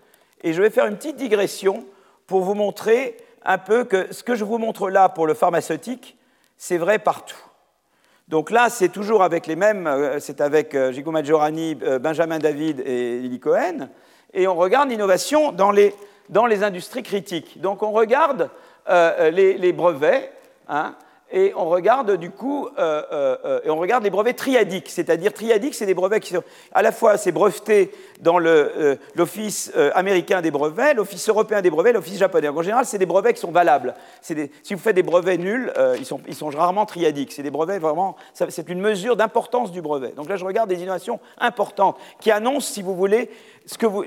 Et 0.43 0.53
je 0.53 0.63
vais 0.63 0.71
faire 0.71 0.87
une 0.87 0.97
petite 0.97 1.17
digression 1.17 1.85
pour 2.29 2.43
vous 2.43 2.55
montrer 2.55 3.17
un 3.45 3.59
peu 3.59 3.85
que 3.85 4.13
ce 4.13 4.23
que 4.23 4.37
je 4.37 4.45
vous 4.45 4.59
montre 4.59 4.91
là 4.91 5.09
pour 5.09 5.27
le 5.27 5.35
pharmaceutique, 5.35 6.17
c'est 6.57 6.77
vrai 6.77 6.99
partout. 6.99 7.39
Donc 8.29 8.51
là, 8.51 8.69
c'est 8.69 8.91
toujours 8.91 9.23
avec 9.23 9.47
les 9.47 9.57
mêmes, 9.57 9.87
euh, 9.87 10.19
c'est 10.21 10.41
avec 10.41 10.75
euh, 10.75 10.93
Gigo 10.93 11.11
Maggiorani, 11.11 11.79
euh, 11.83 11.99
Benjamin 11.99 12.39
David 12.39 12.81
et 12.81 13.21
Lily 13.21 13.41
Cohen, 13.41 13.89
et 14.35 14.47
on 14.47 14.57
regarde 14.57 14.91
l'innovation 14.91 15.53
dans 15.53 15.71
les, 15.71 15.95
dans 16.29 16.45
les 16.45 16.65
industries 16.65 17.05
critiques. 17.05 17.61
Donc 17.61 17.83
on 17.83 17.93
regarde 17.93 18.51
les, 18.89 19.59
les, 19.59 19.73
brevets, 19.73 20.33
hein, 20.69 20.95
et 21.33 21.53
on 21.57 21.69
regarde 21.69 22.17
du 22.19 22.31
coup, 22.31 22.69
euh, 22.79 23.03
euh, 23.13 23.37
euh, 23.45 23.61
on 23.67 23.77
regarde 23.77 24.05
les 24.05 24.11
brevets 24.11 24.37
triadiques, 24.37 24.89
c'est-à-dire 24.89 25.33
triadiques, 25.33 25.75
c'est 25.75 25.87
des 25.87 25.95
brevets 25.95 26.21
qui 26.21 26.33
sont 26.33 26.45
à 26.73 26.83
la 26.83 26.93
fois 26.93 27.17
c'est 27.17 27.33
breveté 27.33 27.91
dans 28.21 28.39
l'Office 28.39 29.73
américain 29.95 30.41
des 30.41 30.53
brevets, 30.53 30.95
l'Office 30.95 31.29
européen 31.29 31.63
des 31.63 31.71
brevets, 31.71 31.93
l'Office 31.93 32.19
japonais. 32.19 32.49
En 32.49 32.63
général, 32.63 32.87
c'est 32.87 32.99
des 32.99 33.07
brevets 33.07 33.35
qui 33.35 33.41
sont 33.41 33.51
valables. 33.51 33.95
si 34.23 34.35
vous 34.71 34.79
faites 34.79 34.95
des 34.95 35.03
brevets 35.03 35.39
nuls, 35.39 35.73
ils 35.99 36.07
sont, 36.07 36.21
ils, 36.29 36.35
sont, 36.35 36.49
rarement 36.49 36.87
triadiques. 36.87 37.33
C'est 37.33 37.43
des 37.43 37.51
brevets 37.51 37.81
vraiment, 37.81 38.17
c'est 38.33 38.69
une 38.69 38.81
mesure 38.81 39.17
d'importance 39.17 39.73
du 39.73 39.83
brevet. 39.83 40.13
Donc 40.17 40.29
là, 40.29 40.37
je 40.37 40.45
regarde 40.45 40.69
des 40.69 40.81
innovations 40.81 41.19
importantes 41.39 41.99
qui 42.21 42.31
annoncent, 42.31 42.73
si 42.73 42.83
vous 42.83 42.95
voulez, 42.95 43.31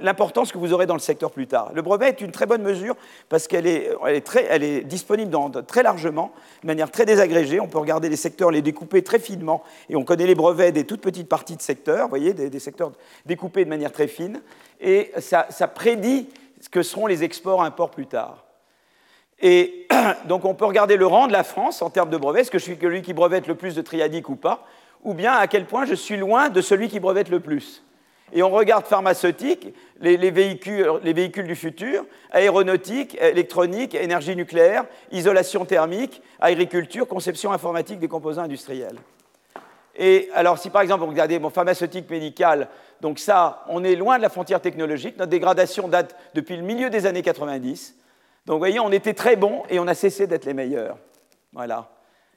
l'importance 0.02 0.52
que 0.52 0.58
vous 0.58 0.74
aurez 0.74 0.86
dans 0.86 0.94
le 0.94 1.00
secteur 1.00 1.32
plus 1.32 1.48
tard. 1.48 1.72
Le 1.74 1.82
brevet 1.82 2.10
est 2.10 2.22
une 2.22 2.32
très 2.32 2.46
bonne 2.46 2.62
mesure 2.62 2.96
parce 3.28 3.48
qu'elle 3.48 3.68
est, 3.68 4.84
disponible 4.86 5.30
dans, 5.30 5.50
très 5.50 5.84
largement, 5.84 6.32
de 6.62 6.68
manière 6.68 6.92
très 6.92 7.06
désagrégée. 7.06 7.60
On 7.60 7.68
peut 7.68 7.78
regarder 7.78 8.10
les 8.10 8.16
secteurs, 8.16 8.52
les 8.52 8.62
découper 8.62 9.04
très 9.04 9.20
finement, 9.20 9.64
et 9.90 9.96
on 9.96 10.04
connaît 10.04 10.28
les 10.28 10.36
brevets 10.36 10.72
des 10.72 10.86
toutes 10.86 11.02
petites 11.02 11.28
parties 11.28 11.56
de 11.56 11.62
secteurs, 11.62 12.04
vous 12.04 12.10
voyez, 12.10 12.34
des, 12.34 12.60
secteurs 12.60 12.92
découpés 13.26 13.66
de 13.66 13.70
manière 13.70 13.92
très 13.92 14.08
fine, 14.08 14.42
et 14.80 15.12
ça, 15.20 15.48
ça 15.50 15.68
prédit 15.68 16.30
ce 16.62 16.70
que 16.70 16.82
seront 16.82 17.08
les 17.08 17.24
exports-imports 17.24 17.92
plus 17.92 18.08
tard. 18.08 18.46
Et 19.42 19.88
donc 20.28 20.46
on 20.46 20.54
peut 20.54 20.66
regarder 20.66 20.98
le 20.98 21.06
rang 21.06 21.28
de 21.28 21.34
la 21.34 21.44
France 21.44 21.82
en 21.82 21.90
termes 21.90 22.10
de 22.10 22.18
brevets, 22.18 22.42
est-ce 22.42 22.52
que 22.52 22.60
je 22.60 22.64
suis 22.64 22.78
celui 22.80 23.02
qui 23.02 23.14
brevette 23.14 23.48
le 23.48 23.56
plus 23.56 23.76
de 23.76 23.82
triadiques 23.82 24.30
ou 24.30 24.36
pas, 24.36 24.66
ou 25.04 25.14
bien 25.14 25.34
à 25.34 25.48
quel 25.48 25.66
point 25.66 25.86
je 25.86 25.96
suis 25.96 26.18
loin 26.18 26.50
de 26.50 26.62
celui 26.62 26.88
qui 26.88 27.00
brevette 27.00 27.30
le 27.30 27.40
plus? 27.40 27.84
Et 28.34 28.44
on 28.44 28.50
regarde 28.50 28.86
pharmaceutique, 28.86 29.74
les, 30.00 30.32
véhicules, 30.32 31.48
du 31.48 31.56
futur, 31.56 32.06
aéronautique, 32.32 33.18
électronique, 33.20 33.96
énergie 33.96 34.36
nucléaire, 34.36 34.86
isolation 35.12 35.66
thermique, 35.66 36.22
agriculture, 36.40 37.08
conception 37.08 37.52
informatique 37.52 38.00
des 38.00 38.08
composants 38.08 38.44
industriels. 38.44 38.98
Et 39.96 40.30
alors, 40.34 40.58
si 40.58 40.70
par 40.70 40.82
exemple 40.82 41.04
vous 41.04 41.10
regardez 41.10 41.40
mon 41.40 41.50
pharmaceutique 41.50 42.10
médical, 42.10 42.70
donc 43.02 43.20
ça, 43.20 43.66
on 43.68 43.84
est 43.84 43.96
loin 43.96 44.18
de 44.18 44.22
la 44.22 44.30
frontière 44.30 44.62
technologique. 44.62 45.18
Notre 45.18 45.32
dégradation 45.32 45.88
date 45.88 46.16
depuis 46.36 46.56
le 46.56 46.64
milieu 46.64 46.90
des 46.90 47.06
années 47.06 47.22
90. 47.22 47.96
Donc, 48.46 48.56
vous 48.56 48.60
voyez, 48.60 48.80
on 48.80 48.92
était 48.92 49.14
très 49.14 49.36
bons 49.36 49.64
et 49.70 49.80
on 49.80 49.88
a 49.88 49.94
cessé 49.94 50.28
d'être 50.28 50.46
les 50.46 50.54
meilleurs. 50.54 50.98
Voilà. 51.54 51.90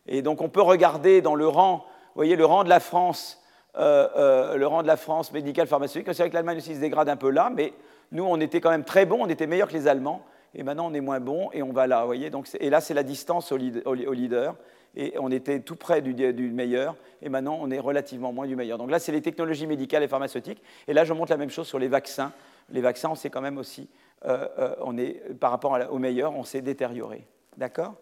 Et 0.06 0.22
donc, 0.22 0.40
on 0.40 0.48
peut 0.48 0.62
regarder 0.62 1.20
dans 1.20 1.34
le 1.34 1.46
rang, 1.46 1.84
vous 1.86 2.16
voyez, 2.16 2.36
le 2.36 2.44
rang 2.44 2.64
de 2.64 2.68
la 2.68 2.80
France 2.80 3.41
euh, 3.78 4.08
euh, 4.16 4.56
le 4.56 4.66
rang 4.66 4.82
de 4.82 4.86
la 4.86 4.98
France 4.98 5.32
médicale 5.32 5.66
pharmaceutique. 5.66 6.06
C'est 6.08 6.22
vrai 6.22 6.28
que 6.28 6.34
l'Allemagne 6.34 6.58
aussi 6.58 6.74
se 6.74 6.80
dégrade 6.80 7.08
un 7.08 7.16
peu 7.16 7.30
là, 7.30 7.50
mais 7.54 7.72
nous, 8.10 8.24
on 8.24 8.38
était 8.38 8.60
quand 8.60 8.70
même 8.70 8.84
très 8.84 9.06
bons, 9.06 9.20
on 9.22 9.28
était 9.28 9.46
meilleurs 9.46 9.68
que 9.68 9.72
les 9.72 9.88
Allemands, 9.88 10.22
et 10.54 10.62
maintenant 10.62 10.88
on 10.90 10.92
est 10.92 11.00
moins 11.00 11.20
bons 11.20 11.48
et 11.54 11.62
on 11.62 11.72
va 11.72 11.86
là. 11.86 12.04
Voyez 12.04 12.28
Donc, 12.28 12.48
et 12.60 12.68
là, 12.68 12.82
c'est 12.82 12.92
la 12.92 13.02
distance 13.02 13.50
au, 13.50 13.56
leader, 13.56 14.56
et 14.94 15.14
on 15.18 15.30
était 15.30 15.60
tout 15.60 15.76
près 15.76 16.02
du, 16.02 16.50
meilleur, 16.50 16.96
et 17.22 17.30
maintenant 17.30 17.58
on 17.62 17.70
est 17.70 17.78
relativement 17.78 18.30
moins 18.30 18.46
du 18.46 18.56
meilleur. 18.56 18.76
Donc 18.76 18.90
là, 18.90 18.98
c'est 18.98 19.12
les 19.12 19.22
technologies 19.22 19.66
médicales 19.66 20.02
et 20.02 20.08
pharmaceutiques, 20.08 20.62
et 20.86 20.92
là, 20.92 21.04
je 21.04 21.14
montre 21.14 21.30
la 21.30 21.38
même 21.38 21.50
chose 21.50 21.66
sur 21.66 21.78
les 21.78 21.88
vaccins. 21.88 22.32
Les 22.68 22.82
vaccins, 22.82 23.08
on 23.08 23.14
sait 23.14 23.30
quand 23.30 23.40
même 23.40 23.56
aussi, 23.56 23.88
euh, 24.26 24.74
on 24.82 24.98
est, 24.98 25.34
par 25.40 25.50
rapport 25.50 25.78
au 25.90 25.98
meilleur, 25.98 26.36
on 26.36 26.44
s'est 26.44 26.60
détérioré. 26.60 27.26
D'accord? 27.56 27.94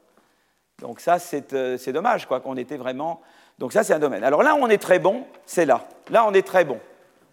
Donc 0.81 0.99
ça, 0.99 1.21
c'est 1.21 1.93
dommage, 1.93 2.27
quoi, 2.27 2.41
qu'on 2.41 2.57
était 2.57 2.77
vraiment 2.77 3.21
donc 3.61 3.75
ça, 3.75 3.85
c'est 3.85 3.93
un 3.93 3.99
domaine. 3.99 4.25
Alors 4.25 4.43
là 4.43 4.57
on 4.59 4.69
est 4.69 4.79
très 4.83 4.99
bon, 4.99 5.25
c'est 5.45 5.67
là. 5.67 5.87
Là, 6.11 6.27
on 6.27 6.33
est 6.33 6.47
très 6.47 6.65
bon. 6.65 6.81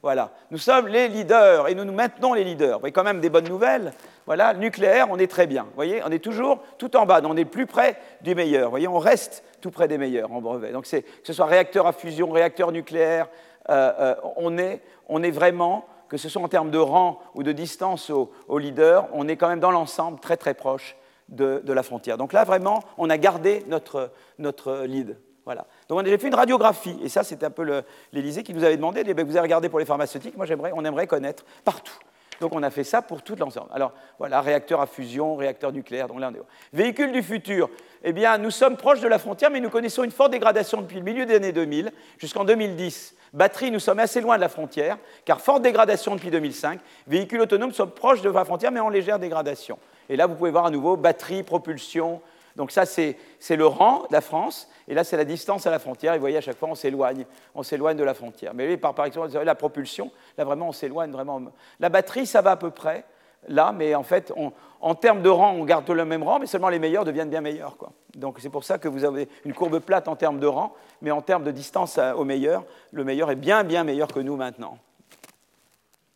Voilà. 0.03 0.32
Nous 0.51 0.57
sommes 0.57 0.88
les 0.88 1.07
leaders 1.07 1.69
et 1.69 1.73
nous 1.73 1.86
nous 1.86 1.93
maintenons 1.93 2.34
les 2.34 2.43
leaders. 2.43 2.80
Voyez 2.80 2.91
quand 2.91 3.03
même 3.03 3.21
des 3.21 3.30
bonnes 3.30 3.47
nouvelles. 3.47 3.93
Voilà, 4.25 4.53
nucléaire, 4.53 5.07
on 5.09 5.17
est 5.17 5.32
très 5.32 5.47
bien. 5.47 5.63
Vous 5.63 5.75
voyez, 5.75 6.01
on 6.05 6.11
est 6.11 6.23
toujours 6.23 6.59
tout 6.78 6.95
en 6.97 7.05
bas. 7.05 7.21
On 7.23 7.38
est 7.38 7.45
plus 7.45 7.65
près 7.65 7.97
du 8.21 8.36
meilleur. 8.36 8.65
Vous 8.65 8.71
voyez, 8.71 8.89
on 8.89 8.99
reste 8.99 9.43
tout 9.61 9.71
près 9.71 9.88
des 9.88 9.97
meilleurs 9.97 10.32
en 10.32 10.41
brevet. 10.41 10.71
Donc 10.71 10.84
que 10.84 11.01
ce 11.23 11.34
soit 11.34 11.45
réacteur 11.45 11.88
à 11.88 11.93
fusion, 11.93 12.30
réacteur 12.30 12.73
nucléaire, 12.73 13.30
euh, 13.69 13.93
euh, 13.99 14.15
on, 14.36 14.57
est, 14.57 14.82
on 15.07 15.23
est 15.23 15.32
vraiment, 15.32 15.86
que 16.09 16.17
ce 16.17 16.28
soit 16.28 16.41
en 16.41 16.49
termes 16.49 16.71
de 16.71 16.78
rang 16.78 17.19
ou 17.36 17.43
de 17.43 17.53
distance 17.53 18.09
au, 18.09 18.32
au 18.49 18.59
leader, 18.59 19.07
on 19.13 19.30
est 19.30 19.38
quand 19.38 19.47
même 19.47 19.61
dans 19.61 19.71
l'ensemble 19.71 20.19
très 20.19 20.38
très 20.38 20.53
proche 20.53 20.97
de, 21.30 21.61
de, 21.63 21.73
la 21.73 21.84
frontière. 21.84 22.17
Donc 22.17 22.34
là, 22.34 22.43
vraiment, 22.43 22.82
on 22.97 23.09
a 23.09 23.17
gardé 23.17 23.63
notre, 23.67 24.11
notre 24.39 24.84
lead. 24.86 25.17
Voilà. 25.48 25.66
Donc 25.88 26.00
on 26.02 26.06
a 26.06 26.18
fait 26.18 26.28
une 26.28 26.36
radiographie, 26.36 27.00
et 27.02 27.08
ça 27.08 27.24
c'était 27.24 27.45
un 27.45 27.52
peu 27.52 27.82
l'Élysée 28.12 28.43
qui 28.43 28.54
nous 28.54 28.66
avait 28.66 28.76
demandé, 28.76 29.02
eh 29.08 29.14
vous 29.14 29.38
avez 29.38 29.39
regardé 29.39 29.70
pour 29.70 29.80
les 29.80 29.86
pharmaceutiques, 29.86 30.36
moi 30.36 30.45
on 30.74 30.84
aimerait 30.84 31.08
connaître 31.08 31.45
partout. 31.64 31.98
Donc 32.41 32.54
on 32.54 32.62
a 32.64 32.70
fait 32.70 32.84
ça 32.84 33.02
pour 33.02 33.22
tout 33.22 33.38
l'ensemble. 33.38 33.70
Alors 33.74 33.93
voilà, 34.20 34.41
réacteur 34.41 34.82
à 34.82 34.88
fusion, 34.88 35.38
réacteur 35.38 35.72
nucléaire, 35.72 36.10
donc 36.10 36.20
là 36.20 36.32
on 36.34 36.36
est... 36.36 36.41
Véhicule 36.74 37.14
du 37.14 37.24
futur, 37.24 37.70
eh 38.04 38.12
bien 38.12 38.38
nous 38.38 38.52
sommes 38.52 38.76
proches 38.76 39.00
de 39.00 39.08
la 39.08 39.20
frontière, 39.20 39.50
mais 39.50 39.62
nous 39.62 39.70
connaissons 39.70 40.04
une 40.04 40.12
forte 40.12 40.32
dégradation 40.32 40.82
depuis 40.82 40.98
le 40.98 41.04
milieu 41.04 41.26
des 41.26 41.36
années 41.36 41.54
2000 41.54 41.93
jusqu'en 42.18 42.43
2010. 42.43 43.16
Batterie, 43.32 43.72
nous 43.72 43.80
sommes 43.80 44.00
assez 44.00 44.20
loin 44.20 44.36
de 44.36 44.41
la 44.41 44.50
frontière, 44.50 44.98
car 45.24 45.39
forte 45.39 45.62
dégradation 45.62 46.14
depuis 46.14 46.30
2005. 46.30 46.82
Véhicule 47.08 47.39
autonome, 47.39 47.70
nous 47.70 47.76
sommes 47.76 47.91
proches 47.91 48.22
de 48.22 48.30
la 48.30 48.43
frontière, 48.43 48.74
mais 48.74 48.82
en 48.82 48.89
légère 48.89 49.18
dégradation. 49.18 49.80
Et 50.10 50.18
là, 50.18 50.28
vous 50.28 50.36
pouvez 50.36 50.52
voir 50.52 50.66
à 50.66 50.72
nouveau 50.72 50.98
batterie, 50.98 51.43
propulsion. 51.43 52.22
Donc 52.58 52.72
ça, 52.72 52.86
c'est 52.86 53.16
le 53.49 53.66
rang 53.66 54.01
de 54.10 54.14
la 54.14 54.22
France. 54.22 54.68
Et 54.89 54.93
là, 54.93 55.03
c'est 55.03 55.16
la 55.16 55.26
distance 55.26 55.66
à 55.68 55.72
la 55.72 55.80
frontière. 55.80 56.14
Et 56.14 56.18
vous 56.18 56.22
voyez, 56.22 56.38
à 56.38 56.41
chaque 56.41 56.58
fois, 56.58 56.68
on 56.70 56.76
s'éloigne. 56.76 57.26
On 57.55 57.64
s'éloigne 57.64 57.95
de 57.95 58.03
la 58.03 58.16
frontière. 58.16 58.53
Mais 58.53 58.76
par, 58.78 58.95
par 58.95 59.05
exemple, 59.05 59.30
la 59.32 59.55
propulsion, 59.55 60.12
là, 60.38 60.43
vraiment, 60.43 60.70
on 60.70 60.72
s'éloigne 60.72 61.12
vraiment. 61.12 61.39
La 61.80 61.89
batterie, 61.89 62.26
ça 62.26 62.41
va 62.41 62.51
à 62.51 62.55
peu 62.58 62.72
près 62.72 63.05
là, 63.47 63.72
mais 63.72 63.95
en 63.95 64.03
fait, 64.03 64.34
en 64.82 64.95
termes 64.95 65.22
de 65.22 65.30
rang, 65.30 65.53
on 65.53 65.64
garde 65.64 65.89
le 65.89 66.03
même 66.03 66.24
rang, 66.24 66.39
mais 66.39 66.47
seulement 66.47 66.70
les 66.70 66.80
meilleurs 66.80 67.05
deviennent 67.05 67.30
bien 67.30 67.39
meilleurs. 67.39 67.78
Quoi. 67.78 67.91
Donc 68.16 68.39
c'est 68.39 68.49
pour 68.49 68.64
ça 68.64 68.78
que 68.78 68.88
vous 68.88 69.05
avez 69.05 69.30
une 69.45 69.53
courbe 69.53 69.80
plate 69.80 70.08
en 70.08 70.16
termes 70.16 70.39
de 70.39 70.47
rang, 70.47 70.74
mais 71.01 71.12
en 71.12 71.22
termes 71.22 71.43
de 71.43 71.51
distance 71.51 71.99
au 72.18 72.24
meilleur, 72.24 72.66
le 72.91 73.03
meilleur 73.03 73.32
est 73.32 73.36
bien, 73.36 73.64
bien 73.64 73.84
meilleur 73.84 74.08
que 74.08 74.20
nous 74.20 74.36
maintenant. 74.36 74.80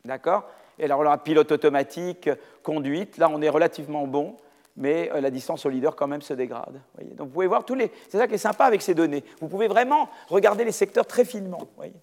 D'accord? 0.04 0.44
Et 0.78 0.84
alors, 0.84 1.04
là, 1.04 1.16
pilote 1.16 1.52
automatique, 1.52 2.28
conduite, 2.62 3.18
là, 3.18 3.30
on 3.32 3.40
est 3.40 3.48
relativement 3.48 4.06
bon, 4.06 4.36
mais 4.76 5.10
euh, 5.12 5.20
la 5.20 5.30
distance 5.30 5.66
au 5.66 5.68
leader 5.68 5.96
quand 5.96 6.06
même 6.06 6.22
se 6.22 6.34
dégrade. 6.34 6.80
Donc 7.16 7.28
vous 7.28 7.34
pouvez 7.34 7.46
voir 7.46 7.64
tous 7.64 7.74
les... 7.74 7.90
C'est 8.08 8.18
ça 8.18 8.26
qui 8.26 8.34
est 8.34 8.38
sympa 8.38 8.64
avec 8.64 8.82
ces 8.82 8.94
données. 8.94 9.24
Vous 9.40 9.48
pouvez 9.48 9.68
vraiment 9.68 10.08
regarder 10.28 10.64
les 10.64 10.72
secteurs 10.72 11.06
très 11.06 11.24
finement. 11.24 11.60
Voyez 11.76 11.94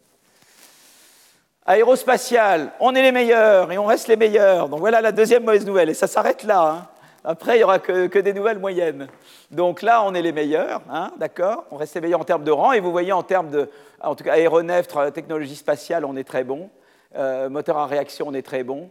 Aérospatial, 1.66 2.72
on 2.80 2.96
est 2.96 3.02
les 3.02 3.12
meilleurs 3.12 3.72
et 3.72 3.78
on 3.78 3.86
reste 3.86 4.08
les 4.08 4.16
meilleurs. 4.16 4.70
Donc 4.70 4.80
voilà 4.80 5.02
la 5.02 5.12
deuxième 5.12 5.44
mauvaise 5.44 5.66
nouvelle. 5.66 5.90
Et 5.90 5.94
ça 5.94 6.08
s'arrête 6.08 6.44
là. 6.44 6.72
Hein. 6.72 6.88
Après, 7.24 7.56
il 7.56 7.58
n'y 7.58 7.64
aura 7.64 7.80
que, 7.80 8.20
des 8.20 8.34
nouvelles 8.34 8.60
moyennes. 8.60 9.08
Donc 9.52 9.82
là, 9.82 10.04
on 10.04 10.14
est 10.14 10.22
les 10.22 10.32
meilleurs, 10.32 10.82
hein, 10.90 11.12
d'accord 11.18 11.66
On 11.70 11.76
reste 11.76 11.96
les 11.96 12.02
meilleurs 12.02 12.22
en 12.22 12.26
termes 12.26 12.44
de 12.44 12.52
rang. 12.52 12.72
Et 12.72 12.80
vous 12.80 12.92
voyez, 12.92 13.12
en 13.12 13.24
termes 13.24 13.50
de, 13.50 13.70
en 14.02 14.16
tout 14.16 14.24
cas, 14.24 14.34
aéronef, 14.34 14.88
technologie 15.14 15.56
spatiale, 15.56 16.06
on 16.06 16.16
est 16.16 16.24
très 16.24 16.44
bon. 16.44 16.70
Euh, 17.16 17.50
moteur 17.50 17.78
à 17.78 17.88
réaction, 17.88 18.28
on 18.30 18.34
est 18.34 18.42
très 18.42 18.64
bon. 18.64 18.90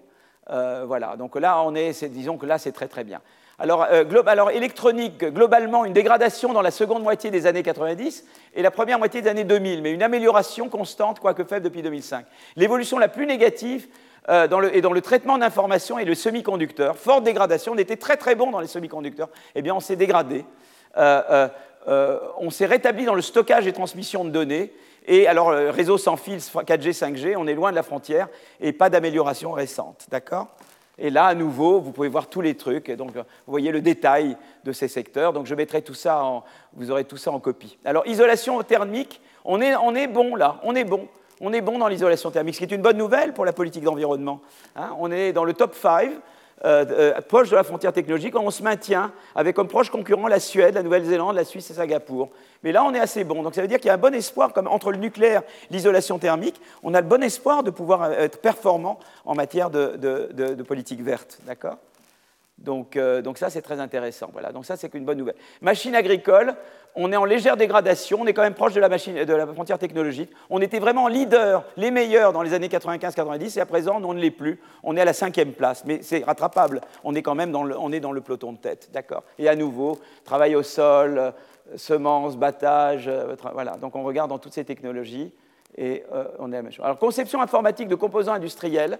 Euh, 0.51 0.85
voilà. 0.87 1.17
Donc 1.17 1.37
là, 1.37 1.63
on 1.63 1.75
est, 1.75 2.05
disons 2.05 2.37
que 2.37 2.47
là, 2.47 2.59
c'est 2.59 2.73
très 2.73 2.89
très 2.89 3.05
bien. 3.05 3.21
Euh, 3.61 4.23
alors, 4.27 4.51
électronique, 4.51 5.25
globalement, 5.25 5.85
une 5.85 5.93
dégradation 5.93 6.53
dans 6.53 6.63
la 6.63 6.71
seconde 6.71 7.03
moitié 7.03 7.31
des 7.31 7.47
années 7.47 7.65
90 7.65 8.25
et 8.55 8.63
la 8.63 8.71
première 8.71 8.99
moitié 8.99 9.21
des 9.21 9.29
années 9.29 9.45
2000, 9.45 9.83
mais 9.83 9.93
une 9.93 10.03
amélioration 10.03 10.69
constante, 10.69 11.19
quoique 11.19 11.43
faible, 11.45 11.65
depuis 11.65 11.83
2005. 11.83 12.25
L'évolution 12.55 12.99
la 12.99 13.09
plus 13.09 13.27
négative 13.27 13.89
euh, 14.29 14.47
dans 14.47 14.61
le, 14.61 14.77
est 14.77 14.81
dans 14.81 14.93
le 14.93 15.01
traitement 15.01 15.39
d'informations 15.39 15.99
et 15.99 16.05
le 16.05 16.15
semi-conducteur. 16.15 16.97
Forte 16.97 17.25
dégradation, 17.25 17.73
on 17.73 17.79
était 17.79 17.97
très 17.97 18.17
très 18.17 18.37
bon 18.37 18.53
dans 18.53 18.61
les 18.61 18.69
semi-conducteurs, 18.69 19.29
eh 19.57 19.63
bien 19.63 19.75
on 19.75 19.81
s'est 19.81 19.97
dégradé. 19.97 20.45
Euh, 20.97 21.49
on 22.39 22.51
s'est 22.51 22.67
rétabli 22.67 23.07
dans 23.07 23.15
le 23.15 23.23
stockage 23.23 23.67
et 23.67 23.73
transmission 23.73 24.25
de 24.25 24.31
données. 24.31 24.73
Et 25.07 25.27
alors, 25.27 25.49
réseau 25.49 25.97
sans 25.97 26.17
fil 26.17 26.37
4G, 26.37 26.93
5G, 26.93 27.35
on 27.39 27.47
est 27.47 27.55
loin 27.55 27.71
de 27.71 27.77
la 27.77 27.83
frontière 27.83 28.29
et 28.61 28.75
pas 28.75 28.91
d'amélioration 28.91 29.53
récente. 29.53 30.07
D'accord? 30.11 30.49
Et 30.99 31.11
là, 31.11 31.27
à 31.27 31.35
nouveau, 31.35 31.81
vous 31.81 31.93
pouvez 31.93 32.09
voir 32.09 32.29
tous 32.29 32.41
les 32.41 32.57
trucs. 32.57 32.89
Et 32.89 32.97
donc, 32.97 33.15
vous 33.15 33.23
voyez 33.47 33.71
le 33.71 33.81
détail 33.81 34.37
de 34.65 34.73
ces 34.73 34.89
secteurs. 34.89 35.33
Donc, 35.33 35.47
je 35.47 35.55
mettrai 35.55 35.83
tout 35.83 35.95
ça 35.95 36.25
en, 36.25 36.45
vous 36.73 36.91
aurez 36.91 37.05
tout 37.05 37.17
ça 37.17 37.31
en 37.31 37.39
copie. 37.39 37.79
Alors, 37.85 38.07
isolation 38.07 38.61
thermique, 38.63 39.21
on 39.45 39.61
est, 39.61 39.77
on 39.77 39.95
est 39.95 40.09
bon 40.09 40.35
là, 40.35 40.61
on 40.65 40.75
est 40.75 40.85
bon. 40.85 41.09
On 41.41 41.53
est 41.53 41.61
bon 41.61 41.79
dans 41.79 41.87
l'isolation 41.87 42.33
thermique, 42.33 42.57
ce 42.57 42.59
qui 42.59 42.65
est 42.65 42.75
une 42.75 42.83
bonne 42.83 42.97
nouvelle 42.97 43.33
pour 43.33 43.45
la 43.45 43.53
politique 43.53 43.85
d'environnement. 43.85 44.41
Hein. 44.75 44.91
on 44.99 45.13
est 45.13 45.33
dans 45.33 45.45
le 45.45 45.55
top 45.55 45.77
5 45.77 46.11
euh, 46.65 46.85
euh, 46.91 47.21
proche 47.21 47.51
de 47.51 47.57
la 47.57 47.63
frontière 47.63 47.93
technologique, 47.93 48.35
on 48.37 48.51
se 48.51 48.63
maintient 48.63 49.13
avec 49.35 49.55
comme 49.55 49.69
proche 49.69 49.91
concurrent 49.91 50.27
la 50.27 50.41
Suède, 50.41 50.75
la 50.75 50.83
Nouvelle-Zélande, 50.83 51.37
la 51.37 51.45
Suisse 51.45 51.71
et 51.71 51.75
Singapour. 51.75 52.31
Mais 52.65 52.73
là, 52.73 52.85
on 52.85 52.93
est 52.95 53.01
assez 53.01 53.23
bon. 53.25 53.43
Donc 53.43 53.55
ça 53.55 53.63
veut 53.63 53.69
dire 53.69 53.79
qu'il 53.79 53.87
y 53.87 53.91
a 53.91 53.95
un 53.95 53.99
bon 53.99 54.15
espoir, 54.15 54.53
comme 54.53 54.67
entre 54.67 54.91
le 54.91 54.99
nucléaire, 54.99 55.43
l'isolation 55.71 56.19
thermique, 56.19 56.61
on 56.83 56.95
a 56.95 57.01
le 57.01 57.07
bon 57.07 57.23
espoir 57.23 57.63
de 57.63 57.71
pouvoir 57.71 58.03
euh, 58.03 58.13
être 58.19 58.41
performant 58.41 58.99
en 59.25 59.35
matière 59.35 59.71
de, 59.71 60.63
politique 60.63 61.03
verte. 61.03 61.39
D'accord? 61.47 61.77
Euh, 62.97 63.23
donc, 63.23 63.39
ça, 63.39 63.51
c'est 63.51 63.63
très 63.63 63.81
intéressant. 63.81 64.31
Voilà, 64.33 64.53
donc 64.53 64.67
ça, 64.67 64.77
c'est 64.77 64.93
une 64.95 65.05
bonne 65.05 65.19
nouvelle. 65.19 65.37
Machine 65.61 65.95
agricole, 65.95 66.55
on 67.01 67.13
est 67.13 67.17
en 67.17 67.25
légère 67.25 67.57
dégradation, 67.57 68.19
on 68.23 68.27
est 68.27 68.33
quand 68.33 68.43
même 68.43 68.55
proche 68.55 68.75
de 68.75 68.81
la, 68.81 68.89
de 68.89 69.33
la 69.33 69.47
frontière 69.47 69.79
technologique. 69.79 70.31
On 70.51 70.61
était 70.61 70.81
vraiment 70.81 71.07
leader, 71.07 71.65
les 71.77 71.93
meilleurs 71.93 72.33
dans 72.33 72.43
les 72.43 72.55
années 72.55 72.67
95-90, 72.67 73.57
et 73.57 73.61
à 73.61 73.67
présent, 73.67 74.03
on 74.03 74.15
ne 74.15 74.21
l'est 74.21 74.33
plus. 74.33 74.61
On 74.83 74.97
est 74.97 75.01
à 75.01 75.05
la 75.05 75.13
cinquième 75.13 75.53
place, 75.53 75.85
mais 75.87 76.01
c'est 76.03 76.25
rattrapable. 76.25 76.81
On 77.05 77.15
est 77.15 77.23
quand 77.23 77.37
même 77.37 77.53
dans 77.53 77.63
le, 77.63 77.79
on 77.79 77.93
est 77.93 78.01
dans 78.01 78.11
le 78.11 78.21
peloton 78.21 78.53
de 78.53 78.59
tête, 78.59 78.91
d'accord 78.93 79.23
Et 79.39 79.49
à 79.49 79.55
nouveau, 79.55 80.01
travail 80.25 80.57
au 80.57 80.65
sol, 80.65 81.19
euh, 81.19 81.31
semences, 81.77 82.37
battage, 82.37 83.07
euh, 83.07 83.37
voilà. 83.55 83.77
Donc 83.77 83.95
on 83.95 84.03
regarde 84.03 84.31
dans 84.31 84.39
toutes 84.39 84.55
ces 84.55 84.65
technologies 84.65 85.33
et 85.77 86.03
on 86.41 86.51
est 86.51 86.57
à 86.57 86.59
la 86.59 86.63
même 86.63 86.73
chose. 86.73 86.85
Alors, 86.85 86.99
conception 86.99 87.41
informatique 87.41 87.87
de 87.87 87.95
composants 87.95 88.33
industriels, 88.33 88.99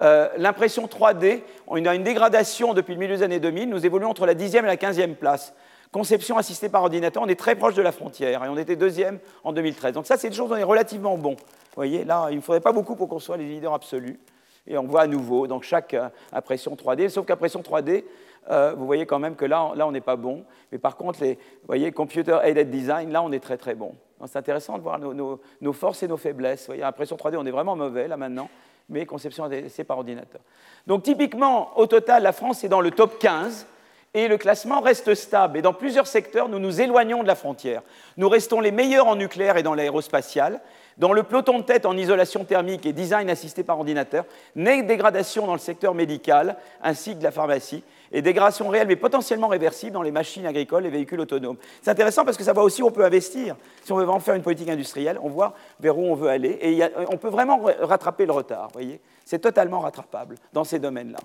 euh, 0.00 0.28
l'impression 0.36 0.86
3D, 0.86 1.42
on 1.66 1.84
a 1.84 1.94
une 1.94 2.02
dégradation 2.02 2.74
depuis 2.74 2.94
le 2.94 3.00
milieu 3.00 3.16
des 3.16 3.22
années 3.22 3.40
2000, 3.40 3.68
nous 3.68 3.84
évoluons 3.84 4.10
entre 4.10 4.26
la 4.26 4.34
10e 4.34 4.58
et 4.58 4.62
la 4.62 4.76
15e 4.76 5.14
place. 5.14 5.54
Conception 5.92 6.38
assistée 6.38 6.70
par 6.70 6.82
ordinateur, 6.82 7.22
on 7.22 7.28
est 7.28 7.38
très 7.38 7.54
proche 7.54 7.74
de 7.74 7.82
la 7.82 7.92
frontière 7.92 8.42
et 8.42 8.48
on 8.48 8.56
était 8.56 8.76
deuxième 8.76 9.18
en 9.44 9.52
2013. 9.52 9.92
Donc 9.92 10.06
ça, 10.06 10.16
c'est 10.16 10.30
des 10.30 10.34
choses 10.34 10.50
où 10.50 10.54
on 10.54 10.56
est 10.56 10.62
relativement 10.62 11.18
bon. 11.18 11.32
Vous 11.32 11.76
voyez, 11.76 12.04
là, 12.04 12.28
il 12.30 12.36
ne 12.36 12.40
faudrait 12.40 12.60
pas 12.60 12.72
beaucoup 12.72 12.96
pour 12.96 13.08
qu'on 13.08 13.18
soit 13.18 13.36
les 13.36 13.46
leaders 13.46 13.74
absolus. 13.74 14.18
Et 14.66 14.78
on 14.78 14.84
voit 14.84 15.02
à 15.02 15.06
nouveau, 15.06 15.46
donc 15.46 15.64
chaque 15.64 15.92
euh, 15.92 16.08
impression 16.32 16.74
3D, 16.76 17.08
sauf 17.08 17.26
qu'impression 17.26 17.60
3D, 17.60 18.04
euh, 18.50 18.74
vous 18.76 18.86
voyez 18.86 19.06
quand 19.06 19.18
même 19.18 19.34
que 19.34 19.44
là, 19.44 19.72
là 19.74 19.86
on 19.86 19.92
n'est 19.92 20.00
pas 20.00 20.16
bon. 20.16 20.44
Mais 20.70 20.78
par 20.78 20.96
contre, 20.96 21.20
les, 21.20 21.34
vous 21.34 21.66
voyez, 21.66 21.92
Computer 21.92 22.38
Aided 22.42 22.70
Design, 22.70 23.12
là, 23.12 23.22
on 23.22 23.32
est 23.32 23.40
très 23.40 23.58
très 23.58 23.74
bon. 23.74 23.94
C'est 24.26 24.38
intéressant 24.38 24.78
de 24.78 24.82
voir 24.82 24.98
nos, 25.00 25.40
nos, 25.60 25.72
forces 25.72 26.04
et 26.04 26.08
nos 26.08 26.16
faiblesses. 26.16 26.60
Vous 26.60 26.66
voyez, 26.66 26.84
impression 26.84 27.16
3D, 27.16 27.36
on 27.36 27.44
est 27.44 27.50
vraiment 27.50 27.76
mauvais 27.76 28.08
là 28.08 28.16
maintenant 28.16 28.48
mais 28.88 29.06
conception 29.06 29.48
c'est 29.68 29.84
par 29.84 29.98
ordinateur. 29.98 30.40
Donc 30.86 31.02
typiquement, 31.02 31.78
au 31.78 31.86
total, 31.86 32.22
la 32.22 32.32
France 32.32 32.62
est 32.64 32.68
dans 32.68 32.80
le 32.80 32.90
top 32.90 33.18
15 33.18 33.66
et 34.14 34.28
le 34.28 34.36
classement 34.36 34.80
reste 34.80 35.14
stable. 35.14 35.58
Et 35.58 35.62
dans 35.62 35.72
plusieurs 35.72 36.06
secteurs, 36.06 36.48
nous 36.48 36.58
nous 36.58 36.80
éloignons 36.80 37.22
de 37.22 37.28
la 37.28 37.34
frontière. 37.34 37.82
Nous 38.16 38.28
restons 38.28 38.60
les 38.60 38.70
meilleurs 38.70 39.06
en 39.06 39.16
nucléaire 39.16 39.56
et 39.56 39.62
dans 39.62 39.74
l'aérospatial. 39.74 40.60
Dans 40.98 41.14
le 41.14 41.22
peloton 41.22 41.58
de 41.58 41.64
tête 41.64 41.86
en 41.86 41.96
isolation 41.96 42.44
thermique 42.44 42.84
et 42.84 42.92
design 42.92 43.30
assisté 43.30 43.62
par 43.62 43.78
ordinateur, 43.78 44.26
nette 44.54 44.86
dégradation 44.86 45.46
dans 45.46 45.54
le 45.54 45.58
secteur 45.58 45.94
médical 45.94 46.56
ainsi 46.82 47.14
que 47.14 47.18
de 47.20 47.24
la 47.24 47.30
pharmacie 47.30 47.82
et 48.12 48.20
dégradation 48.20 48.68
réelle 48.68 48.88
mais 48.88 48.96
potentiellement 48.96 49.48
réversible 49.48 49.92
dans 49.92 50.02
les 50.02 50.10
machines 50.10 50.44
agricoles 50.44 50.84
et 50.84 50.90
véhicules 50.90 51.20
autonomes. 51.20 51.56
C'est 51.80 51.90
intéressant 51.90 52.26
parce 52.26 52.36
que 52.36 52.44
ça 52.44 52.52
voit 52.52 52.62
aussi 52.62 52.82
où 52.82 52.88
on 52.88 52.90
peut 52.90 53.06
investir. 53.06 53.56
Si 53.82 53.90
on 53.90 53.96
veut 53.96 54.04
vraiment 54.04 54.20
faire 54.20 54.34
une 54.34 54.42
politique 54.42 54.68
industrielle, 54.68 55.18
on 55.22 55.30
voit 55.30 55.54
vers 55.80 55.96
où 55.96 56.02
on 56.02 56.14
veut 56.14 56.28
aller 56.28 56.58
et 56.60 56.82
on 57.08 57.16
peut 57.16 57.30
vraiment 57.30 57.58
rattraper 57.80 58.26
le 58.26 58.32
retard. 58.32 58.68
Voyez, 58.74 59.00
c'est 59.24 59.38
totalement 59.38 59.80
rattrapable 59.80 60.34
dans 60.52 60.64
ces 60.64 60.78
domaines-là. 60.78 61.20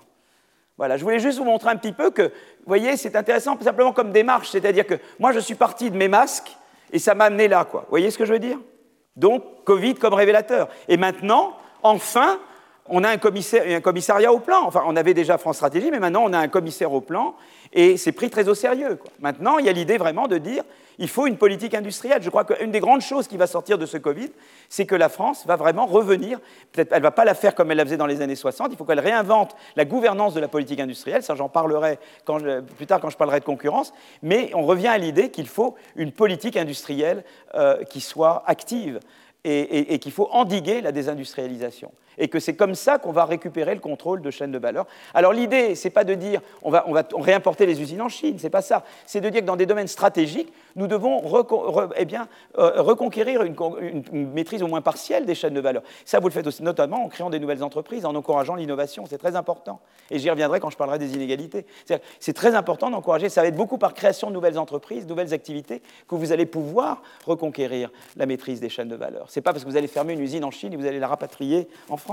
Voilà, 0.78 0.96
je 0.96 1.02
voulais 1.02 1.18
juste 1.18 1.38
vous 1.38 1.44
montrer 1.44 1.70
un 1.70 1.76
petit 1.76 1.92
peu 1.92 2.10
que, 2.10 2.22
vous 2.22 2.66
voyez, 2.66 2.96
c'est 2.96 3.16
intéressant 3.16 3.58
simplement 3.60 3.92
comme 3.92 4.12
démarche, 4.12 4.50
c'est-à-dire 4.50 4.86
que 4.86 4.94
moi 5.18 5.32
je 5.32 5.40
suis 5.40 5.56
parti 5.56 5.90
de 5.90 5.96
mes 5.96 6.06
masques 6.06 6.56
et 6.92 7.00
ça 7.00 7.16
m'a 7.16 7.24
amené 7.24 7.48
là, 7.48 7.64
quoi. 7.64 7.80
Vous 7.82 7.90
voyez 7.90 8.10
ce 8.12 8.16
que 8.16 8.24
je 8.24 8.32
veux 8.32 8.38
dire? 8.38 8.58
Donc, 9.16 9.42
Covid 9.64 9.96
comme 9.96 10.14
révélateur. 10.14 10.68
Et 10.86 10.96
maintenant, 10.96 11.56
enfin, 11.82 12.38
on 12.86 13.02
a 13.02 13.10
un, 13.10 13.18
commissariat 13.18 14.32
au 14.32 14.38
plan. 14.38 14.62
Enfin, 14.64 14.84
on 14.86 14.94
avait 14.94 15.14
déjà 15.14 15.36
France 15.36 15.56
Stratégie, 15.56 15.90
mais 15.90 15.98
maintenant 15.98 16.22
on 16.24 16.32
a 16.32 16.38
un 16.38 16.48
commissaire 16.48 16.92
au 16.92 17.00
plan, 17.00 17.34
et 17.72 17.96
c'est 17.96 18.12
pris 18.12 18.30
très 18.30 18.48
au 18.48 18.54
sérieux. 18.54 19.00
Maintenant, 19.18 19.58
il 19.58 19.66
y 19.66 19.68
a 19.68 19.72
l'idée 19.72 19.98
vraiment 19.98 20.28
de 20.28 20.38
dire 20.38 20.62
il 20.98 21.08
faut 21.08 21.26
une 21.26 21.36
politique 21.36 21.74
industrielle. 21.74 22.22
Je 22.22 22.30
crois 22.30 22.44
qu'une 22.44 22.70
des 22.70 22.80
grandes 22.80 23.00
choses 23.00 23.28
qui 23.28 23.36
va 23.36 23.46
sortir 23.46 23.78
de 23.78 23.86
ce 23.86 23.96
Covid, 23.96 24.30
c'est 24.68 24.86
que 24.86 24.94
la 24.94 25.08
France 25.08 25.46
va 25.46 25.56
vraiment 25.56 25.86
revenir. 25.86 26.40
Peut-être 26.72 26.92
elle 26.92 26.98
ne 26.98 27.02
va 27.04 27.10
pas 27.10 27.24
la 27.24 27.34
faire 27.34 27.54
comme 27.54 27.70
elle 27.70 27.76
la 27.76 27.84
faisait 27.84 27.96
dans 27.96 28.06
les 28.06 28.20
années 28.20 28.34
60. 28.34 28.72
Il 28.72 28.76
faut 28.76 28.84
qu'elle 28.84 29.00
réinvente 29.00 29.54
la 29.76 29.84
gouvernance 29.84 30.34
de 30.34 30.40
la 30.40 30.48
politique 30.48 30.80
industrielle. 30.80 31.22
Ça, 31.22 31.34
j'en 31.34 31.48
parlerai 31.48 31.98
plus 32.76 32.86
tard 32.86 33.00
quand 33.00 33.10
je 33.10 33.16
parlerai 33.16 33.40
de 33.40 33.44
concurrence. 33.44 33.92
Mais 34.22 34.50
on 34.54 34.64
revient 34.64 34.88
à 34.88 34.98
l'idée 34.98 35.30
qu'il 35.30 35.48
faut 35.48 35.76
une 35.96 36.12
politique 36.12 36.56
industrielle 36.56 37.24
euh, 37.54 37.84
qui 37.84 38.00
soit 38.00 38.42
active 38.46 39.00
et 39.44 39.98
qu'il 39.98 40.12
faut 40.12 40.28
endiguer 40.30 40.82
la 40.82 40.92
désindustrialisation. 40.92 41.90
Et 42.18 42.28
que 42.28 42.40
c'est 42.40 42.54
comme 42.54 42.74
ça 42.74 42.98
qu'on 42.98 43.12
va 43.12 43.24
récupérer 43.24 43.74
le 43.74 43.80
contrôle 43.80 44.22
de 44.22 44.30
chaînes 44.30 44.52
de 44.52 44.58
valeur. 44.58 44.86
Alors 45.14 45.32
l'idée, 45.32 45.74
c'est 45.74 45.90
pas 45.90 46.04
de 46.04 46.14
dire 46.14 46.40
on 46.62 46.70
va, 46.70 46.84
on 46.86 46.92
va 46.92 47.02
réimporter 47.16 47.66
les 47.66 47.80
usines 47.80 48.02
en 48.02 48.08
Chine, 48.08 48.36
c'est 48.38 48.50
pas 48.50 48.62
ça. 48.62 48.84
C'est 49.06 49.20
de 49.20 49.28
dire 49.28 49.42
que 49.42 49.46
dans 49.46 49.56
des 49.56 49.66
domaines 49.66 49.88
stratégiques, 49.88 50.52
nous 50.76 50.86
devons 50.86 51.22
eh 51.96 52.04
bien, 52.04 52.28
euh, 52.58 52.80
reconquérir 52.82 53.42
une, 53.42 54.32
maîtrise 54.32 54.62
au 54.62 54.68
moins 54.68 54.80
partielle 54.80 55.26
des 55.26 55.34
chaînes 55.34 55.54
de 55.54 55.60
valeur. 55.60 55.82
Ça, 56.04 56.20
vous 56.20 56.28
le 56.28 56.32
faites 56.32 56.46
aussi 56.46 56.62
notamment 56.62 57.04
en 57.04 57.08
créant 57.08 57.30
des 57.30 57.40
nouvelles 57.40 57.64
entreprises, 57.64 58.04
en 58.04 58.14
encourageant 58.14 58.54
l'innovation. 58.54 59.04
C'est 59.06 59.18
très 59.18 59.36
important. 59.36 59.80
Et 60.10 60.18
j'y 60.18 60.30
reviendrai 60.30 60.60
quand 60.60 60.70
je 60.70 60.76
parlerai 60.76 60.98
des 60.98 61.14
inégalités. 61.14 61.66
C'est 62.20 62.32
très 62.32 62.54
important 62.54 62.90
d'encourager. 62.90 63.28
Ça 63.28 63.42
va 63.42 63.48
être 63.48 63.56
beaucoup 63.56 63.78
par 63.78 63.94
création 63.94 64.28
de 64.28 64.34
nouvelles 64.34 64.58
entreprises, 64.58 65.04
de 65.04 65.10
nouvelles 65.10 65.34
activités, 65.34 65.82
que 66.08 66.14
vous 66.14 66.32
allez 66.32 66.46
pouvoir 66.46 67.02
reconquérir 67.26 67.90
la 68.16 68.26
maîtrise 68.26 68.60
des 68.60 68.68
chaînes 68.68 68.88
de 68.88 68.96
valeur. 68.96 69.30
Ce 69.30 69.38
n'est 69.38 69.42
pas 69.42 69.52
parce 69.52 69.64
que 69.64 69.68
vous 69.70 69.76
allez 69.76 69.88
fermer 69.88 70.12
une 70.12 70.20
usine 70.20 70.44
en 70.44 70.50
Chine 70.50 70.72
et 70.72 70.76
vous 70.76 70.86
allez 70.86 71.00
la 71.00 71.08
rapatrier 71.08 71.68
en 71.88 71.96
France. 71.96 72.07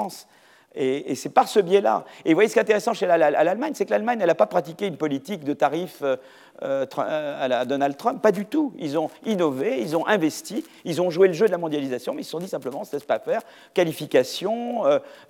Et, 0.76 1.16
c'est 1.16 1.30
par 1.30 1.48
ce 1.48 1.60
biais-là. 1.60 2.04
Et 2.26 2.30
vous 2.30 2.36
voyez, 2.36 2.50
ce 2.50 2.54
qui 2.54 2.60
est 2.60 2.62
intéressant 2.62 2.94
chez 2.94 3.06
l'Allemagne, 3.06 3.72
c'est 3.76 3.86
que 3.86 3.92
l'Allemagne, 3.92 4.20
elle 4.20 4.28
n'a 4.28 4.36
pas 4.36 4.46
pratiqué 4.46 4.88
une 4.88 4.98
politique 4.98 5.46
de 5.46 5.54
tarifs 5.54 6.02
euh, 6.02 6.18
euh, 6.62 6.86
à 6.98 7.48
la 7.48 7.66
Donald 7.66 7.96
Trump, 7.96 8.22
pas 8.22 8.34
du 8.34 8.46
tout. 8.46 8.74
Ils 8.78 8.98
ont 8.98 9.10
innové, 9.26 9.80
ils 9.80 9.96
ont 9.96 10.06
investi, 10.06 10.66
ils 10.84 11.02
ont 11.02 11.10
joué 11.10 11.28
le 11.28 11.34
jeu 11.34 11.46
de 11.46 11.52
la 11.52 11.58
mondialisation, 11.58 12.14
mais 12.14 12.22
ils 12.22 12.26
se 12.26 12.32
sont 12.32 12.40
dit 12.40 12.50
simplement, 12.50 12.84
ça 12.84 12.98
ne 12.98 13.02
se 13.02 13.06
pas 13.06 13.20
faire. 13.20 13.42
Qualification, 13.74 14.84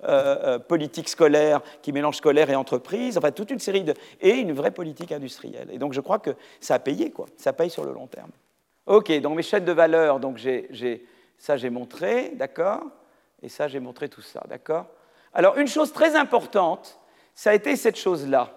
euh, 0.04 0.58
politique 0.58 1.08
scolaire 1.08 1.60
qui 1.80 1.92
mélange 1.92 2.16
scolaire 2.16 2.50
et 2.50 2.56
entreprise, 2.56 3.16
enfin 3.16 3.30
toute 3.30 3.50
une 3.50 3.60
série 3.60 3.84
de... 3.84 3.94
et 4.20 4.30
une 4.30 4.52
vraie 4.52 4.72
politique 4.72 5.12
industrielle. 5.12 5.68
Et 5.70 5.78
donc 5.78 5.92
je 5.92 6.00
crois 6.00 6.18
que 6.18 6.30
ça 6.60 6.74
a 6.74 6.78
payé, 6.80 7.10
quoi. 7.10 7.26
Ça 7.36 7.52
paye 7.52 7.70
sur 7.70 7.84
le 7.84 7.92
long 7.92 8.08
terme. 8.08 8.30
OK, 8.86 9.12
donc 9.20 9.36
mes 9.36 9.42
chaînes 9.42 9.64
de 9.64 9.72
valeur, 9.72 10.18
donc 10.18 10.40
ça 11.38 11.56
j'ai 11.56 11.70
montré, 11.70 12.32
d'accord? 12.34 12.82
Et 13.46 13.48
ça 13.48 13.68
j'ai 13.68 13.78
montré 13.78 14.08
tout 14.08 14.22
ça, 14.22 14.42
d'accord? 14.48 14.86
Alors 15.32 15.56
une 15.56 15.68
chose 15.68 15.92
très 15.92 16.16
importante, 16.16 16.98
ça 17.32 17.50
a 17.50 17.54
été 17.54 17.76
cette 17.76 17.96
chose-là. 17.96 18.50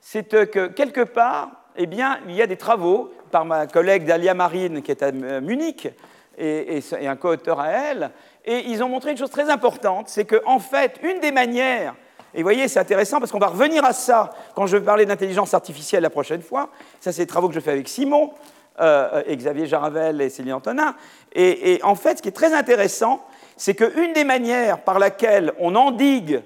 C'est 0.00 0.28
que 0.28 0.66
quelque 0.66 1.02
part, 1.02 1.52
eh 1.76 1.86
bien, 1.86 2.18
il 2.26 2.34
y 2.34 2.42
a 2.42 2.48
des 2.48 2.56
travaux 2.56 3.12
par 3.30 3.44
ma 3.44 3.68
collègue 3.68 4.04
Dalia 4.04 4.34
Marine, 4.34 4.82
qui 4.82 4.90
est 4.90 5.04
à 5.04 5.12
Munich, 5.12 5.88
et, 6.36 6.80
un 7.06 7.14
co-auteur 7.14 7.60
à 7.60 7.68
elle, 7.68 8.10
et 8.44 8.64
ils 8.66 8.82
ont 8.82 8.88
montré 8.88 9.12
une 9.12 9.16
chose 9.16 9.30
très 9.30 9.48
importante, 9.48 10.08
c'est 10.08 10.24
qu'en 10.24 10.54
en 10.54 10.58
fait, 10.58 10.98
une 11.04 11.20
des 11.20 11.30
manières 11.30 11.94
et 12.34 12.38
vous 12.38 12.44
voyez, 12.44 12.66
c'est 12.66 12.80
intéressant 12.80 13.20
parce 13.20 13.30
qu'on 13.30 13.38
va 13.38 13.48
revenir 13.48 13.84
à 13.84 13.92
ça 13.92 14.30
quand 14.56 14.66
je 14.66 14.78
vais 14.78 14.84
parler 14.84 15.04
d'intelligence 15.04 15.52
artificielle 15.54 16.02
la 16.02 16.10
prochaine 16.10 16.40
fois. 16.40 16.70
Ça, 16.98 17.12
c'est 17.12 17.22
des 17.22 17.26
travaux 17.26 17.46
que 17.48 17.54
je 17.54 17.60
fais 17.60 17.72
avec 17.72 17.88
Simon. 17.88 18.32
Euh, 18.80 19.22
et 19.26 19.36
Xavier 19.36 19.66
Jaravel 19.66 20.22
et 20.22 20.30
Céline 20.30 20.54
Antonin. 20.54 20.96
Et, 21.34 21.78
en 21.82 21.94
fait, 21.94 22.18
ce 22.18 22.22
qui 22.22 22.30
est 22.30 22.32
très 22.32 22.54
intéressant, 22.54 23.22
c'est 23.56 23.74
qu'une 23.74 24.12
des 24.12 24.24
manières 24.24 24.80
par 24.82 24.98
laquelle 24.98 25.52
on 25.58 25.74
endigue, 25.74 26.42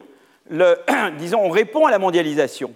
le, 0.48 0.78
disons, 1.18 1.40
on 1.40 1.50
répond 1.50 1.86
à 1.86 1.90
la 1.90 1.98
mondialisation, 1.98 2.74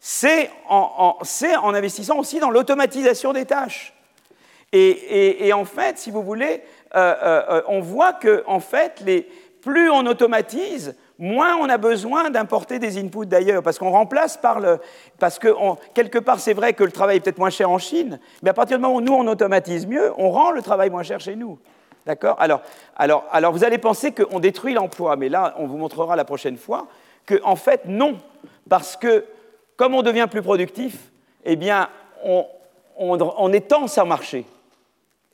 c'est 0.00 0.50
en, 0.68 1.16
investissant 1.64 2.18
aussi 2.18 2.40
dans 2.40 2.50
l'automatisation 2.50 3.32
des 3.32 3.44
tâches. 3.44 3.94
Et, 4.72 5.52
en 5.52 5.64
fait, 5.64 5.98
si 5.98 6.10
vous 6.10 6.22
voulez, 6.22 6.62
euh, 6.96 7.14
euh, 7.22 7.62
on 7.68 7.80
voit 7.80 8.14
que 8.14 8.42
en 8.46 8.58
fait, 8.58 9.02
les, 9.04 9.28
plus 9.62 9.90
on 9.90 10.06
automatise, 10.06 10.96
moins 11.18 11.56
on 11.56 11.68
a 11.68 11.78
besoin 11.78 12.30
d'importer 12.30 12.80
des 12.80 12.98
inputs 12.98 13.26
d'ailleurs, 13.26 13.62
parce 13.62 13.78
qu'on 13.78 13.90
remplace 13.90 14.36
par 14.36 14.58
le... 14.58 14.80
Parce 15.20 15.38
que 15.38 15.48
quelque 15.94 16.18
part, 16.18 16.40
c'est 16.40 16.52
vrai 16.52 16.72
que 16.72 16.82
le 16.82 16.90
travail 16.90 17.18
est 17.18 17.20
peut-être 17.20 17.38
moins 17.38 17.50
cher 17.50 17.70
en 17.70 17.78
Chine, 17.78 18.18
mais 18.42 18.50
à 18.50 18.54
partir 18.54 18.78
du 18.78 18.82
moment 18.82 18.96
où 18.96 19.00
nous, 19.00 19.14
on 19.14 19.26
automatise 19.28 19.86
mieux, 19.86 20.12
on 20.18 20.30
rend 20.30 20.50
le 20.50 20.62
travail 20.62 20.90
moins 20.90 21.04
cher 21.04 21.20
chez 21.20 21.36
nous. 21.36 21.58
D'accord 22.06 22.36
alors, 22.38 23.52
vous 23.52 23.64
allez 23.64 23.78
penser 23.78 24.12
qu'on 24.12 24.40
détruit 24.40 24.74
l'emploi, 24.74 25.16
mais 25.16 25.28
là, 25.28 25.54
on 25.58 25.66
vous 25.66 25.76
montrera 25.76 26.16
la 26.16 26.24
prochaine 26.24 26.56
fois 26.56 26.88
que, 27.26 27.40
en 27.44 27.56
fait, 27.56 27.82
non. 27.86 28.18
Parce 28.68 28.96
que, 28.96 29.24
comme 29.76 29.94
on 29.94 30.02
devient 30.02 30.26
plus 30.30 30.42
productif, 30.42 31.10
eh 31.44 31.56
bien, 31.56 31.88
on, 32.24 32.46
on, 32.96 33.18
on 33.20 33.52
étend 33.52 33.86
sa 33.86 34.04
marché. 34.04 34.44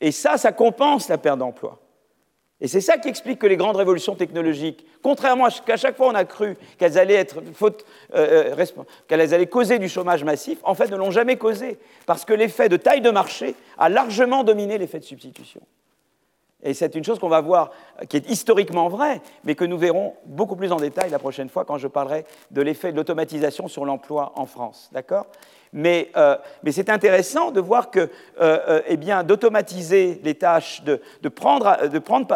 Et 0.01 0.13
ça, 0.13 0.37
ça 0.37 0.53
compense 0.53 1.09
la 1.09 1.19
perte 1.19 1.39
d'emploi. 1.39 1.79
Et 2.61 2.67
c'est 2.67 2.81
ça 2.81 2.99
qui 2.99 3.09
explique 3.09 3.39
que 3.39 3.47
les 3.47 3.57
grandes 3.57 3.77
révolutions 3.77 4.17
technologiques, 4.17 4.85
contrairement 5.01 5.45
à 5.45 5.51
ce 5.51 5.63
qu'à 5.63 5.77
chaque 5.77 5.97
fois 5.97 6.09
on 6.09 6.15
a 6.15 6.25
cru 6.25 6.57
qu'elles 6.77 6.99
allaient, 6.99 7.15
être 7.15 7.41
faute, 7.55 7.85
euh, 8.15 8.53
euh, 8.59 8.85
qu'elles 9.07 9.33
allaient 9.33 9.47
causer 9.47 9.79
du 9.79 9.89
chômage 9.89 10.25
massif, 10.25 10.59
en 10.65 10.75
fait 10.75 10.91
ne 10.91 10.97
l'ont 10.97 11.13
jamais 11.13 11.37
causé, 11.37 11.79
parce 12.05 12.25
que 12.25 12.33
l'effet 12.33 12.69
de 12.69 12.77
taille 12.77 13.01
de 13.01 13.11
marché 13.11 13.55
a 13.79 13.89
largement 13.89 14.43
dominé 14.43 14.77
l'effet 14.77 14.99
de 14.99 15.05
substitution. 15.05 15.61
Et 16.63 16.75
c'est 16.75 16.97
une 16.97 17.05
chose 17.05 17.21
qu'on 17.21 17.29
va 17.29 17.41
voir, 17.41 17.71
qui 18.09 18.17
est 18.17 18.29
historiquement 18.29 18.89
vraie, 18.89 19.21
mais 19.45 19.55
que 19.55 19.65
nous 19.65 19.79
verrons 19.79 20.15
beaucoup 20.27 20.57
plus 20.57 20.73
en 20.73 20.77
détail 20.77 21.11
la 21.11 21.21
prochaine 21.21 21.49
fois 21.49 21.65
quand 21.65 21.79
je 21.79 21.87
parlerai 21.87 22.25
de 22.51 22.63
l'effet 22.63 22.91
de 22.91 22.97
l'automatisation 22.97 23.69
sur 23.69 23.85
l'emploi 23.85 24.33
en 24.35 24.45
France. 24.45 24.91
D'accord? 24.93 25.27
Mais, 25.73 26.11
euh, 26.17 26.37
mais 26.63 26.73
c'est 26.73 26.91
intéressant 26.91 27.51
de 27.51 27.61
voir 27.61 27.91
que, 27.91 28.01
euh, 28.01 28.09
euh, 28.41 28.83
eh 28.87 28.97
d'automatiser 29.25 30.21
les 30.25 30.35
tâches, 30.35 30.83
de, 30.83 31.01
prendre, 31.29 31.89
de, 31.89 31.99
prendre, 31.99 32.27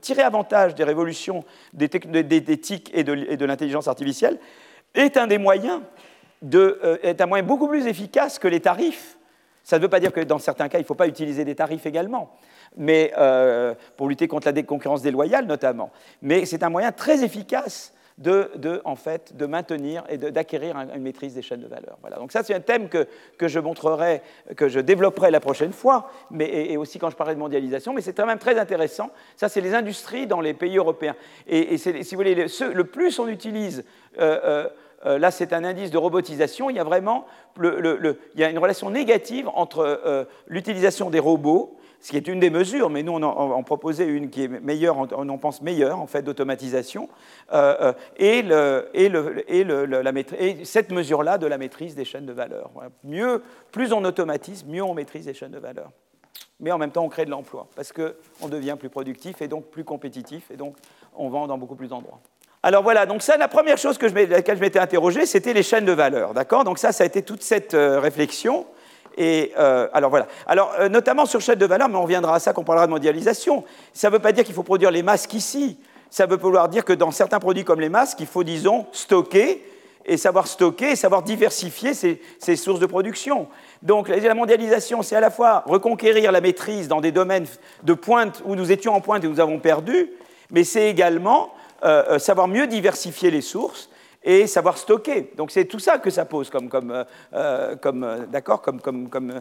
tirer 0.00 0.22
avantage 0.22 0.74
des 0.74 0.84
révolutions 0.84 1.44
des, 1.72 1.86
et 1.86 3.04
de, 3.04 3.44
l'intelligence 3.44 3.88
artificielle 3.88 4.38
est 4.94 5.16
un 5.16 5.26
des 5.26 5.38
moyens, 5.38 5.80
est 6.52 7.20
un 7.20 7.26
moyen 7.26 7.44
beaucoup 7.44 7.68
plus 7.68 7.86
efficace 7.86 8.38
que 8.38 8.48
les 8.48 8.60
tarifs. 8.60 9.18
Ça 9.62 9.78
ne 9.78 9.82
veut 9.82 9.88
pas 9.88 10.00
dire 10.00 10.12
que 10.12 10.20
dans 10.20 10.38
certains 10.38 10.68
cas, 10.68 10.78
il 10.78 10.82
ne 10.82 10.86
faut 10.86 10.94
pas 10.94 11.08
utiliser 11.08 11.44
des 11.44 11.56
tarifs 11.56 11.86
également, 11.86 12.36
mais 12.76 13.12
pour 13.96 14.08
lutter 14.08 14.28
contre 14.28 14.50
la 14.50 14.62
concurrence 14.62 15.02
déloyale 15.02 15.46
notamment. 15.46 15.90
Mais 16.22 16.44
c'est 16.44 16.62
un 16.62 16.70
moyen 16.70 16.92
très 16.92 17.24
efficace 17.24 17.92
de, 18.18 18.80
en 18.84 18.96
fait, 18.96 19.36
de 19.36 19.44
maintenir 19.44 20.04
et 20.08 20.16
d'acquérir 20.16 20.76
une 20.76 21.02
maîtrise 21.02 21.34
des 21.34 21.42
chaînes 21.42 21.60
de 21.60 21.66
valeur. 21.66 21.98
Voilà. 22.00 22.16
Donc 22.16 22.32
ça, 22.32 22.42
c'est 22.42 22.54
un 22.54 22.60
thème 22.60 22.88
que, 22.88 23.06
que, 23.36 23.46
je 23.46 23.60
montrerai, 23.60 24.22
que 24.56 24.68
je 24.68 24.80
développerai 24.80 25.30
la 25.30 25.40
prochaine 25.40 25.72
fois, 25.72 26.10
mais, 26.30 26.70
et, 26.70 26.76
aussi 26.76 26.98
quand 26.98 27.10
je 27.10 27.16
parlerai 27.16 27.34
de 27.34 27.40
mondialisation, 27.40 27.92
mais 27.92 28.00
c'est 28.00 28.14
quand 28.14 28.26
même 28.26 28.38
très 28.38 28.58
intéressant. 28.58 29.10
Ça, 29.36 29.48
c'est 29.48 29.60
les 29.60 29.74
industries 29.74 30.26
dans 30.26 30.40
les 30.40 30.54
pays 30.54 30.78
européens. 30.78 31.14
Et, 31.46 31.76
si 31.76 31.92
vous 31.92 32.16
voulez, 32.16 32.34
le, 32.34 32.84
plus 32.84 33.18
on 33.18 33.28
utilise... 33.28 33.84
Euh, 34.18 34.40
euh, 34.44 34.68
euh, 35.04 35.18
là, 35.18 35.30
c'est 35.30 35.52
un 35.52 35.62
indice 35.62 35.90
de 35.90 35.98
robotisation. 35.98 36.70
Il 36.70 36.76
y 36.76 36.78
a 36.78 36.84
vraiment 36.84 37.26
il 37.62 38.20
y 38.36 38.44
a 38.44 38.50
une 38.50 38.58
relation 38.58 38.90
négative 38.90 39.48
entre 39.54 40.26
l'utilisation 40.48 41.10
des 41.10 41.20
robots 41.20 41.76
ce 42.00 42.10
qui 42.10 42.16
est 42.16 42.28
une 42.28 42.40
des 42.40 42.50
mesures, 42.50 42.90
mais 42.90 43.02
nous 43.02 43.12
on 43.12 43.22
en, 43.22 43.62
proposait 43.62 44.06
une 44.06 44.30
qui 44.30 44.44
est 44.44 44.48
meilleure, 44.48 44.96
on 44.96 45.28
en 45.28 45.38
pense 45.38 45.62
meilleure 45.62 45.98
en 45.98 46.06
fait 46.06 46.22
d'automatisation, 46.22 47.08
et, 48.18 48.44
cette 50.64 50.92
mesure-là 50.92 51.38
de 51.38 51.46
la 51.46 51.58
maîtrise 51.58 51.94
des 51.94 52.04
chaînes 52.04 52.26
de 52.26 52.32
valeur. 52.32 52.70
Mieux, 53.04 53.42
plus 53.72 53.92
on 53.92 54.04
automatise, 54.04 54.64
mieux 54.66 54.82
on 54.82 54.94
maîtrise 54.94 55.26
les 55.26 55.34
chaînes 55.34 55.52
de 55.52 55.58
valeur. 55.58 55.90
Mais 56.60 56.72
en 56.72 56.78
même 56.78 56.90
temps, 56.90 57.04
on 57.04 57.08
crée 57.08 57.26
de 57.26 57.30
l'emploi, 57.30 57.68
parce 57.76 57.92
qu'on 57.92 58.48
devient 58.48 58.76
plus 58.78 58.88
productif 58.88 59.42
et 59.42 59.48
donc 59.48 59.66
plus 59.66 59.84
compétitif, 59.84 60.50
et 60.50 60.56
donc 60.56 60.76
on 61.14 61.28
vend 61.28 61.46
dans 61.46 61.58
beaucoup 61.58 61.76
plus 61.76 61.88
d'endroits. 61.88 62.20
Alors 62.62 62.82
voilà, 62.82 63.06
donc 63.06 63.22
ça, 63.22 63.36
la 63.36 63.48
première 63.48 63.78
chose 63.78 63.98
que 63.98 64.08
je, 64.08 64.14
laquelle 64.14 64.56
je 64.56 64.62
m'étais 64.62 64.78
interrogé, 64.78 65.26
c'était 65.26 65.52
les 65.52 65.62
chaînes 65.62 65.84
de 65.84 65.92
valeur, 65.92 66.34
d'accord? 66.34 66.64
Donc 66.64 66.78
ça, 66.78 66.92
ça 66.92 67.04
a 67.04 67.06
été 67.06 67.22
toute 67.22 67.42
cette 67.42 67.74
euh, 67.74 68.00
réflexion. 68.00 68.66
Et 69.16 69.52
euh, 69.58 69.88
alors 69.92 70.10
voilà. 70.10 70.26
Alors 70.46 70.74
euh, 70.78 70.88
notamment 70.88 71.26
sur 71.26 71.40
chaîne 71.40 71.58
de 71.58 71.66
valeur, 71.66 71.88
mais 71.88 71.96
on 71.96 72.02
reviendra 72.02 72.36
à 72.36 72.38
ça 72.38 72.52
quand 72.52 72.62
on 72.62 72.64
parlera 72.64 72.86
de 72.86 72.92
mondialisation. 72.92 73.64
Ça 73.92 74.08
ne 74.08 74.12
veut 74.12 74.18
pas 74.18 74.32
dire 74.32 74.44
qu'il 74.44 74.54
faut 74.54 74.62
produire 74.62 74.90
les 74.90 75.02
masques 75.02 75.34
ici. 75.34 75.78
Ça 76.10 76.26
veut 76.26 76.36
vouloir 76.36 76.68
dire 76.68 76.84
que 76.84 76.92
dans 76.92 77.10
certains 77.10 77.40
produits 77.40 77.64
comme 77.64 77.80
les 77.80 77.88
masques, 77.88 78.20
il 78.20 78.26
faut, 78.26 78.44
disons, 78.44 78.86
stocker 78.92 79.64
et 80.04 80.16
savoir 80.16 80.46
stocker 80.46 80.92
et 80.92 80.96
savoir 80.96 81.22
diversifier 81.22 81.92
ces, 81.92 82.56
sources 82.56 82.78
de 82.78 82.86
production. 82.86 83.48
Donc 83.82 84.08
la 84.08 84.34
mondialisation, 84.34 85.02
c'est 85.02 85.16
à 85.16 85.20
la 85.20 85.30
fois 85.30 85.64
reconquérir 85.66 86.30
la 86.30 86.40
maîtrise 86.40 86.86
dans 86.86 87.00
des 87.00 87.10
domaines 87.10 87.46
de 87.82 87.94
pointe 87.94 88.42
où 88.44 88.54
nous 88.54 88.70
étions 88.70 88.94
en 88.94 89.00
pointe 89.00 89.24
et 89.24 89.28
nous 89.28 89.40
avons 89.40 89.58
perdu, 89.58 90.10
mais 90.50 90.62
c'est 90.62 90.88
également 90.88 91.52
euh, 91.84 92.20
savoir 92.20 92.46
mieux 92.46 92.68
diversifier 92.68 93.30
les 93.32 93.40
sources 93.40 93.90
et 94.26 94.48
savoir 94.48 94.76
stocker. 94.76 95.30
Donc 95.36 95.52
c'est 95.52 95.64
tout 95.64 95.78
ça 95.78 95.98
que 95.98 96.10
ça 96.10 96.24
pose 96.24 96.50
comme, 96.50 96.68
comme, 96.68 96.90
euh, 96.90 97.04
euh, 97.32 97.76
comme 97.76 98.02
euh, 98.02 98.26
d'accord, 98.26 98.60
comme, 98.60 98.80
comme, 98.80 99.08
comme 99.08 99.40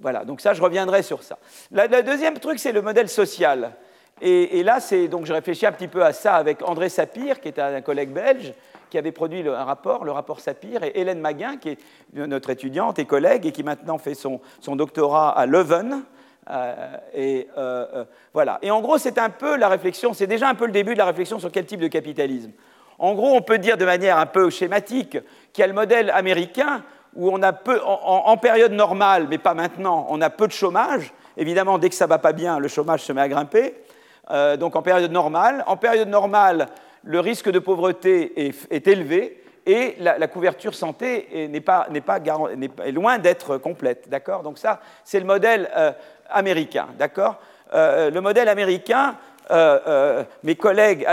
voilà. 0.00 0.24
Donc 0.24 0.42
ça, 0.42 0.52
je 0.52 0.62
reviendrai 0.62 1.02
sur 1.02 1.22
ça. 1.22 1.38
Le 1.72 2.02
deuxième 2.02 2.38
truc, 2.38 2.58
c'est 2.58 2.72
le 2.72 2.82
modèle 2.82 3.08
social. 3.08 3.72
Et, 4.20 4.64
là, 4.64 4.80
c'est 4.80 5.06
donc 5.06 5.26
je 5.26 5.32
réfléchis 5.32 5.64
un 5.64 5.70
petit 5.70 5.86
peu 5.86 6.04
à 6.04 6.12
ça 6.12 6.34
avec 6.34 6.68
André 6.68 6.88
Sapir, 6.88 7.40
qui 7.40 7.48
est 7.48 7.58
un 7.60 7.80
collègue 7.82 8.10
belge, 8.10 8.52
qui 8.90 8.98
avait 8.98 9.12
produit 9.12 9.48
un 9.48 9.62
rapport, 9.62 10.04
le 10.04 10.10
rapport 10.10 10.40
Sapir, 10.40 10.82
et 10.82 10.90
Hélène 10.96 11.20
Maguin, 11.20 11.56
qui 11.56 11.70
est 11.70 11.78
notre 12.12 12.50
étudiante 12.50 12.98
et 12.98 13.04
collègue, 13.04 13.46
et 13.46 13.52
qui 13.52 13.62
maintenant 13.62 13.96
fait 13.96 14.14
son 14.14 14.40
doctorat 14.66 15.30
à 15.38 15.46
Leuven. 15.46 16.02
et 17.14 17.46
voilà. 18.34 18.58
Et 18.62 18.72
en 18.72 18.80
gros, 18.80 18.98
c'est 18.98 19.18
un 19.18 19.30
peu 19.30 19.56
la 19.56 19.68
réflexion, 19.68 20.12
c'est 20.12 20.26
déjà 20.26 20.48
un 20.48 20.56
peu 20.56 20.66
le 20.66 20.72
début 20.72 20.94
de 20.94 20.98
la 20.98 21.06
réflexion 21.06 21.38
sur 21.38 21.52
quel 21.52 21.66
type 21.66 21.80
de 21.80 21.86
capitalisme. 21.86 22.50
En 22.98 23.14
gros, 23.14 23.34
on 23.34 23.42
peut 23.42 23.58
dire 23.58 23.76
de 23.76 23.84
manière 23.84 24.18
un 24.18 24.26
peu 24.26 24.50
schématique 24.50 25.18
qu'il 25.52 25.62
y 25.62 25.64
a 25.64 25.68
le 25.68 25.72
modèle 25.72 26.10
américain 26.10 26.82
où 27.14 27.30
on 27.30 27.42
a 27.42 27.52
peu, 27.52 27.80
en, 27.84 28.36
période 28.36 28.72
normale, 28.72 29.26
mais 29.28 29.38
pas 29.38 29.54
maintenant, 29.54 30.06
on 30.08 30.20
a 30.20 30.30
peu 30.30 30.46
de 30.46 30.52
chômage. 30.52 31.12
Évidemment, 31.36 31.78
dès 31.78 31.88
que 31.88 31.94
ça 31.94 32.04
ne 32.04 32.10
va 32.10 32.18
pas 32.18 32.32
bien, 32.32 32.58
le 32.58 32.68
chômage 32.68 33.02
se 33.02 33.12
met 33.12 33.20
à 33.20 33.28
grimper. 33.28 33.74
Euh, 34.30 34.56
donc 34.56 34.76
en 34.76 34.82
période 34.82 35.10
normale. 35.10 35.64
En 35.66 35.76
période 35.76 36.08
normale, 36.08 36.66
le 37.02 37.20
risque 37.20 37.50
de 37.50 37.58
pauvreté 37.58 38.48
est, 38.70 38.86
élevé 38.86 39.42
et 39.64 39.96
la, 39.98 40.28
couverture 40.28 40.74
santé 40.74 41.48
n'est 41.50 41.60
pas, 41.60 41.88
loin 42.92 43.18
d'être 43.18 43.56
complète. 43.58 44.08
D'accord? 44.08 44.42
Donc 44.42 44.58
ça, 44.58 44.80
c'est 45.04 45.20
le 45.20 45.26
modèle 45.26 45.70
euh, 45.76 45.92
américain. 46.28 46.88
D'accord? 46.98 47.36
Euh, 47.74 48.10
Le 48.10 48.20
modèle 48.20 48.48
américain, 48.48 49.16
mes 50.42 50.56
collègues 50.56 51.06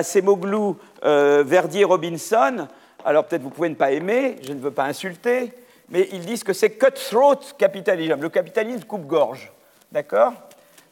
Acemoglu, 1.05 1.43
Verdier, 1.43 1.83
Robinson, 1.83 2.67
alors 3.05 3.25
peut-être 3.25 3.43
vous 3.43 3.49
pouvez 3.49 3.69
ne 3.69 3.75
pas 3.75 3.91
aimer, 3.91 4.37
je 4.41 4.53
ne 4.53 4.59
veux 4.59 4.71
pas 4.71 4.85
insulter, 4.85 5.53
mais 5.89 6.09
ils 6.11 6.25
disent 6.25 6.43
que 6.43 6.53
c'est 6.53 6.71
cutthroat 6.71 7.39
capitalisme, 7.57 8.21
le 8.21 8.29
capitalisme 8.29 8.83
coupe-gorge. 8.85 9.51
D'accord? 9.91 10.33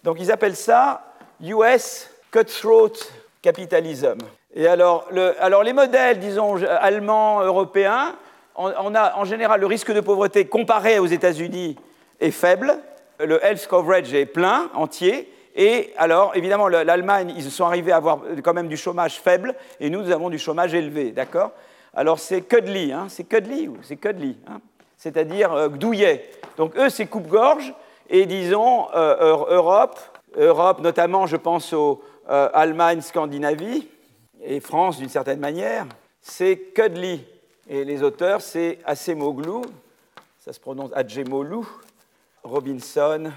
Donc 0.04 0.18
ils 0.20 0.32
appellent 0.32 0.56
ça 0.56 1.14
US 1.42 2.10
cutthroat 2.32 2.94
capitalism. 3.42 4.18
Et 4.56 4.68
alors, 4.68 5.10
les 5.12 5.74
modèles, 5.74 6.20
disons, 6.20 6.64
allemands, 6.64 7.42
européens, 7.42 8.16
on, 8.56 8.94
a 8.94 9.16
en 9.16 9.26
général 9.26 9.60
le 9.60 9.66
risque 9.66 9.92
de 9.92 10.00
pauvreté 10.00 10.46
comparé 10.46 11.00
aux 11.00 11.08
États-Unis 11.08 11.76
est 12.20 12.32
faible, 12.32 12.78
le 13.20 13.44
health 13.44 13.66
coverage 13.66 14.14
est 14.14 14.28
plein, 14.28 14.70
entier, 14.76 15.33
et 15.56 15.94
alors, 15.98 16.36
évidemment, 16.36 16.68
l'Allemagne, 16.68 17.34
ils 17.36 17.52
sont 17.52 17.66
arrivés 17.66 17.92
à 17.92 17.98
avoir 17.98 18.20
quand 18.44 18.54
même 18.54 18.68
du 18.68 18.78
chômage 18.78 19.20
faible, 19.20 19.56
et 19.80 19.90
nous, 19.90 20.02
nous 20.02 20.12
avons 20.12 20.30
du 20.30 20.40
chômage 20.40 20.74
élevé, 20.74 21.12
d'accord? 21.12 21.52
Alors, 21.94 22.18
c'est 22.18 22.42
cuddly, 22.42 22.92
hein, 22.92 23.06
c'est 23.10 23.24
cuddly, 23.24 23.70
c'est 23.84 23.98
cuddly, 23.98 24.38
hein, 24.48 24.60
c'est-à-dire 24.98 25.54
euh, 25.54 25.68
douillet. 25.70 26.30
Donc, 26.58 26.76
eux, 26.76 26.90
c'est 26.90 27.06
coupe-gorge, 27.06 27.74
et 28.10 28.26
disons, 28.26 28.88
euh, 28.96 29.46
Europe, 29.50 30.00
Europe, 30.36 30.80
notamment, 30.82 31.28
je 31.28 31.38
pense 31.38 31.72
aux 31.74 32.04
euh, 32.30 32.50
Allemagne, 32.54 33.02
Scandinavie, 33.02 33.88
et 34.42 34.60
France 34.60 34.98
d'une 34.98 35.10
certaine 35.10 35.40
manière, 35.40 35.86
c'est 36.22 36.58
Cudley. 36.58 37.20
Et 37.70 37.86
les 37.86 38.02
auteurs, 38.02 38.42
c'est 38.42 38.80
Acemoglu, 38.86 39.62
ça 40.40 40.52
se 40.52 40.60
prononce 40.60 40.92
Adjemolu, 40.94 41.66
Robinson 42.44 43.32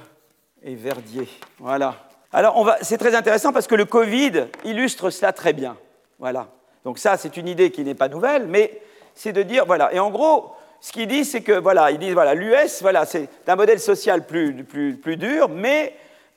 et 0.63 0.75
Verdier. 0.75 1.29
Voilà. 1.59 2.06
Alors, 2.33 2.75
c'est 2.83 2.99
très 2.99 3.15
intéressant 3.15 3.53
parce 3.53 3.67
que 3.67 3.75
le 3.75 3.85
Covid 3.85 4.47
illustre 4.65 5.11
cela 5.11 5.33
très 5.33 5.53
bien. 5.53 5.77
Voilà. 6.19 6.49
Donc 6.85 6.99
ça, 6.99 7.17
c'est 7.17 7.37
une 7.37 7.49
idée 7.49 7.71
qui 7.71 7.83
n'est 7.83 7.95
pas 7.95 8.09
nouvelle, 8.09 8.47
mais 8.47 8.81
c'est 9.15 9.33
de 9.33 9.43
dire, 9.43 9.65
voilà. 9.67 9.93
Et 9.93 9.99
en 9.99 10.11
gros, 10.11 10.53
ce 10.81 10.93
qu'ils 10.93 11.09
disent, 11.09 11.31
c'est 11.31 11.43
que, 11.43 11.53
voilà, 11.59 11.91
ils 11.91 11.99
disent, 11.99 12.15
voilà, 12.15 12.35
l'US, 12.35 12.83
voilà, 12.83 13.07
c'est 13.07 13.29
un 13.47 13.57
modèle 13.57 13.81
social 13.81 14.27
plus, 14.27 14.65
plus, 14.65 14.97
plus 14.97 15.17
dur, 15.17 15.49
mais 15.49 15.95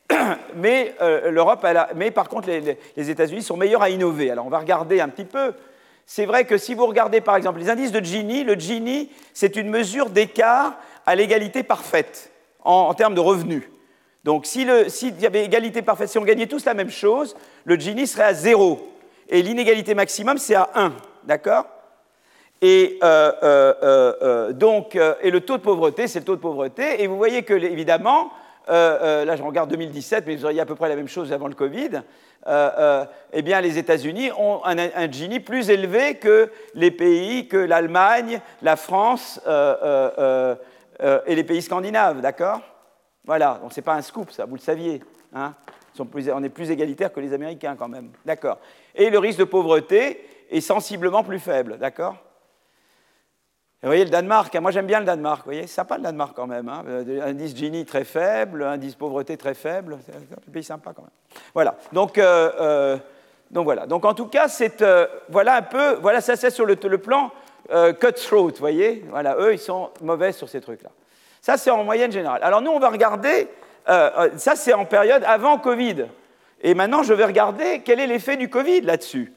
mais 0.56 0.96
euh, 1.02 1.32
l'Europe, 1.32 1.66
mais 1.96 2.12
par 2.12 2.30
contre, 2.30 2.50
les, 2.50 3.10
États-Unis 3.10 3.44
sont 3.44 3.58
meilleurs 3.58 3.82
à 3.82 3.90
innover. 3.90 4.32
Alors, 4.32 4.46
on 4.46 4.50
va 4.50 4.60
regarder 4.60 5.02
un 5.02 5.10
petit 5.10 5.26
peu. 5.26 5.54
C'est 6.06 6.26
vrai 6.26 6.46
que 6.46 6.58
si 6.58 6.74
vous 6.74 6.88
regardez, 6.88 7.22
par 7.22 7.36
exemple, 7.36 7.60
les 7.60 7.70
indices 7.70 7.92
de 7.92 8.04
Gini, 8.04 8.44
le 8.44 8.56
Gini, 8.56 9.12
c'est 9.34 9.56
une 9.56 9.70
mesure 9.70 10.10
d'écart 10.10 10.74
à 11.06 11.16
l'égalité 11.16 11.62
parfaite 11.64 12.32
en, 12.64 12.94
termes 12.94 13.14
de 13.14 13.20
revenus. 13.20 13.64
Donc, 14.24 14.46
s'il 14.46 14.68
y 15.20 15.26
avait 15.26 15.46
égalité 15.46 15.82
parfaite, 15.82 16.10
si 16.10 16.18
on 16.18 16.24
gagnait 16.24 16.48
tous 16.48 16.66
la 16.66 16.74
même 16.74 16.90
chose, 16.90 17.36
le 17.64 17.80
Gini 17.80 18.06
serait 18.06 18.24
à 18.24 18.34
zéro. 18.34 18.94
Et 19.30 19.42
l'inégalité 19.42 19.94
maximum, 19.94 20.38
c'est 20.38 20.56
à 20.56 20.70
1. 20.76 20.94
D'accord? 21.24 21.66
Et, 22.62 23.00
euh, 23.04 23.32
euh, 23.42 24.52
donc, 24.52 25.00
et 25.22 25.32
le 25.32 25.42
taux 25.42 25.58
de 25.58 25.64
pauvreté, 25.64 26.08
c'est 26.08 26.20
le 26.20 26.26
taux 26.26 26.36
de 26.36 26.42
pauvreté. 26.42 27.02
Et 27.02 27.08
vous 27.08 27.18
voyez 27.18 27.44
que, 27.44 27.54
évidemment, 27.54 28.32
euh, 28.70 29.00
euh, 29.02 29.26
là 29.26 29.36
je 29.36 29.42
regarde 29.42 29.70
2017, 29.72 30.26
mais 30.28 30.36
vous 30.36 30.46
auriez 30.46 30.62
à 30.62 30.66
peu 30.66 30.76
près 30.76 30.90
la 30.90 30.96
même 30.96 31.08
chose 31.08 31.34
avant 31.34 31.48
le 31.48 31.56
Covid, 31.56 32.02
euh, 32.48 33.06
eh 33.34 33.42
bien 33.42 33.62
les 33.62 33.80
États-Unis 33.80 34.32
ont 34.38 34.62
un, 34.64 35.12
Gini 35.12 35.40
plus 35.40 35.72
élevé 35.72 36.16
que 36.16 36.52
les 36.76 36.92
pays, 36.92 37.48
que 37.48 37.58
l'Allemagne, 37.58 38.42
la 38.62 38.76
France 38.76 39.42
et 39.48 41.36
les 41.36 41.44
pays 41.44 41.62
scandinaves, 41.64 42.22
d'accord? 42.22 42.62
Voilà, 43.30 43.60
donc 43.62 43.72
ce 43.74 43.80
n'est 43.80 43.84
pas 43.84 43.94
un 43.94 44.02
scoop, 44.02 44.32
ça, 44.32 44.46
vous 44.46 44.56
le 44.56 44.60
saviez. 44.60 45.04
Hein 45.36 45.54
on 46.00 46.44
est 46.44 46.50
plus 46.50 46.72
égalitaire 46.72 47.14
que 47.14 47.20
les 47.20 47.32
Américains 47.32 47.76
quand 47.78 47.88
même, 47.88 48.10
d'accord 48.26 48.58
Et 48.96 49.12
le 49.12 49.20
risque 49.20 49.38
de 49.38 49.44
pauvreté 49.44 50.26
est 50.50 50.62
sensiblement 50.62 51.24
plus 51.24 51.38
faible, 51.38 51.78
d'accord? 51.78 52.16
Vous 53.84 53.90
voyez, 53.90 54.04
le 54.04 54.10
Danemark, 54.10 54.56
hein, 54.56 54.62
moi 54.62 54.72
j'aime 54.72 54.88
bien 54.88 55.00
le 55.00 55.06
Danemark, 55.06 55.42
vous 55.42 55.52
voyez, 55.52 55.62
c'est 55.68 55.76
sympa 55.76 55.98
le 55.98 56.02
Danemark 56.06 56.36
quand 56.36 56.48
même. 56.48 56.70
Hein. 56.70 56.84
Euh, 56.88 57.22
indice 57.22 57.56
Gini 57.56 57.86
très 57.86 58.04
faible, 58.04 58.64
indice 58.64 58.96
pauvreté 58.96 59.38
très 59.38 59.54
faible, 59.54 60.00
c'est 60.04 60.16
un 60.16 60.52
pays 60.52 60.64
sympa 60.64 60.94
quand 60.96 61.04
même. 61.04 61.12
Voilà, 61.54 61.76
donc, 61.94 62.18
euh, 62.18 62.52
euh, 62.60 62.98
donc 63.52 63.66
voilà. 63.66 63.86
Donc 63.86 64.06
en 64.06 64.16
tout 64.16 64.26
cas, 64.26 64.48
c'est, 64.48 64.84
voilà 65.30 65.58
un 65.58 65.62
peu, 65.62 66.00
voilà 66.02 66.20
ça 66.20 66.36
c'est 66.36 66.50
sur 66.50 66.66
le, 66.66 66.76
plan 66.76 67.30
cutthroat, 68.00 68.54
vous 68.54 68.56
voyez. 68.58 69.06
Voilà, 69.08 69.36
eux 69.38 69.54
ils 69.54 69.60
sont 69.60 69.92
mauvais 70.02 70.32
sur 70.32 70.50
ces 70.50 70.62
trucs-là. 70.62 70.90
Ça 71.42 71.58
c'est 71.58 71.70
en 71.70 71.84
moyenne 71.84 72.12
générale. 72.12 72.42
Alors 72.44 72.62
nous 72.62 72.72
on 72.72 72.80
va 72.80 72.90
regarder, 72.90 73.48
ça 73.88 74.56
c'est 74.56 74.74
en 74.74 74.86
période 74.86 75.24
avant 75.26 75.58
Covid. 75.58 76.06
Et 76.62 76.74
maintenant 76.74 77.04
je 77.04 77.14
vais 77.14 77.26
regarder 77.26 77.82
quel 77.84 78.00
est 78.00 78.08
l'effet 78.08 78.38
du 78.38 78.50
Covid 78.50 78.82
là-dessus. 78.82 79.34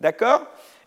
D'accord? 0.00 0.42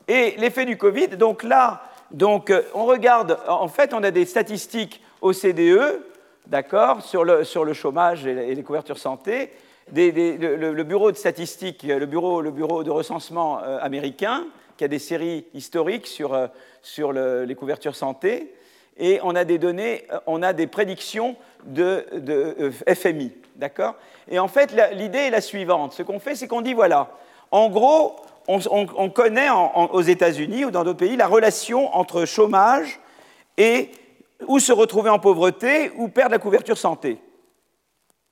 Et 0.07 0.35
l'effet 0.37 0.65
du 0.65 0.77
Covid, 0.77 1.09
donc 1.09 1.43
là, 1.43 1.81
donc, 2.11 2.49
euh, 2.49 2.63
on 2.73 2.85
regarde, 2.85 3.37
en 3.47 3.67
fait, 3.67 3.93
on 3.93 4.03
a 4.03 4.11
des 4.11 4.25
statistiques 4.25 5.01
OCDE, 5.21 6.01
d'accord, 6.47 7.03
sur 7.03 7.23
le, 7.23 7.43
sur 7.43 7.63
le, 7.63 7.73
chômage 7.73 8.25
et 8.25 8.55
les 8.55 8.63
couvertures 8.63 8.97
santé, 8.97 9.51
le, 9.93 10.83
bureau 10.83 11.11
de 11.11 11.17
statistiques, 11.17 11.83
le 11.83 12.05
bureau, 12.05 12.41
le 12.41 12.51
bureau 12.51 12.83
de 12.83 12.89
recensement 12.89 13.59
euh, 13.61 13.77
américain, 13.81 14.45
qui 14.77 14.83
a 14.83 14.87
des 14.87 14.99
séries 14.99 15.45
historiques 15.53 16.07
sur, 16.07 16.33
euh, 16.33 16.47
sur 16.81 17.13
les 17.13 17.55
couvertures 17.55 17.95
santé, 17.95 18.55
et 18.99 19.19
on 19.23 19.35
a 19.35 19.45
des 19.45 19.57
données, 19.57 20.05
on 20.27 20.43
a 20.43 20.53
des 20.53 20.67
prédictions 20.67 21.35
de, 21.63 22.05
de 22.13 22.71
FMI, 22.93 23.31
d'accord? 23.55 23.95
Et 24.29 24.37
en 24.37 24.47
fait, 24.47 24.75
l'idée 24.93 25.19
est 25.19 25.29
la 25.29 25.41
suivante. 25.41 25.93
Ce 25.93 26.03
qu'on 26.03 26.19
fait, 26.19 26.35
c'est 26.35 26.47
qu'on 26.47 26.61
dit, 26.61 26.73
voilà, 26.73 27.09
en 27.51 27.69
gros, 27.69 28.17
on, 28.47 29.09
connaît 29.09 29.49
aux 29.49 30.01
États-Unis 30.01 30.65
ou 30.65 30.71
dans 30.71 30.83
d'autres 30.83 30.99
pays 30.99 31.15
la 31.15 31.27
relation 31.27 31.95
entre 31.95 32.25
chômage 32.25 32.99
et 33.57 33.91
ou 34.47 34.59
se 34.59 34.71
retrouver 34.71 35.09
en 35.09 35.19
pauvreté 35.19 35.91
ou 35.97 36.07
perdre 36.07 36.31
la 36.31 36.39
couverture 36.39 36.77
santé. 36.77 37.19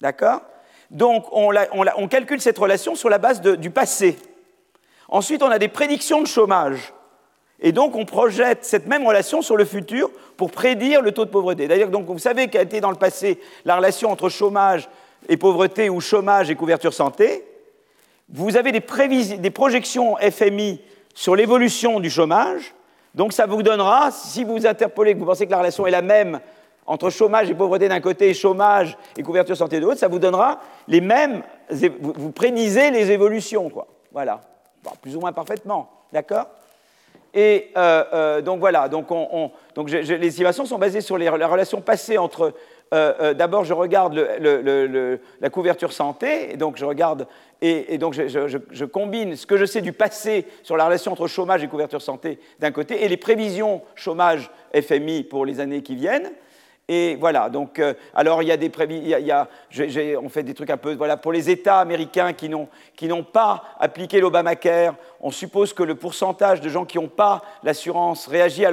D'accord? 0.01 0.41
Donc 0.89 1.25
on, 1.31 2.07
calcule 2.07 2.41
cette 2.41 2.57
relation 2.57 2.95
sur 2.95 3.09
la 3.09 3.17
base 3.17 3.41
du 3.41 3.69
passé. 3.69 4.17
Ensuite, 5.09 5.43
on 5.43 5.49
a 5.49 5.59
des 5.59 5.67
prédictions 5.67 6.21
de 6.21 6.27
chômage. 6.27 6.93
Et 7.59 7.71
donc, 7.71 7.95
on 7.95 8.05
projette 8.05 8.65
cette 8.65 8.87
même 8.87 9.05
relation 9.05 9.41
sur 9.41 9.57
le 9.57 9.65
futur 9.65 10.11
pour 10.35 10.51
prédire 10.51 11.01
le 11.01 11.11
taux 11.11 11.25
de 11.25 11.31
pauvreté. 11.31 11.67
D'ailleurs, 11.67 11.89
donc, 11.89 12.05
vous 12.05 12.19
savez 12.19 12.47
qu'a 12.49 12.61
été 12.61 12.81
dans 12.81 12.91
le 12.91 12.97
passé 12.97 13.39
la 13.65 13.77
relation 13.77 14.11
entre 14.11 14.29
chômage 14.29 14.89
et 15.27 15.37
pauvreté 15.37 15.89
ou 15.89 15.99
chômage 15.99 16.51
et 16.51 16.55
couverture 16.55 16.93
santé. 16.93 17.43
Vous 18.29 18.57
avez 18.57 18.71
des, 18.71 19.51
projections 19.51 20.17
FMI 20.17 20.81
sur 21.15 21.35
l'évolution 21.35 21.99
du 21.99 22.09
chômage, 22.09 22.75
donc 23.15 23.33
ça 23.33 23.45
vous 23.45 23.63
donnera, 23.63 24.11
si 24.11 24.43
vous 24.43 24.67
interpolez, 24.67 25.13
que 25.13 25.19
vous 25.19 25.25
pensez 25.25 25.45
que 25.45 25.51
la 25.51 25.59
relation 25.59 25.87
est 25.87 25.91
la 25.91 26.01
même 26.01 26.39
entre 26.85 27.09
chômage 27.09 27.49
et 27.49 27.55
pauvreté 27.55 27.87
d'un 27.87 28.01
côté, 28.01 28.33
chômage 28.33 28.97
et 29.17 29.23
couverture 29.23 29.55
santé 29.55 29.79
de 29.79 29.85
l'autre, 29.85 29.99
ça 29.99 30.09
vous 30.09 30.19
donnera 30.19 30.59
les 30.87 31.01
mêmes, 31.01 31.41
vous 31.69 32.31
prédisez 32.31 32.91
les 32.91 33.11
évolutions, 33.11 33.69
quoi. 33.69 33.87
Voilà, 34.11 34.41
plus 35.01 35.15
ou 35.15 35.19
moins 35.19 35.33
parfaitement, 35.33 35.89
d'accord? 36.11 36.47
Et 37.33 37.71
euh, 37.75 38.03
euh, 38.13 38.41
donc 38.41 38.59
voilà, 38.59 38.89
donc, 38.89 39.07
donc 39.75 39.89
les 39.89 40.27
estimations 40.27 40.65
sont 40.65 40.77
basées 40.77 41.01
sur 41.01 41.17
les, 41.17 41.25
la 41.25 41.47
relation 41.47 41.81
passée 41.81 42.17
entre 42.17 42.53
euh, 42.93 43.33
d'abord 43.33 43.65
je 43.65 43.73
regarde 43.73 44.15
la 44.15 45.49
couverture 45.49 45.91
santé, 45.91 46.53
et 46.53 46.57
donc 46.57 46.77
je 46.77 46.85
regarde 46.85 47.27
et, 47.61 47.97
donc 47.97 48.13
je, 48.13 48.85
combine 48.85 49.35
ce 49.35 49.45
que 49.45 49.57
je 49.57 49.65
sais 49.65 49.81
du 49.81 49.91
passé 49.91 50.45
sur 50.63 50.77
la 50.77 50.85
relation 50.85 51.11
entre 51.11 51.27
chômage 51.27 51.63
et 51.63 51.67
couverture 51.67 52.01
santé 52.01 52.39
d'un 52.59 52.71
côté, 52.71 53.03
et 53.03 53.09
les 53.09 53.17
prévisions 53.17 53.81
chômage 53.95 54.49
FMI 54.73 55.23
pour 55.23 55.45
les 55.45 55.59
années 55.59 55.81
qui 55.81 55.95
viennent. 55.95 56.31
Et 56.89 57.17
voilà, 57.19 57.49
donc, 57.49 57.79
euh, 57.79 57.93
alors 58.15 58.41
il 58.41 58.47
y 58.47 58.51
a 58.51 58.57
des 58.57 58.69
prévisions, 58.69 59.17
on 60.23 60.29
fait 60.29 60.43
des 60.43 60.53
trucs 60.53 60.69
un 60.69 60.77
peu, 60.77 60.95
voilà, 60.95 61.17
pour 61.17 61.33
les 61.33 61.49
États 61.49 61.79
américains 61.79 62.31
qui 62.31 62.47
n'ont 62.49 63.23
pas 63.23 63.63
appliqué 63.77 64.21
l'Obamacare, 64.21 64.95
on 65.19 65.31
suppose 65.31 65.73
que 65.73 65.83
le 65.83 65.95
pourcentage 65.95 66.61
de 66.61 66.69
gens 66.69 66.85
qui 66.85 66.97
n'ont 66.97 67.09
pas 67.09 67.43
l'assurance 67.63 68.27
réagit 68.27 68.63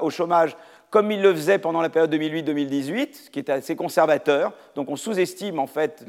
au 0.00 0.10
chômage 0.10 0.54
comme 0.90 1.10
il 1.10 1.20
le 1.20 1.34
faisait 1.34 1.58
pendant 1.58 1.80
la 1.80 1.88
période 1.88 2.14
2008-2018, 2.14 3.24
ce 3.24 3.30
qui 3.30 3.38
est 3.38 3.50
assez 3.50 3.74
conservateur, 3.74 4.52
donc 4.74 4.90
on 4.90 4.96
sous-estime 4.96 5.58
en 5.58 5.66
fait 5.66 6.04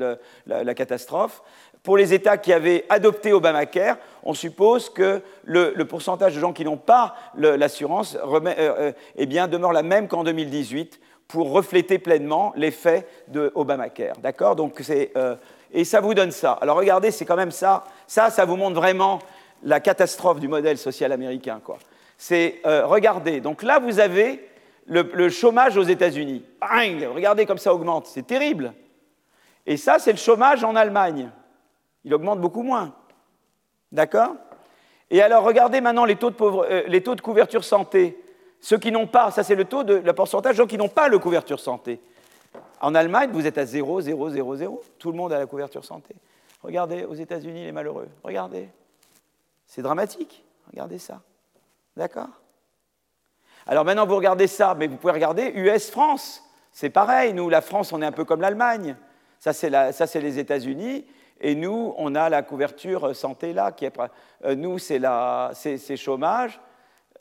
la, 0.45 0.73
catastrophe. 0.75 1.41
Pour 1.83 1.97
les 1.97 2.13
États 2.13 2.37
qui 2.37 2.53
avaient 2.53 2.85
adopté 2.89 3.31
Obamacare, 3.31 3.97
on 4.23 4.33
suppose 4.33 4.89
que 4.89 5.21
le, 5.45 5.73
pourcentage 5.85 6.35
de 6.35 6.39
gens 6.39 6.53
qui 6.53 6.65
n'ont 6.65 6.77
pas 6.77 7.15
l'assurance 7.35 8.15
euh, 8.15 8.39
euh, 8.45 8.91
eh 9.15 9.25
demeure 9.25 9.73
la 9.73 9.83
même 9.83 10.07
qu'en 10.07 10.23
2018 10.23 10.99
pour 11.27 11.51
refléter 11.51 11.99
pleinement 11.99 12.53
l'effet 12.55 13.07
de 13.27 13.51
Obamacare. 13.55 14.17
D'accord? 14.19 14.55
Donc 14.55 14.79
c'est 14.81 15.11
euh, 15.17 15.35
et 15.73 15.83
ça 15.83 15.99
vous 15.99 16.13
donne 16.13 16.31
ça. 16.31 16.53
Alors 16.61 16.77
regardez, 16.77 17.11
c'est 17.11 17.25
quand 17.25 17.35
même 17.35 17.51
ça. 17.51 17.83
Ça, 18.07 18.29
ça 18.29 18.45
vous 18.45 18.55
montre 18.55 18.75
vraiment 18.75 19.19
la 19.63 19.79
catastrophe 19.79 20.39
du 20.39 20.47
modèle 20.47 20.77
social 20.77 21.11
américain. 21.11 21.59
Quoi. 21.63 21.77
C'est, 22.17 22.61
euh, 22.65 22.85
regardez, 22.85 23.41
donc 23.41 23.63
là, 23.63 23.79
vous 23.79 23.99
avez 23.99 24.47
le, 24.85 25.29
chômage 25.29 25.77
aux 25.77 25.83
États-Unis. 25.83 26.43
Regardez 26.61 27.45
comme 27.45 27.57
ça 27.57 27.73
augmente, 27.73 28.07
c'est 28.07 28.25
terrible. 28.25 28.73
Et 29.65 29.75
ça, 29.75 29.99
c'est 29.99 30.11
le 30.13 30.17
chômage 30.17 30.63
en 30.63 30.75
Allemagne. 30.75 31.29
Il 32.05 32.13
augmente 32.13 32.39
beaucoup 32.39 32.63
moins. 32.63 32.93
D'accord? 33.91 34.35
Et 35.09 35.21
alors, 35.21 35.43
regardez 35.43 35.81
maintenant 35.81 36.05
les 36.05 36.15
taux 36.15 36.29
de, 36.29 36.35
euh, 36.39 36.83
les 36.87 37.03
taux 37.03 37.15
de 37.15 37.21
couverture 37.21 37.63
santé. 37.63 38.17
Ceux 38.61 38.77
qui 38.77 38.91
n'ont 38.91 39.07
pas, 39.07 39.31
ça 39.31 39.43
c'est 39.43 39.55
le 39.55 39.65
taux 39.65 39.83
de 39.83 39.95
le 39.95 40.13
pourcentage 40.13 40.53
de 40.53 40.57
gens 40.63 40.67
qui 40.67 40.77
n'ont 40.77 40.89
pas 40.89 41.07
le 41.07 41.19
couverture 41.19 41.59
santé. 41.59 41.99
En 42.81 42.93
Allemagne, 42.95 43.31
vous 43.31 43.47
êtes 43.47 43.57
à 43.57 43.65
0, 43.65 44.01
0, 44.01 44.29
0, 44.29 44.55
0. 44.55 44.81
Tout 44.99 45.11
le 45.11 45.17
monde 45.17 45.33
a 45.33 45.39
la 45.39 45.45
couverture 45.45 45.83
santé. 45.83 46.15
Regardez, 46.63 47.05
aux 47.05 47.13
États-Unis, 47.13 47.65
les 47.65 47.71
malheureux. 47.71 48.07
Regardez. 48.23 48.69
C'est 49.65 49.81
dramatique. 49.81 50.43
Regardez 50.71 50.99
ça. 50.99 51.21
D'accord? 51.95 52.29
Alors 53.65 53.83
maintenant, 53.83 54.05
vous 54.05 54.15
regardez 54.15 54.47
ça, 54.47 54.75
mais 54.75 54.87
vous 54.87 54.97
pouvez 54.97 55.13
regarder 55.13 55.51
US-France. 55.55 56.43
C'est 56.71 56.89
pareil. 56.89 57.33
Nous, 57.33 57.49
la 57.49 57.61
France, 57.61 57.91
on 57.91 58.01
est 58.01 58.05
un 58.05 58.11
peu 58.11 58.25
comme 58.25 58.41
l'Allemagne. 58.41 58.95
Ça, 59.39 59.53
c'est 59.53 60.21
les 60.21 60.39
États-Unis. 60.39 61.05
Et 61.39 61.55
nous, 61.55 61.93
on 61.97 62.15
a 62.15 62.29
la 62.29 62.41
couverture 62.41 63.15
santé 63.15 63.53
là. 63.53 63.71
Qui 63.71 63.85
est, 63.85 63.93
euh, 64.45 64.55
nous, 64.55 64.77
c'est 64.79 65.97
chômage. 65.97 66.59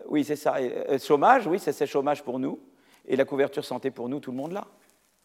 Oui, 0.05 0.25
c'est 0.25 0.37
ça. 0.37 0.57
Euh, 0.57 0.99
chômage, 0.99 1.47
oui, 1.47 1.59
c'est 1.59 1.87
chômage 1.87 2.23
pour 2.23 2.39
nous. 2.39 2.61
Et 3.07 3.17
la 3.17 3.25
couverture 3.25 3.65
santé 3.65 3.91
pour 3.91 4.09
nous, 4.09 4.21
tout 4.21 4.31
le 4.31 4.37
monde 4.37 4.53
là. 4.53 4.67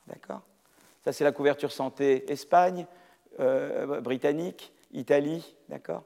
D'accord? 0.07 0.41
Ça, 1.03 1.11
c'est 1.11 1.23
la 1.23 1.31
couverture 1.31 1.71
santé 1.71 2.31
Espagne, 2.31 2.85
euh, 3.39 4.01
britannique, 4.01 4.71
Italie. 4.91 5.55
D'accord? 5.69 6.03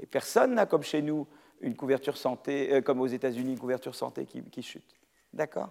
Et 0.00 0.06
personne 0.06 0.54
n'a, 0.54 0.66
comme 0.66 0.82
chez 0.82 1.02
nous, 1.02 1.26
une 1.60 1.74
couverture 1.74 2.16
santé, 2.16 2.72
euh, 2.72 2.80
comme 2.80 3.00
aux 3.00 3.06
États-Unis, 3.06 3.52
une 3.52 3.58
couverture 3.58 3.94
santé 3.94 4.26
qui, 4.26 4.62
chute. 4.62 4.94
D'accord? 5.32 5.70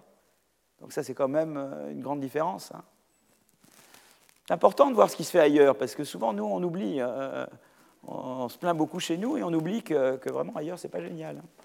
Donc, 0.80 0.92
ça, 0.92 1.02
c'est 1.02 1.14
quand 1.14 1.28
même 1.28 1.56
une 1.90 2.00
grande 2.00 2.20
différence. 2.20 2.72
Hein. 2.72 2.84
c'est 4.46 4.54
important 4.54 4.90
de 4.90 4.94
voir 4.94 5.10
ce 5.10 5.16
qui 5.16 5.24
se 5.24 5.30
fait 5.30 5.40
ailleurs, 5.40 5.76
parce 5.76 5.94
que 5.94 6.04
souvent, 6.04 6.32
nous, 6.32 6.44
on 6.44 6.62
oublie. 6.62 7.00
on, 8.06 8.48
se 8.48 8.58
plaint 8.58 8.76
beaucoup 8.76 9.00
chez 9.00 9.16
nous 9.16 9.36
et 9.38 9.42
on 9.42 9.52
oublie 9.52 9.82
que, 9.82 10.30
vraiment 10.30 10.54
ailleurs, 10.54 10.78
c'est 10.78 10.88
pas 10.88 11.00
génial. 11.00 11.38
Hein. 11.38 11.64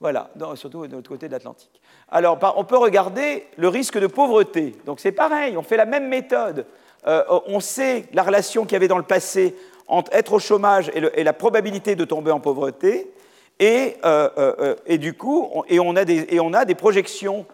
Voilà, 0.00 0.30
surtout 0.56 0.86
de 0.86 0.94
l'autre 0.94 1.08
côté 1.08 1.26
de 1.26 1.32
l'Atlantique. 1.32 1.80
Alors, 2.08 2.38
on 2.56 2.64
peut 2.64 2.76
regarder 2.76 3.46
le 3.56 3.68
risque 3.68 3.98
de 3.98 4.06
pauvreté. 4.06 4.74
Donc, 4.84 5.00
c'est 5.00 5.12
pareil, 5.12 5.56
on 5.56 5.62
fait 5.62 5.78
la 5.78 5.86
même 5.86 6.08
méthode. 6.08 6.66
Euh, 7.06 7.24
on 7.46 7.60
sait 7.60 8.04
la 8.12 8.22
relation 8.22 8.64
qu'il 8.64 8.72
y 8.72 8.76
avait 8.76 8.88
dans 8.88 8.98
le 8.98 9.04
passé 9.04 9.56
entre 9.88 10.12
être 10.12 10.34
au 10.34 10.38
chômage 10.38 10.90
et, 10.94 11.24
la 11.24 11.32
probabilité 11.32 11.94
de 11.94 12.04
tomber 12.04 12.30
en 12.30 12.40
pauvreté. 12.40 13.10
Et, 13.58 13.96
euh, 14.04 14.28
euh, 14.88 14.96
du 14.98 15.14
coup, 15.14 15.48
on, 15.54 15.64
et, 15.64 15.76
et, 15.76 16.40
on 16.40 16.52
a 16.52 16.64
des, 16.64 16.74
projections, 16.74 17.46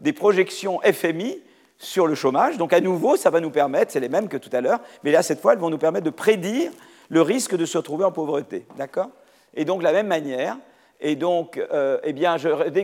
des 0.00 0.12
projections 0.14 0.80
FMI 0.80 1.42
sur 1.76 2.06
le 2.06 2.14
chômage. 2.14 2.56
Donc, 2.56 2.72
à 2.72 2.80
nouveau, 2.80 3.16
ça 3.16 3.28
va 3.28 3.40
nous 3.40 3.50
permettre, 3.50 3.92
c'est 3.92 4.00
les 4.00 4.08
mêmes 4.08 4.28
que 4.28 4.38
tout 4.38 4.50
à 4.52 4.62
l'heure, 4.62 4.80
mais 5.04 5.10
là, 5.10 5.22
cette 5.22 5.40
fois, 5.40 5.52
elles 5.52 5.58
vont 5.58 5.70
nous 5.70 5.78
permettre 5.78 6.06
de 6.06 6.10
prédire 6.10 6.70
le 7.10 7.20
risque 7.20 7.54
de 7.54 7.66
se 7.66 7.76
retrouver 7.76 8.04
en 8.04 8.12
pauvreté. 8.12 8.64
D'accord? 8.78 9.10
Et 9.54 9.66
donc, 9.66 9.80
de 9.80 9.84
la 9.84 9.92
même 9.92 10.06
manière, 10.06 10.56
et 11.02 11.16
donc, 11.16 11.58
euh, 11.58 11.98
eh 12.04 12.12
bien, 12.12 12.36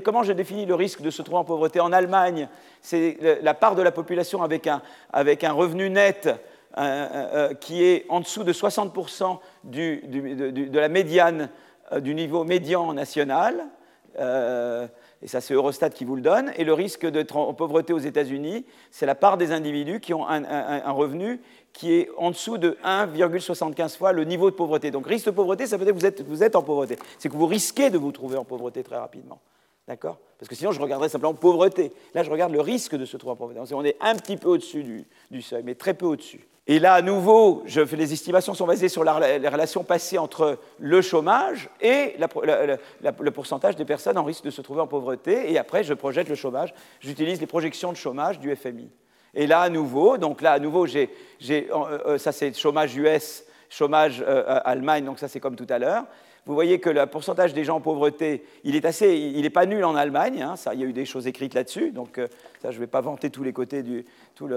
comment 0.04 0.24
je 0.24 0.32
définis 0.32 0.66
le 0.66 0.74
risque 0.74 1.00
de 1.00 1.10
se 1.10 1.22
trouver 1.22 1.38
en 1.38 1.44
pauvreté? 1.44 1.78
En 1.78 1.92
Allemagne, 1.92 2.48
c'est 2.82 3.16
la 3.42 3.54
part 3.54 3.76
de 3.76 3.82
la 3.82 3.92
population 3.92 4.42
avec 4.42 4.66
un, 4.66 5.52
revenu 5.52 5.88
net 5.88 6.28
euh, 6.76 7.54
qui 7.54 7.84
est 7.84 8.06
en 8.08 8.18
dessous 8.18 8.42
de 8.42 8.52
60% 8.52 9.38
de 9.64 10.76
la 10.76 10.88
médiane 10.88 11.48
euh, 11.92 12.00
du 12.00 12.14
niveau 12.16 12.42
médian 12.42 12.92
national. 12.92 13.66
et 14.16 15.28
ça, 15.28 15.40
c'est 15.40 15.54
Eurostat 15.54 15.90
qui 15.90 16.04
vous 16.04 16.16
le 16.16 16.22
donne. 16.22 16.50
Et 16.56 16.64
le 16.64 16.72
risque 16.72 17.06
d'être 17.06 17.36
en 17.36 17.54
pauvreté 17.54 17.92
aux 17.92 17.98
États-Unis, 17.98 18.66
c'est 18.90 19.06
la 19.06 19.14
part 19.14 19.36
des 19.36 19.52
individus 19.52 20.00
qui 20.00 20.12
ont 20.12 20.26
un 20.28 20.90
revenu 20.90 21.40
qui 21.72 21.92
est 21.92 22.10
en 22.16 22.30
dessous 22.30 22.58
de 22.58 22.76
1,75 22.84 23.96
fois 23.96 24.12
le 24.12 24.24
niveau 24.24 24.50
de 24.50 24.56
pauvreté. 24.56 24.90
Donc 24.90 25.06
risque 25.06 25.26
de 25.26 25.30
pauvreté, 25.30 25.66
ça 25.66 25.76
veut 25.76 25.84
dire 25.84 25.94
que 25.94 26.22
vous 26.22 26.42
êtes, 26.42 26.56
en 26.56 26.62
pauvreté. 26.62 26.96
C'est 27.18 27.28
que 27.28 27.36
vous 27.36 27.46
risquez 27.46 27.90
de 27.90 27.98
vous 27.98 28.12
trouver 28.12 28.36
en 28.36 28.44
pauvreté 28.44 28.82
très 28.82 28.96
rapidement. 28.96 29.40
D'accord? 29.86 30.18
Parce 30.38 30.48
que 30.48 30.54
sinon, 30.54 30.72
je 30.72 30.80
regarderais 30.80 31.08
simplement 31.08 31.34
pauvreté. 31.34 31.92
Là, 32.14 32.22
je 32.22 32.30
regarde 32.30 32.52
le 32.52 32.60
risque 32.60 32.94
de 32.94 33.04
se 33.04 33.16
trouver 33.16 33.32
en 33.32 33.36
pauvreté. 33.36 33.74
On 33.74 33.84
est 33.84 33.96
un 34.00 34.14
petit 34.16 34.36
peu 34.36 34.48
au-dessus 34.48 35.06
du, 35.30 35.42
seuil, 35.42 35.62
mais 35.64 35.74
très 35.74 35.94
peu 35.94 36.06
au-dessus. 36.06 36.46
Et 36.66 36.78
là, 36.78 36.92
à 36.94 37.00
nouveau, 37.00 37.64
les 37.66 38.12
estimations 38.12 38.52
sont 38.52 38.66
basées 38.66 38.90
sur 38.90 39.02
la, 39.02 39.38
les 39.38 39.48
relations 39.48 39.84
passées 39.84 40.18
entre 40.18 40.58
le 40.78 41.00
chômage 41.00 41.70
et 41.80 42.16
le 42.18 43.30
pourcentage 43.30 43.76
des 43.76 43.86
personnes 43.86 44.18
en 44.18 44.24
risque 44.24 44.44
de 44.44 44.50
se 44.50 44.60
trouver 44.60 44.82
en 44.82 44.86
pauvreté. 44.86 45.50
Et 45.50 45.58
après, 45.58 45.82
je 45.82 45.94
projette 45.94 46.28
le 46.28 46.34
chômage. 46.34 46.74
J'utilise 47.00 47.40
les 47.40 47.46
projections 47.46 47.90
de 47.90 47.96
chômage 47.96 48.38
du 48.38 48.54
FMI. 48.54 48.90
Et 49.34 49.46
là, 49.46 49.60
à 49.60 49.68
nouveau, 49.68 50.18
donc 50.18 50.40
là, 50.40 50.52
à 50.52 50.58
nouveau, 50.58 50.86
euh, 50.86 51.06
euh, 51.50 52.18
ça 52.18 52.32
c'est 52.32 52.56
chômage 52.56 52.96
US, 52.96 53.44
chômage 53.68 54.24
euh, 54.26 54.60
Allemagne, 54.64 55.04
donc 55.04 55.18
ça 55.18 55.28
c'est 55.28 55.40
comme 55.40 55.56
tout 55.56 55.66
à 55.68 55.78
l'heure. 55.78 56.04
Vous 56.46 56.54
voyez 56.54 56.80
que 56.80 56.88
le 56.88 57.04
pourcentage 57.04 57.52
des 57.52 57.62
gens 57.62 57.76
en 57.76 57.80
pauvreté, 57.80 58.42
il 58.64 58.74
est 58.74 58.86
assez, 58.86 59.18
il 59.18 59.42
n'est 59.42 59.50
pas 59.50 59.66
nul 59.66 59.84
en 59.84 59.94
Allemagne. 59.94 60.40
Hein, 60.40 60.54
il 60.72 60.80
y 60.80 60.82
a 60.82 60.86
eu 60.86 60.94
des 60.94 61.04
choses 61.04 61.26
écrites 61.26 61.52
là-dessus, 61.52 61.90
donc 61.90 62.18
ça, 62.62 62.70
je 62.70 62.76
ne 62.76 62.80
vais 62.80 62.86
pas 62.86 63.02
vanter 63.02 63.28
tous 63.28 63.42
les 63.42 63.52
côtés 63.52 63.82
du. 63.82 64.06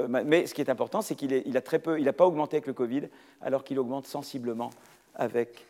Mais 0.10 0.45
ce 0.45 0.53
qui 0.53 0.61
est 0.61 0.69
important, 0.69 1.02
c'est 1.02 1.15
qu'il 1.15 1.34
il 1.45 1.57
a 1.57 1.61
très 1.61 1.80
peu, 1.80 1.99
il 1.99 2.06
n'a 2.06 2.14
pas 2.14 2.26
augmenté 2.26 2.56
avec 2.56 2.68
le 2.68 2.72
Covid, 2.72 3.10
alors 3.41 3.65
qu'il 3.65 3.77
augmente 3.77 4.07
sensiblement 4.07 4.69
avec, 5.15 5.65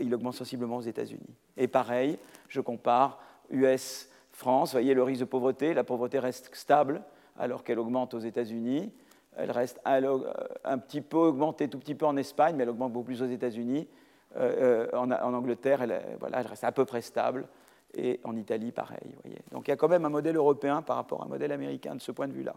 il 0.00 0.14
augmente 0.14 0.34
sensiblement 0.34 0.76
aux 0.76 0.82
États-Unis. 0.82 1.34
Et 1.56 1.66
pareil, 1.66 2.16
je 2.48 2.60
compare 2.60 3.18
US, 3.50 4.08
France. 4.30 4.68
Vous 4.68 4.74
voyez 4.74 4.94
le 4.94 5.02
risque 5.02 5.22
de 5.22 5.24
pauvreté, 5.24 5.74
la 5.74 5.82
pauvreté 5.82 6.20
reste 6.20 6.54
stable 6.54 7.02
alors 7.38 7.64
qu'elle 7.64 7.78
augmente 7.78 8.14
aux 8.14 8.18
États-Unis. 8.18 8.90
Elle 9.36 9.50
reste 9.50 9.80
un 9.84 10.78
petit 10.78 11.00
peu 11.00 11.16
augmentée, 11.18 11.68
tout 11.68 11.78
petit 11.78 11.94
peu 11.94 12.06
en 12.06 12.16
Espagne, 12.16 12.56
mais 12.56 12.64
elle 12.64 12.70
augmente 12.70 12.92
beaucoup 12.92 13.06
plus 13.06 13.22
aux 13.22 13.26
États-Unis. 13.26 13.86
Euh, 14.36 14.88
euh, 14.92 14.96
en, 14.96 15.10
Angleterre, 15.10 15.82
elle, 15.82 16.02
voilà, 16.20 16.42
reste 16.42 16.64
à 16.64 16.72
peu 16.72 16.84
près 16.84 17.00
stable. 17.00 17.46
Et 17.94 18.20
en 18.24 18.36
Italie, 18.36 18.72
pareil. 18.72 19.14
Donc 19.50 19.66
il 19.66 19.70
y 19.70 19.74
a 19.74 19.76
quand 19.76 19.88
même 19.88 20.04
un 20.04 20.10
modèle 20.10 20.36
européen 20.36 20.82
par 20.82 20.96
rapport 20.96 21.22
à 21.22 21.24
un 21.24 21.28
modèle 21.28 21.52
américain 21.52 21.94
de 21.94 22.00
ce 22.00 22.12
point 22.12 22.28
de 22.28 22.32
vue-là. 22.32 22.54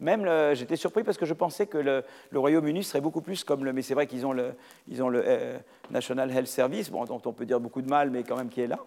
Même, 0.00 0.54
j'étais 0.54 0.76
surpris 0.76 1.02
parce 1.02 1.18
que 1.18 1.26
je 1.26 1.34
pensais 1.34 1.66
que 1.66 1.78
le, 1.78 2.04
Royaume-Uni 2.32 2.84
serait 2.84 3.00
beaucoup 3.00 3.20
plus 3.20 3.42
comme 3.42 3.64
le. 3.64 3.72
Mais 3.72 3.82
c'est 3.82 3.94
vrai 3.94 4.06
qu'ils 4.06 4.26
ont 4.26 4.32
le, 4.32 4.54
ils 4.86 5.02
ont 5.02 5.08
le 5.08 5.22
euh, 5.26 5.58
National 5.90 6.30
Health 6.30 6.46
Service, 6.46 6.90
bon, 6.90 7.04
dont 7.04 7.20
on 7.24 7.32
peut 7.32 7.46
dire 7.46 7.58
beaucoup 7.58 7.82
de 7.82 7.88
mal, 7.88 8.10
mais 8.10 8.22
quand 8.22 8.36
même 8.36 8.48
qui 8.48 8.60
est 8.60 8.68
là. 8.68 8.78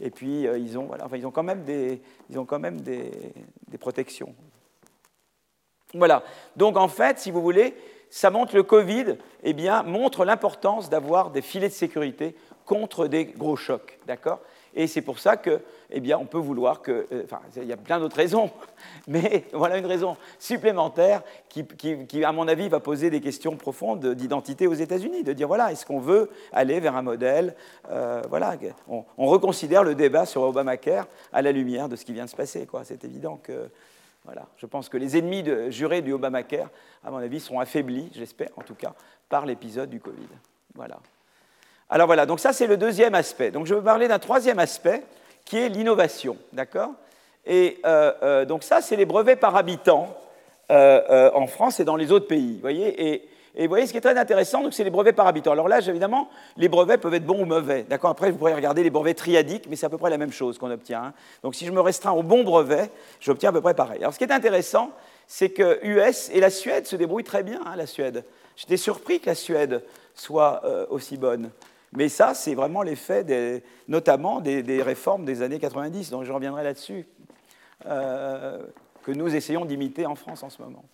Et 0.00 0.10
puis, 0.10 0.44
ils, 0.44 0.78
ont, 0.78 0.84
voilà, 0.84 1.04
enfin, 1.04 1.18
ils 1.18 1.26
ont 1.26 1.30
quand 1.30 1.42
même 1.42 1.62
des, 1.64 2.00
ils 2.30 2.38
ont 2.38 2.46
quand 2.46 2.58
même 2.58 2.80
des 2.80 3.12
protections. 3.78 4.34
Voilà. 5.94 6.22
Donc 6.56 6.76
en 6.76 6.88
fait, 6.88 7.18
si 7.18 7.30
vous 7.30 7.42
voulez, 7.42 7.74
ça 8.08 8.30
montre 8.30 8.54
le 8.54 8.62
Covid, 8.62 9.16
eh 9.42 9.52
bien, 9.52 9.82
montre 9.82 10.24
l'importance 10.24 10.88
d'avoir 10.88 11.30
des 11.30 11.42
filets 11.42 11.68
de 11.68 11.74
sécurité 11.74 12.36
contre 12.64 13.06
des 13.06 13.26
gros 13.26 13.56
chocs. 13.56 13.98
D'accord? 14.06 14.40
Et 14.74 14.86
c'est 14.86 15.02
pour 15.02 15.18
ça 15.18 15.36
que, 15.36 15.60
eh 15.90 16.00
bien, 16.00 16.18
on 16.18 16.26
peut 16.26 16.38
vouloir 16.38 16.82
que. 16.82 17.06
Euh, 17.12 17.22
enfin, 17.24 17.40
il 17.56 17.64
y 17.64 17.72
a 17.72 17.76
plein 17.76 17.98
d'autres 17.98 18.16
raisons, 18.16 18.50
mais 19.08 19.44
voilà 19.52 19.78
une 19.78 19.86
raison 19.86 20.16
supplémentaire 20.38 21.22
qui, 21.48 22.24
à 22.24 22.32
mon 22.32 22.46
avis, 22.46 22.68
va 22.68 22.80
poser 22.80 23.10
des 23.10 23.20
questions 23.20 23.56
profondes 23.56 24.14
d'identité 24.14 24.66
aux 24.66 24.74
États-Unis, 24.74 25.24
de 25.24 25.32
dire 25.32 25.48
voilà, 25.48 25.72
est-ce 25.72 25.84
qu'on 25.84 26.00
veut 26.00 26.30
aller 26.52 26.80
vers 26.80 26.96
un 26.96 27.02
modèle 27.02 27.54
euh, 27.90 28.22
Voilà, 28.28 28.56
on, 28.88 29.04
on, 29.18 29.26
reconsidère 29.26 29.82
le 29.82 29.94
débat 29.94 30.26
sur 30.26 30.42
Obamacare 30.42 31.06
à 31.32 31.42
la 31.42 31.52
lumière 31.52 31.88
de 31.88 31.96
ce 31.96 32.04
qui 32.04 32.12
vient 32.12 32.24
de 32.24 32.30
se 32.30 32.36
passer. 32.36 32.66
C'est 32.84 33.04
évident 33.04 33.40
que 33.42 33.68
voilà. 34.24 34.46
Je 34.58 34.66
pense 34.66 34.88
que 34.88 34.96
les 34.96 35.16
ennemis 35.16 35.44
jurés 35.70 36.02
du 36.02 36.12
Obamacare, 36.12 36.68
à 37.04 37.10
mon 37.10 37.18
avis, 37.18 37.40
seront 37.40 37.60
affaiblis, 37.60 38.10
j'espère 38.14 38.50
en 38.56 38.62
tout 38.62 38.74
cas, 38.74 38.94
par 39.28 39.46
l'épisode 39.46 39.90
du 39.90 40.00
Covid. 40.00 40.28
Voilà. 40.74 40.98
Alors 41.90 42.06
voilà, 42.06 42.24
donc 42.24 42.38
ça 42.38 42.52
c'est 42.52 42.68
le 42.68 42.76
deuxième 42.76 43.16
aspect. 43.16 43.50
Donc 43.50 43.66
je 43.66 43.74
veux 43.74 43.82
parler 43.82 44.06
d'un 44.06 44.20
troisième 44.20 44.60
aspect 44.60 45.02
qui 45.44 45.58
est 45.58 45.68
l'innovation, 45.68 46.36
d'accord? 46.52 46.90
Et 47.44 47.78
euh, 47.84 48.12
euh, 48.22 48.44
donc 48.44 48.62
ça 48.62 48.80
c'est 48.80 48.94
les 48.94 49.06
brevets 49.06 49.40
par 49.40 49.56
habitant 49.56 50.16
euh, 50.70 51.30
en 51.34 51.48
France 51.48 51.80
et 51.80 51.84
dans 51.84 51.96
les 51.96 52.12
autres 52.12 52.28
pays, 52.28 52.58
voyez? 52.60 53.26
Et 53.56 53.62
vous 53.62 53.68
voyez, 53.68 53.86
ce 53.86 53.90
qui 53.90 53.98
est 53.98 54.02
très 54.02 54.16
intéressant, 54.16 54.62
c'est 54.70 54.84
les 54.84 54.90
brevets 54.90 55.16
par 55.16 55.26
habitant. 55.26 55.50
Alors 55.50 55.66
là, 55.66 55.80
évidemment, 55.80 56.30
les 56.56 56.68
brevets 56.68 57.00
peuvent 57.00 57.14
être 57.14 57.26
bons 57.26 57.42
ou 57.42 57.46
mauvais. 57.46 57.84
D'accord? 57.90 58.10
Après, 58.10 58.30
vous 58.30 58.38
pourrez 58.38 58.54
regarder 58.54 58.84
les 58.84 58.90
brevets 58.90 59.18
triadiques, 59.18 59.66
mais 59.68 59.74
c'est 59.74 59.86
à 59.86 59.88
peu 59.88 59.98
près 59.98 60.08
la 60.08 60.18
même 60.18 60.30
chose 60.30 60.56
qu'on 60.56 60.70
obtient. 60.70 61.02
Hein. 61.06 61.12
Donc 61.42 61.56
si 61.56 61.66
je 61.66 61.72
me 61.72 61.80
restreins 61.80 62.12
au 62.12 62.22
bon 62.22 62.44
brevet, 62.44 62.88
j'obtiens 63.18 63.48
à 63.48 63.52
peu 63.52 63.60
près 63.60 63.74
pareil. 63.74 63.98
Alors 63.98 64.14
ce 64.14 64.18
qui 64.18 64.24
est 64.24 64.32
intéressant, 64.32 64.92
c'est 65.26 65.50
que 65.50 65.80
US 65.82 66.30
et 66.32 66.38
la 66.38 66.50
Suède 66.50 66.86
se 66.86 66.94
débrouillent 66.94 67.24
très 67.24 67.42
bien, 67.42 67.60
hein, 67.66 67.74
la 67.74 67.86
Suède. 67.86 68.24
J'étais 68.54 68.76
surpris 68.76 69.18
que 69.18 69.26
la 69.26 69.34
Suède 69.34 69.82
soit 70.14 70.62
aussi 70.90 71.16
bonne. 71.16 71.50
Mais 71.92 72.08
ça, 72.08 72.34
c'est 72.34 72.54
vraiment 72.54 72.82
l'effet, 72.82 73.62
notamment 73.88 74.40
des, 74.40 74.82
réformes 74.82 75.24
des 75.24 75.42
années 75.42 75.58
90, 75.58 76.10
donc 76.10 76.24
je 76.24 76.32
reviendrai 76.32 76.62
là-dessus. 76.62 77.06
Euh, 77.86 78.58
que 79.02 79.12
nous 79.12 79.34
essayons 79.34 79.64
d'imiter 79.64 80.04
en 80.04 80.14
France 80.14 80.42
en 80.42 80.50
ce 80.50 80.60
moment. 80.60 80.84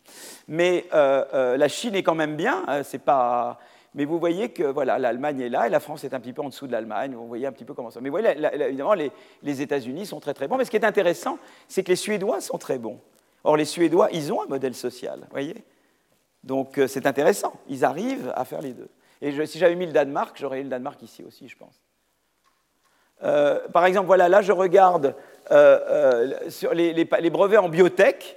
Mais 0.46 0.84
euh, 0.94 1.24
euh, 1.34 1.56
la 1.56 1.66
Chine 1.66 1.96
est 1.96 2.04
quand 2.04 2.14
même 2.14 2.36
bien, 2.36 2.64
c'est 2.84 3.00
pas... 3.00 3.58
Mais 3.96 4.04
vous 4.04 4.20
voyez 4.20 4.50
que 4.50 4.62
voilà, 4.62 4.96
l'Allemagne 4.96 5.40
est 5.40 5.48
là 5.48 5.66
et 5.66 5.70
la 5.70 5.80
France 5.80 6.04
est 6.04 6.14
un 6.14 6.20
petit 6.20 6.32
peu 6.32 6.42
en 6.42 6.50
dessous 6.50 6.68
de 6.68 6.72
l'Allemagne. 6.72 7.14
Vous 7.16 7.26
voyez 7.26 7.46
un 7.46 7.52
petit 7.52 7.64
peu 7.64 7.74
comment 7.74 7.90
ça. 7.90 8.00
Mais 8.00 8.10
vous 8.10 8.18
voyez, 8.18 8.36
évidemment, 8.66 8.94
les, 8.94 9.62
États-Unis 9.62 10.06
sont 10.06 10.20
très 10.20 10.34
très 10.34 10.46
bons. 10.46 10.56
Mais 10.56 10.64
ce 10.64 10.70
qui 10.70 10.76
est 10.76 10.84
intéressant, 10.84 11.38
c'est 11.66 11.82
que 11.82 11.88
les 11.88 11.96
Suédois 11.96 12.40
sont 12.40 12.58
très 12.58 12.78
bons. 12.78 13.00
Or, 13.42 13.56
les 13.56 13.64
Suédois, 13.64 14.08
ils 14.12 14.32
ont 14.32 14.42
un 14.42 14.46
modèle 14.46 14.74
social, 14.74 15.26
voyez? 15.32 15.64
Donc, 16.44 16.78
c'est 16.86 17.06
intéressant. 17.06 17.54
Ils 17.68 17.84
arrivent 17.84 18.32
à 18.36 18.44
faire 18.44 18.60
les 18.60 18.72
deux. 18.72 18.88
Et 19.22 19.46
si 19.46 19.58
j'avais 19.58 19.74
mis 19.74 19.86
le 19.86 19.92
Danemark, 19.92 20.36
j'aurais 20.38 20.60
eu 20.60 20.64
le 20.64 20.68
Danemark 20.68 21.00
ici 21.02 21.24
aussi, 21.26 21.48
je 21.48 21.56
pense. 21.56 21.80
Euh, 23.22 23.66
par 23.68 23.86
exemple, 23.86 24.06
voilà, 24.06 24.28
là, 24.28 24.42
je 24.42 24.52
regarde 24.52 25.14
euh, 25.50 26.50
sur 26.50 26.74
les, 26.74 27.04
brevets 27.04 27.58
en 27.58 27.68
biotech 27.68 28.36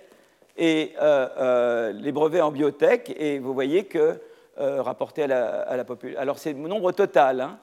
et 0.58 0.94
les 1.00 2.12
brevets 2.12 2.42
en 2.42 2.52
biotech, 2.52 3.14
et 3.18 3.40
vous 3.40 3.54
voyez 3.54 3.86
que 3.86 4.20
euh, 4.60 4.82
rapporté 4.82 5.24
à 5.24 5.78
la, 5.78 5.86
population. 5.86 6.20
Alors 6.20 6.38
c'est 6.38 6.52
le 6.52 6.60
nombre 6.60 6.92
total, 6.92 7.40
hein, 7.40 7.60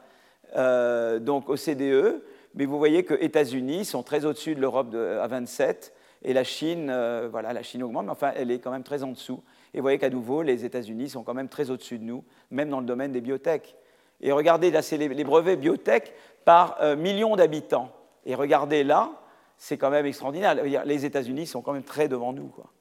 euh, 0.56 1.18
donc 1.18 1.50
au 1.50 1.56
CDE, 1.56 2.22
mais 2.54 2.64
vous 2.64 2.78
voyez 2.78 3.04
que 3.04 3.12
États-Unis 3.12 3.84
sont 3.84 4.02
très 4.02 4.24
au-dessus 4.24 4.54
de 4.54 4.62
l'Europe 4.62 4.94
à 4.94 5.26
27, 5.26 5.92
et 6.22 6.32
la 6.32 6.42
Chine, 6.42 6.88
euh, 6.88 7.28
voilà, 7.30 7.52
la 7.52 7.62
Chine 7.62 7.82
augmente, 7.82 8.06
mais 8.06 8.12
enfin 8.12 8.32
elle 8.34 8.50
est 8.50 8.60
quand 8.60 8.70
même 8.70 8.82
très 8.82 9.02
en 9.02 9.08
dessous. 9.08 9.42
Et 9.76 9.78
vous 9.78 9.82
voyez 9.82 9.98
qu'à 9.98 10.08
nouveau, 10.08 10.40
les 10.40 10.64
États-Unis 10.64 11.10
sont 11.10 11.22
quand 11.22 11.34
même 11.34 11.50
très 11.50 11.70
au-dessus 11.70 11.98
de 11.98 12.04
nous, 12.04 12.24
même 12.50 12.70
dans 12.70 12.80
le 12.80 12.86
domaine 12.86 13.12
des 13.12 13.20
biotech. 13.20 13.76
Et 14.22 14.32
regardez, 14.32 14.70
là, 14.70 14.80
c'est 14.80 14.96
les, 14.96 15.24
brevets 15.24 15.56
biotech 15.56 16.14
par 16.46 16.78
million 16.96 17.36
d'habitants. 17.36 17.92
Et 18.24 18.34
regardez 18.34 18.84
là, 18.84 19.10
c'est 19.58 19.76
quand 19.76 19.90
même 19.90 20.06
extraordinaire. 20.06 20.54
Les 20.54 21.04
États-Unis 21.04 21.46
sont 21.46 21.60
quand 21.60 21.74
même 21.74 21.82
très 21.82 22.08
devant 22.08 22.32
nous. 22.32 22.46
Quoi. 22.46 22.72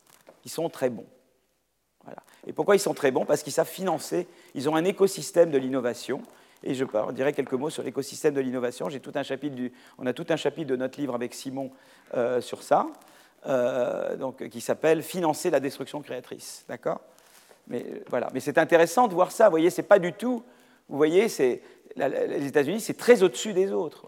Ils 0.46 0.52
sont 0.52 0.70
très 0.70 0.90
bons. 0.90 1.06
Et 2.48 2.54
pourquoi 2.54 2.76
ils 2.76 2.80
sont 2.80 2.94
très 2.94 3.12
bons? 3.12 3.26
Parce 3.26 3.44
qu'ils 3.44 3.52
savent 3.52 3.68
financer, 3.68 4.26
ils 4.54 4.70
ont 4.70 4.76
un 4.78 4.86
écosystème 4.86 5.52
de 5.52 5.58
l'innovation. 5.58 6.22
Et 6.64 6.74
je 6.74 6.86
dirais 7.12 7.34
quelques 7.34 7.54
mots 7.54 7.70
sur 7.70 7.84
l'écosystème 7.84 8.34
de 8.34 8.42
l'innovation. 8.42 8.88
Tout 8.88 9.12
un 9.16 9.24
chapitre 9.24 9.56
on 9.98 10.06
a 10.06 10.14
tout 10.14 10.26
un 10.30 10.36
chapitre 10.36 10.70
de 10.70 10.76
notre 10.76 11.00
livre 11.00 11.14
avec 11.14 11.34
Simon 11.34 11.72
euh, 12.16 12.42
sur 12.42 12.64
ça, 12.64 12.88
euh, 13.48 14.16
donc, 14.16 14.48
qui 14.50 14.62
s'appelle 14.62 15.04
Financer 15.04 15.50
la 15.50 15.60
destruction 15.60 16.02
créatrice. 16.02 16.66
D'accord? 16.68 17.02
Mais, 17.68 17.86
voilà. 18.10 18.30
mais 18.34 18.40
c'est 18.40 18.58
intéressant 18.58 19.08
de 19.08 19.14
voir 19.14 19.32
ça. 19.32 19.46
Vous 19.46 19.52
voyez, 19.52 19.70
c'est 19.70 19.84
pas 19.84 20.00
du 20.00 20.14
tout. 20.14 20.44
Vous 20.88 20.98
voyez, 20.98 21.28
les 21.96 22.48
États-Unis, 22.48 22.80
c'est 22.80 22.98
très 22.98 23.24
au-dessus 23.24 23.54
des 23.54 23.72
autres. 23.72 24.06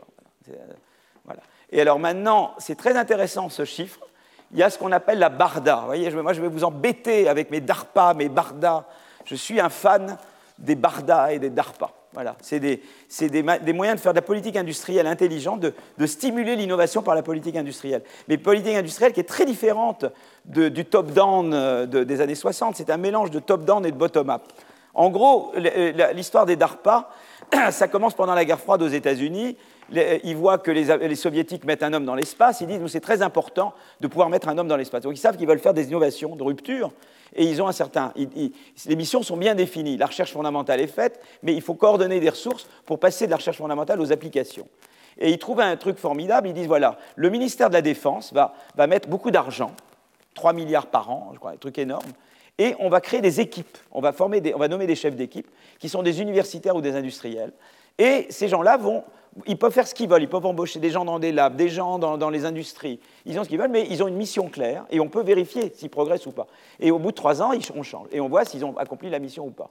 Voilà. 1.26 1.42
Et 1.72 1.82
alors 1.82 1.98
maintenant, 1.98 2.54
c'est 2.60 2.76
très 2.76 2.96
intéressant 2.96 3.50
ce 3.50 3.66
chiffre 3.66 4.08
il 4.52 4.58
y 4.58 4.64
a 4.64 4.70
ce 4.70 4.78
qu'on 4.78 4.92
appelle 4.92 5.20
la 5.20 5.30
barda. 5.30 5.78
Vous 5.78 5.86
voyez, 5.88 6.10
moi, 6.12 6.34
je 6.34 6.42
vais 6.42 6.48
vous 6.48 6.64
embêter 6.64 7.28
avec 7.28 7.52
mes 7.52 7.62
DARPA, 7.62 8.14
mes 8.14 8.30
bardas. 8.30 8.86
Je 9.26 9.36
suis 9.36 9.60
un 9.60 9.70
fan 9.70 10.18
des 10.58 10.76
bardas 10.76 11.32
et 11.32 11.40
des 11.40 11.50
DARPA. 11.50 11.92
Voilà, 12.14 12.36
c'est 12.42 12.60
des, 12.60 12.82
des, 13.30 13.74
moyens 13.74 13.98
de 13.98 14.02
faire 14.02 14.14
de 14.14 14.18
la 14.18 14.24
politique 14.24 14.56
industrielle 14.56 15.08
intelligente, 15.08 15.60
de, 15.60 16.06
stimuler 16.06 16.56
l'innovation 16.56 17.04
par 17.04 17.16
la 17.16 17.22
politique 17.22 17.56
industrielle. 17.56 18.02
Mais 18.28 18.38
politique 18.38 18.76
industrielle 18.76 19.14
qui 19.14 19.20
est 19.20 19.28
très 19.28 19.46
différente 19.46 20.06
du 20.46 20.86
top-down 20.86 21.54
euh, 21.54 21.86
des 21.86 22.22
années 22.22 22.36
60. 22.36 22.76
C'est 22.76 22.90
un 22.90 22.98
mélange 22.98 23.30
de 23.30 23.40
top-down 23.40 23.86
et 23.86 23.92
de 23.92 23.98
bottom-up. 23.98 24.42
En 24.94 25.10
gros, 25.10 25.54
l'histoire 26.16 26.46
des 26.46 26.56
DARPA, 26.56 27.10
ça 27.72 27.88
commence 27.88 28.16
pendant 28.16 28.34
la 28.34 28.46
guerre 28.46 28.60
froide 28.60 28.82
aux 28.82 28.88
États-Unis 28.88 29.58
ils 29.92 30.36
voient 30.36 30.58
que 30.58 30.72
les, 30.72 31.16
soviétiques 31.16 31.64
mettent 31.64 31.84
un 31.84 31.94
homme 31.94 32.06
dans 32.06 32.16
l'espace, 32.16 32.62
ils 32.62 32.68
disent 32.68 32.80
nous 32.80 32.88
c'est 32.88 33.00
très 33.00 33.22
important 33.22 33.74
de 34.02 34.08
pouvoir 34.08 34.30
mettre 34.30 34.50
un 34.50 34.58
homme 34.58 34.68
dans 34.68 34.78
l'espace. 34.78 35.04
Donc 35.04 35.14
ils 35.14 35.20
savent 35.20 35.38
qu'ils 35.38 35.48
veulent 35.48 35.60
faire 35.60 35.74
des 35.74 35.88
innovations, 35.88 36.36
de 36.36 36.44
rupture, 36.44 36.92
et 37.38 37.46
ils 37.46 37.62
ont 37.62 37.68
un 37.68 37.72
certain. 37.72 38.12
les 38.16 38.96
missions 38.96 39.22
sont 39.22 39.38
bien 39.38 39.56
définies. 39.56 39.96
La 39.96 40.08
recherche 40.08 40.34
fondamentale 40.34 40.82
est 40.82 40.88
faite, 40.88 41.22
mais 41.44 41.54
il 41.54 41.62
faut 41.62 41.76
coordonner 41.76 42.20
des 42.20 42.30
ressources 42.30 42.68
pour 42.86 43.00
passer 43.00 43.28
de 43.28 43.32
la 43.32 43.38
recherche 43.38 43.58
fondamentale 43.58 44.02
aux 44.02 44.12
applications. 44.12 44.68
Et 45.20 45.32
ils 45.32 45.38
trouvent 45.38 45.62
un 45.62 45.78
truc 45.78 45.98
formidable. 46.00 46.48
Ils 46.48 46.54
disent 46.54 46.68
voilà, 46.68 46.98
le 47.16 47.30
ministère 47.30 47.70
de 47.70 47.76
la 47.76 47.84
Défense 47.84 48.34
va, 48.34 48.54
mettre 48.88 49.08
beaucoup 49.08 49.30
d'argent, 49.32 49.72
3 50.34 50.54
milliards 50.54 50.88
par 50.88 51.10
an, 51.12 51.30
je 51.34 51.40
crois, 51.40 51.52
un 51.52 51.58
truc 51.58 51.78
énorme, 51.78 52.12
et 52.58 52.76
on 52.80 52.90
va 52.90 53.02
créer 53.02 53.22
des 53.22 53.40
équipes. 53.40 53.78
On 53.92 54.02
va, 54.02 54.14
former 54.14 54.42
on 54.56 54.58
va 54.58 54.68
nommer 54.68 54.88
des 54.88 54.96
chefs 54.96 55.16
d'équipe 55.16 55.48
qui 55.80 55.90
sont 55.90 56.02
des 56.02 56.22
universitaires 56.22 56.76
ou 56.76 56.82
des 56.82 56.96
industriels. 56.96 57.54
Et 57.98 58.28
ces 58.30 58.48
gens-là 58.48 58.78
vont 58.78 59.04
ils 59.46 59.58
peuvent 59.58 59.72
faire 59.72 59.88
ce 59.88 59.94
qu'ils 59.94 60.10
veulent, 60.10 60.24
ils 60.24 60.30
peuvent 60.30 60.46
embaucher 60.46 60.80
des 60.80 60.90
gens 60.90 61.06
dans 61.06 61.20
des 61.20 61.32
labs, 61.32 61.56
des 61.56 61.70
gens 61.70 62.00
dans, 62.00 62.30
les 62.30 62.46
industries, 62.46 63.00
ils 63.26 63.40
ont 63.40 63.44
ce 63.44 63.50
qu'ils 63.50 63.60
veulent, 63.60 63.72
mais 63.72 63.86
ils 63.90 64.02
ont 64.02 64.08
une 64.08 64.16
mission 64.16 64.50
claire 64.50 64.86
et 64.90 65.00
on 65.00 65.10
peut 65.10 65.22
vérifier 65.22 65.72
s'ils 65.76 65.90
progressent 65.90 66.26
ou 66.26 66.32
pas. 66.32 66.48
Et 66.80 66.92
au 66.92 67.00
bout 67.00 67.12
de 67.12 67.16
trois 67.16 67.42
ans, 67.42 67.52
on 67.76 67.84
change 67.84 68.08
et 68.12 68.20
on 68.20 68.30
voit 68.30 68.46
s'ils 68.46 68.66
ont 68.66 68.76
accompli 68.78 69.10
la 69.10 69.20
mission 69.20 69.46
ou 69.46 69.52
pas. 69.52 69.70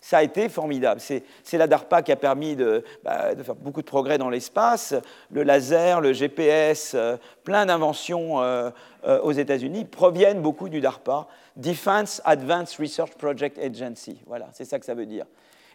Ça 0.00 0.18
a 0.18 0.22
été 0.22 0.48
formidable. 0.48 1.00
C'est 1.00 1.58
la 1.58 1.66
DARPA 1.66 2.02
qui 2.02 2.12
a 2.12 2.16
permis 2.16 2.56
bah, 3.02 3.34
de, 3.34 3.42
faire 3.42 3.56
beaucoup 3.56 3.80
de 3.80 3.86
progrès 3.86 4.16
dans 4.16 4.30
l'espace, 4.30 4.94
le 5.32 5.42
laser, 5.42 6.00
le 6.00 6.12
GPS, 6.12 6.92
euh, 6.94 7.16
plein 7.42 7.66
d'inventions 7.66 8.40
euh, 8.40 8.70
euh, 9.04 9.20
aux 9.22 9.32
États-Unis 9.32 9.86
proviennent 9.86 10.40
beaucoup 10.40 10.68
du 10.68 10.80
DARPA, 10.80 11.26
Defense 11.56 12.22
Advanced 12.24 12.78
Research 12.78 13.14
Project 13.18 13.58
Agency. 13.58 14.22
Voilà, 14.26 14.46
c'est 14.52 14.64
ça 14.64 14.78
que 14.78 14.86
ça 14.86 14.94
veut 14.94 15.06
dire. 15.06 15.26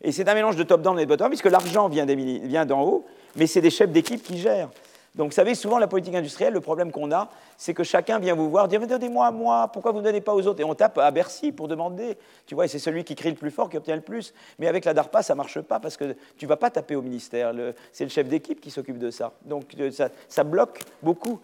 Et 0.03 0.11
c'est 0.11 0.27
un 0.27 0.33
mélange 0.33 0.57
de 0.57 0.63
top-down 0.63 0.99
et 0.99 1.05
de 1.05 1.09
bottom, 1.09 1.29
puisque 1.29 1.45
l'argent 1.45 1.87
vient 1.87 2.65
d'en 2.65 2.81
haut, 2.83 3.05
mais 3.35 3.47
c'est 3.47 3.61
des 3.61 3.69
chefs 3.69 3.91
d'équipe 3.91 4.21
qui 4.21 4.37
gèrent. 4.37 4.69
Donc, 5.15 5.29
vous 5.29 5.35
savez, 5.35 5.53
souvent, 5.53 5.77
la 5.77 5.87
politique 5.87 6.15
industrielle, 6.15 6.53
le 6.53 6.59
problème 6.59 6.91
qu'on 6.91 7.11
a, 7.11 7.29
c'est 7.55 7.75
que 7.75 7.83
chacun 7.83 8.17
vient 8.17 8.33
vous 8.33 8.49
voir, 8.49 8.67
dire 8.67 8.85
Donnez-moi 8.85 9.27
à 9.27 9.31
moi, 9.31 9.69
pourquoi 9.71 9.91
vous 9.91 9.99
ne 9.99 10.03
donnez 10.03 10.21
pas 10.21 10.33
aux 10.33 10.47
autres? 10.47 10.59
Et 10.59 10.63
on 10.63 10.73
tape 10.73 10.97
à 10.97 11.11
Bercy 11.11 11.51
pour 11.51 11.67
demander. 11.67 12.17
Tu 12.47 12.55
vois, 12.55 12.67
c'est 12.67 12.79
celui 12.79 13.03
qui 13.03 13.13
crie 13.13 13.29
le 13.29 13.35
plus 13.35 13.51
fort 13.51 13.69
qui 13.69 13.77
obtient 13.77 13.95
le 13.95 14.01
plus. 14.01 14.33
Mais 14.57 14.67
avec 14.67 14.85
la 14.85 14.93
DARPA, 14.95 15.21
ça 15.21 15.33
ne 15.33 15.37
marche 15.37 15.61
pas 15.61 15.79
parce 15.79 15.97
que 15.97 16.15
tu 16.35 16.45
ne 16.45 16.49
vas 16.49 16.57
pas 16.57 16.71
taper 16.71 16.95
au 16.95 17.03
ministère. 17.03 17.53
C'est 17.91 18.05
le 18.05 18.09
chef 18.09 18.27
d'équipe 18.27 18.59
qui 18.59 18.71
s'occupe 18.71 18.97
de 18.97 19.11
ça. 19.11 19.33
Donc, 19.45 19.65
euh, 19.79 19.91
ça, 19.91 20.43
bloque 20.43 20.79
beaucoup 21.03 21.39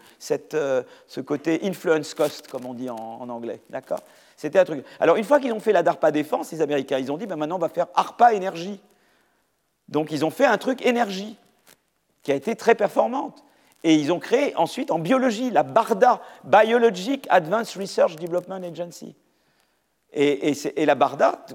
euh, 0.55 0.83
ce 1.05 1.21
côté 1.21 1.59
influence 1.63 2.15
cost, 2.15 2.47
comme 2.47 2.65
on 2.65 2.73
dit 2.73 2.89
en, 2.89 2.95
en 2.95 3.29
anglais. 3.29 3.61
D'accord? 3.69 3.99
C'était 4.39 4.57
un 4.57 4.63
truc. 4.63 4.85
Alors, 5.01 5.17
une 5.17 5.25
fois 5.25 5.41
qu'ils 5.41 5.51
ont 5.51 5.59
fait 5.59 5.73
la 5.73 5.83
DARPA 5.83 6.11
Défense, 6.11 6.49
les 6.53 6.61
Américains, 6.61 6.97
ils 6.97 7.11
ont 7.11 7.17
dit 7.17 7.25
ben 7.25 7.35
maintenant, 7.35 7.57
on 7.57 7.59
va 7.59 7.67
faire 7.67 7.87
ARPA 7.93 8.33
Énergie. 8.33 8.79
Donc, 9.89 10.13
ils 10.13 10.23
ont 10.23 10.29
fait 10.29 10.45
un 10.45 10.57
truc 10.57 10.85
énergie 10.85 11.35
qui 12.23 12.31
a 12.31 12.35
été 12.35 12.55
très 12.55 12.73
performante. 12.73 13.43
Et 13.83 13.95
ils 13.95 14.13
ont 14.13 14.19
créé 14.19 14.55
ensuite 14.55 14.91
en 14.91 14.99
biologie 14.99 15.51
la 15.51 15.63
BARDA, 15.63 16.21
Biologic 16.45 17.27
Advanced 17.29 17.75
Research 17.81 18.15
Development 18.15 18.63
Agency. 18.63 19.13
Et, 20.13 20.55
la 20.85 20.95
BARDA 20.95 21.45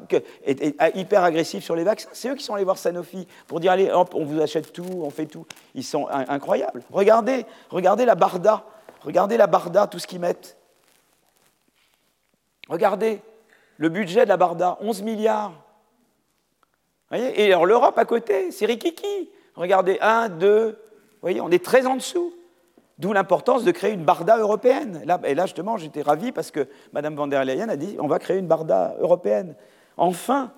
est, 0.45 0.77
hyper 0.95 1.25
agressive 1.25 1.63
sur 1.63 1.77
les 1.77 1.85
vaccins. 1.85 2.11
C'est 2.13 2.29
eux 2.29 2.35
qui 2.35 2.45
sont 2.45 2.53
allés 2.53 2.65
voir 2.65 2.77
Sanofi 2.77 3.27
pour 3.47 3.61
dire 3.61 3.73
allez, 3.73 3.91
on 3.95 4.27
vous 4.27 4.43
achète 4.43 4.75
tout, 4.75 4.85
on 5.03 5.09
fait 5.09 5.25
tout. 5.25 5.47
Ils 5.75 5.85
sont 5.85 6.07
incroyables. 6.11 6.83
Regardez, 6.93 7.47
regardez 7.71 8.05
la 8.05 8.15
BARDA. 8.15 8.63
Regardez 9.01 9.39
la 9.39 9.47
BARDA, 9.47 9.87
tout 9.87 9.99
ce 9.99 10.07
qu'ils 10.07 10.21
mettent. 10.21 10.59
Regardez, 12.69 13.21
le 13.77 13.89
budget 13.89 14.25
de 14.25 14.29
la 14.29 14.37
Barda, 14.37 14.79
11 14.81 15.03
milliards. 15.03 15.53
Et 17.13 17.53
alors 17.53 17.67
l'Europe 17.67 17.99
à 17.99 18.05
côté, 18.05 18.51
c'est 18.51 18.67
rikiki. 18.67 19.31
Regardez, 19.55 19.99
1, 20.01 20.31
2, 20.31 20.69
vous 20.71 20.77
voyez, 21.21 21.41
on 21.41 21.51
est 21.51 21.65
très 21.65 21.87
en 21.87 21.97
dessous. 21.97 22.33
D'où 22.99 23.13
l'importance 23.13 23.65
de 23.65 23.73
créer 23.73 23.93
une 23.93 24.05
Barda 24.05 24.39
européenne. 24.39 25.05
Et 25.25 25.35
là, 25.35 25.47
justement, 25.47 25.77
j'étais 25.77 26.03
ravi 26.03 26.31
parce 26.31 26.53
que 26.53 26.69
Mme 26.93 27.17
van 27.17 27.27
der 27.27 27.45
Leyen 27.45 27.69
a 27.69 27.77
dit 27.77 27.97
on 27.99 28.07
va 28.07 28.21
créer 28.21 28.39
une 28.39 28.47
Barda 28.47 28.95
européenne. 29.01 29.57
Enfin, 29.97 30.53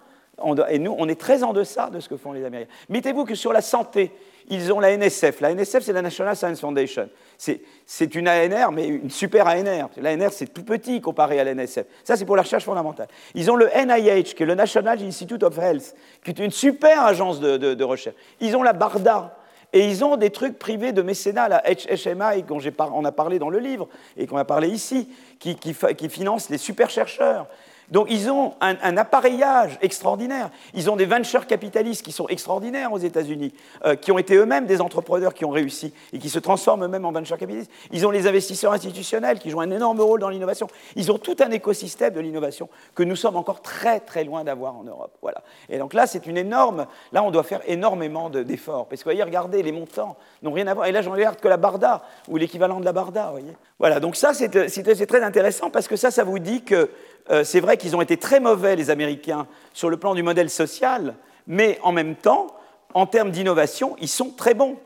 et 0.68 0.78
nous, 0.78 0.94
on 0.98 1.08
est 1.08 1.18
très 1.18 1.42
en 1.42 1.54
deçà 1.54 1.88
de 1.88 1.98
ce 1.98 2.10
que 2.10 2.18
font 2.18 2.32
les 2.32 2.44
Américains. 2.44 2.70
Mettez-vous 2.90 3.24
que 3.24 3.34
sur 3.34 3.54
la 3.54 3.62
santé, 3.62 4.12
ils 4.48 4.72
ont 4.72 4.80
la 4.80 4.96
NSF. 4.96 5.40
La 5.40 5.54
NSF, 5.54 5.82
c'est 5.82 5.92
la 5.92 6.02
National 6.02 6.36
Science 6.36 6.60
Foundation. 6.60 7.08
C'est 7.38 8.14
une 8.14 8.28
ANR, 8.28 8.72
mais 8.72 8.86
une 8.86 9.10
super 9.10 9.46
ANR. 9.46 9.88
L'ANR, 9.96 10.32
c'est 10.32 10.46
tout 10.46 10.64
petit 10.64 11.00
comparé 11.00 11.40
à 11.40 11.44
la 11.44 11.54
NSF. 11.54 11.86
Ça, 12.04 12.16
c'est 12.16 12.24
pour 12.24 12.36
la 12.36 12.42
recherche 12.42 12.64
fondamentale. 12.64 13.08
Ils 13.34 13.50
ont 13.50 13.56
le 13.56 13.66
NIH, 13.66 14.34
qui 14.34 14.42
est 14.42 14.46
le 14.46 14.54
National 14.54 15.02
Institute 15.02 15.42
of 15.42 15.58
Health, 15.58 15.94
qui 16.24 16.30
est 16.30 16.38
une 16.38 16.50
super 16.50 17.04
agence 17.04 17.40
de, 17.40 17.84
recherche. 17.84 18.16
Ils 18.40 18.56
ont 18.56 18.62
la 18.62 18.72
BARDA. 18.72 19.36
Et 19.72 19.88
ils 19.88 20.04
ont 20.04 20.16
des 20.16 20.30
trucs 20.30 20.58
privés 20.58 20.92
de 20.92 21.02
mécénat, 21.02 21.48
la 21.48 21.62
HMI, 21.66 22.44
dont 22.44 22.60
on 22.94 23.04
a 23.04 23.12
parlé 23.12 23.38
dans 23.38 23.50
le 23.50 23.58
livre 23.58 23.88
et 24.16 24.26
qu'on 24.26 24.36
a 24.36 24.44
parlé 24.44 24.68
ici, 24.68 25.10
qui, 25.40 25.56
qui, 25.56 25.74
qui 25.74 26.08
finance 26.08 26.48
les 26.48 26.56
super 26.56 26.88
chercheurs. 26.88 27.46
Donc 27.90 28.08
ils 28.10 28.30
ont 28.30 28.54
un, 28.60 28.96
appareillage 28.96 29.78
extraordinaire. 29.80 30.50
Ils 30.74 30.90
ont 30.90 30.96
des 30.96 31.06
venture 31.06 31.46
capitalistes 31.46 32.04
qui 32.04 32.12
sont 32.12 32.28
extraordinaires 32.28 32.92
aux 32.92 32.98
États-Unis, 32.98 33.52
euh, 33.84 33.94
qui 33.94 34.12
ont 34.12 34.18
été 34.18 34.34
eux-mêmes 34.34 34.66
des 34.66 34.80
entrepreneurs 34.80 35.34
qui 35.34 35.44
ont 35.44 35.50
réussi 35.50 35.92
et 36.12 36.18
qui 36.18 36.28
se 36.28 36.38
transforment 36.38 36.84
eux-mêmes 36.84 37.04
en 37.04 37.12
venture 37.12 37.38
capitalistes. 37.38 37.70
Ils 37.92 38.06
ont 38.06 38.10
les 38.10 38.26
investisseurs 38.26 38.72
institutionnels 38.72 39.38
qui 39.38 39.50
jouent 39.50 39.60
un 39.60 39.70
énorme 39.70 40.00
rôle 40.00 40.20
dans 40.20 40.28
l'innovation. 40.28 40.66
Ils 40.96 41.12
ont 41.12 41.18
tout 41.18 41.36
un 41.40 41.50
écosystème 41.50 42.14
de 42.14 42.20
l'innovation 42.20 42.68
que 42.94 43.02
nous 43.02 43.16
sommes 43.16 43.36
encore 43.36 43.62
très 43.62 44.00
très 44.00 44.24
loin 44.24 44.44
d'avoir 44.44 44.76
en 44.76 44.84
Europe. 44.84 45.16
Voilà. 45.22 45.42
Et 45.68 45.78
donc 45.78 45.94
là, 45.94 46.06
c'est 46.06 46.26
une 46.26 46.36
énorme. 46.36 46.86
Là, 47.12 47.22
on 47.22 47.30
doit 47.30 47.44
faire 47.44 47.60
énormément 47.66 48.30
d'efforts 48.30 48.86
parce 48.86 49.02
que 49.02 49.04
voyez, 49.04 49.22
regardez, 49.22 49.62
les 49.62 49.72
montants 49.72 50.16
n'ont 50.42 50.52
rien 50.52 50.66
à 50.66 50.74
voir. 50.74 50.86
Et 50.86 50.92
là, 50.92 51.02
je 51.02 51.10
regarde 51.10 51.40
que 51.40 51.48
la 51.48 51.56
Barda 51.56 52.02
ou 52.28 52.36
l'équivalent 52.36 52.80
de 52.80 52.84
la 52.84 52.92
Barda. 52.92 53.30
Voyez. 53.30 53.56
Voilà. 53.78 54.00
Donc 54.00 54.16
ça, 54.16 54.32
c'est 54.34 55.06
très 55.06 55.22
intéressant 55.22 55.70
parce 55.70 55.88
que 55.88 55.96
ça, 55.96 56.10
ça 56.10 56.24
vous 56.24 56.38
dit 56.38 56.62
que 56.62 56.90
euh, 57.30 57.44
c'est 57.44 57.60
vrai 57.60 57.76
qu'ils 57.76 57.96
ont 57.96 58.00
été 58.00 58.16
très 58.16 58.40
mauvais, 58.40 58.76
les 58.76 58.90
Américains, 58.90 59.46
sur 59.72 59.90
le 59.90 59.96
plan 59.96 60.14
du 60.14 60.22
modèle 60.22 60.50
social, 60.50 61.14
mais 61.46 61.78
en 61.82 61.92
même 61.92 62.14
temps, 62.14 62.48
en 62.94 63.06
termes 63.06 63.30
d'innovation, 63.30 63.96
ils 64.00 64.08
sont 64.08 64.30
très 64.30 64.54
bons. 64.54 64.76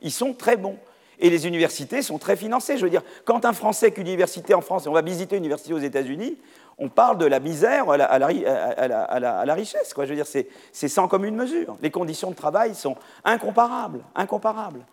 Ils 0.00 0.12
sont 0.12 0.32
très 0.32 0.56
bons. 0.56 0.76
Et 1.18 1.30
les 1.30 1.46
universités 1.46 2.02
sont 2.02 2.18
très 2.18 2.36
financées. 2.36 2.78
Je 2.78 2.84
veux 2.84 2.90
dire, 2.90 3.02
quand 3.24 3.44
un 3.44 3.52
Français 3.52 3.90
qu'une 3.90 4.06
université 4.06 4.54
en 4.54 4.60
France, 4.60 4.86
et 4.86 4.88
on 4.88 4.92
va 4.92 5.02
visiter 5.02 5.36
une 5.36 5.42
université 5.42 5.74
aux 5.74 5.78
États-Unis, 5.78 6.38
on 6.78 6.88
parle 6.88 7.18
de 7.18 7.26
la 7.26 7.40
misère 7.40 7.90
à 7.90 7.96
la, 8.18 9.54
richesse. 9.54 9.92
Quoi. 9.92 10.04
Je 10.04 10.10
veux 10.10 10.16
dire, 10.16 10.26
c'est 10.72 10.88
sans 10.88 11.08
commune 11.08 11.34
mesure. 11.34 11.76
Les 11.82 11.90
conditions 11.90 12.30
de 12.30 12.36
travail 12.36 12.74
sont 12.76 12.96
incomparables, 13.24 14.00
incomparables. 14.14 14.84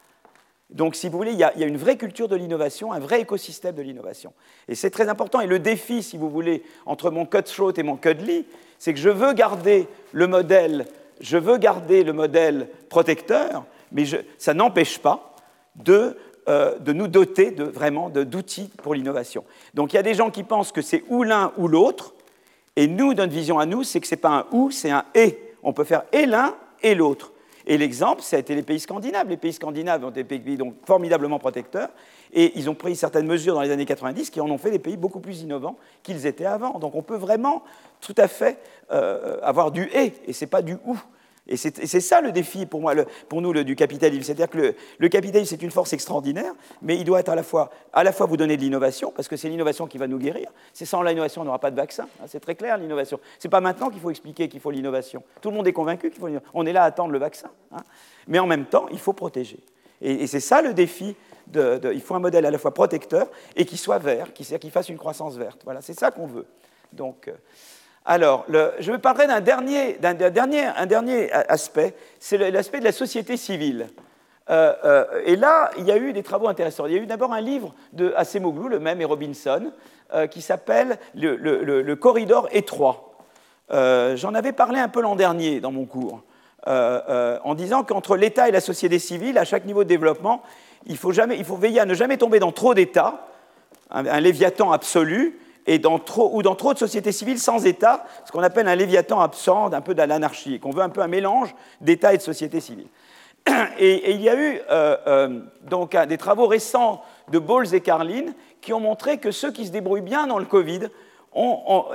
Donc, 0.71 0.95
si 0.95 1.09
vous 1.09 1.17
voulez, 1.17 1.31
il 1.31 1.37
y, 1.37 1.43
a, 1.43 1.53
une 1.65 1.77
vraie 1.77 1.95
culture 1.95 2.27
de 2.27 2.35
l'innovation, 2.35 2.91
un 2.91 2.99
vrai 2.99 3.21
écosystème 3.21 3.75
de 3.75 3.81
l'innovation. 3.81 4.33
Et 4.67 4.75
c'est 4.75 4.89
très 4.89 5.09
important. 5.09 5.39
Et 5.39 5.47
le 5.47 5.59
défi, 5.59 6.01
si 6.01 6.17
vous 6.17 6.29
voulez, 6.29 6.63
entre 6.85 7.11
mon 7.11 7.25
cutthroat 7.25 7.73
et 7.77 7.83
mon 7.83 7.97
cudley, 7.97 8.45
c'est 8.79 8.93
que 8.93 8.99
je 8.99 9.09
veux 9.09 9.33
garder 9.33 9.87
le 10.11 10.27
modèle, 10.27 10.85
je 11.21 11.37
veux 11.37 11.57
garder 11.57 12.03
le 12.03 12.13
modèle 12.13 12.67
protecteur, 12.89 13.65
mais 13.91 14.05
ça 14.37 14.53
n'empêche 14.53 14.99
pas 14.99 15.35
de 15.75 16.17
euh, 16.47 16.77
de 16.77 16.93
nous 16.93 17.07
doter 17.07 17.49
de, 17.49 17.63
vraiment 17.63 18.11
d'outils 18.11 18.69
pour 18.83 18.93
l'innovation. 18.93 19.43
Donc 19.73 19.93
il 19.93 19.95
y 19.95 19.99
a 19.99 20.03
des 20.03 20.13
gens 20.13 20.29
qui 20.29 20.43
pensent 20.43 20.71
que 20.71 20.83
c'est 20.83 21.03
ou 21.09 21.23
l'un 21.23 21.51
ou 21.57 21.67
l'autre, 21.67 22.13
et 22.75 22.87
nous, 22.87 23.15
notre 23.15 23.33
vision 23.33 23.57
à 23.57 23.65
nous, 23.65 23.83
c'est 23.83 23.99
que 23.99 24.05
ce 24.05 24.13
n'est 24.13 24.21
pas 24.21 24.29
un 24.29 24.45
ou, 24.51 24.69
c'est 24.69 24.91
un 24.91 25.05
et. 25.15 25.39
On 25.63 25.73
peut 25.73 25.85
faire 25.85 26.03
et 26.11 26.27
l'un 26.27 26.55
et 26.83 26.93
l'autre. 26.93 27.31
Et 27.67 27.77
l'exemple, 27.77 28.21
ça 28.21 28.35
a 28.35 28.39
été 28.39 28.53
les 28.53 28.63
pays 28.63 28.79
scandinaves. 28.79 29.27
Les 29.27 29.37
pays 29.37 29.53
scandinaves 29.53 30.03
ont 30.03 30.11
été 30.11 30.23
pays 30.23 30.57
donc, 30.57 30.75
formidablement 30.85 31.39
protecteurs, 31.39 31.89
et 32.33 32.51
ils 32.57 32.69
ont 32.69 32.75
pris 32.75 32.95
certaines 32.95 33.25
mesures 33.25 33.55
dans 33.55 33.61
les 33.61 33.71
années 33.71 33.85
90 33.85 34.29
qui 34.29 34.41
en 34.41 34.49
ont 34.49 34.57
fait 34.57 34.71
des 34.71 34.79
pays 34.79 34.97
beaucoup 34.97 35.19
plus 35.19 35.41
innovants 35.41 35.77
qu'ils 36.03 36.25
étaient 36.25 36.45
avant. 36.45 36.79
Donc 36.79 36.95
on 36.95 37.01
peut 37.01 37.15
vraiment 37.15 37.63
tout 38.01 38.15
à 38.17 38.27
fait 38.27 38.59
euh, 38.91 39.39
avoir 39.41 39.71
du 39.71 39.89
et, 39.93 40.13
et 40.27 40.33
ce 40.33 40.45
n'est 40.45 40.49
pas 40.49 40.61
du 40.61 40.77
ou. 40.85 40.97
Et 41.47 41.57
c'est 41.57 41.99
ça 41.99 42.22
le 42.22 42.31
défi 42.31 42.65
pour, 42.65 42.81
moi, 42.81 42.95
pour 43.30 43.39
nous 43.39 43.53
du 43.63 43.76
capitalisme. 43.76 44.23
C'est-à-dire 44.23 44.49
que 44.49 44.73
le, 44.97 45.09
capitalisme, 45.09 45.55
c'est 45.55 45.61
une 45.61 45.69
force 45.69 45.93
extraordinaire, 45.93 46.53
mais 46.81 46.97
il 46.97 47.03
doit 47.03 47.19
être 47.19 47.30
à 47.30 47.35
la 47.35 47.43
fois, 47.43 47.69
à 47.93 48.03
la 48.03 48.11
fois 48.11 48.26
vous 48.26 48.35
donner 48.38 48.57
de 48.57 48.61
l'innovation, 48.61 49.13
parce 49.15 49.27
que 49.27 49.38
c'est 49.38 49.47
l'innovation 49.47 49.85
qui 49.85 49.99
va 49.99 50.07
nous 50.07 50.17
guérir. 50.17 50.49
C'est 50.73 50.85
sans 50.85 51.03
l'innovation, 51.03 51.43
on 51.43 51.45
n'aura 51.45 51.59
pas 51.59 51.69
de 51.69 51.76
vaccin. 51.76 52.07
Hein, 52.19 52.26
c'est 52.27 52.39
très 52.39 52.55
clair, 52.55 52.77
l'innovation. 52.77 53.19
Ce 53.38 53.47
n'est 53.47 53.51
pas 53.51 53.61
maintenant 53.61 53.91
qu'il 53.91 54.01
faut 54.01 54.09
expliquer 54.09 54.49
qu'il 54.49 54.59
faut 54.59 54.72
l'innovation. 54.72 55.22
Tout 55.39 55.51
le 55.51 55.55
monde 55.55 55.67
est 55.67 55.73
convaincu 55.73 56.09
qu'il 56.09 56.19
faut 56.19 56.27
l'innovation. 56.27 56.51
On 56.55 56.65
est 56.65 56.73
là 56.73 56.81
à 56.81 56.85
attendre 56.85 57.11
le 57.11 57.19
vaccin. 57.19 57.51
Hein. 57.72 57.84
Mais 58.27 58.39
en 58.39 58.47
même 58.47 58.65
temps, 58.65 58.88
il 58.91 58.99
faut 58.99 59.13
protéger. 59.13 59.59
Et, 60.01 60.26
c'est 60.26 60.39
ça 60.39 60.63
le 60.63 60.73
défi. 60.73 61.15
il 61.53 62.01
faut 62.01 62.15
un 62.15 62.19
modèle 62.19 62.45
à 62.47 62.51
la 62.51 62.57
fois 62.57 62.73
protecteur 62.73 63.27
et 63.55 63.65
qui 63.65 63.77
soit 63.77 63.99
vert, 63.99 64.34
qui, 64.34 64.45
qui 64.57 64.69
fasse 64.72 64.89
une 64.89 64.97
croissance 64.97 65.35
verte. 65.35 65.61
Voilà, 65.63 65.81
c'est 65.81 65.97
ça 65.97 66.09
qu'on 66.09 66.26
veut. 66.26 66.47
Donc, 66.91 67.27
euh, 67.27 67.34
alors, 68.06 68.45
je 68.80 68.91
vais 68.91 68.99
parler 68.99 69.26
d'un 69.26 69.41
dernier, 69.41 71.32
aspect, 71.32 71.95
c'est 72.19 72.38
l'aspect 72.52 72.80
de 72.80 72.84
la 72.84 72.91
société 72.91 73.36
civile. 73.36 73.88
Euh, 74.49 74.73
euh, 74.84 75.22
et 75.26 75.36
là, 75.36 75.72
il 75.80 75.86
y 75.86 75.91
a 75.91 75.98
eu 75.98 76.14
des 76.14 76.22
travaux 76.22 76.48
intéressants. 76.48 76.86
Il 76.86 76.94
y 76.94 76.98
a 76.98 77.02
eu 77.02 77.07
d'abord 77.07 77.34
un 77.34 77.41
livre 77.41 77.73
de 77.94 78.14
Acemoglu, 78.15 78.69
le 78.69 78.80
même, 78.80 79.02
et 79.02 79.06
Robinson, 79.06 79.72
euh, 80.14 80.27
qui 80.27 80.44
s'appelle 80.44 80.99
le, 81.15 81.94
corridor 81.95 82.48
étroit. 82.52 83.15
J'en 83.72 84.36
avais 84.36 84.52
parlé 84.52 84.80
un 84.80 84.90
peu 84.90 85.02
l'an 85.02 85.15
dernier 85.15 85.60
dans 85.60 85.72
mon 85.72 85.86
cours, 85.86 86.22
en 86.68 87.56
disant 87.56 87.84
qu'entre 87.84 88.18
l'État 88.18 88.48
et 88.48 88.52
la 88.52 88.61
société 88.61 88.99
civile, 88.99 89.40
à 89.40 89.45
chaque 89.45 89.65
niveau 89.65 89.84
de 89.84 89.90
développement, 89.90 90.44
il 90.86 90.98
faut, 90.98 91.11
jamais, 91.11 91.38
il 91.38 91.45
faut 91.45 91.56
veiller 91.56 91.80
à 91.80 91.86
ne 91.86 91.95
jamais 91.95 92.18
tomber 92.18 92.38
dans 92.38 92.52
trop 92.52 92.76
d'États, 92.76 93.26
un 93.90 94.19
léviathan 94.19 94.72
absolu, 94.72 95.40
et 95.67 95.79
dans 95.79 95.99
trop, 95.99 96.31
ou 96.33 96.41
dans 96.43 96.55
trop 96.55 96.73
de 96.73 96.79
sociétés 96.79 97.11
civiles 97.11 97.39
sans 97.39 97.65
État, 97.65 98.05
ce 98.25 98.31
qu'on 98.31 98.43
appelle 98.43 98.67
un 98.67 98.75
léviathan 98.75 99.19
absent, 99.19 99.73
un 99.73 99.81
peu 99.81 99.93
de 99.93 100.01
l'anarchie, 100.01 100.59
qu'on 100.59 100.71
veut 100.71 100.83
un 100.83 100.89
peu 100.89 101.01
un 101.01 101.07
mélange 101.07 101.55
d'État 101.81 102.13
et 102.13 102.17
de 102.17 102.21
société 102.21 102.59
civile. 102.59 102.87
Et, 103.79 104.11
il 104.11 104.21
y 104.21 104.29
a 104.29 104.35
eu 104.35 104.59
euh, 104.71 104.97
euh, 105.07 105.39
donc 105.69 105.95
des 105.95 106.17
travaux 106.17 106.47
récents 106.47 107.03
de 107.31 107.39
Bowles 107.39 107.73
et 107.75 107.81
Carlin 107.81 108.25
qui 108.61 108.73
ont 108.73 108.79
montré 108.79 109.17
que 109.17 109.31
ceux 109.31 109.51
qui 109.51 109.65
se 109.65 109.71
débrouillent 109.71 110.01
bien 110.01 110.25
dans 110.25 110.39
le 110.39 110.45
Covid, 110.45 110.89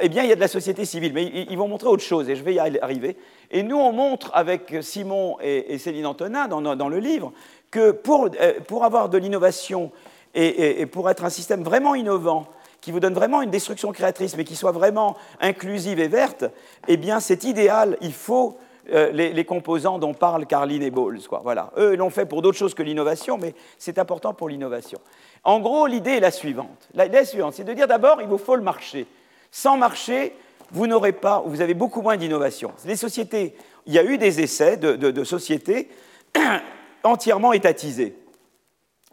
eh 0.02 0.08
bien, 0.08 0.22
il 0.22 0.28
y 0.28 0.32
a 0.32 0.36
de 0.36 0.40
la 0.40 0.48
société 0.48 0.84
civile, 0.84 1.12
mais 1.14 1.24
ils, 1.24 1.56
vont 1.56 1.66
montrer 1.66 1.88
autre 1.88 2.02
chose, 2.02 2.28
et 2.28 2.36
je 2.36 2.42
vais 2.42 2.54
y 2.54 2.58
arriver. 2.58 3.16
Et 3.50 3.62
nous, 3.62 3.78
on 3.78 3.90
montre 3.90 4.30
avec 4.34 4.76
Simon 4.82 5.38
et, 5.40 5.78
Céline 5.78 6.04
Antonin 6.04 6.46
dans, 6.46 6.88
le 6.88 6.98
livre 6.98 7.32
que 7.70 7.90
pour, 7.90 8.28
euh, 8.38 8.60
pour 8.68 8.84
avoir 8.84 9.08
de 9.08 9.16
l'innovation 9.16 9.92
et, 10.34 10.84
pour 10.86 11.08
être 11.08 11.24
un 11.24 11.30
système 11.30 11.62
vraiment 11.62 11.94
innovant, 11.94 12.46
qui 12.80 12.92
vous 12.92 13.00
donne 13.00 13.14
vraiment 13.14 13.42
une 13.42 13.50
destruction 13.50 13.92
créatrice, 13.92 14.36
mais 14.36 14.44
qui 14.44 14.56
soit 14.56 14.72
vraiment 14.72 15.16
inclusive 15.40 16.00
et 16.00 16.08
verte, 16.08 16.44
eh 16.88 16.96
bien, 16.96 17.20
c'est 17.20 17.44
idéal. 17.44 17.96
Il 18.00 18.12
faut 18.12 18.58
euh, 18.92 19.10
les, 19.12 19.44
composants 19.44 19.98
dont 19.98 20.14
parlent 20.14 20.46
Carline 20.46 20.82
et 20.82 20.90
Bowles. 20.90 21.20
Eux, 21.76 21.94
l'ont 21.96 22.10
fait 22.10 22.26
pour 22.26 22.42
d'autres 22.42 22.58
choses 22.58 22.74
que 22.74 22.82
l'innovation, 22.82 23.38
mais 23.38 23.54
c'est 23.78 23.98
important 23.98 24.34
pour 24.34 24.48
l'innovation. 24.48 24.98
En 25.44 25.60
gros, 25.60 25.86
l'idée 25.86 26.12
est 26.12 26.20
la 26.20 26.30
suivante. 26.30 26.88
L'idée 26.94 27.24
suivante, 27.24 27.54
c'est 27.54 27.64
de 27.64 27.72
dire 27.72 27.86
d'abord, 27.86 28.20
il 28.20 28.26
vous 28.26 28.38
faut 28.38 28.56
le 28.56 28.62
marché. 28.62 29.06
Sans 29.50 29.76
marché, 29.76 30.34
vous 30.72 30.86
n'aurez 30.86 31.12
pas, 31.12 31.42
vous 31.44 31.60
avez 31.60 31.74
beaucoup 31.74 32.02
moins 32.02 32.16
d'innovation. 32.16 32.72
Les 32.84 32.96
sociétés, 32.96 33.54
il 33.86 33.92
y 33.92 33.98
a 33.98 34.04
eu 34.04 34.18
des 34.18 34.40
essais 34.40 34.76
de 34.76 35.24
sociétés 35.24 35.88
entièrement 37.04 37.52
étatisées. 37.52 38.16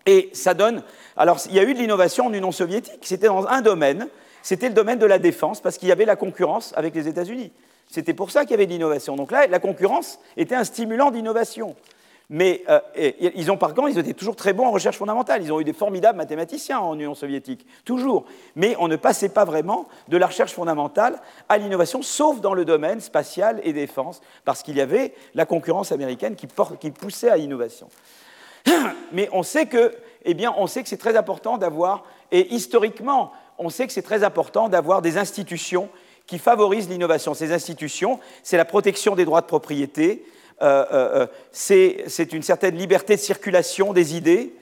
Et 0.08 0.30
ça 0.34 0.54
donne. 0.54 0.82
Alors, 1.16 1.40
il 1.48 1.56
y 1.56 1.60
a 1.60 1.64
eu 1.64 1.74
de 1.74 1.80
l'innovation 1.80 2.26
en 2.26 2.34
Union 2.34 2.52
soviétique. 2.52 3.02
C'était 3.02 3.28
dans 3.28 3.46
un 3.46 3.62
domaine. 3.62 4.08
C'était 4.42 4.70
le 4.70 4.74
domaine 4.74 4.98
de 4.98 5.06
la 5.06 5.20
défense, 5.20 5.60
parce 5.60 5.78
qu'il 5.78 5.90
y 5.90 5.92
avait 5.92 6.06
la 6.06 6.16
concurrence 6.16 6.74
avec 6.78 6.96
les 6.96 7.10
États-Unis. 7.10 7.52
C'était 7.90 8.14
pour 8.14 8.32
ça 8.32 8.42
qu'il 8.42 8.52
y 8.52 8.54
avait 8.54 8.66
de 8.66 8.72
l'innovation. 8.72 9.18
Donc 9.18 9.32
là, 9.32 9.46
la 9.48 9.60
concurrence 9.60 10.20
était 10.38 10.56
un 10.56 10.64
stimulant 10.64 11.12
d'innovation. 11.12 11.76
Mais 12.30 12.64
euh, 12.68 12.80
ils 13.20 13.52
ont 13.52 13.58
par 13.58 13.74
contre, 13.74 13.90
ils 13.90 14.00
étaient 14.00 14.14
toujours 14.14 14.36
très 14.36 14.52
bons 14.52 14.66
en 14.66 14.72
recherche 14.72 14.98
fondamentale. 14.98 15.42
Ils 15.44 15.52
ont 15.52 15.62
eu 15.62 15.64
des 15.64 15.74
formidables 15.74 16.18
mathématiciens 16.18 16.80
en 16.80 16.94
Union 16.96 17.16
soviétique, 17.16 17.66
toujours. 17.86 18.26
Mais 18.56 18.76
on 18.80 18.90
ne 18.90 18.98
passait 18.98 19.30
pas 19.30 19.46
vraiment 19.46 19.88
de 20.10 20.18
la 20.18 20.28
recherche 20.28 20.54
fondamentale 20.54 21.22
à 21.48 21.58
l'innovation, 21.58 22.02
sauf 22.02 22.42
dans 22.42 22.54
le 22.54 22.66
domaine 22.66 23.00
spatial 23.00 23.62
et 23.64 23.72
défense, 23.72 24.22
parce 24.44 24.62
qu'il 24.62 24.76
y 24.76 24.82
avait 24.82 25.14
la 25.36 25.46
concurrence 25.46 25.94
américaine 25.94 26.36
qui, 26.36 26.48
qui 26.80 26.92
poussait 26.92 27.30
à 27.30 27.38
l'innovation. 27.38 27.88
Mais 29.12 29.30
on 29.32 29.44
sait 29.44 29.66
que, 29.66 29.94
eh 30.26 30.34
bien, 30.34 30.54
on 30.58 30.68
sait 30.68 30.84
que 30.84 30.90
c'est 30.90 30.98
très 30.98 31.18
important 31.18 31.58
d'avoir, 31.58 32.04
et 32.32 32.54
historiquement, 32.54 33.32
on 33.58 33.70
sait 33.70 33.88
que 33.88 33.94
c'est 33.94 34.02
très 34.02 34.24
important 34.24 34.70
d'avoir 34.70 35.02
des 35.02 35.18
institutions 35.18 35.90
qui 36.26 36.40
favorisent 36.40 36.90
l'innovation. 36.90 37.34
Ces 37.34 37.54
institutions, 37.54 38.20
c'est 38.44 38.58
la 38.58 38.66
protection 38.66 39.16
des 39.16 39.26
droits 39.26 39.42
de 39.42 39.46
propriété, 39.46 40.26
euh, 40.62 40.86
euh, 40.92 41.10
euh, 41.22 41.28
c'est 41.52 42.34
une 42.34 42.42
certaine 42.42 42.76
liberté 42.76 43.16
de 43.16 43.22
circulation 43.22 43.94
des 43.94 44.16
idées, 44.16 44.54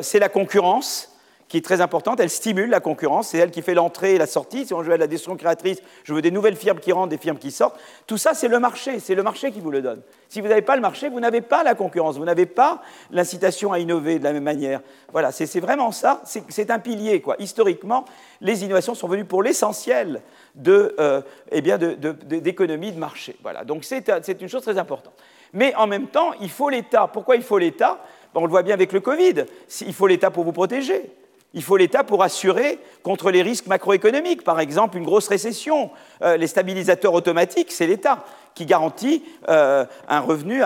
c'est 0.00 0.18
la 0.18 0.30
concurrence, 0.30 1.11
qui 1.52 1.58
est 1.58 1.60
très 1.60 1.82
importante. 1.82 2.18
Elle 2.18 2.30
stimule 2.30 2.70
la 2.70 2.80
concurrence. 2.80 3.28
C'est 3.28 3.36
elle 3.36 3.50
qui 3.50 3.60
fait 3.60 3.74
l'entrée 3.74 4.14
et 4.14 4.18
la 4.18 4.26
sortie. 4.26 4.64
Si 4.64 4.72
on 4.72 4.80
veut 4.80 4.96
la 4.96 5.06
destruction 5.06 5.36
créatrice, 5.36 5.82
je 6.02 6.14
veux 6.14 6.22
des 6.22 6.30
nouvelles 6.30 6.56
firmes 6.56 6.80
qui 6.80 6.92
rentrent, 6.92 7.10
des 7.10 7.18
firmes 7.18 7.36
qui 7.36 7.50
sortent. 7.50 7.78
Tout 8.06 8.16
ça, 8.16 8.32
c'est 8.32 8.48
le 8.48 8.58
marché. 8.58 9.00
C'est 9.00 9.14
le 9.14 9.22
marché 9.22 9.52
qui 9.52 9.60
vous 9.60 9.70
le 9.70 9.82
donne. 9.82 10.00
Si 10.30 10.40
vous 10.40 10.48
n'avez 10.48 10.62
pas 10.62 10.76
le 10.76 10.80
marché, 10.80 11.10
vous 11.10 11.20
n'avez 11.20 11.42
pas 11.42 11.62
la 11.62 11.74
concurrence. 11.74 12.16
Vous 12.16 12.24
n'avez 12.24 12.46
pas 12.46 12.80
l'incitation 13.10 13.70
à 13.70 13.80
innover 13.80 14.18
de 14.18 14.24
la 14.24 14.32
même 14.32 14.44
manière. 14.44 14.80
Voilà, 15.12 15.30
c'est 15.30 15.60
vraiment 15.60 15.92
ça. 15.92 16.22
C'est 16.24 16.70
un 16.70 16.78
pilier. 16.78 17.20
Quoi. 17.20 17.36
Historiquement, 17.38 18.06
les 18.40 18.64
innovations 18.64 18.94
sont 18.94 19.06
venues 19.06 19.26
pour 19.26 19.42
l'essentiel 19.42 20.22
de, 20.54 20.96
euh, 20.98 21.20
eh 21.50 21.60
d'économie 21.60 22.92
de, 22.92 22.98
marché. 22.98 23.36
Voilà. 23.42 23.64
Donc 23.64 23.84
c'est 23.84 24.40
une 24.40 24.48
chose 24.48 24.62
très 24.62 24.78
importante. 24.78 25.12
Mais 25.52 25.74
en 25.74 25.86
même 25.86 26.06
temps, 26.06 26.30
il 26.40 26.48
faut 26.48 26.70
l'État. 26.70 27.10
Pourquoi 27.12 27.36
il 27.36 27.42
faut 27.42 27.58
l'État? 27.58 28.02
On 28.34 28.46
le 28.46 28.50
voit 28.50 28.62
bien 28.62 28.72
avec 28.72 28.94
le 28.94 29.00
Covid. 29.00 29.44
Il 29.82 29.92
faut 29.92 30.06
l'État 30.06 30.30
pour 30.30 30.44
vous 30.44 30.52
protéger. 30.52 31.10
Il 31.54 31.62
faut 31.62 31.76
l'État 31.76 32.02
pour 32.02 32.22
assurer 32.22 32.78
contre 33.02 33.30
les 33.30 33.42
risques 33.42 33.66
macroéconomiques, 33.66 34.42
par 34.42 34.58
exemple 34.60 34.96
une 34.96 35.04
grosse 35.04 35.28
récession. 35.28 35.90
Euh, 36.22 36.36
les 36.36 36.46
stabilisateurs 36.46 37.12
automatiques, 37.12 37.72
c'est 37.72 37.86
l'État 37.86 38.24
qui 38.54 38.66
garantit 38.66 39.22
euh, 39.48 39.84
un 40.08 40.20
revenu, 40.20 40.62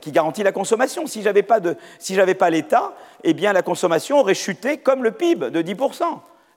qui 0.00 0.12
garantit 0.12 0.42
la 0.42 0.52
consommation. 0.52 1.06
Si 1.06 1.22
j'avais 1.22 1.42
pas, 1.42 1.60
si 1.98 2.16
pas 2.16 2.50
l'État, 2.50 2.94
eh 3.22 3.34
bien 3.34 3.52
la 3.52 3.62
consommation 3.62 4.20
aurait 4.20 4.34
chuté 4.34 4.78
comme 4.78 5.02
le 5.02 5.12
PIB 5.12 5.50
de 5.50 5.62
10%. 5.62 6.02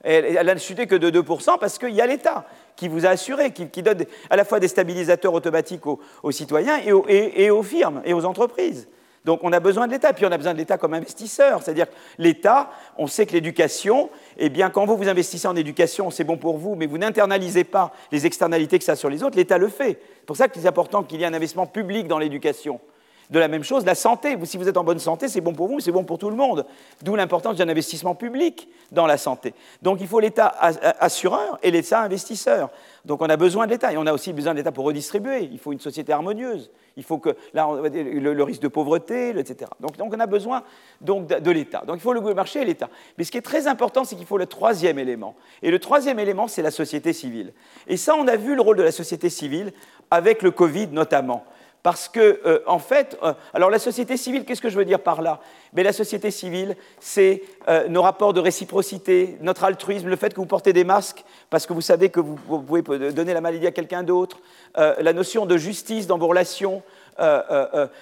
Elle 0.03 0.45
n'a 0.45 0.57
chuté 0.57 0.87
que 0.87 0.95
de 0.95 1.21
2% 1.21 1.57
parce 1.59 1.77
qu'il 1.77 1.93
y 1.93 2.01
a 2.01 2.07
l'État 2.07 2.45
qui 2.75 2.87
vous 2.87 3.05
a 3.05 3.09
assuré, 3.09 3.51
qui, 3.51 3.81
donne 3.81 4.05
à 4.29 4.35
la 4.35 4.45
fois 4.45 4.59
des 4.59 4.67
stabilisateurs 4.67 5.33
automatiques 5.33 5.85
aux, 5.85 6.31
citoyens 6.31 6.77
et 6.85 7.49
aux 7.49 7.63
firmes 7.63 8.01
et 8.05 8.13
aux 8.13 8.23
entreprises. 8.23 8.87
Donc 9.25 9.41
on 9.43 9.51
a 9.51 9.59
besoin 9.59 9.87
de 9.87 9.91
l'État, 9.91 10.13
puis 10.13 10.25
on 10.25 10.31
a 10.31 10.37
besoin 10.37 10.53
de 10.53 10.57
l'État 10.57 10.77
comme 10.77 10.93
investisseur. 10.93 11.61
C'est-à-dire 11.61 11.87
l'État, 12.17 12.71
on 12.97 13.07
sait 13.07 13.25
que 13.25 13.33
l'éducation, 13.33 14.09
eh 14.37 14.49
bien 14.49 14.69
quand 14.69 14.85
vous 14.85 14.97
vous 14.97 15.09
investissez 15.09 15.47
en 15.47 15.55
éducation, 15.55 16.11
c'est 16.11 16.23
bon 16.23 16.37
pour 16.37 16.57
vous, 16.57 16.75
mais 16.75 16.85
vous 16.85 16.97
n'internalisez 16.97 17.63
pas 17.63 17.93
les 18.11 18.25
externalités 18.25 18.79
que 18.79 18.85
ça 18.85 18.93
a 18.93 18.95
sur 18.95 19.09
les 19.09 19.23
autres, 19.23 19.37
l'État 19.37 19.57
le 19.57 19.67
fait. 19.67 19.99
C'est 20.19 20.25
pour 20.25 20.37
ça 20.37 20.47
que 20.47 20.59
c'est 20.59 20.67
important 20.67 21.03
qu'il 21.03 21.19
y 21.19 21.23
ait 21.23 21.27
un 21.27 21.33
investissement 21.33 21.67
public 21.67 22.07
dans 22.07 22.19
l'éducation. 22.19 22.79
De 23.29 23.39
la 23.39 23.49
même 23.49 23.63
chose, 23.63 23.85
la 23.85 23.95
santé. 23.95 24.37
Si 24.45 24.57
vous 24.57 24.69
êtes 24.69 24.77
en 24.77 24.85
bonne 24.85 24.99
santé, 24.99 25.27
c'est 25.27 25.41
bon 25.41 25.53
pour 25.53 25.67
vous, 25.67 25.81
c'est 25.81 25.91
bon 25.91 26.05
pour 26.05 26.17
tout 26.17 26.29
le 26.29 26.35
monde. 26.35 26.65
D'où 27.03 27.15
l'importance 27.15 27.57
d'un 27.57 27.67
investissement 27.67 28.15
public 28.15 28.69
dans 28.91 29.05
la 29.05 29.17
santé. 29.17 29.53
Donc 29.81 29.99
il 29.99 30.07
faut 30.07 30.21
l'État 30.21 30.47
assureur 30.99 31.59
et 31.61 31.71
l'État 31.71 32.01
investisseur. 32.01 32.69
Donc 33.03 33.21
on 33.21 33.29
a 33.29 33.35
besoin 33.35 33.65
de 33.65 33.71
l'État 33.71 33.91
et 33.91 33.97
on 33.97 34.05
a 34.05 34.13
aussi 34.13 34.31
besoin 34.31 34.53
de 34.53 34.59
l'État 34.59 34.71
pour 34.71 34.85
redistribuer. 34.85 35.49
Il 35.51 35.59
faut 35.59 35.73
une 35.73 35.79
société 35.79 36.13
harmonieuse. 36.13 36.71
Il 36.97 37.03
faut 37.03 37.19
que 37.19 37.35
là, 37.53 37.67
le, 37.83 38.43
risque 38.43 38.61
de 38.61 38.67
pauvreté, 38.67 39.29
etc. 39.29 39.69
Donc, 39.79 39.91
on 39.99 40.19
a 40.19 40.25
besoin 40.25 40.63
donc, 40.99 41.27
de, 41.27 41.51
l'État. 41.51 41.83
Donc 41.85 41.97
il 41.97 42.01
faut 42.01 42.11
le 42.11 42.33
marché 42.33 42.61
et 42.61 42.65
l'État. 42.65 42.89
Mais 43.17 43.23
ce 43.23 43.31
qui 43.31 43.37
est 43.37 43.43
très 43.43 43.67
important, 43.67 44.03
c'est 44.03 44.15
qu'il 44.15 44.25
faut 44.25 44.39
le 44.39 44.47
troisième 44.47 44.97
élément. 44.97 45.35
Et 45.61 45.69
le 45.69 45.77
troisième 45.77 46.17
élément, 46.17 46.47
c'est 46.47 46.63
la 46.63 46.71
société 46.71 47.13
civile. 47.13 47.53
Et 47.87 47.97
ça, 47.97 48.15
on 48.15 48.27
a 48.27 48.35
vu 48.35 48.55
le 48.55 48.61
rôle 48.61 48.77
de 48.77 48.83
la 48.83 48.91
société 48.91 49.29
civile 49.29 49.73
avec 50.09 50.41
le 50.41 50.49
Covid 50.49 50.87
notamment. 50.87 51.45
Parce 51.83 52.09
que, 52.09 52.41
euh, 52.45 52.59
en 52.67 52.79
fait, 52.79 53.17
euh, 53.23 53.33
alors 53.53 53.69
la 53.69 53.79
société 53.79 54.17
civile, 54.17 54.45
qu'est-ce 54.45 54.61
que 54.61 54.69
je 54.69 54.77
veux 54.77 54.85
dire 54.85 54.99
par 54.99 55.21
là? 55.21 55.39
Mais 55.73 55.83
La 55.83 55.93
société 55.93 56.31
civile, 56.31 56.75
c'est 56.99 57.43
euh, 57.69 57.87
nos 57.87 58.01
rapports 58.01 58.33
de 58.33 58.39
réciprocité, 58.39 59.37
notre 59.41 59.63
altruisme, 59.63 60.07
le 60.07 60.15
fait 60.15 60.33
que 60.33 60.39
vous 60.39 60.47
portez 60.47 60.73
des 60.73 60.83
masques 60.83 61.23
parce 61.49 61.65
que 61.65 61.73
vous 61.73 61.81
savez 61.81 62.09
que 62.09 62.19
vous, 62.19 62.35
pouvez 62.35 63.11
donner 63.13 63.33
la 63.33 63.41
maladie 63.41 63.67
à 63.67 63.71
quelqu'un 63.71 64.03
d'autre, 64.03 64.39
la 64.75 65.13
notion 65.13 65.45
de 65.45 65.55
justice 65.55 66.07
dans 66.07 66.17
vos 66.17 66.27
relations, 66.27 66.83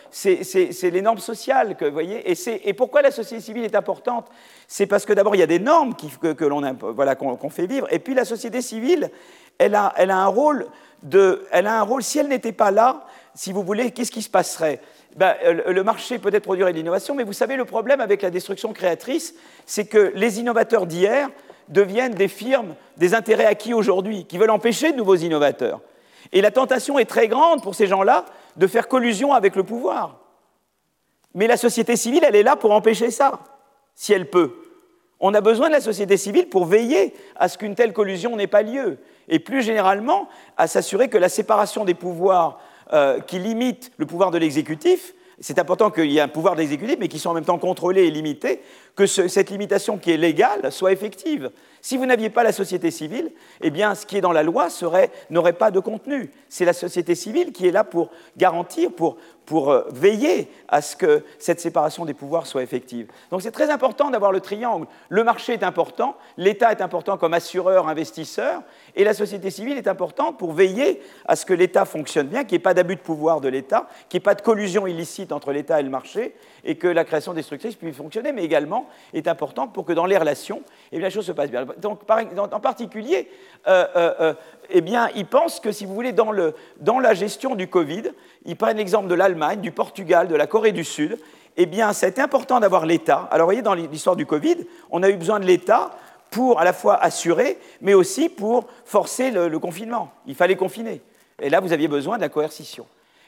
c'est 0.10 0.90
les 0.90 1.02
normes 1.02 1.20
sociales 1.20 1.76
que 1.76 1.86
vous 1.86 1.92
voyez. 1.92 2.32
Et, 2.32 2.36
et, 2.64 2.74
pourquoi 2.74 3.02
la 3.02 3.12
société 3.12 3.42
civile 3.42 3.66
est 3.66 3.76
importante? 3.76 4.28
C'est 4.68 4.88
parce 4.88 5.06
que 5.06 5.14
d'abord 5.14 5.36
il 5.36 5.40
y 5.40 5.44
a 5.44 5.48
des 5.48 5.60
normes 5.60 5.94
que, 5.96 6.46
l'on 6.46 6.62
voilà, 6.94 7.16
qu'on 7.16 7.50
fait 7.50 7.68
vivre, 7.68 7.88
et 7.92 8.00
puis 8.00 8.14
la 8.14 8.26
société 8.26 8.62
civile, 8.62 9.12
elle 9.58 9.76
a, 9.76 9.94
elle 9.98 10.12
a 10.12 10.18
un 10.18 10.28
rôle 10.28 10.66
de, 11.04 11.46
elle 11.52 11.68
a 11.68 11.80
un 11.80 11.84
rôle. 11.84 12.04
Si 12.04 12.20
elle 12.20 12.28
n'était 12.28 12.52
pas 12.52 12.72
là, 12.72 13.06
si 13.36 13.52
vous 13.52 13.64
voulez, 13.64 13.92
qu'est-ce 13.92 14.12
qui 14.12 14.22
se 14.22 14.30
passerait? 14.30 14.80
Ben, 15.16 15.36
Le 15.68 15.84
marché 15.84 16.20
peut-être 16.20 16.44
produirait 16.44 16.72
de 16.72 16.78
l'innovation, 16.78 17.16
mais 17.16 17.24
vous 17.24 17.34
savez, 17.34 17.58
le 17.58 17.66
problème 17.66 18.00
avec 18.00 18.22
la 18.22 18.30
destruction 18.30 18.74
créatrice, 18.74 19.36
c'est 19.66 19.86
que 19.86 20.14
les 20.16 20.40
innovateurs 20.40 20.86
d'hier 20.86 21.30
deviennent 21.68 22.14
des 22.14 22.30
firmes, 22.30 22.76
des 22.98 23.14
intérêts 23.14 23.46
acquis 23.46 23.74
aujourd'hui, 23.74 24.26
qui 24.26 24.38
veulent 24.38 24.52
empêcher 24.52 24.92
de 24.92 24.98
nouveaux 24.98 25.16
innovateurs. 25.16 25.82
Et 26.32 26.42
la 26.42 26.52
tentation 26.52 26.98
est 26.98 27.06
très 27.06 27.28
grande 27.28 27.62
pour 27.62 27.76
ces 27.76 27.88
gens-là 27.88 28.26
de 28.56 28.68
faire 28.68 28.88
collusion 28.88 29.34
avec 29.34 29.56
le 29.56 29.64
pouvoir. 29.64 30.20
Mais 31.34 31.48
la 31.48 31.58
société 31.58 31.98
civile, 31.98 32.24
elle 32.26 32.36
est 32.36 32.44
là 32.44 32.56
pour 32.56 32.72
empêcher 32.72 33.12
ça, 33.12 33.40
si 33.96 34.14
elle 34.14 34.30
peut. 34.30 34.54
On 35.20 35.34
a 35.34 35.42
besoin 35.42 35.68
de 35.68 35.74
la 35.74 35.82
société 35.82 36.18
civile 36.18 36.48
pour 36.50 36.66
veiller 36.66 37.14
à 37.36 37.50
ce 37.50 37.58
qu'une 37.58 37.76
telle 37.76 37.94
collusion 37.94 38.36
n'ait 38.36 38.48
pas 38.48 38.62
lieu. 38.62 38.98
Et 39.28 39.40
plus 39.40 39.62
généralement, 39.62 40.30
à 40.58 40.68
s'assurer 40.68 41.10
que 41.10 41.18
la 41.18 41.30
séparation 41.30 41.84
des 41.84 41.94
pouvoirs 41.94 42.60
euh, 42.94 43.20
qui 43.20 43.40
limite 43.40 43.92
le 43.98 44.06
pouvoir 44.06 44.32
de 44.32 44.38
l'exécutif, 44.38 45.14
c'est 45.40 45.60
important 45.60 45.92
qu'il 45.92 46.12
y 46.12 46.18
ait 46.18 46.22
un 46.22 46.30
pouvoir 46.30 46.56
d'exécutif, 46.56 46.96
mais 47.00 47.08
qui 47.08 47.20
soit 47.20 47.32
en 47.32 47.36
même 47.36 47.46
temps 47.46 47.58
contrôlé 47.58 48.06
et 48.06 48.12
limité, 48.12 48.62
que 48.96 49.06
cette 49.06 49.50
limitation 49.50 49.98
qui 49.98 50.12
est 50.12 50.18
légale 50.18 50.72
soit 50.72 50.94
effective. 50.94 51.52
Si 51.82 51.98
vous 51.98 52.06
n'aviez 52.06 52.30
pas 52.30 52.44
la 52.44 52.54
société 52.54 52.90
civile, 52.90 53.32
eh 53.62 53.70
bien, 53.70 53.94
ce 53.96 54.06
qui 54.06 54.18
est 54.18 54.22
dans 54.22 54.32
la 54.32 54.44
loi 54.44 54.70
n'aurait 55.30 55.54
pas 55.54 55.72
de 55.72 55.80
contenu. 55.80 56.32
C'est 56.48 56.66
la 56.66 56.74
société 56.74 57.16
civile 57.16 57.52
qui 57.52 57.68
est 57.68 57.72
là 57.72 57.84
pour 57.84 58.12
garantir, 58.38 58.92
pour, 58.92 59.18
pour 59.46 59.72
euh, 59.72 59.84
veiller 59.92 60.50
à 60.68 60.82
ce 60.82 60.96
que 60.96 61.24
cette 61.40 61.60
séparation 61.60 62.06
des 62.06 62.14
pouvoirs 62.14 62.48
soit 62.48 62.64
effective. 62.64 63.08
Donc 63.32 63.42
c'est 63.42 63.52
très 63.52 63.70
important 63.70 64.10
d'avoir 64.10 64.32
le 64.32 64.42
triangle. 64.42 64.88
Le 65.10 65.24
marché 65.24 65.54
est 65.54 65.64
important, 65.64 66.16
l'État 66.38 66.72
est 66.72 66.82
important 66.82 67.18
comme 67.18 67.34
assureur, 67.34 67.88
investisseur, 67.88 68.64
et 68.96 69.04
la 69.04 69.14
société 69.14 69.52
civile 69.52 69.78
est 69.78 69.88
importante 69.88 70.38
pour 70.38 70.54
veiller 70.54 71.02
à 71.28 71.36
ce 71.36 71.46
que 71.46 71.54
l'État 71.54 71.86
fonctionne 71.86 72.28
bien, 72.28 72.44
qu'il 72.44 72.54
n'y 72.54 72.58
ait 72.58 72.60
pas 72.60 72.74
d'abus 72.74 72.96
de 72.96 73.02
pouvoir 73.02 73.42
de 73.42 73.50
l'État, 73.50 73.88
qu'il 74.10 74.18
n'y 74.18 74.24
ait 74.24 74.26
pas 74.26 74.36
de 74.36 74.42
collusion 74.42 74.88
illicite 74.88 75.32
entre 75.32 75.52
l'État 75.52 75.80
et 75.80 75.84
le 75.84 75.90
marché, 75.90 76.36
et 76.64 76.76
que 76.76 76.88
la 76.88 77.06
création 77.06 77.34
destructrice 77.34 77.76
puisse 77.76 77.96
fonctionner, 77.96 78.32
mais 78.32 78.44
également 78.44 78.90
est 79.14 79.28
importante 79.28 79.74
pour 79.74 79.86
que 79.86 79.94
dans 79.94 80.06
les 80.06 80.18
relations, 80.18 80.64
eh 80.92 80.98
bien, 80.98 81.08
la 81.08 81.10
chose 81.10 81.26
se 81.26 81.32
passe 81.32 81.52
bien. 81.52 81.66
Donc, 81.78 82.02
en 82.10 82.60
particulier, 82.60 83.30
euh, 83.68 83.86
euh, 83.96 84.34
eh 84.70 84.82
bien, 84.82 85.10
ils 85.16 85.26
pensent 85.26 85.60
que, 85.60 85.72
si 85.72 85.86
vous 85.86 85.94
voulez, 85.94 86.12
dans, 86.12 86.32
le, 86.32 86.54
la 87.02 87.14
gestion 87.14 87.56
du 87.56 87.68
Covid, 87.68 88.04
ils 88.46 88.56
prennent 88.56 88.78
l'exemple 88.78 89.08
de 89.08 89.16
l'Allemagne, 89.16 89.62
du 89.62 89.72
Portugal, 89.72 90.28
de 90.28 90.36
la 90.36 90.48
Corée 90.48 90.72
du 90.72 90.84
Sud, 90.84 91.18
eh 91.58 91.66
bien, 91.66 91.94
c'est 91.94 92.20
important 92.20 92.60
d'avoir 92.60 92.86
l'État. 92.86 93.28
Alors, 93.32 93.46
vous 93.46 93.52
voyez, 93.52 93.62
dans 93.62 93.74
l'histoire 93.74 94.16
du 94.16 94.26
Covid, 94.26 94.58
on 94.92 95.04
a 95.04 95.10
eu 95.10 95.16
besoin 95.16 95.40
de 95.40 95.46
l'État 95.46 95.92
pour 96.32 96.60
à 96.60 96.64
la 96.64 96.74
fois 96.74 96.96
assurer, 96.96 97.58
mais 97.82 97.94
aussi 97.94 98.28
pour 98.30 98.66
forcer 98.84 99.32
le 99.32 99.58
confinement. 99.60 100.12
Il 100.26 100.36
fallait 100.36 100.56
confiner. 100.56 101.02
Et 101.42 101.50
là, 101.50 101.60
vous 101.60 101.74
aviez 101.74 101.88
besoin 101.88 102.18
de 102.18 102.22
la 102.22 102.30
coercition. 102.30 102.86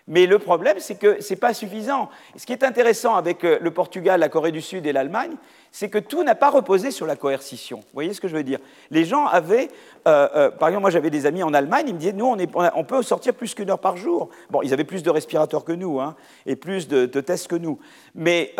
Mais 0.07 0.25
le 0.25 0.39
problème, 0.39 0.77
c'est 0.79 0.95
que 0.95 1.21
ce 1.21 1.33
n'est 1.33 1.39
pas 1.39 1.53
suffisant. 1.53 2.09
Ce 2.37 2.45
qui 2.45 2.53
est 2.53 2.63
intéressant 2.63 3.15
avec 3.15 3.43
euh, 3.43 3.57
le 3.61 3.71
Portugal, 3.71 4.19
la 4.21 4.29
Corée 4.29 4.53
du 4.53 4.61
Sud 4.61 4.85
et 4.85 4.93
l'Allemagne, 4.93 5.33
c'est 5.71 5.89
que 5.89 5.97
tout 5.97 6.23
n'a 6.23 6.33
pas 6.33 6.49
reposé 6.49 6.91
sur 6.91 7.05
la 7.05 7.17
coercition. 7.17 7.79
Vous 7.79 7.93
voyez 7.93 8.13
ce 8.13 8.21
que 8.21 8.29
je 8.29 8.35
veux 8.35 8.43
dire? 8.43 8.59
Les 8.89 9.03
gens 9.03 9.25
avaient, 9.25 9.67
euh, 10.07 10.29
euh, 10.33 10.49
par 10.49 10.69
exemple, 10.69 10.83
moi 10.83 10.91
j'avais 10.91 11.09
des 11.09 11.25
amis 11.25 11.43
en 11.43 11.53
Allemagne, 11.53 11.85
ils 11.89 11.93
me 11.93 11.99
disaient, 11.99 12.13
nous, 12.13 12.25
on, 12.53 12.83
peut 12.85 13.01
sortir 13.03 13.33
plus 13.33 13.53
qu'une 13.53 13.69
heure 13.69 13.79
par 13.79 13.97
jour. 13.97 14.29
Bon, 14.49 14.61
ils 14.61 14.73
avaient 14.73 14.85
plus 14.85 15.03
de 15.03 15.09
respirateurs 15.09 15.65
que 15.65 15.73
nous, 15.73 15.99
hein, 15.99 16.15
et 16.45 16.55
plus 16.55 16.87
de, 16.87 17.05
tests 17.05 17.49
que 17.49 17.57
nous. 17.57 17.77
Mais, 18.15 18.53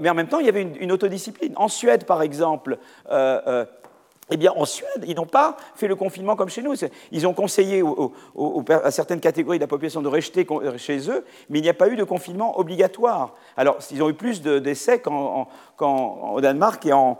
mais, 0.00 0.10
en 0.10 0.14
même 0.14 0.26
temps, 0.26 0.40
il 0.40 0.46
y 0.46 0.48
avait 0.48 0.62
une, 0.62 0.76
une 0.80 0.90
autodiscipline. 0.90 1.52
En 1.56 1.68
Suède, 1.68 2.04
par 2.04 2.22
exemple, 2.22 2.78
eh 4.30 4.36
bien, 4.36 4.52
en 4.56 4.64
Suède, 4.64 5.04
ils 5.06 5.14
n'ont 5.14 5.26
pas 5.26 5.56
fait 5.74 5.88
le 5.88 5.96
confinement 5.96 6.36
comme 6.36 6.50
chez 6.50 6.62
nous. 6.62 6.74
Ils 7.12 7.26
ont 7.26 7.32
conseillé 7.32 7.82
à 8.84 8.90
certaines 8.90 9.20
catégories 9.20 9.58
de 9.58 9.64
la 9.64 9.68
population 9.68 10.02
de 10.02 10.08
rester 10.08 10.46
chez 10.76 11.10
eux, 11.10 11.24
mais 11.48 11.58
il 11.60 11.62
n'y 11.62 11.68
a 11.68 11.74
pas 11.74 11.88
eu 11.88 11.96
de 11.96 12.04
confinement 12.04 12.58
obligatoire. 12.58 13.34
Alors, 13.56 13.78
ils 13.90 14.02
ont 14.02 14.10
eu 14.10 14.14
plus 14.14 14.42
d'essais 14.42 15.00
qu'au 15.00 16.40
Danemark 16.40 16.84
et 16.86 16.92
en, 16.92 17.18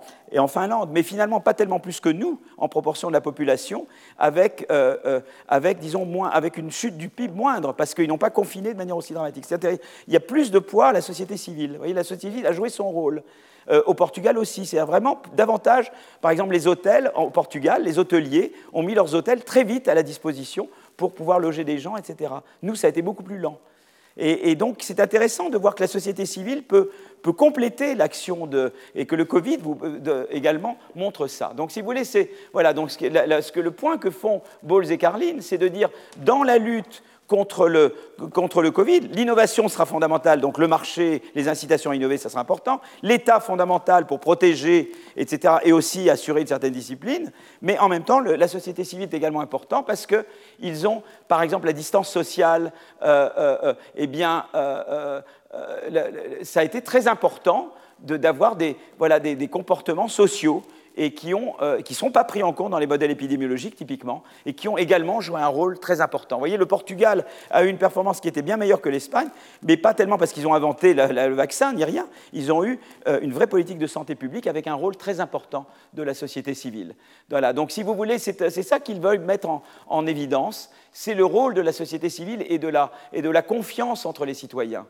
Finlande, 0.49 0.91
mais 0.93 1.03
finalement 1.03 1.41
pas 1.41 1.55
tellement 1.55 1.81
plus 1.81 2.01
que 2.01 2.11
nous, 2.11 2.41
en 2.59 2.69
proportion 2.69 3.09
de 3.09 3.15
la 3.15 3.23
population, 3.23 3.87
avec, 4.19 4.67
euh, 4.71 5.21
euh, 5.51 5.75
disons, 5.81 6.05
moins, 6.05 6.29
avec 6.29 6.59
une 6.59 6.71
chute 6.71 6.99
du 6.99 7.09
PIB 7.09 7.35
moindre, 7.35 7.73
parce 7.73 7.95
qu'ils 7.95 8.09
n'ont 8.09 8.19
pas 8.19 8.31
confiné 8.31 8.73
de 8.73 8.79
manière 8.79 8.97
aussi 8.97 9.15
dramatique. 9.15 9.47
Il 10.07 10.13
y 10.13 10.17
a 10.17 10.21
plus 10.21 10.51
de 10.51 10.59
poids 10.59 10.89
à 10.89 10.93
la 10.93 11.01
société 11.01 11.39
civile. 11.39 11.73
Vous 11.73 11.79
voyez, 11.79 11.95
la 11.95 12.05
société 12.05 12.29
civile 12.29 12.47
a 12.47 12.53
joué 12.53 12.69
son 12.69 12.91
rôle. 12.91 13.23
Euh, 13.71 13.83
au 13.85 13.93
Portugal 13.93 14.39
aussi. 14.39 14.65
C'est 14.65 14.79
vraiment 14.79 15.21
davantage, 15.35 15.93
par 16.23 16.31
exemple, 16.31 16.55
les 16.55 16.67
hôtels 16.67 17.13
au 17.15 17.29
Portugal, 17.29 17.83
les 17.83 17.99
hôteliers 17.99 18.53
ont 18.73 18.83
mis 18.83 18.95
leurs 18.95 19.15
hôtels 19.15 19.45
très 19.45 19.63
vite 19.63 19.89
à 19.89 19.95
la 19.95 20.03
disposition 20.03 20.71
pour 20.97 21.13
pouvoir 21.13 21.39
loger 21.39 21.65
des 21.65 21.79
gens, 21.79 21.97
etc. 21.97 22.33
Nous, 22.63 22.77
ça 22.77 22.87
a 22.87 22.91
été 22.91 23.03
beaucoup 23.03 23.23
plus 23.23 23.39
lent. 23.39 23.59
Et, 24.21 24.57
donc, 24.57 24.79
c'est 24.81 24.99
intéressant 24.99 25.49
de 25.49 25.57
voir 25.57 25.77
que 25.77 25.83
la 25.83 25.87
société 25.87 26.27
civile 26.27 26.65
peut, 26.65 26.91
compléter 27.37 27.95
l'action 27.95 28.49
de, 28.49 28.73
et 28.97 29.07
que 29.07 29.15
le 29.15 29.25
Covid 29.25 29.59
euh, 30.09 30.27
également 30.31 30.77
montre 30.97 31.29
ça. 31.29 31.53
Donc, 31.55 31.71
si 31.71 31.81
vous 31.81 31.87
voulez, 31.87 32.05
c'est 32.05 32.31
voilà. 32.53 32.73
Donc, 32.73 32.91
ce 32.91 32.99
que, 32.99 33.61
le 33.61 33.71
point 33.71 33.97
que 33.97 34.11
font 34.11 34.43
Bowles 34.65 34.91
et 34.91 34.99
Carlin, 34.99 35.37
c'est 35.41 35.59
de 35.59 35.69
dire 35.69 35.89
dans 36.17 36.43
la 36.43 36.59
lutte 36.59 37.05
contre 37.29 37.69
le, 37.69 37.95
contre 38.33 38.63
le 38.63 38.71
Covid. 38.71 39.01
L'innovation 39.13 39.69
sera 39.69 39.87
fondamentale, 39.87 40.41
donc 40.41 40.59
le 40.59 40.67
marché, 40.67 41.23
les 41.35 41.47
incitations 41.47 41.91
à 41.91 41.95
innover, 41.95 42.17
ça 42.17 42.31
sera 42.31 42.41
important. 42.41 42.81
L'État 43.03 43.39
fondamental 43.39 44.07
pour 44.07 44.19
protéger, 44.19 44.91
etc., 45.17 45.57
et 45.63 45.73
aussi 45.73 46.11
assurer 46.11 46.41
une 46.41 46.47
certaine 46.47 46.73
discipline. 46.73 47.31
Mais 47.61 47.79
en 47.79 47.89
même 47.89 48.03
temps, 48.03 48.21
la 48.21 48.49
société 48.49 48.83
civile 48.83 49.09
est 49.13 49.17
également 49.17 49.43
importante 49.43 49.87
parce 49.87 50.07
qu'ils 50.07 50.89
ont, 50.89 51.03
par 51.29 51.43
exemple, 51.43 51.67
la 51.67 51.75
distance 51.75 52.09
sociale, 52.09 52.73
euh, 53.03 53.29
euh, 53.39 53.59
euh 53.63 53.75
eh 53.95 54.07
bien, 54.07 54.47
ça 56.43 56.61
a 56.61 56.65
été 56.65 56.81
très 56.83 57.09
important 57.09 57.73
d'avoir 58.01 58.57
des, 58.57 58.77
voilà, 58.99 59.21
des 59.21 59.49
comportements 59.49 60.09
sociaux 60.09 60.63
et 60.99 61.13
qui 61.15 61.29
ne 61.29 61.37
euh, 61.63 61.81
sont 61.93 62.11
pas 62.11 62.25
pris 62.25 62.43
en 62.43 62.53
compte 62.53 62.73
dans 62.73 62.79
les 62.79 62.89
modèles 62.89 63.13
épidémiologiques 63.13 63.77
typiquement, 63.77 64.25
et 64.45 64.53
qui 64.53 64.69
ont 64.69 64.77
également 64.77 65.21
joué 65.21 65.41
un 65.41 65.47
rôle 65.47 65.79
très 65.79 66.01
important. 66.01 66.37
Vous 66.37 66.41
voyez, 66.41 66.57
le 66.57 66.67
Portugal 66.67 67.25
a 67.51 67.65
eu 67.65 67.69
une 67.69 67.79
performance 67.79 68.21
qui 68.21 68.27
était 68.27 68.43
bien 68.43 68.57
meilleure 68.57 68.81
que 68.81 68.89
l'Espagne, 68.89 69.29
mais 69.63 69.77
pas 69.77 69.95
tellement 69.95 70.19
parce 70.19 70.33
qu'ils 70.33 70.47
ont 70.49 70.55
inventé 70.55 70.95
le 70.95 71.35
vaccin 71.35 71.73
ni 71.73 71.85
rien, 71.85 72.09
ils 72.33 72.53
ont 72.53 72.65
eu 72.65 72.81
euh, 73.07 73.21
une 73.23 73.33
vraie 73.33 73.47
politique 73.47 73.79
de 73.79 73.87
santé 73.87 74.17
publique 74.17 74.49
avec 74.49 74.67
un 74.67 74.75
rôle 74.75 74.97
très 74.97 75.21
important 75.21 75.67
de 75.95 76.03
la 76.03 76.15
société 76.15 76.53
civile. 76.53 76.97
Voilà, 77.31 77.53
donc 77.53 77.71
si 77.71 77.85
vous 77.85 77.95
voulez, 77.95 78.19
c'est 78.19 78.51
ça 78.51 78.81
qu'ils 78.81 79.01
veulent 79.01 79.21
mettre 79.21 79.49
en, 79.87 80.07
évidence, 80.09 80.71
c'est 80.93 81.15
le 81.15 81.25
rôle 81.25 81.55
de 81.55 81.61
la 81.61 81.73
société 81.73 82.09
civile 82.09 82.45
et 82.49 82.59
de 82.59 82.69
la, 82.69 83.43
confiance 83.43 84.05
entre 84.05 84.25
les 84.25 84.35
citoyens. 84.35 84.87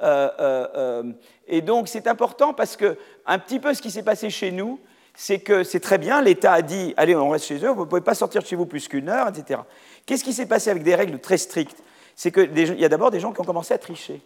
Euh, 0.00 1.02
et 1.48 1.62
donc 1.62 1.88
c'est 1.88 2.06
important 2.06 2.54
parce 2.54 2.76
que 2.76 2.96
un 3.26 3.40
petit 3.40 3.58
peu 3.58 3.74
ce 3.74 3.82
qui 3.82 3.90
s'est 3.90 4.04
passé 4.04 4.30
chez 4.30 4.52
nous, 4.52 4.78
c'est 5.20 5.40
que 5.40 5.64
c'est 5.64 5.80
très 5.80 5.98
bien, 5.98 6.22
l'État 6.22 6.52
a 6.52 6.62
dit, 6.62 6.94
allez, 6.96 7.16
on 7.16 7.30
reste 7.30 7.46
chez 7.46 7.56
eux, 7.64 7.70
vous 7.70 7.80
ne 7.80 7.88
pouvez 7.88 8.00
pas 8.00 8.14
sortir 8.14 8.40
de 8.40 8.46
chez 8.46 8.54
vous 8.54 8.66
plus 8.66 8.86
qu'une 8.86 9.08
heure, 9.08 9.26
etc. 9.26 9.62
Qu'est-ce 10.06 10.22
qui 10.22 10.32
s'est 10.32 10.46
passé 10.46 10.70
avec 10.70 10.84
des 10.84 10.94
règles 10.94 11.18
très 11.18 11.38
strictes? 11.38 11.82
C'est 12.14 12.30
qu'il 12.30 12.78
y 12.78 12.84
a 12.84 12.88
d'abord 12.88 13.10
des 13.10 13.18
gens 13.18 13.32
qui 13.32 13.40
ont 13.40 13.44
commencé 13.44 13.74
à 13.74 13.78
tricher. 13.78 14.20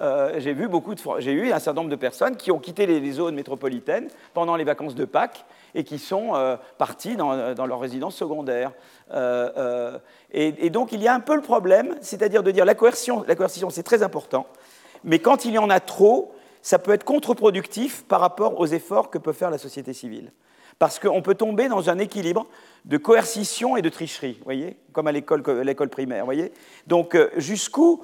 Euh, 0.00 0.40
j'ai 0.40 0.54
vu 0.54 0.66
beaucoup 0.66 0.94
de 0.94 1.00
j'ai 1.18 1.32
eu 1.32 1.52
un 1.52 1.58
certain 1.58 1.82
nombre 1.82 1.90
de 1.90 1.96
personnes 1.96 2.36
qui 2.36 2.50
ont 2.50 2.58
quitté 2.58 2.86
les, 2.86 3.12
zones 3.12 3.34
métropolitaines 3.34 4.08
pendant 4.32 4.56
les 4.56 4.64
vacances 4.64 4.94
de 4.94 5.04
Pâques 5.04 5.44
et 5.74 5.84
qui 5.84 5.98
sont 5.98 6.34
euh, 6.34 6.56
partis 6.78 7.16
dans, 7.16 7.66
leur 7.66 7.78
résidence 7.78 8.16
secondaire. 8.16 8.72
Euh, 9.12 9.98
et, 10.32 10.70
donc 10.70 10.92
il 10.92 11.02
y 11.02 11.08
a 11.08 11.12
un 11.12 11.20
peu 11.20 11.36
le 11.36 11.42
problème, 11.42 11.96
c'est-à-dire 12.00 12.42
de 12.42 12.50
dire 12.50 12.64
la 12.64 12.74
coercion, 12.74 13.26
la 13.28 13.34
coercition 13.34 13.68
c'est 13.68 13.82
très 13.82 14.02
important, 14.02 14.46
Mais 15.04 15.18
quand 15.18 15.44
il 15.44 15.52
y 15.52 15.58
en 15.58 15.68
a 15.68 15.80
trop, 15.80 16.32
ça 16.62 16.78
peut 16.78 16.92
être 16.92 17.04
contre-productif 17.04 18.04
par 18.04 18.20
rapport 18.20 18.58
aux 18.58 18.66
efforts 18.66 19.10
que 19.10 19.18
peut 19.18 19.32
faire 19.32 19.50
la 19.50 19.58
société 19.58 19.92
civile. 19.92 20.32
Parce 20.78 20.98
qu'on 20.98 21.20
peut 21.20 21.34
tomber 21.34 21.68
dans 21.68 21.90
un 21.90 21.98
équilibre 21.98 22.46
de 22.86 22.96
coercition 22.96 23.76
et 23.76 23.82
de 23.82 23.88
tricherie, 23.88 24.40
voyez, 24.44 24.76
comme 24.92 25.06
à 25.06 25.12
l'école 25.12 25.42
primaire, 25.90 26.24
voyez. 26.24 26.52
Donc 26.86 27.14
euh, 27.14 27.30
jusqu'où 27.36 28.02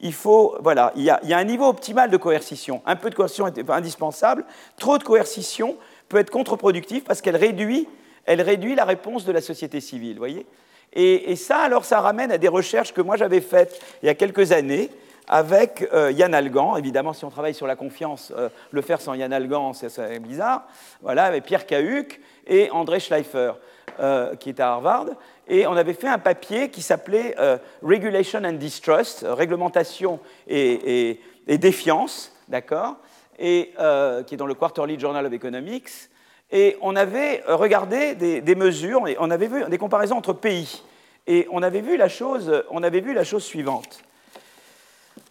il 0.00 0.12
faut, 0.12 0.56
voilà, 0.60 0.92
il 0.96 1.02
y, 1.02 1.10
a, 1.10 1.20
un 1.36 1.44
niveau 1.44 1.66
optimal 1.66 2.10
de 2.10 2.16
coercition. 2.16 2.82
Un 2.86 2.96
peu 2.96 3.10
de 3.10 3.14
coercition 3.14 3.46
est 3.46 3.70
indispensable. 3.70 4.44
Trop 4.78 4.98
de 4.98 5.04
coercition 5.04 5.76
peut 6.08 6.18
être 6.18 6.30
contre-productif 6.30 7.04
parce 7.04 7.20
qu'elle 7.20 7.36
réduit, 7.36 7.86
elle 8.24 8.40
réduit 8.40 8.74
la 8.74 8.84
réponse 8.84 9.24
de 9.24 9.32
la 9.32 9.40
société 9.40 9.80
civile, 9.80 10.18
voyez. 10.18 10.46
Et, 10.96 11.34
ça, 11.34 11.58
alors, 11.58 11.84
ça 11.84 12.00
ramène 12.00 12.30
à 12.30 12.38
des 12.38 12.46
recherches 12.46 12.92
que 12.92 13.00
moi 13.00 13.16
j'avais 13.16 13.40
faites 13.40 13.80
il 14.02 14.06
y 14.06 14.08
a 14.08 14.14
quelques 14.14 14.52
années 14.52 14.90
avec 15.28 15.88
euh, 15.92 16.12
Yann 16.12 16.34
Algan. 16.34 16.76
Évidemment, 16.76 17.12
si 17.12 17.24
on 17.24 17.30
travaille 17.30 17.54
sur 17.54 17.66
la 17.66 17.76
confiance, 17.76 18.32
euh, 18.36 18.48
le 18.70 18.82
faire 18.82 19.00
sans 19.00 19.14
Yann 19.14 19.32
Algan, 19.32 19.72
c'est 19.72 20.18
bizarre. 20.20 20.66
Voilà, 21.02 21.24
avec 21.24 21.44
Pierre 21.44 21.66
Cahuc 21.66 22.20
et 22.46 22.70
André 22.70 23.00
Schleifer, 23.00 23.52
euh, 24.00 24.34
qui 24.36 24.50
est 24.50 24.60
à 24.60 24.72
Harvard. 24.72 25.06
Et 25.48 25.66
on 25.66 25.72
avait 25.72 25.94
fait 25.94 26.08
un 26.08 26.18
papier 26.18 26.70
qui 26.70 26.82
s'appelait 26.82 27.36
Regulation 27.82 28.42
and 28.44 28.54
Distrust, 28.54 29.26
réglementation 29.28 30.18
et, 30.48 31.20
défiance, 31.46 32.32
d'accord, 32.48 32.96
et 33.38 33.74
qui 34.26 34.34
est 34.34 34.38
dans 34.38 34.46
le 34.46 34.54
Quarterly 34.54 34.98
Journal 34.98 35.26
of 35.26 35.32
Economics. 35.34 35.90
Et 36.50 36.78
on 36.80 36.96
avait 36.96 37.42
regardé 37.46 38.14
des, 38.14 38.40
des 38.40 38.54
mesures, 38.54 39.04
on 39.18 39.30
avait 39.30 39.48
vu 39.48 39.64
des 39.68 39.76
comparaisons 39.76 40.16
entre 40.16 40.32
pays. 40.32 40.82
Et 41.26 41.46
on 41.50 41.62
avait 41.62 41.82
vu 41.82 41.98
la 41.98 42.08
chose, 42.08 42.64
on 42.70 42.82
avait 42.82 43.00
vu 43.00 43.12
la 43.12 43.24
chose 43.24 43.44
suivante 43.44 44.03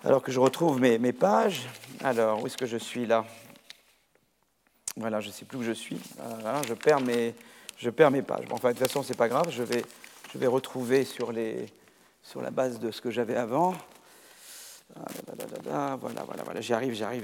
alors 0.04 0.22
que 0.22 0.32
je 0.32 0.40
retrouve 0.40 0.82
mes, 0.82 1.14
pages. 1.14 1.62
Alors, 2.04 2.44
où 2.44 2.48
est-ce 2.48 2.58
que 2.58 2.66
je 2.66 2.78
suis 2.78 3.06
là? 3.06 3.26
Voilà, 4.98 5.22
je 5.22 5.28
ne 5.28 5.32
sais 5.34 5.46
plus 5.46 5.58
où 5.58 5.64
je 5.64 5.72
suis. 5.72 6.00
je, 6.68 6.74
perds 6.74 7.02
mes, 7.02 7.34
je 7.78 7.90
perds 7.90 8.12
mes 8.12 8.22
pages. 8.22 8.46
Bon, 8.46 8.56
enfin, 8.56 8.70
de 8.70 8.78
toute 8.78 8.88
façon, 8.88 9.02
ce 9.02 9.10
n'est 9.10 9.18
pas 9.18 9.30
grave. 9.30 9.48
Je 9.50 9.64
vais, 9.64 9.84
je 10.34 10.38
vais 10.38 10.48
retrouver 10.48 11.06
sur, 11.06 11.32
les, 11.32 11.68
sur 12.22 12.42
la 12.42 12.52
base 12.52 12.80
de 12.80 12.92
ce 12.92 13.02
que 13.02 13.12
j'avais 13.12 13.36
avant. 13.36 13.74
voilà, 14.94 15.98
voilà, 16.00 16.44
voilà. 16.44 16.62
J'y 16.62 16.74
arrive, 16.74 16.94
j'y 16.94 17.04
arrive. 17.04 17.24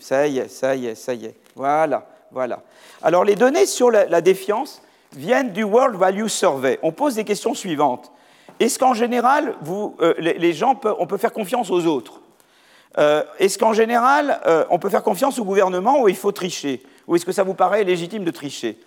Ça 0.00 0.26
y 0.26 0.38
est, 0.38 0.48
ça 0.48 0.74
y 0.74 0.86
est, 0.86 0.94
ça 0.96 1.14
y 1.14 1.26
est. 1.26 1.36
Voilà, 1.54 2.08
voilà. 2.32 2.62
Alors, 3.02 3.24
les 3.24 3.36
données 3.36 3.66
sur 3.66 3.90
la, 3.90 4.20
défiance 4.20 4.82
viennent 5.12 5.52
du 5.52 5.62
World 5.62 5.94
Value 5.94 6.26
Survey. 6.26 6.80
On 6.82 6.90
pose 6.90 7.14
des 7.14 7.24
questions 7.24 7.54
suivantes. 7.54 8.10
Est-ce 8.58 8.78
qu'en 8.78 8.94
général, 8.94 9.54
euh, 9.68 10.14
les, 10.18 10.52
gens, 10.52 10.80
on 10.98 11.06
peut 11.06 11.18
faire 11.18 11.32
confiance 11.32 11.70
aux 11.70 11.86
autres 11.86 12.20
euh, 12.98 13.22
Est-ce 13.38 13.58
qu'en 13.58 13.72
général, 13.72 14.40
euh, 14.46 14.64
on 14.70 14.78
peut 14.78 14.88
faire 14.88 15.02
confiance 15.02 15.38
au 15.38 15.44
gouvernement 15.44 16.00
ou 16.00 16.08
il 16.08 16.16
faut 16.16 16.32
tricher 16.32 16.82
Ou 17.06 17.16
est-ce 17.16 17.26
que 17.26 17.32
ça 17.32 17.42
vous 17.42 17.54
paraît 17.54 17.84
légitime 17.84 18.24
de 18.24 18.30
tricher 18.30 18.78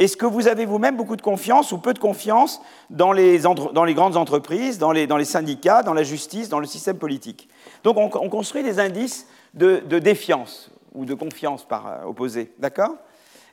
Est-ce 0.00 0.16
que 0.16 0.26
vous 0.26 0.48
avez 0.48 0.66
vous-même 0.66 0.96
beaucoup 0.96 1.14
de 1.14 1.22
confiance 1.22 1.70
ou 1.70 1.78
peu 1.78 1.94
de 1.94 2.00
confiance 2.00 2.60
dans 2.90 3.12
les, 3.12 3.38
grandes 3.38 4.16
entreprises, 4.16 4.78
dans 4.78 4.90
les, 4.90 5.24
syndicats, 5.24 5.84
dans 5.84 5.94
la 5.94 6.02
justice, 6.02 6.48
dans 6.48 6.60
le 6.60 6.66
système 6.66 6.98
politique 6.98 7.48
Donc 7.84 7.96
on, 7.98 8.28
construit 8.28 8.64
des 8.64 8.80
indices 8.80 9.28
de, 9.54 9.78
défiance 10.00 10.70
ou 10.92 11.04
de 11.04 11.14
confiance 11.14 11.64
par 11.64 12.00
opposé, 12.06 12.52
d'accord 12.58 12.94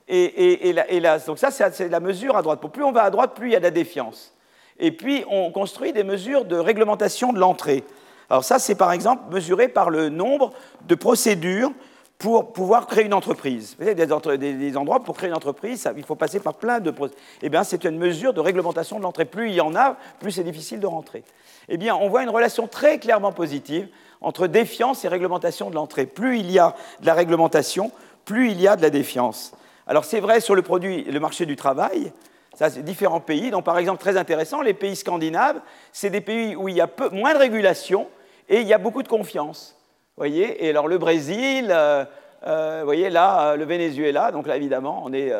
et, 0.07 0.69
et, 0.69 1.01
donc 1.25 1.37
ça, 1.37 1.51
c'est 1.51 1.87
la 1.87 1.99
mesure 2.01 2.35
à 2.35 2.41
droite. 2.41 2.59
plus 2.73 2.83
on 2.83 2.91
va 2.91 3.03
à 3.03 3.09
droite, 3.11 3.33
plus 3.33 3.49
il 3.49 3.53
y 3.53 3.55
a 3.55 3.59
de 3.59 3.63
la 3.63 3.71
défiance. 3.71 4.33
Et 4.81 4.91
puis, 4.91 5.23
on 5.29 5.51
construit 5.51 5.93
des 5.93 6.03
mesures 6.03 6.43
de 6.43 6.57
réglementation 6.57 7.31
de 7.31 7.39
l'entrée. 7.39 7.85
Alors 8.29 8.43
ça, 8.43 8.59
c'est 8.59 8.75
par 8.75 8.91
exemple 8.91 9.31
mesuré 9.31 9.67
par 9.67 9.89
le 9.91 10.09
nombre 10.09 10.51
de 10.87 10.95
procédures 10.95 11.71
pour 12.17 12.51
pouvoir 12.51 12.87
créer 12.87 13.05
une 13.05 13.13
entreprise. 13.13 13.75
Vous 13.77 13.85
savez, 13.85 13.95
des, 14.37 14.77
endroits 14.77 15.03
pour 15.03 15.15
créer 15.15 15.29
une 15.29 15.35
entreprise, 15.35 15.87
il 15.97 16.03
faut 16.03 16.15
passer 16.15 16.39
par 16.39 16.55
plein 16.55 16.79
de 16.79 16.89
procédures. 16.89 17.21
Eh 17.43 17.49
bien, 17.49 17.63
c'est 17.63 17.83
une 17.83 17.97
mesure 17.97 18.33
de 18.33 18.39
réglementation 18.39 18.97
de 18.97 19.03
l'entrée. 19.03 19.25
Plus 19.25 19.49
il 19.49 19.55
y 19.55 19.61
en 19.61 19.75
a, 19.75 19.97
plus 20.19 20.31
c'est 20.31 20.43
difficile 20.43 20.79
de 20.79 20.87
rentrer. 20.87 21.23
Eh 21.69 21.77
bien, 21.77 21.95
on 21.95 22.09
voit 22.09 22.23
une 22.23 22.29
relation 22.29 22.67
très 22.67 22.99
clairement 22.99 23.31
positive 23.31 23.87
entre 24.19 24.47
défiance 24.47 25.05
et 25.05 25.07
réglementation 25.07 25.69
de 25.69 25.75
l'entrée. 25.75 26.05
Plus 26.05 26.39
il 26.39 26.51
y 26.51 26.57
a 26.57 26.75
de 27.01 27.05
la 27.05 27.13
réglementation, 27.13 27.91
plus 28.25 28.51
il 28.51 28.61
y 28.61 28.67
a 28.67 28.75
de 28.75 28.81
la 28.81 28.89
défiance. 28.89 29.51
Alors 29.85 30.05
c'est 30.05 30.19
vrai 30.19 30.41
sur 30.41 30.55
le 30.55 30.61
produit, 30.61 31.03
le 31.03 31.19
marché 31.19 31.45
du 31.45 31.55
travail, 31.55 32.13
ça, 32.53 32.69
c'est 32.69 32.83
différents 32.83 33.21
pays. 33.21 33.49
Donc, 33.49 33.63
par 33.63 33.77
exemple, 33.77 34.01
très 34.01 34.17
intéressant, 34.17 34.61
les 34.61 34.73
pays 34.73 34.95
scandinaves, 34.95 35.61
c'est 35.91 36.09
des 36.09 36.21
pays 36.21 36.55
où 36.55 36.67
il 36.67 36.75
y 36.75 36.81
a 36.81 36.87
peu, 36.87 37.09
moins 37.09 37.33
de 37.33 37.39
régulation 37.39 38.07
et 38.49 38.61
il 38.61 38.67
y 38.67 38.73
a 38.73 38.77
beaucoup 38.77 39.03
de 39.03 39.07
confiance. 39.07 39.77
voyez 40.17 40.65
Et 40.65 40.69
alors, 40.69 40.87
le 40.87 40.97
Brésil, 40.97 41.69
euh, 41.69 42.03
euh, 42.45 42.81
voyez, 42.83 43.09
là, 43.09 43.51
euh, 43.51 43.55
le 43.55 43.63
Venezuela, 43.63 44.31
donc 44.31 44.47
là, 44.47 44.57
évidemment, 44.57 45.01
on 45.05 45.13
est, 45.13 45.31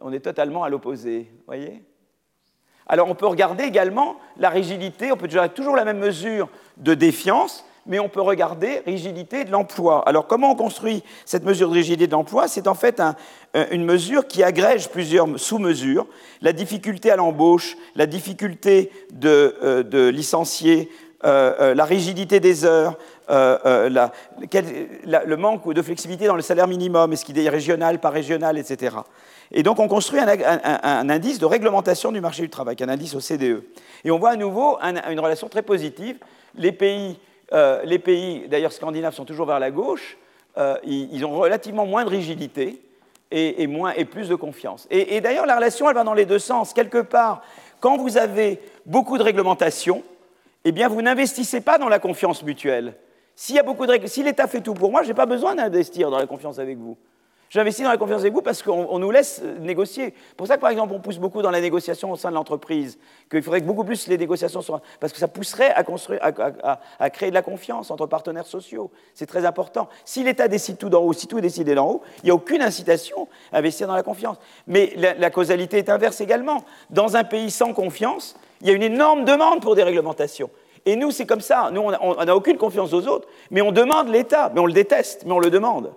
on 0.00 0.12
est 0.12 0.20
totalement 0.20 0.62
à 0.62 0.68
l'opposé. 0.68 1.28
voyez 1.46 1.82
Alors, 2.86 3.08
on 3.08 3.16
peut 3.16 3.26
regarder 3.26 3.64
également 3.64 4.16
la 4.36 4.50
rigidité, 4.50 5.10
on 5.10 5.16
peut 5.16 5.28
toujours 5.48 5.74
la 5.74 5.84
même 5.84 5.98
mesure 5.98 6.48
de 6.76 6.94
défiance, 6.94 7.66
mais 7.86 7.98
on 7.98 8.08
peut 8.08 8.20
regarder 8.20 8.82
rigidité 8.86 9.44
de 9.44 9.50
l'emploi. 9.50 10.06
Alors 10.08 10.26
comment 10.26 10.52
on 10.52 10.54
construit 10.54 11.02
cette 11.24 11.44
mesure 11.44 11.68
de 11.68 11.74
rigidité 11.74 12.06
de 12.06 12.12
l'emploi? 12.12 12.48
C'est 12.48 12.68
en 12.68 12.74
fait 12.74 13.02
euh, 13.56 13.66
une 13.70 13.84
mesure 13.84 14.26
qui 14.26 14.42
agrège 14.42 14.88
plusieurs 14.88 15.26
sous-mesures. 15.38 16.06
La 16.40 16.52
difficulté 16.52 17.10
à 17.10 17.16
l'embauche, 17.16 17.76
la 17.96 18.06
difficulté 18.06 18.90
de, 19.12 19.56
euh, 19.62 20.10
licencier, 20.10 20.90
euh, 21.24 21.74
la 21.74 21.84
rigidité 21.84 22.40
des 22.40 22.64
heures, 22.64 22.98
le 23.28 25.34
manque 25.36 25.72
de 25.72 25.82
flexibilité 25.82 26.26
dans 26.26 26.36
le 26.36 26.42
salaire 26.42 26.68
minimum, 26.68 27.12
est-ce 27.12 27.24
qu'il 27.24 27.38
est 27.38 27.48
régional, 27.48 28.00
pas 28.00 28.10
régional, 28.10 28.58
etc. 28.58 28.96
Et 29.52 29.62
donc 29.62 29.78
on 29.78 29.88
construit 29.88 30.20
un, 30.20 31.08
indice 31.08 31.38
de 31.38 31.46
réglementation 31.46 32.10
du 32.10 32.20
marché 32.20 32.42
du 32.42 32.48
travail, 32.48 32.76
un 32.80 32.88
indice 32.88 33.14
au 33.14 33.20
CDE. 33.20 33.62
Et 34.04 34.10
on 34.10 34.18
voit 34.18 34.30
à 34.30 34.36
nouveau 34.36 34.78
une 34.82 35.20
relation 35.20 35.48
très 35.48 35.62
positive. 35.62 36.16
Les 36.54 36.72
pays 36.72 37.18
euh, 37.52 37.82
les 37.84 37.98
pays, 37.98 38.48
d'ailleurs 38.48 38.72
scandinaves, 38.72 39.14
sont 39.14 39.24
toujours 39.24 39.46
vers 39.46 39.60
la 39.60 39.70
gauche. 39.70 40.16
Euh, 40.58 40.76
ils, 40.84 41.24
ont 41.24 41.38
relativement 41.38 41.86
moins 41.86 42.04
de 42.04 42.10
rigidité 42.10 42.80
et, 43.30 43.66
moins, 43.66 43.92
et 43.92 44.04
plus 44.04 44.28
de 44.28 44.34
confiance. 44.34 44.86
Et, 44.90 45.20
d'ailleurs, 45.22 45.46
la 45.46 45.56
relation, 45.56 45.88
elle 45.88 45.94
va 45.94 46.04
dans 46.04 46.12
les 46.12 46.26
deux 46.26 46.38
sens. 46.38 46.74
Quelque 46.74 46.98
part, 46.98 47.42
quand 47.80 47.96
vous 47.96 48.18
avez 48.18 48.60
beaucoup 48.84 49.16
de 49.16 49.22
réglementation, 49.22 50.02
eh 50.64 50.72
bien, 50.72 50.88
vous 50.88 51.00
n'investissez 51.00 51.62
pas 51.62 51.78
dans 51.78 51.88
la 51.88 51.98
confiance 51.98 52.42
mutuelle. 52.42 52.94
S'il 53.34 53.56
y 53.56 53.58
a 53.58 53.62
beaucoup 53.62 53.86
de 53.86 54.06
si 54.06 54.22
l'État 54.22 54.46
fait 54.46 54.60
tout 54.60 54.74
pour 54.74 54.90
moi, 54.90 55.02
je 55.02 55.08
n'ai 55.08 55.14
pas 55.14 55.24
besoin 55.24 55.54
d'investir 55.54 56.10
dans 56.10 56.18
la 56.18 56.26
confiance 56.26 56.58
avec 56.58 56.76
vous. 56.76 56.98
J'investis 57.52 57.84
dans 57.84 57.90
la 57.90 57.98
confiance 57.98 58.22
avec 58.22 58.32
vous 58.32 58.40
parce 58.40 58.62
qu'on 58.62 58.98
nous 58.98 59.10
laisse 59.10 59.42
négocier. 59.60 60.14
Pour 60.38 60.46
ça 60.46 60.56
que, 60.56 60.62
par 60.62 60.70
exemple, 60.70 60.94
on 60.94 61.00
pousse 61.00 61.18
beaucoup 61.18 61.42
dans 61.42 61.50
la 61.50 61.60
négociation 61.60 62.10
au 62.10 62.16
sein 62.16 62.30
de 62.30 62.34
l'entreprise, 62.34 62.98
qu'il 63.30 63.42
faudrait 63.42 63.60
que 63.60 63.66
beaucoup 63.66 63.84
plus 63.84 64.06
les 64.06 64.16
négociations 64.16 64.62
soient... 64.62 64.80
Parce 65.00 65.12
que 65.12 65.18
ça 65.18 65.28
pousserait 65.28 65.70
à, 65.70 65.84
construire, 65.84 66.20
à, 66.22 67.10
créer 67.10 67.28
de 67.28 67.34
la 67.34 67.42
confiance 67.42 67.90
entre 67.90 68.06
partenaires 68.06 68.46
sociaux. 68.46 68.90
C'est 69.12 69.26
très 69.26 69.44
important. 69.44 69.90
Si 70.06 70.24
l'État 70.24 70.48
décide 70.48 70.78
tout 70.78 70.88
d'en 70.88 71.02
haut, 71.02 71.12
si 71.12 71.26
tout 71.26 71.36
est 71.36 71.42
décidé 71.42 71.74
d'en 71.74 71.90
haut, 71.90 72.02
il 72.22 72.24
n'y 72.24 72.30
a 72.30 72.34
aucune 72.34 72.62
incitation 72.62 73.28
à 73.52 73.58
investir 73.58 73.86
dans 73.86 73.96
la 73.96 74.02
confiance. 74.02 74.38
Mais 74.66 74.94
la, 74.96 75.28
causalité 75.28 75.76
est 75.76 75.90
inverse 75.90 76.22
également. 76.22 76.64
Dans 76.88 77.18
un 77.18 77.24
pays 77.24 77.50
sans 77.50 77.74
confiance, 77.74 78.34
il 78.62 78.68
y 78.68 78.70
a 78.70 78.72
une 78.72 78.82
énorme 78.82 79.26
demande 79.26 79.60
pour 79.60 79.74
des 79.74 79.82
réglementations. 79.82 80.48
Et 80.86 80.96
nous, 80.96 81.10
c'est 81.10 81.26
comme 81.26 81.42
ça. 81.42 81.68
Nous, 81.70 81.82
on 81.82 82.24
n'a 82.24 82.34
aucune 82.34 82.56
confiance 82.56 82.94
aux 82.94 83.06
autres, 83.08 83.28
mais 83.50 83.60
on 83.60 83.72
demande 83.72 84.08
l'État. 84.08 84.50
Mais 84.54 84.60
on 84.60 84.66
le 84.66 84.72
déteste, 84.72 85.24
mais 85.26 85.32
on 85.32 85.38
le 85.38 85.50
demande. 85.50 85.92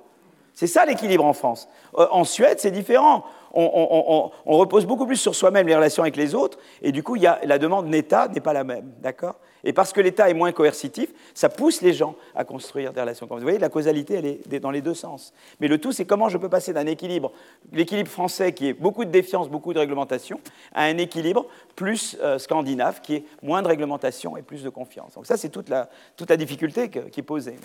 C'est 0.55 0.67
ça 0.67 0.85
l'équilibre 0.85 1.25
en 1.25 1.33
France. 1.33 1.67
Euh, 1.97 2.07
en 2.11 2.23
Suède, 2.23 2.59
c'est 2.59 2.71
différent. 2.71 3.25
On, 3.57 4.31
repose 4.45 4.85
beaucoup 4.85 5.05
plus 5.05 5.15
sur 5.15 5.33
soi-même 5.33 5.67
les 5.67 5.75
relations 5.75 6.03
avec 6.03 6.17
les 6.17 6.35
autres, 6.35 6.57
et 6.81 6.91
du 6.91 7.03
coup, 7.03 7.15
la 7.15 7.57
demande 7.57 7.89
d'État 7.89 8.27
n'est 8.27 8.41
pas 8.41 8.51
la 8.51 8.65
même. 8.65 8.91
D'accord? 9.01 9.35
Et 9.65 9.73
parce 9.73 9.91
que 9.91 9.99
l'État 9.99 10.29
est 10.29 10.33
moins 10.33 10.51
coercitif, 10.51 11.09
ça 11.33 11.49
pousse 11.49 11.81
les 11.81 11.93
gens 11.93 12.15
à 12.35 12.45
construire 12.45 12.93
des 12.93 13.01
relations. 13.01 13.27
Vous 13.29 13.39
voyez, 13.39 13.57
la 13.57 13.69
causalité, 13.69 14.13
elle 14.13 14.25
est 14.25 14.59
dans 14.59 14.71
les 14.71 14.81
deux 14.81 14.93
sens. 14.93 15.33
Mais 15.59 15.67
le 15.67 15.79
tout, 15.79 15.91
c'est 15.91 16.05
comment 16.05 16.29
je 16.29 16.37
peux 16.37 16.49
passer 16.49 16.71
d'un 16.71 16.85
équilibre, 16.85 17.31
l'équilibre 17.73 18.09
français 18.09 18.53
qui 18.53 18.67
est 18.67 18.73
beaucoup 18.73 19.05
de 19.05 19.09
défiance, 19.09 19.49
beaucoup 19.49 19.73
de 19.73 19.79
réglementation, 19.79 20.39
à 20.73 20.83
un 20.83 20.97
équilibre 20.97 21.47
plus 21.75 22.15
euh, 22.21 22.37
scandinave 22.37 23.01
qui 23.01 23.15
est 23.15 23.23
moins 23.41 23.63
de 23.63 23.67
réglementation 23.67 24.37
et 24.37 24.43
plus 24.43 24.63
de 24.63 24.69
confiance. 24.69 25.15
Donc 25.15 25.25
ça, 25.25 25.35
c'est 25.35 25.49
toute 25.49 25.69
la 25.69 26.37
difficulté 26.37 26.89
qui 26.89 27.19
est 27.19 27.23
posée. 27.23 27.55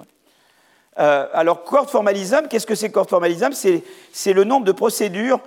Euh, 1.01 1.27
alors, 1.33 1.65
court 1.65 1.89
formalism, 1.89 2.47
qu'est-ce 2.49 2.67
que 2.67 2.75
c'est 2.75 2.91
court 2.91 3.09
formalism 3.09 3.53
C'est 3.53 4.33
le 4.33 4.45
nombre 4.45 4.67
de 4.67 4.73
procédures 4.73 5.41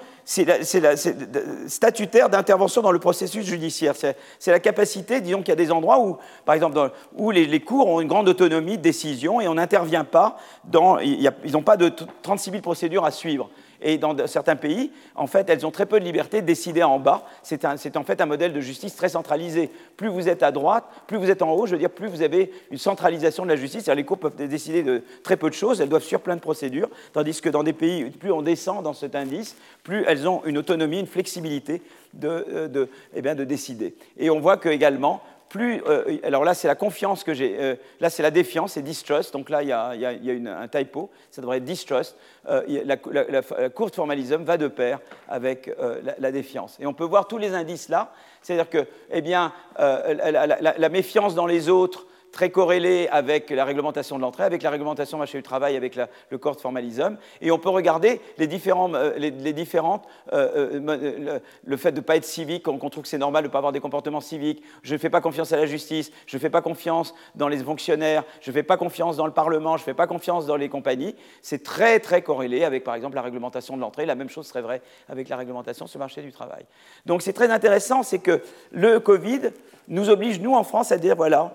statutaires 1.68 2.30
d'intervention 2.30 2.82
dans 2.82 2.92
le 2.92 3.00
processus 3.00 3.46
judiciaire. 3.46 3.94
C'est 3.96 4.52
la 4.52 4.60
capacité, 4.60 5.22
disons 5.22 5.40
qu'il 5.40 5.50
y 5.50 5.52
a 5.52 5.56
des 5.56 5.72
endroits 5.72 6.00
où, 6.00 6.18
par 6.46 6.56
exemple, 6.56 6.92
où 7.16 7.30
les, 7.30 7.60
cours 7.60 7.88
ont 7.88 8.02
une 8.02 8.08
grande 8.08 8.30
autonomie 8.30 8.78
de 8.78 8.82
décision 8.82 9.42
et 9.42 9.48
on 9.48 9.56
n'intervient 9.56 10.06
pas 10.06 10.38
dans. 10.64 10.98
ils 11.00 11.52
n'ont 11.52 11.62
pas 11.62 11.78
de 11.78 11.92
36 12.22 12.52
000 12.52 12.62
procédures 12.62 13.06
à 13.06 13.12
suivre. 13.12 13.50
Et 13.84 13.98
dans 13.98 14.16
certains 14.28 14.56
pays, 14.56 14.92
en 15.14 15.28
fait, 15.28 15.50
elles 15.50 15.66
ont 15.66 15.72
très 15.72 15.86
peu 15.86 16.00
de 16.00 16.06
liberté 16.06 16.42
de 16.42 16.48
décider 16.48 16.84
en 16.84 17.00
bas. 17.00 17.26
C'est 17.44 17.66
en 17.66 18.04
fait 18.04 18.22
un 18.22 18.26
modèle 18.26 18.54
de 18.54 18.62
justice 18.62 18.96
très 18.96 19.10
centralisé. 19.10 19.70
Plus 19.98 20.08
vous 20.08 20.30
êtes 20.30 20.42
à 20.42 20.52
droite, 20.52 20.86
plus 21.06 21.18
vous 21.18 21.30
êtes 21.30 21.42
en 21.42 21.52
haut, 21.52 21.66
je 21.66 21.74
veux 21.74 21.78
dire, 21.78 21.90
plus 21.90 22.08
vous 22.08 22.22
avez 22.22 22.52
une 22.72 22.78
centralisation 22.78 23.44
de 23.44 23.50
la 23.50 23.58
justice. 23.58 23.88
Les 23.88 24.06
cours 24.06 24.18
peuvent 24.18 24.36
décider 24.36 24.84
de 24.84 25.04
très 25.22 25.36
peu 25.36 25.50
de 25.50 25.56
choses, 25.56 25.82
elles 25.82 25.90
doivent 25.90 26.04
suivre 26.04 26.22
plein 26.22 26.36
de 26.36 26.42
procédures, 26.42 26.90
tandis 27.12 27.42
que 27.42 27.50
dans 27.50 27.64
des 27.64 27.74
pays, 27.74 28.06
plus 28.06 28.32
on 28.32 28.42
descend 28.42 28.84
dans 28.84 28.94
cet 28.94 29.16
indice, 29.16 29.58
plus 29.84 30.06
elles 30.08 30.28
ont 30.28 30.42
une 30.46 30.58
autonomie, 30.58 31.00
une 31.00 31.08
flexibilité 31.08 31.82
de, 32.14 32.28
euh, 32.28 32.86
eh 33.16 33.22
de 33.22 33.44
décider. 33.44 33.96
Et 34.18 34.30
on 34.30 34.40
voit 34.40 34.58
que 34.58 34.70
également, 34.70 35.22
plus, 35.54 35.84
euh, 35.88 36.18
alors 36.24 36.44
là, 36.44 36.56
c'est 36.56 36.68
la 36.68 36.74
confiance 36.74 37.24
que 37.24 37.36
j'ai. 37.36 37.56
Euh, 37.60 37.76
là, 38.00 38.10
c'est 38.10 38.24
la 38.24 38.32
défiance, 38.32 38.74
c'est 38.74 38.82
distrust. 38.82 39.34
Donc 39.34 39.52
là, 39.52 39.62
il 39.62 39.70
y 39.70 39.72
a, 39.72 40.60
un 40.60 40.68
typo. 40.68 41.12
Ça 41.30 41.42
devrait 41.42 41.58
être 41.58 41.64
distrust. 41.64 42.18
Euh, 42.50 42.64
la, 42.68 42.98
la, 43.30 43.70
courte 43.70 43.96
formalisme 43.96 44.44
va 44.44 44.58
de 44.58 44.68
pair 44.68 45.00
avec 45.30 45.72
la, 46.18 46.32
défiance. 46.32 46.78
Et 46.80 46.88
on 46.88 46.94
peut 46.96 47.04
voir 47.04 47.28
tous 47.28 47.38
les 47.38 47.54
indices 47.54 47.88
là. 47.88 48.14
C'est-à-dire 48.42 48.68
que, 48.68 48.88
eh 49.12 49.22
bien, 49.22 49.54
la, 49.78 50.90
méfiance 50.90 51.36
dans 51.36 51.46
les 51.46 51.70
autres 51.70 52.08
très 52.34 52.50
corrélé 52.50 53.08
avec 53.12 53.52
la 53.52 53.64
réglementation 53.64 54.18
de 54.18 54.22
l'entrée, 54.22 54.44
avec 54.44 54.64
la 54.64 54.72
réglementation 54.72 55.18
du 55.18 55.20
marché 55.20 55.38
du 55.38 55.44
travail, 55.44 55.78
avec 55.78 55.98
le 56.30 56.38
corps 56.38 56.56
de 56.56 56.62
formalisme. 56.62 57.18
Et 57.42 57.52
on 57.52 57.60
peut 57.60 57.70
regarder 57.70 58.20
les, 58.38 58.46
euh, 58.46 59.52
différentes, 59.52 60.04
euh, 60.34 60.82
euh, 60.82 61.40
le, 61.64 61.78
fait 61.78 61.92
de 61.92 61.98
ne 61.98 62.02
pas 62.02 62.16
être 62.18 62.26
civique, 62.26 62.64
qu'on 62.64 62.90
trouve 62.90 63.04
que 63.04 63.10
c'est 63.10 63.20
normal 63.20 63.44
de 63.44 63.48
ne 63.48 63.52
pas 63.52 63.60
avoir 63.60 63.72
des 63.72 63.80
comportements 63.80 64.20
civiques, 64.20 64.64
je 64.82 64.94
ne 64.94 65.00
fais 65.00 65.12
pas 65.12 65.22
confiance 65.22 65.54
à 65.54 65.58
la 65.58 65.68
justice, 65.68 66.12
je 66.26 66.36
ne 66.36 66.42
fais 66.42 66.50
pas 66.50 66.62
confiance 66.62 67.14
dans 67.36 67.48
les 67.48 67.58
fonctionnaires, 67.58 68.24
je 68.42 68.50
ne 68.50 68.54
fais 68.54 68.64
pas 68.64 68.78
confiance 68.78 69.16
dans 69.16 69.28
le 69.28 69.34
Parlement, 69.34 69.78
je 69.78 69.84
ne 69.84 69.86
fais 69.86 69.94
pas 69.94 70.08
confiance 70.08 70.48
dans 70.48 70.56
les 70.56 70.70
compagnies. 70.70 71.16
C'est 71.44 71.64
très, 71.64 72.00
très 72.00 72.24
corrélé 72.24 72.64
avec, 72.64 72.84
par 72.84 72.96
exemple, 72.96 73.16
la 73.16 73.22
réglementation 73.22 73.76
de 73.76 73.82
l'entrée. 73.82 74.08
La 74.08 74.16
même 74.16 74.30
chose 74.30 74.48
serait 74.48 74.62
vraie 74.62 74.82
avec 75.08 75.30
la 75.30 75.38
réglementation 75.38 75.86
sur 75.86 76.00
le 76.00 76.04
marché 76.04 76.24
du 76.24 76.32
travail. 76.32 76.66
Donc 77.06 77.22
c'est 77.22 77.34
très 77.34 77.52
intéressant, 77.52 78.02
c'est 78.02 78.20
que 78.20 78.42
le 78.72 79.00
Covid 79.00 79.52
nous 79.88 80.10
oblige, 80.10 80.40
nous, 80.40 80.56
en 80.56 80.64
France, 80.64 80.92
à 80.92 80.98
dire, 80.98 81.16
voilà, 81.16 81.54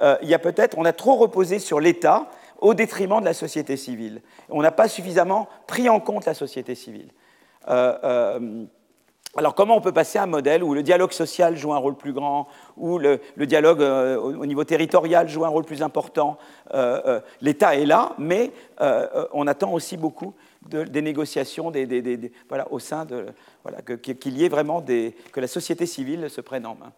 euh, 0.00 0.16
il 0.22 0.28
y 0.28 0.34
a 0.34 0.38
peut-être, 0.38 0.78
on 0.78 0.84
a 0.84 0.92
trop 0.92 1.16
reposé 1.16 1.58
sur 1.58 1.80
l'État 1.80 2.26
au 2.60 2.74
détriment 2.74 3.20
de 3.20 3.24
la 3.24 3.34
société 3.34 3.76
civile. 3.76 4.22
On 4.48 4.62
n'a 4.62 4.70
pas 4.70 4.88
suffisamment 4.88 5.48
pris 5.66 5.88
en 5.88 6.00
compte 6.00 6.24
la 6.24 6.34
société 6.34 6.74
civile. 6.74 7.10
Euh, 7.68 7.98
euh, 8.04 8.64
alors 9.36 9.54
comment 9.54 9.76
on 9.76 9.80
peut 9.80 9.92
passer 9.92 10.18
à 10.18 10.24
un 10.24 10.26
modèle 10.26 10.62
où 10.62 10.74
le 10.74 10.82
dialogue 10.82 11.12
social 11.12 11.56
joue 11.56 11.72
un 11.72 11.78
rôle 11.78 11.96
plus 11.96 12.12
grand, 12.12 12.48
où 12.76 12.98
le, 12.98 13.18
dialogue 13.38 13.80
au, 13.80 14.44
niveau 14.44 14.62
territorial 14.64 15.26
joue 15.26 15.46
un 15.46 15.48
rôle 15.48 15.64
plus 15.64 15.82
important? 15.82 16.36
L'État 17.40 17.74
est 17.74 17.86
là, 17.86 18.12
mais 18.18 18.50
on 19.32 19.46
attend 19.46 19.72
aussi 19.72 19.96
beaucoup 19.96 20.34
des 20.60 21.00
négociations 21.00 21.72
au 22.70 22.78
sein 22.78 23.06
de... 23.06 23.26
Voilà, 23.62 23.80
qu'il 23.80 24.36
y 24.36 24.44
ait 24.44 24.50
vraiment 24.50 24.82
des, 24.82 25.16
que 25.32 25.40
la 25.40 25.46
société 25.46 25.86
civile 25.86 26.28
se 26.28 26.42
prenne 26.42 26.66
en 26.66 26.74
main. 26.74 26.92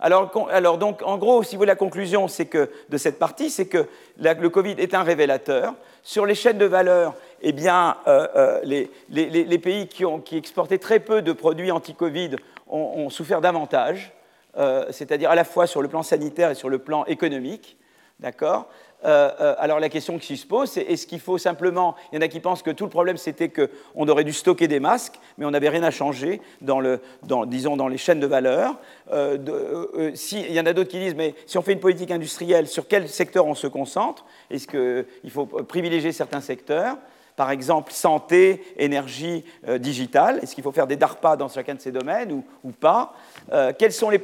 Alors, 0.00 0.78
donc, 0.78 1.02
en 1.02 1.18
gros, 1.18 1.42
si 1.42 1.56
vous 1.56 1.60
voulez, 1.60 1.68
la 1.68 1.74
conclusion 1.74 2.26
de 2.26 2.96
cette 2.96 3.18
partie, 3.18 3.50
c'est 3.50 3.66
que 3.66 3.86
le 4.18 4.48
Covid 4.48 4.76
est 4.78 4.94
un 4.94 5.02
révélateur. 5.02 5.74
Sur 6.04 6.24
les 6.24 6.36
chaînes 6.36 6.58
de 6.58 6.66
valeur, 6.66 7.14
eh 7.42 7.52
bien, 7.52 7.96
euh, 8.06 8.28
euh, 8.36 8.60
les, 9.08 9.58
pays 9.58 9.88
qui, 9.88 10.04
ont, 10.04 10.22
exportaient 10.32 10.78
très 10.78 11.00
peu 11.00 11.20
de 11.20 11.32
produits 11.32 11.72
anti-Covid 11.72 12.36
ont, 12.68 13.10
souffert 13.10 13.40
davantage, 13.40 14.12
euh, 14.56 14.86
c'est-à-dire 14.90 15.30
à 15.30 15.34
la 15.34 15.44
fois 15.44 15.66
sur 15.66 15.82
le 15.82 15.88
plan 15.88 16.04
sanitaire 16.04 16.50
et 16.50 16.54
sur 16.54 16.68
le 16.68 16.78
plan 16.78 17.04
économique. 17.06 17.76
D'accord? 18.20 18.68
Euh, 19.04 19.30
euh, 19.40 19.54
alors 19.58 19.78
la 19.78 19.88
question 19.88 20.18
qui 20.18 20.36
se 20.36 20.46
pose, 20.46 20.70
c'est 20.70 20.82
est-ce 20.82 21.06
qu'il 21.06 21.20
faut 21.20 21.38
simplement... 21.38 21.94
Il 22.12 22.16
y 22.16 22.18
en 22.18 22.22
a 22.22 22.28
qui 22.28 22.40
pensent 22.40 22.62
que 22.62 22.70
tout 22.70 22.84
le 22.84 22.90
problème, 22.90 23.16
c'était 23.16 23.48
qu'on 23.48 24.08
aurait 24.08 24.24
dû 24.24 24.32
stocker 24.32 24.68
des 24.68 24.80
masques, 24.80 25.18
mais 25.36 25.44
on 25.44 25.50
n'avait 25.50 25.68
rien 25.68 25.82
à 25.82 25.90
changer 25.90 26.40
dans, 26.60 26.80
le, 26.80 27.00
disons, 27.46 27.76
dans 27.76 27.88
les 27.88 27.98
chaînes 27.98 28.20
de 28.20 28.26
valeur. 28.26 28.76
Euh, 29.12 30.10
si, 30.14 30.40
il 30.40 30.52
y 30.52 30.60
en 30.60 30.66
a 30.66 30.72
d'autres 30.72 30.90
qui 30.90 30.98
disent, 30.98 31.14
mais 31.14 31.34
si 31.46 31.58
on 31.58 31.62
fait 31.62 31.72
une 31.72 31.80
politique 31.80 32.10
industrielle, 32.10 32.66
sur 32.66 32.88
quel 32.88 33.08
secteur 33.08 33.46
on 33.46 33.54
se 33.54 33.66
concentre? 33.66 34.24
Est-ce 34.50 34.66
qu'il 34.66 35.30
faut 35.30 35.46
privilégier 35.46 36.12
certains 36.12 36.40
secteurs? 36.40 36.96
Par 37.38 37.52
exemple 37.52 37.92
santé, 37.92 38.64
énergie, 38.76 39.44
digitale. 39.78 40.40
Est-ce 40.42 40.56
qu'il 40.56 40.64
faut 40.64 40.72
faire 40.72 40.88
des 40.88 40.96
DARPA 40.96 41.36
dans 41.36 41.48
chacun 41.48 41.76
de 41.76 41.80
ces 41.80 41.92
domaines 41.92 42.32
ou, 42.64 42.72
pas? 42.72 43.14
Euh, 43.52 43.72
quels 43.78 43.92
sont 43.92 44.10
les 44.10 44.20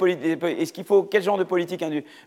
Est-ce 0.61 0.73
qu'il 0.73 0.85
faut 0.85 1.05
quel 1.05 1.23
genre 1.23 1.39
de 1.39 1.45
politique, 1.45 1.82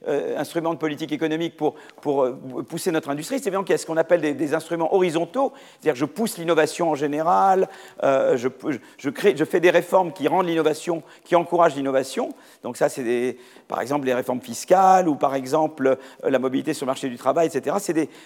euh, 0.07 0.35
de 0.37 0.75
politique 0.75 1.11
économique 1.11 1.57
pour, 1.57 1.75
euh, 2.07 2.39
pousser 2.69 2.91
notre 2.91 3.09
industrie? 3.09 3.39
C'est 3.39 3.51
bien 3.51 3.63
qu'il 3.63 3.71
y 3.71 3.73
a 3.73 3.77
ce 3.77 3.85
qu'on 3.85 3.97
appelle 3.97 4.21
des, 4.21 4.53
instruments 4.53 4.95
horizontaux, 4.95 5.51
c'est-à-dire 5.81 5.99
je 5.99 6.05
pousse 6.05 6.37
l'innovation 6.37 6.91
en 6.91 6.95
général, 6.95 7.67
je, 8.01 8.47
je, 8.69 8.77
je, 8.97 9.43
fais 9.43 9.59
des 9.59 9.69
réformes 9.69 10.13
qui 10.13 10.29
rendent 10.29 10.47
l'innovation, 10.47 11.03
qui 11.25 11.35
encouragent 11.35 11.75
l'innovation. 11.75 12.29
Donc 12.63 12.77
ça, 12.77 12.87
c'est 12.87 13.35
par 13.67 13.81
exemple 13.81 14.05
les 14.05 14.13
réformes 14.13 14.39
fiscales 14.39 15.09
ou 15.09 15.15
par 15.15 15.35
exemple 15.35 15.97
la 16.23 16.39
mobilité 16.39 16.73
sur 16.73 16.85
le 16.85 16.91
marché 16.91 17.09
du 17.09 17.17
travail, 17.17 17.47
etc. 17.47 17.75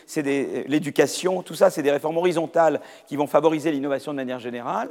C'est 0.05 0.21
l'éducation, 0.67 1.41
tout 1.41 1.55
ça, 1.55 1.71
c'est 1.71 1.81
des 1.81 1.91
réformes 1.91 2.17
horizontales 2.17 2.50
qui 3.07 3.15
vont 3.15 3.27
favoriser 3.27 3.71
l'innovation 3.71 4.11
de 4.11 4.17
manière 4.17 4.39
générale. 4.39 4.89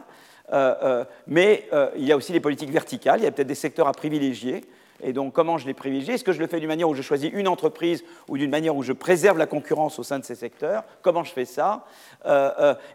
Euh, 0.53 0.75
euh, 0.83 1.05
mais 1.27 1.69
euh, 1.73 1.91
il 1.97 2.05
y 2.05 2.13
a 2.13 2.17
aussi 2.17 2.33
les 2.33 2.41
politiques 2.41 2.71
verticales, 2.71 3.21
il 3.21 3.25
y 3.25 3.27
a 3.27 3.31
peut-être 3.31 3.49
des 3.49 3.55
secteurs 3.55 3.87
à 3.87 3.93
privilégier. 3.93 4.65
Et 5.03 5.15
donc, 5.15 5.33
comment 5.33 5.57
je 5.57 5.67
les 5.67 5.73
privilégie? 5.73 6.13
Est-ce 6.13 6.25
que 6.25 6.33
je 6.33 6.41
le 6.41 6.47
fais 6.47 6.61
d'une 6.61 6.69
manière 6.69 6.87
où 6.87 6.95
je 6.95 7.01
choisis 7.01 7.31
une 7.33 7.49
entreprise 7.49 8.05
ou 8.29 8.37
d'une 8.37 8.51
manière 8.51 8.77
où 8.77 8.83
je 8.83 8.93
préserve 8.93 9.39
la 9.39 9.47
concurrence 9.47 9.99
au 9.99 10.03
sein 10.03 10.19
de 10.19 10.25
ces 10.27 10.35
secteurs? 10.35 10.85
Comment 11.01 11.25
je 11.25 11.33
fais 11.33 11.47
ça? 11.47 11.87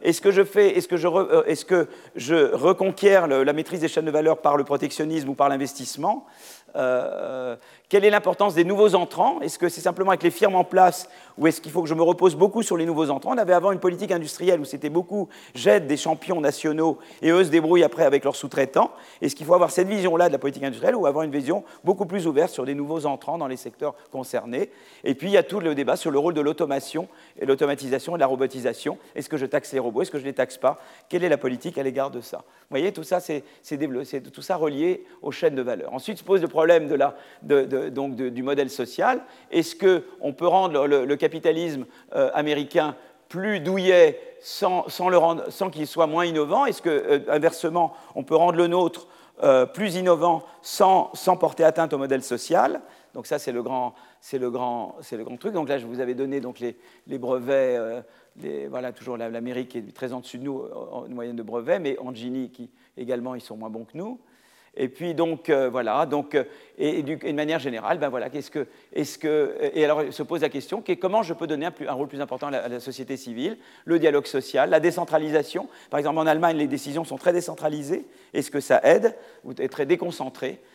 Est-ce 0.03 0.21
que 0.21 0.29
je 0.29 0.43
fais, 0.43 0.73
que 0.73 0.97
je, 0.97 1.47
est-ce 1.47 1.65
que 1.65 1.87
je 2.15 2.53
reconquiers 2.53 3.21
la 3.27 3.53
maîtrise 3.53 3.79
des 3.79 3.87
chaînes 3.87 4.05
de 4.05 4.11
valeur 4.11 4.37
par 4.37 4.55
le 4.55 4.63
protectionnisme 4.63 5.29
ou 5.29 5.33
par 5.33 5.49
l'investissement? 5.49 6.27
Quelle 6.76 8.03
est 8.03 8.10
l'importance 8.10 8.53
des 8.53 8.64
nouveaux 8.64 8.95
entrants? 8.95 9.39
Est-ce 9.41 9.57
que 9.57 9.69
c'est 9.69 9.81
simplement 9.81 10.10
avec 10.10 10.23
les 10.23 10.31
firmes 10.31 10.56
en 10.56 10.64
place 10.64 11.10
ou 11.38 11.47
est-ce 11.47 11.61
qu'il 11.61 11.72
faut 11.72 11.81
que 11.81 11.88
je 11.88 11.93
me 11.93 12.02
repose 12.02 12.35
beaucoup 12.35 12.64
sur 12.64 12.77
les 12.77 12.85
nouveaux 12.85 13.10
entrants? 13.10 13.34
On 13.34 13.38
avait 13.38 13.53
avant 13.53 13.72
une 13.72 13.80
politique 13.80 14.11
industrielle 14.11 14.60
où 14.60 14.65
c'était 14.65 14.89
beaucoup 14.89 15.30
j'aide 15.53 15.88
des 15.88 15.97
champions 15.97 16.41
nationaux 16.41 16.97
et 17.22 17.30
eux 17.30 17.43
se 17.43 17.49
débrouillent 17.49 17.84
après 17.84 18.03
avec 18.03 18.23
leurs 18.23 18.35
sous-traitants. 18.35 18.91
Est-ce 19.22 19.35
qu'il 19.35 19.45
faut 19.45 19.53
avoir 19.53 19.72
cette 19.72 19.88
vision-là 19.88 20.27
de 20.27 20.34
la 20.34 20.39
politique 20.39 20.64
industrielle 20.64 20.95
ou 20.95 21.06
avoir 21.06 21.23
une 21.23 21.31
vision 21.31 21.64
beaucoup 21.84 22.06
plus 22.06 22.27
ouverte 22.27 22.52
sur 22.52 22.65
des 22.65 22.73
nouveaux 22.73 23.06
entrants 23.06 23.38
dans 23.38 23.47
les 23.47 23.57
secteurs 23.57 23.95
concernés? 24.11 24.69
Et 25.03 25.15
puis 25.15 25.27
il 25.27 25.34
y 25.34 25.38
a 25.38 25.43
tout 25.43 25.60
le 25.60 25.76
débat 25.76 25.95
sur 25.95 26.11
le 26.11 26.19
rôle 26.19 26.34
de 26.34 26.41
l'automation 26.41 27.07
et 27.39 27.45
l'automatisation 27.45 28.15
et 28.15 28.18
de 28.18 28.22
la 28.22 28.27
robotisation. 28.27 28.97
Est-ce 29.15 29.30
que 29.30 29.38
je 29.38 29.45
taxe 29.45 29.72
les 29.72 29.80
robots? 29.80 30.02
Est-ce 30.02 30.11
que 30.11 30.18
je 30.18 30.23
ne 30.23 30.30
les 30.30 30.34
taxe 30.34 30.57
pas? 30.57 30.80
Quelle 31.07 31.23
est 31.23 31.30
la 31.30 31.38
politique 31.38 31.77
à 31.77 31.84
l'égard 31.84 32.11
de 32.11 32.19
ça? 32.19 32.38
Vous 32.38 32.72
voyez, 32.72 32.91
tout 32.91 33.03
ça, 33.03 33.19
c'est 33.19 33.43
tout 34.34 34.41
ça 34.41 34.56
relié 34.56 35.06
aux 35.22 35.31
chaînes 35.31 35.56
de 35.56 35.61
valeur. 35.61 35.93
Ensuite 35.93 36.18
se 36.18 36.23
pose 36.23 36.41
le 36.41 36.47
problème 36.47 36.64
de 36.65 36.95
la, 36.95 37.15
donc 37.89 38.15
du 38.15 38.43
modèle 38.43 38.69
social. 38.69 39.21
Est-ce 39.51 39.75
qu'on 39.75 40.33
peut 40.33 40.47
rendre 40.47 40.87
le, 40.87 41.15
capitalisme 41.15 41.85
euh, 42.15 42.29
américain 42.33 42.95
plus 43.29 43.59
douillet 43.59 44.19
sans, 44.41 44.87
sans 44.89 45.69
qu'il 45.69 45.87
soit 45.87 46.07
moins 46.07 46.25
innovant? 46.25 46.65
Est-ce 46.65 46.81
que, 46.81 46.89
euh, 46.89 47.19
inversement, 47.29 47.93
on 48.15 48.23
peut 48.23 48.35
rendre 48.35 48.57
le 48.57 48.67
nôtre 48.67 49.07
euh, 49.43 49.65
plus 49.65 49.95
innovant 49.95 50.43
sans, 50.61 51.11
sans, 51.13 51.37
porter 51.37 51.63
atteinte 51.63 51.93
au 51.93 51.97
modèle 51.97 52.23
social? 52.23 52.81
Donc 53.13 53.27
ça, 53.27 53.39
c'est 53.39 53.51
le 53.51 53.63
grand, 53.63 53.95
le 54.33 54.51
grand, 54.51 54.97
le 55.11 55.23
grand 55.23 55.37
truc. 55.37 55.53
Donc 55.53 55.69
là, 55.69 55.77
je 55.77 55.85
vous 55.85 55.99
avais 55.99 56.15
donné 56.15 56.41
donc 56.41 56.59
les, 56.59 57.17
brevets. 57.17 58.03
Les, 58.41 58.67
voilà, 58.67 58.91
toujours 58.91 59.15
l'Amérique 59.15 59.77
est 59.77 59.95
très 59.95 60.11
en 60.11 60.19
dessus 60.19 60.37
de 60.37 60.43
nous 60.43 60.61
en 60.91 61.07
moyenne 61.07 61.37
de 61.37 61.43
brevets, 61.43 61.79
mais 61.79 61.97
en 61.99 62.13
Gini, 62.13 62.49
qui 62.51 62.69
également, 62.97 63.35
ils 63.35 63.41
sont 63.41 63.55
moins 63.55 63.69
bons 63.69 63.85
que 63.85 63.97
nous. 63.97 64.19
Et 64.77 64.89
puis 64.89 65.14
donc 65.14 65.49
euh, 65.49 65.69
voilà, 65.69 66.06
donc 66.06 66.35
euh, 66.35 66.43
et, 66.77 67.02
d'une 67.02 67.35
manière 67.35 67.60
générale, 67.60 67.97
ben 67.97 68.10
voilà, 68.10 68.30
qu'est-ce 68.30 68.52
que, 68.52 68.68
est-ce 68.93 69.18
que, 69.18 69.56
et 69.73 69.85
alors 69.85 70.02
se 70.11 70.23
pose 70.23 70.41
la 70.41 70.49
question, 70.49 70.84
comment 70.99 71.23
je 71.23 71.34
peux 71.34 71.47
donner 71.47 71.65
un, 71.65 71.93
rôle 71.93 72.07
plus 72.07 72.19
important 72.19 72.47
à 72.47 72.68
la, 72.68 72.80
société 72.80 73.15
civile, 73.15 73.57
le 73.85 73.99
dialogue 73.99 74.26
social, 74.26 74.69
la 74.69 74.81
décentralisation? 74.81 75.69
Par 75.89 75.97
exemple, 75.99 76.19
en 76.19 76.27
Allemagne, 76.27 76.57
les 76.57 76.68
décisions 76.68 77.06
sont 77.06 77.18
très 77.18 77.31
décentralisées. 77.31 78.06
Est-ce 78.34 78.52
que 78.52 78.60
ça 78.60 78.81
aide 78.84 79.15
ou 79.45 79.53
est 79.53 79.69
très 79.69 79.85
déconcentré? 79.85 80.60
euh, 80.60 80.74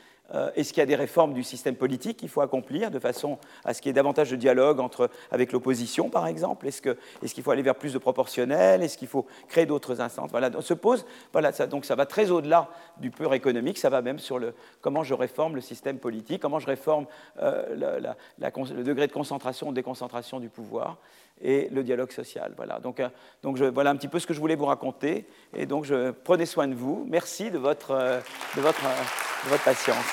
est-ce 0.55 0.73
qu'il 0.73 0.81
y 0.81 0.83
a 0.83 0.87
des 0.87 0.97
réformes 0.97 1.35
du 1.35 1.43
système 1.43 1.75
politique 1.75 2.19
qu'il 2.19 2.29
faut 2.29 2.41
accomplir 2.41 2.91
de 2.91 2.99
façon 2.99 3.39
à 3.65 3.75
ce 3.75 3.83
qu'il 3.83 3.89
y 3.89 3.91
ait 3.91 3.95
davantage 3.95 4.31
de 4.31 4.37
dialogue 4.37 4.81
entre, 4.81 5.11
avec 5.31 5.53
l'opposition, 5.53 6.09
par 6.09 6.27
exemple? 6.27 6.67
Est-ce 6.67 6.81
qu'il 6.83 6.97
est 7.23 7.43
faut 7.43 7.51
aller 7.51 7.63
vers 7.63 7.75
plus 7.75 7.93
de 7.93 7.99
proportionnel? 7.99 8.83
Est-ce 8.83 8.97
qu'il 8.97 9.09
faut 9.09 9.27
créer 9.49 9.67
d'autres 9.67 10.01
instances? 10.01 10.31
Voilà, 10.31 10.51
on 10.57 10.61
se 10.61 10.75
pose, 10.75 11.05
voilà, 11.33 11.53
ça, 11.53 11.67
donc 11.67 11.85
ça 11.85 11.95
va 11.95 12.07
très 12.07 12.31
au-delà 12.31 12.69
du 12.99 13.11
pur 13.11 13.35
économique, 13.35 13.79
ça 13.79 13.91
va 13.91 14.03
même 14.03 14.19
sur 14.19 14.39
le, 14.39 14.55
comment 14.81 15.03
je 15.03 15.15
réforme 15.15 15.55
le 15.55 15.61
système 15.61 15.99
politique, 15.99 16.43
comment 16.43 16.59
je 16.59 16.67
réforme 16.67 17.07
euh, 17.43 18.15
le 18.39 18.83
degré 18.83 19.07
de 19.07 19.13
concentration 19.13 19.69
ou 19.69 19.71
de 19.71 19.77
déconcentration 19.77 20.41
du 20.41 20.49
pouvoir 20.49 20.99
et 21.41 21.69
le 21.71 21.83
dialogue 21.83 22.13
social. 22.13 22.53
Voilà, 22.57 22.79
donc, 22.81 23.01
euh, 23.01 23.09
donc 23.43 23.59
voilà 23.59 23.91
un 23.91 23.97
petit 23.97 24.09
peu 24.09 24.19
ce 24.19 24.27
que 24.27 24.35
je 24.35 24.41
voulais 24.41 24.57
vous 24.57 24.67
raconter. 24.67 25.27
Et 25.55 25.65
donc, 25.67 25.87
prenez 26.25 26.47
soin 26.47 26.67
de 26.69 26.75
vous. 26.75 27.07
Merci 27.09 27.51
de 27.51 27.59
votre, 27.59 28.23
de 28.57 28.61
votre, 28.61 28.83
de 28.83 29.51
votre 29.51 29.65
patience. 29.65 30.05